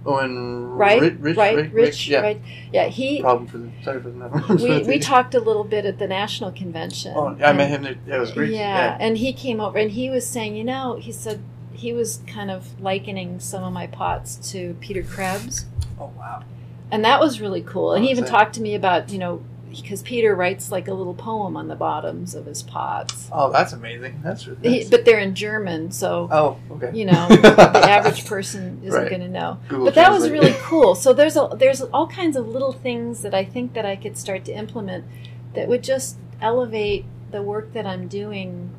and 0.06 0.78
right 0.78 1.00
Rich, 1.02 1.14
Rich, 1.18 1.36
right 1.36 1.56
Rich, 1.56 1.72
rich, 1.72 2.08
yeah. 2.08 2.20
right 2.20 2.40
yeah 2.72 2.86
he 2.86 3.20
Problem 3.20 3.46
for 3.46 3.58
the 3.58 3.70
sorry 3.82 4.00
for 4.00 4.08
the 4.10 4.56
we, 4.64 4.82
we 4.94 4.98
talked 4.98 5.34
a 5.34 5.40
little 5.40 5.64
bit 5.64 5.84
at 5.84 5.98
the 5.98 6.06
national 6.06 6.50
convention 6.52 7.12
Oh, 7.14 7.36
yeah, 7.38 7.50
I 7.50 7.52
met 7.52 7.70
and- 7.72 7.86
him. 7.86 7.98
There. 8.06 8.16
It 8.16 8.20
was 8.20 8.30
great. 8.32 8.52
Yeah, 8.52 8.96
and 9.00 9.18
he 9.18 9.32
came 9.34 9.60
over 9.60 9.76
and 9.76 9.90
he 9.90 10.08
was 10.08 10.26
saying, 10.26 10.56
you 10.56 10.64
know, 10.64 10.96
he 10.96 11.12
said 11.12 11.42
he 11.72 11.92
was 11.92 12.22
kind 12.26 12.50
of 12.50 12.80
likening 12.80 13.38
some 13.38 13.62
of 13.62 13.72
my 13.72 13.86
pots 13.86 14.36
to 14.52 14.74
Peter 14.80 15.02
Krebs, 15.02 15.66
Oh 16.00 16.10
wow. 16.16 16.42
and 16.90 17.04
that 17.04 17.20
was 17.20 17.40
really 17.40 17.60
cool. 17.62 17.92
And 17.92 18.02
he 18.02 18.08
Oh, 18.10 18.12
even 18.12 18.24
talked 18.24 18.54
to 18.54 18.62
me 18.62 18.74
about, 18.74 19.10
you 19.10 19.18
know, 19.18 19.42
because 19.70 20.02
Peter 20.02 20.34
writes 20.34 20.70
like 20.72 20.88
a 20.88 20.94
little 20.94 21.14
poem 21.14 21.56
on 21.56 21.68
the 21.68 21.74
bottoms 21.76 22.34
of 22.34 22.46
his 22.46 22.62
pots, 22.62 23.28
Oh, 23.32 23.50
that's 23.52 23.72
amazing. 23.72 24.20
That's, 24.22 24.44
that's 24.44 24.60
he, 24.62 24.86
but 24.90 25.04
they're 25.04 25.18
in 25.18 25.34
German, 25.34 25.90
so 25.92 26.28
oh, 26.30 26.56
okay. 26.72 26.90
you 26.96 27.04
know 27.04 27.26
the 27.30 27.80
average 27.88 28.26
person 28.26 28.80
isn't 28.84 29.00
Right. 29.00 29.08
going 29.10 29.22
to 29.22 29.28
know. 29.28 29.58
Google 29.68 29.86
but 29.86 29.94
that 29.94 30.10
was 30.12 30.30
really 30.30 30.54
cool. 30.60 30.94
So 30.94 31.12
there's 31.12 31.36
a, 31.36 31.50
there's 31.56 31.82
all 31.82 32.06
kinds 32.06 32.36
of 32.36 32.48
little 32.48 32.72
things 32.72 33.22
that 33.22 33.34
I 33.34 33.44
think 33.44 33.74
that 33.74 33.84
I 33.86 33.96
could 33.96 34.16
start 34.18 34.44
to 34.46 34.52
implement 34.52 35.04
that 35.54 35.68
would 35.68 35.82
just 35.82 36.16
elevate 36.40 37.04
the 37.30 37.42
work 37.42 37.72
that 37.74 37.86
I'm 37.86 38.08
doing 38.08 38.70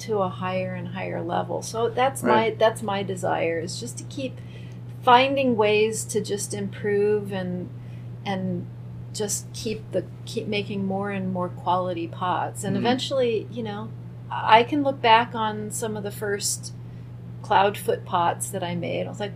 to 0.00 0.18
a 0.18 0.28
higher 0.28 0.74
and 0.74 0.88
higher 0.88 1.22
level. 1.22 1.62
So 1.62 1.88
that's 1.88 2.22
my 2.22 2.50
that's 2.58 2.82
my 2.82 3.02
desire 3.04 3.60
is 3.60 3.78
just 3.78 3.98
to 3.98 4.04
keep 4.04 4.40
finding 5.02 5.56
ways 5.56 6.04
to 6.06 6.20
just 6.20 6.54
improve 6.54 7.32
and 7.32 7.68
and 8.24 8.66
just 9.12 9.46
keep 9.52 9.90
the 9.92 10.04
keep 10.24 10.46
making 10.46 10.84
more 10.86 11.10
and 11.10 11.32
more 11.32 11.48
quality 11.48 12.06
pots 12.06 12.64
and 12.64 12.74
Mhm. 12.76 12.80
eventually 12.80 13.46
you 13.52 13.62
know 13.62 13.88
i 14.30 14.62
can 14.62 14.82
look 14.82 15.00
back 15.02 15.34
on 15.34 15.70
some 15.70 15.96
of 15.96 16.02
the 16.02 16.10
first 16.10 16.72
cloud 17.42 17.76
foot 17.76 18.04
pots 18.04 18.48
that 18.50 18.62
i 18.62 18.74
made 18.74 19.06
i 19.06 19.08
was 19.10 19.20
like 19.20 19.32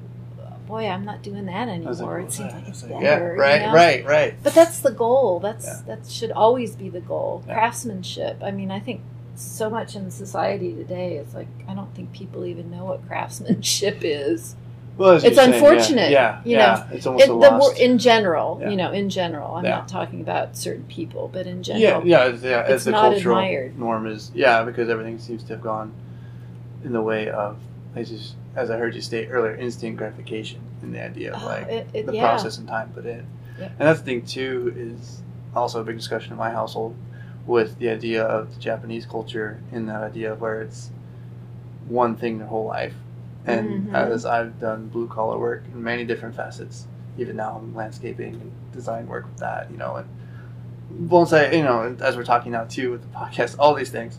boy 0.66 0.88
i'm 0.88 1.04
not 1.04 1.22
doing 1.22 1.46
that 1.46 1.68
was 1.84 2.00
like, 2.00 2.08
anymore 2.08 2.18
it 2.20 2.32
seems 2.32 2.52
like 2.52 2.66
it's 2.68 2.82
like, 2.82 2.92
better 3.00 3.34
yeah, 3.36 3.42
right, 3.42 3.60
you 3.60 3.66
know? 3.68 3.72
right, 3.72 4.04
right. 4.06 4.34
but 4.42 4.52
that's 4.54 4.80
the 4.80 4.90
goal 4.90 5.38
that's 5.40 5.66
Yeah. 5.66 5.82
that 5.94 6.06
should 6.10 6.32
always 6.32 6.74
be 6.74 6.88
the 6.88 7.00
goal 7.00 7.44
Yeah. 7.46 7.54
craftsmanship 7.54 8.42
i 8.42 8.50
mean 8.50 8.70
i 8.70 8.80
think 8.80 9.00
so 9.36 9.68
much 9.70 9.94
in 9.94 10.10
society 10.10 10.72
today 10.74 11.18
is 11.18 11.34
like 11.34 11.46
i 11.68 11.74
don't 11.74 11.94
think 11.94 12.12
people 12.12 12.44
even 12.46 12.70
know 12.70 12.84
what 12.86 13.06
craftsmanship 13.06 13.98
is 14.02 14.56
Well, 14.98 15.12
It's 15.12 15.24
you're 15.24 15.34
saying, 15.34 15.50
yeah, 15.50 15.54
unfortunate, 15.56 16.10
Yeah, 16.10 16.40
you 16.44 16.52
yeah. 16.56 16.86
It's 16.90 17.06
almost 17.06 17.26
in, 17.26 17.30
a 17.32 17.38
the, 17.38 17.84
in 17.84 17.98
general, 17.98 18.58
Yeah. 18.62 18.70
you 18.70 18.76
know, 18.76 18.92
in 18.92 19.10
general, 19.10 19.54
I'm 19.56 19.64
Yeah. 19.64 19.70
not 19.72 19.88
talking 19.88 20.20
about 20.22 20.56
certain 20.56 20.84
people, 20.84 21.28
but 21.32 21.46
in 21.46 21.62
general, 21.62 22.06
yeah, 22.06 22.28
yeah. 22.28 22.60
it's 22.60 22.70
As 22.70 22.84
the 22.84 22.92
cultural 22.92 23.36
admired. 23.38 23.78
norm 23.78 24.06
is, 24.06 24.30
yeah, 24.34 24.62
because 24.64 24.88
everything 24.88 25.18
seems 25.18 25.42
to 25.44 25.52
have 25.54 25.62
gone 25.62 25.92
in 26.82 26.92
the 26.92 27.02
way 27.02 27.28
of, 27.28 27.58
as, 27.94 28.10
you, 28.10 28.18
as 28.54 28.70
I 28.70 28.78
heard 28.78 28.94
you 28.94 29.02
state 29.02 29.28
earlier, 29.30 29.54
instant 29.54 29.96
gratification 29.98 30.60
and 30.82 30.94
the 30.94 31.04
idea 31.04 31.34
of 31.34 31.42
Oh, 31.42 31.46
like 31.46 31.68
it- 31.68 31.88
it- 31.92 32.06
the 32.06 32.14
yeah. 32.14 32.22
process 32.26 32.56
and 32.56 32.66
time 32.66 32.90
put 32.94 33.04
in. 33.04 33.26
And 33.58 33.70
that's 33.78 34.00
the 34.00 34.04
thing 34.06 34.22
too 34.22 34.72
is 34.76 35.20
also 35.54 35.80
a 35.80 35.84
big 35.84 35.96
discussion 35.96 36.32
in 36.32 36.38
my 36.38 36.50
household 36.50 36.94
with 37.46 37.78
the 37.78 37.88
idea 37.90 38.22
of 38.24 38.54
the 38.54 38.60
Japanese 38.60 39.04
culture 39.06 39.60
and 39.72 39.88
that 39.88 40.02
idea 40.02 40.32
of 40.32 40.40
where 40.40 40.60
it's 40.62 40.90
one 41.88 42.16
thing 42.16 42.38
their 42.38 42.46
whole 42.48 42.64
life. 42.66 42.94
And 43.46 43.88
Mhm. 43.88 43.94
as 43.94 44.26
I've 44.26 44.58
done 44.58 44.88
blue 44.88 45.06
collar 45.08 45.38
work 45.38 45.64
in 45.72 45.82
many 45.82 46.04
different 46.04 46.34
facets, 46.34 46.86
even 47.18 47.36
now 47.36 47.56
I'm 47.62 47.74
landscaping 47.74 48.34
and 48.34 48.52
design 48.72 49.06
work 49.06 49.24
with 49.24 49.38
that, 49.38 49.70
you 49.70 49.76
know, 49.76 49.96
and 49.96 51.08
bonsai, 51.08 51.52
you 51.56 51.62
know, 51.62 51.96
as 52.00 52.16
we're 52.16 52.24
talking 52.24 52.52
now 52.52 52.64
too 52.64 52.90
with 52.90 53.02
the 53.02 53.18
podcast, 53.18 53.56
all 53.58 53.74
these 53.74 53.90
things, 53.90 54.18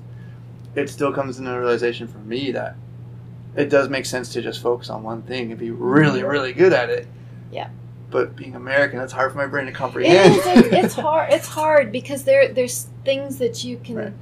it 0.76 0.90
still 0.90 1.12
comes 1.12 1.40
into 1.40 1.52
a 1.54 1.60
realization 1.60 2.08
for 2.08 2.20
me 2.20 2.52
that 2.52 2.76
it 3.56 3.70
does 3.70 3.90
make 3.90 4.06
sense 4.06 4.32
to 4.34 4.42
just 4.42 4.62
focus 4.62 4.90
on 4.90 5.04
one 5.04 5.22
thing 5.24 5.52
and 5.52 5.60
be 5.60 5.72
really, 5.72 6.24
really 6.24 6.54
good 6.54 6.74
at 6.74 6.90
it. 6.90 7.08
Yeah. 7.52 7.70
But 8.10 8.36
being 8.36 8.56
American, 8.56 9.00
it's 9.02 9.12
hard 9.14 9.32
for 9.32 9.38
my 9.38 9.48
brain 9.48 9.66
to 9.66 9.72
comprehend. 9.72 10.36
is. 10.36 10.46
It's, 10.46 10.68
it's 10.86 10.94
hard. 10.94 11.34
It's 11.34 11.48
hard 11.48 11.92
because 11.92 12.24
there 12.24 12.48
there's 12.54 12.88
things 13.04 13.38
that 13.40 13.64
you 13.66 13.78
can 13.84 13.96
Right. 13.98 14.14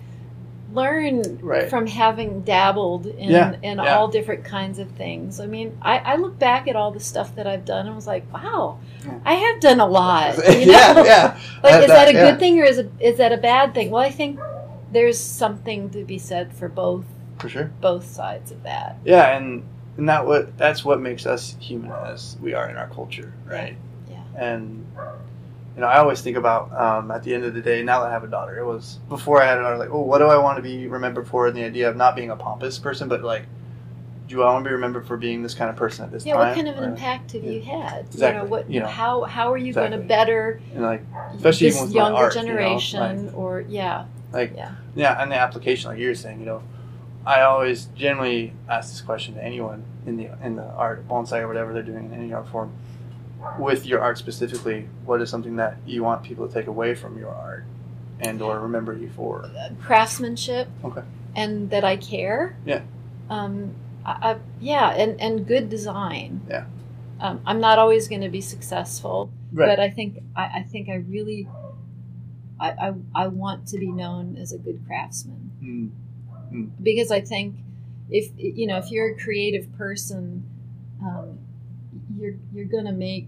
Learn 0.76 1.40
Right. 1.42 1.70
from 1.70 1.88
having 1.88 2.42
dabbled 2.42 3.06
in 3.08 3.30
Yeah, 3.32 3.56
in 3.64 3.78
yeah. 3.80 3.96
all 3.96 4.08
different 4.08 4.44
kinds 4.44 4.78
of 4.80 4.90
things. 4.92 5.40
I 5.40 5.46
mean, 5.48 5.78
I, 5.82 5.98
I 6.00 6.16
look 6.18 6.38
back 6.38 6.68
at 6.68 6.76
all 6.76 6.92
the 6.92 7.00
stuff 7.00 7.36
that 7.36 7.48
I've 7.48 7.66
done 7.66 7.88
and 7.88 7.96
was 7.96 8.08
like, 8.08 8.32
wow, 8.34 8.78
Yeah. 9.06 9.20
I 9.26 9.34
have 9.34 9.60
done 9.62 9.80
a 9.80 9.88
lot. 9.88 10.38
you 10.50 10.72
yeah, 10.72 10.94
know? 10.94 11.04
yeah. 11.06 11.40
Like, 11.64 11.82
is 11.84 11.88
that 11.88 12.10
a 12.10 12.14
yeah. 12.14 12.30
good 12.32 12.40
thing 12.40 12.60
or 12.60 12.66
is 12.66 12.78
it 12.78 12.92
is 13.00 13.18
that 13.18 13.32
a 13.32 13.38
bad 13.38 13.74
thing? 13.74 13.90
Well, 13.90 14.04
I 14.04 14.12
think 14.12 14.40
there's 14.92 15.20
something 15.20 15.90
to 15.92 16.04
be 16.06 16.18
said 16.20 16.54
for 16.54 16.70
both 16.70 17.06
For 17.40 17.50
sure. 17.50 17.72
both 17.82 18.06
sides 18.06 18.52
of 18.52 18.64
that. 18.64 18.98
Yeah, 19.04 19.36
and 19.36 19.64
and 19.98 20.08
that 20.10 20.26
what 20.28 20.58
that's 20.58 20.86
what 20.86 21.00
makes 21.02 21.26
us 21.26 21.56
human 21.60 21.92
as 21.92 22.38
we 22.42 22.54
are 22.54 22.70
in 22.70 22.76
our 22.78 22.88
culture, 22.90 23.34
right? 23.46 23.76
Yeah. 24.10 24.24
And 24.38 24.86
you 25.76 25.82
know, 25.82 25.88
I 25.88 25.98
always 26.00 26.22
think 26.22 26.38
about 26.38 26.72
um, 26.74 27.12
at 27.12 27.24
the 27.24 27.34
end 27.34 27.44
of 27.44 27.54
the 27.54 27.62
day. 27.62 27.84
Now 27.84 28.02
that 28.02 28.08
I 28.08 28.12
have 28.12 28.24
a 28.24 28.28
daughter, 28.28 28.58
it 28.58 28.66
was 28.66 29.00
before 29.10 29.42
I 29.42 29.46
had 29.46 29.58
a 29.58 29.62
daughter. 29.62 29.78
Like, 29.78 29.90
oh, 29.92 30.02
what 30.02 30.20
do 30.20 30.26
I 30.26 30.38
want 30.38 30.58
to 30.58 30.62
be 30.62 30.88
remembered 30.88 31.28
for? 31.28 31.48
And 31.48 31.56
the 31.56 31.64
idea 31.66 31.90
of 31.90 31.96
not 31.98 32.16
being 32.16 32.30
a 32.30 32.36
pompous 32.36 32.80
person, 32.80 33.10
but 33.10 33.24
like, 33.24 33.44
do 34.28 34.42
I 34.42 34.52
want 34.54 34.64
to 34.64 34.70
be 34.70 34.74
remembered 34.74 35.06
for 35.06 35.18
being 35.18 35.44
this 35.44 35.54
kind 35.54 35.70
of 35.70 35.76
person 35.76 36.06
at 36.06 36.12
this 36.12 36.26
Yeah, 36.26 36.34
time? 36.36 36.42
Yeah, 36.42 36.48
what 36.48 36.56
kind 36.56 36.68
of 36.70 36.78
an 36.78 36.84
Or- 36.84 36.88
impact 36.94 37.34
have 37.34 37.44
Yeah. 37.44 37.52
you 37.52 37.62
had? 37.62 38.06
Exactly, 38.06 38.38
You 38.38 38.44
know, 38.44 38.50
what 38.50 38.70
you 38.72 38.80
know. 38.80 38.88
how 38.88 39.24
how 39.24 39.52
are 39.52 39.58
you 39.58 39.74
going 39.74 39.92
to 39.92 39.98
better 39.98 40.60
And 40.74 40.82
like, 40.84 41.04
especially 41.36 41.68
this 41.68 41.76
even 41.76 41.88
with 41.88 41.96
my 41.96 42.02
younger 42.04 42.18
art, 42.18 42.36
you 42.36 42.42
know, 42.42 42.48
generation 42.48 43.26
like- 43.28 43.38
or 43.38 43.60
yeah. 43.68 44.06
like 44.32 44.54
Yeah. 44.56 44.72
yeah 44.96 45.22
and 45.22 45.30
the 45.32 45.36
application 45.36 45.92
like 45.92 46.00
you 46.00 46.08
were 46.08 46.16
saying 46.16 46.40
you 46.40 46.46
know 46.46 46.62
i 47.26 47.42
always 47.42 47.86
generally 47.96 48.54
ask 48.68 48.90
this 48.92 49.02
question 49.02 49.36
to 49.36 49.44
anyone 49.44 49.84
in 50.08 50.18
the 50.18 50.30
in 50.44 50.56
the 50.56 50.64
art 50.72 51.08
bonsai 51.08 51.42
or 51.42 51.48
whatever 51.48 51.72
they're 51.74 51.84
doing 51.84 52.06
in 52.06 52.14
any 52.14 52.34
art 52.34 52.48
form 52.50 52.72
with 53.60 53.86
your 53.86 54.02
art 54.02 54.18
specifically 54.18 54.88
what 55.06 55.22
is 55.22 55.30
something 55.30 55.56
that 55.56 55.78
you 55.86 56.04
want 56.04 56.24
people 56.24 56.48
to 56.48 56.54
take 56.54 56.68
away 56.68 56.94
from 56.96 57.18
your 57.18 57.30
art 57.30 57.64
and 58.20 58.42
or 58.42 58.60
remember 58.60 58.94
you 58.94 59.10
for 59.10 59.50
craftsmanship 59.82 60.68
Okay. 60.84 61.02
and 61.36 61.70
that 61.70 61.84
I 61.84 61.98
care. 61.98 62.56
Yeah. 62.66 62.82
Um, 63.30 63.74
I, 64.06 64.32
I, 64.32 64.38
yeah, 64.60 64.90
and, 64.92 65.20
and 65.20 65.46
good 65.48 65.70
design. 65.70 66.42
Yeah. 66.50 66.66
Um, 67.20 67.42
I'm 67.46 67.60
not 67.60 67.80
always 67.80 68.08
going 68.08 68.22
to 68.22 68.30
be 68.30 68.42
successful, 68.42 69.32
right 69.52 69.68
but 69.68 69.80
I 69.80 69.90
think 69.90 70.20
I, 70.36 70.44
I 70.60 70.64
think 70.70 70.90
I 70.90 70.96
really 70.96 71.48
I, 72.60 72.70
I 72.72 72.94
I 73.24 73.28
want 73.28 73.68
to 73.70 73.78
be 73.78 73.88
known 73.88 74.38
as 74.38 74.52
a 74.54 74.58
good 74.58 74.82
craftsman 74.86 75.52
Mm, 76.54 76.70
because 76.82 77.10
I 77.12 77.22
think 77.22 77.56
if 78.10 78.32
you 78.38 78.68
know 78.68 78.78
if 78.78 78.92
you're 78.92 79.12
a 79.12 79.18
creative 79.18 79.72
person, 79.78 80.44
you're 82.18 82.36
you're 82.54 82.66
going 82.66 82.86
to 82.86 82.92
make 82.92 83.28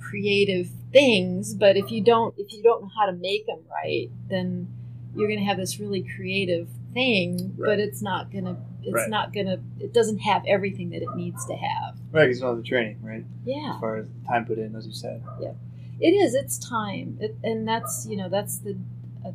creative 0.00 0.68
things, 0.92 1.54
but 1.54 1.76
if 1.76 1.90
you 1.90 2.00
don't 2.02 2.34
if 2.38 2.52
you 2.52 2.62
don't 2.62 2.82
know 2.82 2.90
how 2.96 3.06
to 3.06 3.12
make 3.12 3.46
them 3.46 3.58
right, 3.70 4.10
then 4.28 4.68
you're 5.16 5.28
going 5.28 5.38
to 5.40 5.44
have 5.44 5.56
this 5.56 5.78
really 5.80 6.02
creative 6.16 6.68
thing, 6.92 7.54
Right. 7.56 7.66
but 7.70 7.80
it's 7.80 8.02
not 8.02 8.30
going 8.30 8.44
to 8.44 8.56
it's 8.82 8.92
Right. 8.94 9.08
not 9.10 9.32
to 9.46 9.60
it 9.80 9.92
doesn't 9.94 10.18
have 10.18 10.44
everything 10.46 10.90
that 10.90 11.02
it 11.02 11.14
needs 11.16 11.44
to 11.46 11.54
have. 11.54 11.96
right 12.12 12.26
because 12.26 12.40
know 12.40 12.54
the 12.54 12.62
training 12.62 12.98
right 13.02 13.24
Yeah. 13.44 13.74
as 13.74 13.80
far 13.80 13.96
as 13.96 14.06
time 14.28 14.44
put 14.44 14.58
in 14.58 14.74
as 14.76 14.86
you 14.86 14.92
said 14.92 15.22
Yeah, 15.40 15.52
It 16.00 16.10
is. 16.10 16.34
It's 16.34 16.58
time, 16.58 17.16
it, 17.20 17.36
and 17.42 17.66
that's 17.66 18.06
you 18.06 18.16
know 18.16 18.28
that's 18.28 18.58
the. 18.58 18.76
Uh, 19.24 19.32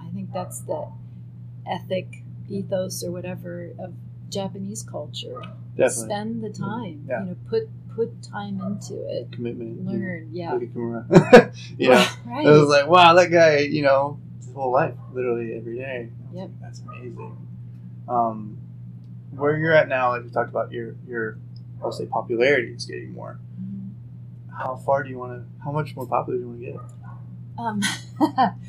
I 0.00 0.08
think 0.12 0.32
that's 0.32 0.60
the 0.60 0.88
ethic, 1.66 2.22
ethos, 2.48 3.02
or 3.04 3.10
whatever 3.12 3.70
of 3.78 3.94
Japanese 4.28 4.82
culture. 4.82 5.40
Definitely 5.80 6.14
Spend 6.14 6.44
the 6.44 6.50
time. 6.50 7.04
Yeah. 7.08 7.20
You 7.24 7.26
know, 7.30 7.36
put 7.48 7.68
put 7.96 8.22
time 8.22 8.60
into 8.60 8.94
it. 9.08 9.32
commitment 9.32 9.84
Learn. 9.84 10.28
Yeah. 10.32 10.52
look 10.54 10.62
at 10.62 10.68
Kimura. 10.72 11.54
you 11.78 11.88
know 11.88 12.06
Right. 12.24 12.46
it 12.46 12.50
was 12.50 12.68
like 12.68 12.86
wow 12.86 13.14
that 13.14 13.30
guy 13.32 13.58
you 13.58 13.82
know 13.82 14.18
his 14.38 14.52
whole 14.54 14.70
life 14.72 14.94
literally 15.12 15.54
every 15.56 15.76
day 15.78 16.08
Yep. 16.32 16.42
like, 16.44 16.60
that's 16.60 16.80
amazing 16.80 17.36
um, 18.08 18.56
where 19.32 19.56
you're 19.56 19.72
at 19.72 19.88
now 19.88 20.10
like 20.10 20.22
we 20.22 20.30
talked 20.30 20.50
about 20.50 20.70
your 20.72 20.94
your 21.08 21.38
i'll 21.82 21.90
say 21.92 22.06
popularity 22.06 22.72
is 22.74 22.84
getting 22.86 23.12
more 23.12 23.38
Mhm. 23.60 23.90
how 24.56 24.76
far 24.76 25.02
do 25.02 25.10
you 25.10 25.18
want 25.18 25.32
to 25.32 25.44
how 25.64 25.72
much 25.72 25.96
more 25.96 26.06
popular 26.06 26.38
do 26.38 26.44
you 26.44 26.48
want 26.48 26.60
to 26.60 26.66
get 26.66 26.80
Um, 27.58 27.82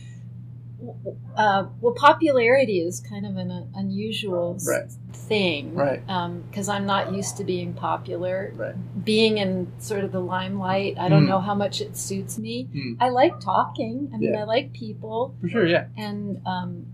uh, 1.36 1.66
well, 1.80 1.94
popularity 1.94 2.80
is 2.80 3.00
kind 3.00 3.26
of 3.26 3.38
an 3.38 3.52
uh, 3.52 3.66
unusual 3.76 4.58
Right. 4.68 4.90
thing, 5.14 5.74
Right. 5.76 6.02
Because 6.50 6.68
I'm 6.70 6.86
not 6.86 7.14
used 7.14 7.38
to 7.38 7.44
being 7.44 7.74
popular. 7.74 8.52
Right. 8.56 8.76
Being 9.06 9.38
in 9.38 9.72
sort 9.80 10.04
of 10.04 10.12
the 10.12 10.20
limelight, 10.20 10.98
I 11.00 11.08
don't 11.10 11.26
Mm. 11.26 11.30
know 11.30 11.40
how 11.40 11.56
much 11.56 11.82
it 11.82 11.96
suits 11.98 12.38
me. 12.38 12.68
Mm. 12.74 12.98
I 13.00 13.10
like 13.10 13.40
talking. 13.40 14.10
I 14.14 14.18
mean, 14.18 14.34
Yeah. 14.34 14.42
I 14.42 14.44
like 14.44 14.74
people, 14.74 15.36
for 15.42 15.48
sure 15.48 15.66
yeah 15.68 15.86
and 15.98 16.42
um, 16.46 16.86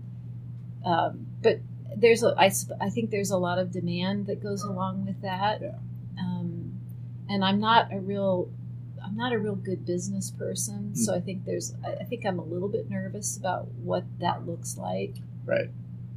um, 0.84 1.26
but 1.42 1.60
there's 1.96 2.22
a 2.22 2.34
I, 2.38 2.50
I 2.80 2.90
think 2.90 3.10
there's 3.10 3.30
a 3.30 3.38
lot 3.38 3.58
of 3.58 3.72
demand 3.72 4.26
that 4.26 4.42
goes 4.42 4.62
along 4.62 5.06
with 5.06 5.20
that. 5.22 5.60
Yeah. 5.60 5.72
Um, 6.20 6.74
and 7.28 7.44
I'm 7.44 7.60
not 7.60 7.92
a 7.92 8.00
real 8.00 8.48
not 9.18 9.32
a 9.32 9.38
real 9.38 9.56
good 9.56 9.84
business 9.84 10.30
person, 10.30 10.94
so 10.94 11.14
I 11.14 11.20
think 11.20 11.44
there's 11.44 11.74
I 11.84 12.04
think 12.04 12.24
I'm 12.24 12.38
a 12.38 12.44
little 12.44 12.68
bit 12.68 12.88
nervous 12.88 13.36
about 13.36 13.66
what 13.72 14.04
that 14.20 14.46
looks 14.46 14.78
like. 14.78 15.16
right 15.44 15.70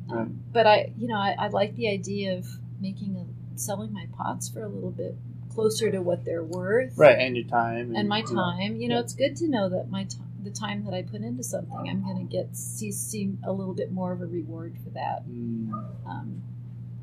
Um, 0.10 0.18
Right. 0.18 0.54
But 0.54 0.68
I 0.68 0.94
you 0.98 1.08
know 1.08 1.18
I, 1.18 1.36
I 1.38 1.48
like 1.48 1.76
the 1.76 1.90
idea 1.90 2.38
of 2.38 2.48
making 2.80 3.18
a 3.18 3.60
selling 3.60 3.92
my 3.92 4.06
pots 4.18 4.48
for 4.48 4.64
a 4.64 4.70
little 4.70 4.92
bit 4.92 5.16
closer 5.50 5.92
to 5.92 6.02
what 6.02 6.24
they're 6.24 6.44
worth 6.44 6.98
right 6.98 7.20
and 7.20 7.36
your 7.36 7.46
time 7.46 7.96
and 7.96 8.08
my 8.08 8.20
you 8.20 8.34
know, 8.34 8.42
time. 8.42 8.76
You 8.78 8.88
know, 8.88 8.96
yeah. 8.96 9.02
it's 9.02 9.14
good 9.14 9.36
to 9.38 9.48
know 9.48 9.68
that 9.70 9.90
my 9.90 10.04
time, 10.04 10.30
the 10.44 10.52
time 10.52 10.86
that 10.86 10.94
I 10.94 11.02
put 11.02 11.22
into 11.22 11.44
something, 11.44 11.90
I'm 11.90 12.04
going 12.04 12.28
to 12.28 12.32
get 12.32 12.56
see, 12.56 12.92
see 12.92 13.34
a 13.44 13.52
little 13.52 13.74
bit 13.74 13.92
more 13.92 14.12
of 14.12 14.22
a 14.22 14.26
reward 14.26 14.76
for 14.84 14.90
that. 14.92 15.28
Mm. 15.28 15.72
Um, 16.08 16.42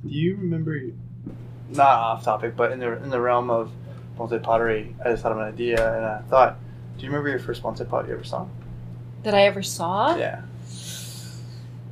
do 0.06 0.14
you 0.14 0.36
remember 0.36 0.80
not 1.70 1.98
off 1.98 2.24
topic 2.24 2.56
but 2.56 2.72
in 2.72 2.78
the 2.78 3.02
in 3.02 3.10
the 3.10 3.20
realm 3.20 3.50
of 3.50 3.70
bonsai 4.18 4.42
pottery 4.42 4.94
i 5.04 5.10
just 5.10 5.22
thought 5.22 5.32
of 5.32 5.38
an 5.38 5.44
idea 5.44 5.96
and 5.96 6.04
i 6.04 6.18
thought 6.28 6.58
do 6.96 7.04
you 7.04 7.10
remember 7.10 7.28
your 7.28 7.38
first 7.38 7.62
bonsai 7.62 7.88
pot 7.88 8.06
you 8.08 8.14
ever 8.14 8.24
saw 8.24 8.46
that 9.22 9.34
I 9.34 9.42
ever 9.42 9.62
saw? 9.62 10.16
yeah 10.16 10.42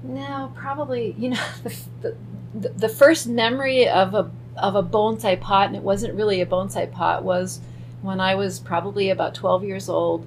No, 0.02 0.52
probably. 0.54 1.14
You 1.18 1.30
know, 1.30 1.44
the, 2.02 2.16
the, 2.54 2.68
the 2.70 2.88
first 2.88 3.26
memory 3.26 3.88
of 3.88 4.14
a 4.14 4.30
of 4.56 4.74
a 4.74 4.82
bonsai 4.82 5.40
pot, 5.40 5.66
and 5.66 5.76
it 5.76 5.82
wasn't 5.82 6.14
really 6.14 6.40
a 6.40 6.46
bonsai 6.46 6.90
pot, 6.90 7.24
was 7.24 7.60
when 8.02 8.20
I 8.20 8.34
was 8.34 8.60
probably 8.60 9.10
about 9.10 9.34
12 9.34 9.64
years 9.64 9.88
old. 9.88 10.26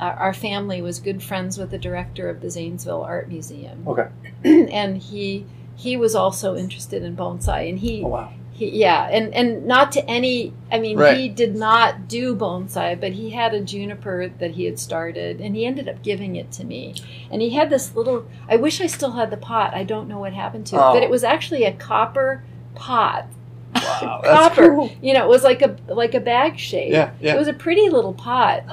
Our, 0.00 0.12
our 0.14 0.34
family 0.34 0.82
was 0.82 0.98
good 0.98 1.22
friends 1.22 1.58
with 1.58 1.70
the 1.70 1.78
director 1.78 2.28
of 2.28 2.40
the 2.40 2.50
Zanesville 2.50 3.02
Art 3.02 3.28
Museum, 3.28 3.86
okay 3.86 4.08
and 4.44 4.98
he 4.98 5.46
he 5.76 5.96
was 5.96 6.14
also 6.14 6.56
interested 6.56 7.02
in 7.02 7.16
bonsai, 7.16 7.68
and 7.68 7.78
he 7.78 8.02
oh 8.02 8.08
wow 8.08 8.32
He, 8.54 8.68
yeah, 8.80 9.08
and 9.10 9.32
and 9.34 9.64
not 9.66 9.92
to 9.92 10.08
any. 10.10 10.52
I 10.70 10.78
mean, 10.78 10.98
Right. 10.98 11.16
he 11.16 11.28
did 11.28 11.56
not 11.56 12.06
do 12.06 12.36
bonsai, 12.36 13.00
but 13.00 13.12
he 13.12 13.30
had 13.30 13.54
a 13.54 13.60
juniper 13.62 14.28
that 14.40 14.50
he 14.52 14.64
had 14.66 14.78
started, 14.78 15.40
and 15.40 15.56
he 15.56 15.64
ended 15.64 15.88
up 15.88 16.02
giving 16.02 16.36
it 16.36 16.52
to 16.52 16.64
me. 16.64 16.94
And 17.30 17.40
he 17.40 17.50
had 17.50 17.70
this 17.70 17.96
little. 17.96 18.26
I 18.48 18.56
wish 18.56 18.80
I 18.82 18.86
still 18.88 19.12
had 19.12 19.30
the 19.30 19.36
pot. 19.38 19.72
I 19.74 19.84
don't 19.84 20.06
know 20.06 20.18
what 20.18 20.34
happened 20.34 20.66
to 20.66 20.76
it, 20.76 20.80
Oh. 20.82 20.92
but 20.92 21.02
it 21.02 21.08
was 21.10 21.24
actually 21.24 21.64
a 21.64 21.72
copper 21.72 22.44
pot. 22.74 23.26
wow 23.74 24.20
copper. 24.24 24.68
cool. 24.68 24.92
You 25.00 25.14
know, 25.14 25.24
it 25.24 25.28
was 25.28 25.44
like 25.44 25.62
a 25.62 25.76
like 25.88 26.14
a 26.14 26.20
bag 26.20 26.58
shape. 26.58 26.92
yeah 26.92 27.12
yeah 27.20 27.34
It 27.34 27.38
was 27.38 27.48
a 27.48 27.54
pretty 27.54 27.88
little 27.88 28.12
pot, 28.12 28.64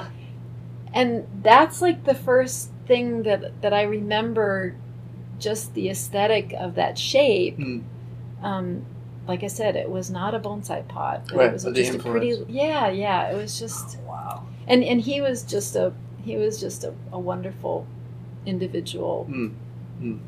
and 0.92 1.26
that's 1.42 1.80
like 1.80 2.04
the 2.04 2.14
first 2.14 2.70
thing 2.86 3.22
that 3.22 3.62
that 3.62 3.72
I 3.72 3.82
remember. 3.82 4.74
Just 5.38 5.72
the 5.72 5.88
aesthetic 5.88 6.52
of 6.52 6.74
that 6.74 6.98
shape 6.98 7.56
Hmm. 7.56 7.78
um, 8.42 8.84
like 9.30 9.42
I 9.44 9.48
said, 9.48 9.76
it 9.76 9.88
was 9.88 10.10
not 10.10 10.34
a 10.34 10.40
bonsai 10.40 10.86
pot. 10.88 11.22
But 11.28 11.36
Right, 11.36 11.48
it 11.50 11.52
was 11.54 11.64
but 11.64 11.74
the 11.74 11.82
just 11.82 11.94
a 11.94 11.98
pretty. 11.98 12.30
influence. 12.30 12.50
Yeah, 12.50 12.88
yeah. 12.88 13.30
It 13.30 13.36
was 13.36 13.58
just, 13.58 13.98
wow 14.06 14.46
and 14.70 14.84
and 14.84 15.00
he 15.00 15.20
was 15.20 15.42
just 15.42 15.76
a 15.76 15.92
he 16.24 16.36
was 16.36 16.60
just 16.60 16.84
a, 16.84 16.94
a 17.12 17.18
wonderful 17.18 17.86
individual. 18.46 19.26
Mm, 19.28 19.54
mm. 20.00 20.18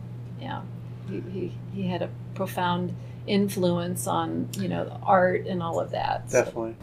Yeah, 0.40 0.62
he, 1.08 1.20
he 1.30 1.52
he 1.72 1.86
had 1.86 2.02
a 2.02 2.10
profound 2.34 2.94
influence 3.26 4.06
on 4.06 4.48
you 4.58 4.68
know 4.68 4.84
the 4.84 4.96
art 4.96 5.46
and 5.46 5.62
all 5.62 5.80
of 5.80 5.92
that. 5.92 6.30
So, 6.30 6.38
Definitely. 6.44 6.76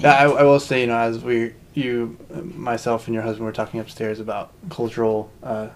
Yeah, 0.00 0.12
I, 0.14 0.24
I 0.28 0.42
will 0.42 0.60
say, 0.60 0.82
you 0.82 0.86
know, 0.86 0.96
as 0.98 1.18
we, 1.24 1.54
you, 1.74 2.16
myself, 2.54 3.08
and 3.08 3.14
your 3.14 3.22
husband 3.22 3.46
were 3.46 3.52
talking 3.52 3.80
upstairs 3.80 4.20
about 4.20 4.52
cultural 4.70 5.30
uh, 5.42 5.68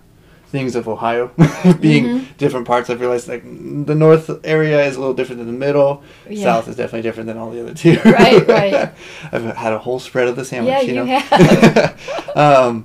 things 0.53 0.77
of 0.77 0.87
Ohio 0.87 1.29
being 1.81 2.05
Mhm. 2.05 2.37
different 2.37 2.67
parts. 2.67 2.91
I've 2.91 3.01
realized 3.01 3.27
like 3.27 3.43
the 3.43 3.95
north 3.95 4.31
area 4.45 4.85
is 4.85 4.97
a 4.97 5.01
little 5.01 5.15
different 5.15 5.39
than 5.41 5.47
the 5.47 5.59
middle. 5.67 6.03
Yeah. 6.29 6.45
South 6.45 6.69
is 6.69 6.77
definitely 6.77 7.03
different 7.03 7.27
than 7.27 7.39
all 7.39 7.51
the 7.51 7.61
other 7.63 7.75
two. 7.75 7.97
Right, 8.05 8.47
right. 8.47 8.93
I've 9.33 9.57
had 9.57 9.73
a 9.73 9.79
whole 9.79 9.99
spread 9.99 10.29
of 10.29 10.37
the 10.37 10.45
sandwich. 10.45 10.73
Yeah, 10.73 10.81
you, 10.83 10.89
you 10.89 10.95
know? 10.95 11.07
have. 11.07 12.37
um, 12.37 12.85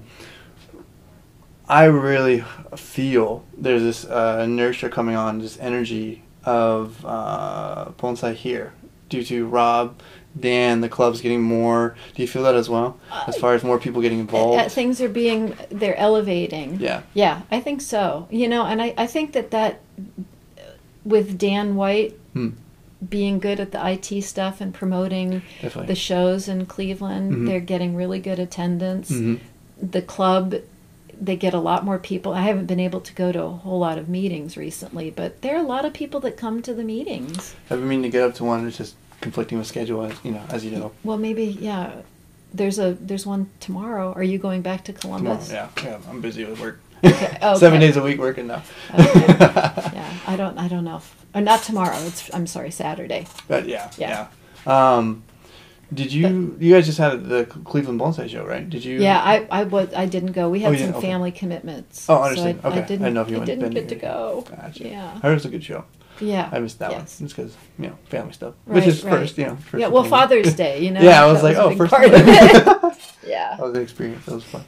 I 1.68 1.84
really 1.86 2.44
feel 2.78 3.44
there's 3.58 3.82
this 3.84 4.06
uh, 4.06 4.42
inertia 4.46 4.90
coming 4.90 5.16
on, 5.18 5.40
this 5.40 5.60
energy 5.60 6.24
of 6.46 7.06
uh, 7.06 7.90
bonsai 8.00 8.34
here 8.34 8.74
due 9.10 9.24
to 9.24 9.46
Rob, 9.48 10.00
Dan, 10.40 10.82
the 10.82 10.90
club's 10.90 11.22
getting 11.22 11.42
more. 11.42 11.96
Do 12.16 12.22
you 12.22 12.28
feel 12.28 12.44
that 12.44 12.56
as 12.56 12.70
well, 12.70 12.98
as 13.28 13.38
far 13.38 13.54
as 13.54 13.64
more 13.64 13.80
people 13.80 14.02
getting 14.02 14.20
Uh, 14.20 14.22
involved? 14.22 14.72
things 14.72 15.02
are 15.02 15.10
being 15.10 15.56
they're 15.70 15.98
elevating. 15.98 16.80
Yeah. 16.80 17.02
Yeah, 17.14 17.42
I 17.52 17.60
think 17.62 17.82
so. 17.82 18.28
You 18.30 18.48
know, 18.48 18.66
and 18.66 18.82
I, 18.82 18.94
I 18.98 19.08
think 19.08 19.34
that 19.34 19.52
that 19.52 19.82
with 21.06 21.38
Dan 21.38 21.76
White 21.76 22.16
Hmm. 22.34 22.50
being 23.10 23.40
good 23.40 23.60
at 23.60 23.72
the 23.72 23.80
IT 23.86 24.22
stuff 24.24 24.60
and 24.60 24.74
promoting 24.74 25.42
Definitely. 25.62 25.88
the 25.88 25.96
shows 25.96 26.48
in 26.48 26.66
Cleveland, 26.66 27.32
Mhm. 27.34 27.46
they're 27.48 27.60
getting 27.60 27.96
really 27.96 28.20
good 28.20 28.40
attendance. 28.40 29.12
Mhm. 29.12 29.40
The 29.82 30.02
club, 30.02 30.56
they 31.20 31.36
get 31.36 31.54
a 31.54 31.60
lot 31.60 31.86
more 31.86 31.98
people. 32.00 32.34
I 32.34 32.42
haven't 32.42 32.66
been 32.66 32.80
able 32.80 33.00
to 33.02 33.14
go 33.14 33.32
to 33.32 33.44
a 33.44 33.50
whole 33.50 33.80
lot 33.80 33.98
of 33.98 34.10
meetings 34.10 34.58
recently, 34.58 35.12
but 35.16 35.42
there 35.42 35.56
are 35.56 35.64
a 35.64 35.68
lot 35.68 35.86
of 35.86 35.94
people 35.94 36.20
that 36.22 36.38
come 36.38 36.62
to 36.64 36.74
the 36.74 36.84
meetings. 36.84 37.56
I've 37.70 37.80
been 37.80 37.88
meaning 37.88 38.04
to 38.04 38.10
get 38.10 38.24
up 38.24 38.34
to 38.36 38.44
one. 38.44 38.68
It's 38.68 38.78
just 38.78 38.96
conflicting 39.22 39.58
with 39.58 39.68
schedule, 39.68 40.04
as 40.04 40.14
you 40.24 40.32
know, 40.32 40.44
as 40.50 40.64
you 40.66 40.72
know. 40.72 40.92
Well, 41.04 41.18
maybe 41.18 41.46
yeah. 41.46 42.02
There's 42.54 42.80
a 42.80 42.94
there's 42.94 43.26
one 43.26 43.50
tomorrow. 43.60 44.14
Are 44.14 44.24
you 44.24 44.38
going 44.38 44.62
back 44.62 44.86
to 44.86 44.94
Tomorrow, 44.94 45.22
Columbus? 45.22 45.52
yeah, 45.52 45.68
yeah. 45.84 46.00
I'm 46.10 46.22
busy 46.22 46.46
with 46.46 46.60
work. 46.62 46.80
Okay, 47.04 47.38
okay. 47.44 47.56
Seven 47.56 47.80
days 47.82 47.98
a 47.98 48.02
week 48.02 48.20
working 48.20 48.48
now. 48.48 48.64
Okay. 48.94 49.26
yeah, 49.38 50.14
I 50.26 50.36
don't 50.38 50.58
I 50.58 50.68
don't 50.70 50.86
know. 50.86 50.98
If, 50.98 51.16
or 51.36 51.42
not 51.42 51.62
tomorrow. 51.64 51.98
It's 52.08 52.34
I'm 52.34 52.48
sorry, 52.48 52.72
Saturday. 52.72 53.28
But 53.50 53.68
yeah, 53.68 53.92
yeah. 53.98 54.28
Yeah. 54.66 54.96
Um, 54.98 55.24
did 55.94 56.12
you? 56.14 56.56
you 56.60 56.74
guys 56.74 56.86
just 56.86 56.98
had 56.98 57.26
the 57.26 57.46
Cleveland 57.46 58.00
Bonsai 58.00 58.30
show, 58.30 58.46
right? 58.46 58.68
Did 58.70 58.84
you? 58.84 59.00
Yeah, 59.00 59.20
I 59.22 59.46
I 59.52 59.64
was 59.66 59.94
I 59.94 60.06
didn't 60.06 60.32
go. 60.32 60.50
We 60.50 60.66
Oh, 60.66 60.72
had 60.72 60.80
you 60.80 60.86
some? 60.86 60.96
Okay. 60.96 61.08
family 61.08 61.32
commitments. 61.32 62.10
Oh, 62.10 62.16
so 62.16 62.24
understand. 62.24 62.62
I, 62.64 62.68
Okay. 62.70 62.80
I 62.80 62.82
I 62.84 62.86
didn't. 62.88 63.00
didn't 63.04 63.14
know 63.14 63.22
if 63.24 63.30
you 63.30 63.42
I 63.42 63.46
didn't 63.46 63.70
get 63.72 63.90
to 63.90 63.96
go. 63.96 64.46
Gotcha. 64.50 64.88
Yeah. 64.88 65.12
I 65.16 65.20
heard 65.20 65.32
it 65.32 65.34
was 65.36 65.46
a 65.46 65.50
good 65.50 65.64
show. 65.64 65.84
Yeah. 66.20 66.50
I 66.52 66.60
missed 66.60 66.80
that 66.80 66.92
Yes. 66.92 67.20
one. 67.20 67.28
Just 67.28 67.36
because 67.36 67.56
you 67.80 67.88
know 67.88 67.98
family 68.10 68.34
stuff, 68.34 68.54
Right, 68.66 68.76
which 68.76 68.88
is 68.88 69.04
right. 69.04 69.12
first, 69.14 69.38
you 69.38 69.46
know. 69.46 69.56
First 69.56 69.82
Yeah. 69.82 69.88
Well. 69.88 70.04
Father's 70.04 70.54
Day. 70.56 70.84
You 70.84 70.92
know. 70.96 71.02
Yeah, 71.02 71.24
I 71.24 71.32
was 71.32 71.44
like, 71.44 71.56
a 71.58 71.64
oh, 71.64 71.76
first. 71.76 71.92
part 71.94 72.06
of 72.06 72.12
it. 72.14 72.24
yeah. 73.28 73.56
That 73.58 73.64
was 73.64 73.76
an 73.76 73.82
experience. 73.82 74.26
That 74.26 74.36
was 74.36 74.44
fun. 74.44 74.64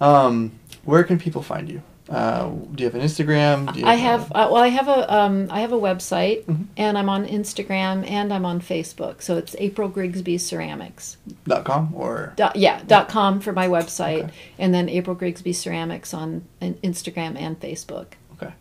Um, 0.00 0.52
where 0.84 1.04
can 1.04 1.18
people 1.18 1.42
find 1.42 1.68
you? 1.68 1.82
Uh, 2.10 2.48
do 2.74 2.82
you 2.82 2.90
have 2.90 2.94
an 2.96 3.00
Instagram? 3.00 3.72
Do 3.72 3.80
you 3.80 3.86
I 3.86 3.94
have 3.94 4.22
uh, 4.32 4.48
well, 4.50 4.56
I 4.56 4.68
have 4.68 4.88
a 4.88 5.14
um, 5.14 5.46
I 5.50 5.60
have 5.60 5.72
a 5.72 5.78
website, 5.78 6.44
Mhm. 6.44 6.66
and 6.76 6.98
I'm 6.98 7.08
on 7.08 7.24
Instagram 7.26 8.04
and 8.10 8.34
I'm 8.34 8.44
on 8.44 8.60
Facebook. 8.60 9.22
So 9.22 9.36
it's 9.38 9.54
April 9.58 9.88
Grigsby 9.88 10.36
Ceramics. 10.38 11.16
dot 11.46 11.64
com 11.64 11.90
or 11.94 12.32
Dot, 12.36 12.56
yeah, 12.56 12.82
dot 12.86 13.08
com 13.08 13.40
for 13.40 13.52
my 13.52 13.68
website, 13.68 14.24
Okay. 14.24 14.32
and 14.58 14.74
then 14.74 14.88
April 14.88 15.14
Grigsby 15.14 15.52
Ceramics 15.52 16.12
on 16.12 16.42
Instagram 16.60 17.36
and 17.40 17.58
Facebook. 17.60 18.06
okay, 18.34 18.52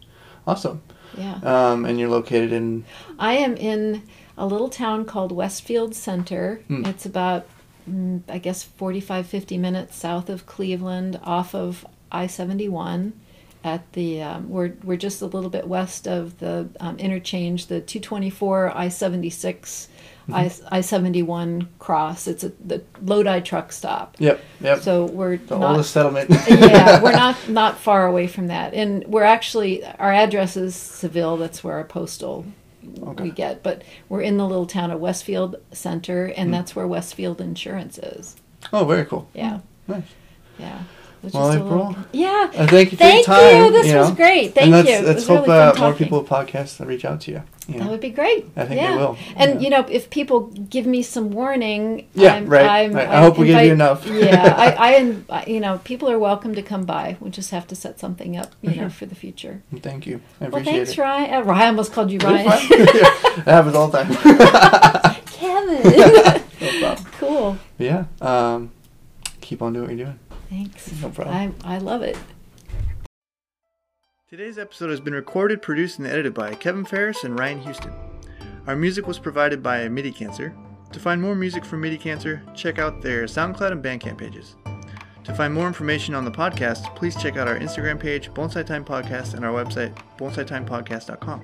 awesome. 0.45 0.81
Yeah, 1.18 1.40
Um, 1.44 1.86
and 1.86 2.00
you're 2.00 2.10
located 2.10 2.52
in 2.54 2.86
I 3.20 3.34
am 3.34 3.56
in 3.56 4.04
a 4.38 4.46
little 4.46 4.70
town 4.70 5.06
called 5.06 5.32
Westfield 5.32 5.96
Center. 5.96 6.62
Hmm. 6.68 6.86
It's 6.86 7.06
about 7.06 7.48
mm, 7.90 8.22
I 8.30 8.38
guess 8.38 8.64
45 8.64 9.28
50 9.28 9.58
minutes 9.58 9.96
south 9.96 10.30
of 10.30 10.46
Cleveland 10.46 11.20
off 11.24 11.54
of 11.54 11.86
I-71 12.12 13.14
at 13.64 13.92
the 13.94 14.22
um, 14.22 14.50
we're 14.50 14.74
we're 14.84 14.98
just 14.98 15.22
a 15.22 15.26
little 15.26 15.50
bit 15.50 15.68
west 15.68 16.08
of 16.08 16.40
the 16.40 16.70
um, 16.80 16.98
interchange 16.98 17.68
the 17.68 17.80
224 17.80 18.76
I-76 18.76 19.88
I 20.34 20.52
I-71 20.72 21.68
cross. 21.80 22.28
It's 22.28 22.44
a 22.44 22.49
the 22.66 22.84
Lodi 23.03 23.40
truck 23.41 23.72
stop. 23.72 24.16
yep 24.20 24.41
yep 24.60 24.80
So 24.82 25.06
we're 25.06 25.38
the 25.38 25.58
not 25.58 25.72
oldest 25.72 25.91
settlement. 25.91 26.30
yeah, 26.49 27.02
we're 27.03 27.12
not 27.12 27.36
not 27.49 27.78
far 27.80 28.08
away 28.08 28.28
from 28.28 28.48
that, 28.48 28.74
and 28.74 29.06
we're 29.08 29.24
actually 29.24 29.84
our 29.86 30.12
address 30.12 30.58
is 30.58 30.76
Seville. 30.76 31.38
That's 31.38 31.64
where 31.64 31.76
our 31.76 31.84
postal 31.84 32.45
Okay. 33.03 33.24
we 33.26 33.30
get, 33.32 33.62
but 33.62 33.84
we're 34.10 34.22
in 34.22 34.38
the 34.38 34.48
little 34.48 34.66
town 34.66 34.90
of 34.90 34.99
Westfield 34.99 35.56
Center, 35.72 36.26
and 36.26 36.48
Hmm. 36.49 36.53
that's 36.53 36.76
where 36.76 36.88
Westfield 36.88 37.40
Insurance 37.40 37.99
is. 37.99 38.36
oh, 38.74 38.86
very 38.86 39.06
cool. 39.06 39.28
Yeah, 39.36 39.60
Nice. 39.88 40.03
yeah. 40.58 40.80
Just 41.22 41.35
a 41.35 41.52
April, 41.52 41.88
little- 41.89 41.95
yeah. 42.14 42.52
And 42.56 42.68
thank 42.69 42.91
you 42.91 42.98
for 42.98 43.03
Thank 43.03 43.27
your 43.27 43.35
time. 43.35 43.65
you. 43.65 43.72
This 43.72 43.88
you 43.88 43.98
was 43.98 44.11
great. 44.11 44.56
Thank 44.56 44.64
and 44.64 44.72
let's, 44.72 44.89
you. 44.89 44.99
Let's 45.07 45.27
hope 45.27 45.45
really 45.45 45.60
uh, 45.60 45.80
more 45.80 45.93
people 45.93 46.19
with 46.22 46.27
podcasts 46.30 46.77
that 46.77 46.88
reach 46.88 47.06
out 47.06 47.22
to 47.22 47.31
you. 47.31 47.43
you 47.68 47.76
know. 47.76 47.84
That 47.84 47.91
would 47.91 47.99
be 48.02 48.10
great. 48.10 48.48
I 48.56 48.65
think 48.65 48.81
yeah. 48.81 48.91
they 48.91 48.98
will. 48.98 49.18
And 49.35 49.53
Yeah. 49.53 49.60
you 49.60 49.69
know, 49.69 49.85
if 49.88 50.10
people 50.10 50.48
give 50.48 50.88
me 50.88 51.03
some 51.03 51.30
warning, 51.30 52.07
Yeah, 52.15 52.34
I'm, 52.34 52.48
right, 52.48 52.65
I'm, 52.85 52.93
right. 52.93 53.07
I 53.07 53.22
hope 53.22 53.38
we 53.38 53.45
give 53.45 53.64
you 53.64 53.72
enough. 53.72 54.03
yeah, 54.07 54.56
I, 54.80 55.22
I, 55.30 55.45
you 55.45 55.60
know, 55.60 55.77
people 55.84 56.10
are 56.10 56.18
welcome 56.18 56.56
to 56.56 56.64
come 56.64 56.85
by. 56.85 57.18
We 57.19 57.30
just 57.30 57.52
have 57.52 57.68
to 57.68 57.76
set 57.76 57.99
something 57.99 58.35
up, 58.35 58.56
you 58.64 58.73
know, 58.76 58.89
for 58.89 59.06
the 59.06 59.14
future. 59.15 59.61
Thank 59.77 60.07
you. 60.07 60.22
I 60.39 60.49
Well, 60.49 60.64
thanks, 60.64 60.91
it. 60.93 60.98
Ryan. 60.98 61.34
Uh, 61.35 61.41
Ryan 61.43 61.68
almost 61.68 61.93
called 61.93 62.10
you 62.11 62.18
Ryan. 62.18 62.45
That 62.48 63.43
happens 63.45 63.76
all 63.76 63.89
the 63.89 64.03
time. 64.03 65.22
Kevin. 65.27 65.84
no 66.61 66.80
problem. 66.80 67.06
cool. 67.19 67.57
Yeah. 67.77 68.06
Um, 68.22 68.72
keep 69.39 69.61
on 69.61 69.73
doing 69.73 69.85
what 69.88 69.95
you're 69.95 70.06
doing. 70.07 70.19
Thanks. 70.52 70.91
No 71.02 71.10
problem. 71.10 71.56
I, 71.64 71.76
I 71.76 71.78
love 71.78 72.02
it. 72.02 72.18
Today's 74.30 74.57
episode 74.57 74.90
has 74.90 74.99
been 74.99 75.14
recorded, 75.14 75.61
produced, 75.61 75.98
and 75.98 76.06
edited 76.06 76.34
by 76.34 76.56
Kevin 76.56 76.84
Faris 76.84 77.23
and 77.23 77.40
Ryan 77.40 77.61
Houston. 77.61 77.94
Our 78.68 78.76
music 78.76 79.07
was 79.07 79.18
provided 79.18 79.64
by 79.64 79.88
MIDI 79.88 80.11
Cancer. 80.11 80.53
To 80.91 80.99
find 80.99 81.22
more 81.22 81.36
music 81.36 81.64
from 81.64 81.80
MIDI 81.80 81.98
Cancer, 81.98 82.44
check 82.53 82.80
out 82.80 83.02
their 83.02 83.23
SoundCloud 83.23 83.72
and 83.72 83.82
Bandcamp 83.84 84.18
pages. 84.18 84.57
To 85.23 85.34
find 85.34 85.53
more 85.53 85.68
information 85.68 86.15
on 86.15 86.26
the 86.26 86.32
podcast, 86.32 86.95
please 86.98 87.15
check 87.15 87.38
out 87.38 87.48
our 87.48 87.57
Instagram 87.57 87.98
page, 87.98 88.30
Bonsai 88.32 88.65
Time 88.65 88.84
Podcast, 88.84 89.36
and 89.36 89.45
our 89.45 89.53
website, 89.53 89.98
bonsaitimepodcast.com. 90.18 91.44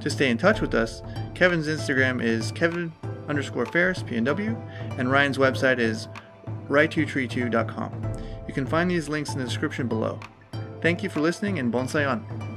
To 0.00 0.10
stay 0.10 0.30
in 0.30 0.38
touch 0.38 0.60
with 0.60 0.74
us, 0.74 1.00
Kevin's 1.36 1.68
Instagram 1.68 2.20
is 2.20 2.50
Kevin 2.52 2.92
underscore 3.28 3.66
Faris, 3.66 4.02
PNW, 4.02 4.98
and 4.98 5.10
Ryan's 5.12 5.38
website 5.38 5.78
is 5.78 6.08
ry2tree2.com. 6.68 8.02
You 8.46 8.54
can 8.54 8.66
find 8.66 8.90
these 8.90 9.08
links 9.08 9.32
in 9.32 9.38
the 9.38 9.44
description 9.44 9.88
below. 9.88 10.18
Thank 10.82 11.02
you 11.02 11.08
for 11.08 11.20
listening 11.20 11.58
and 11.58 11.72
bonsai 11.72 12.08
on. 12.08 12.55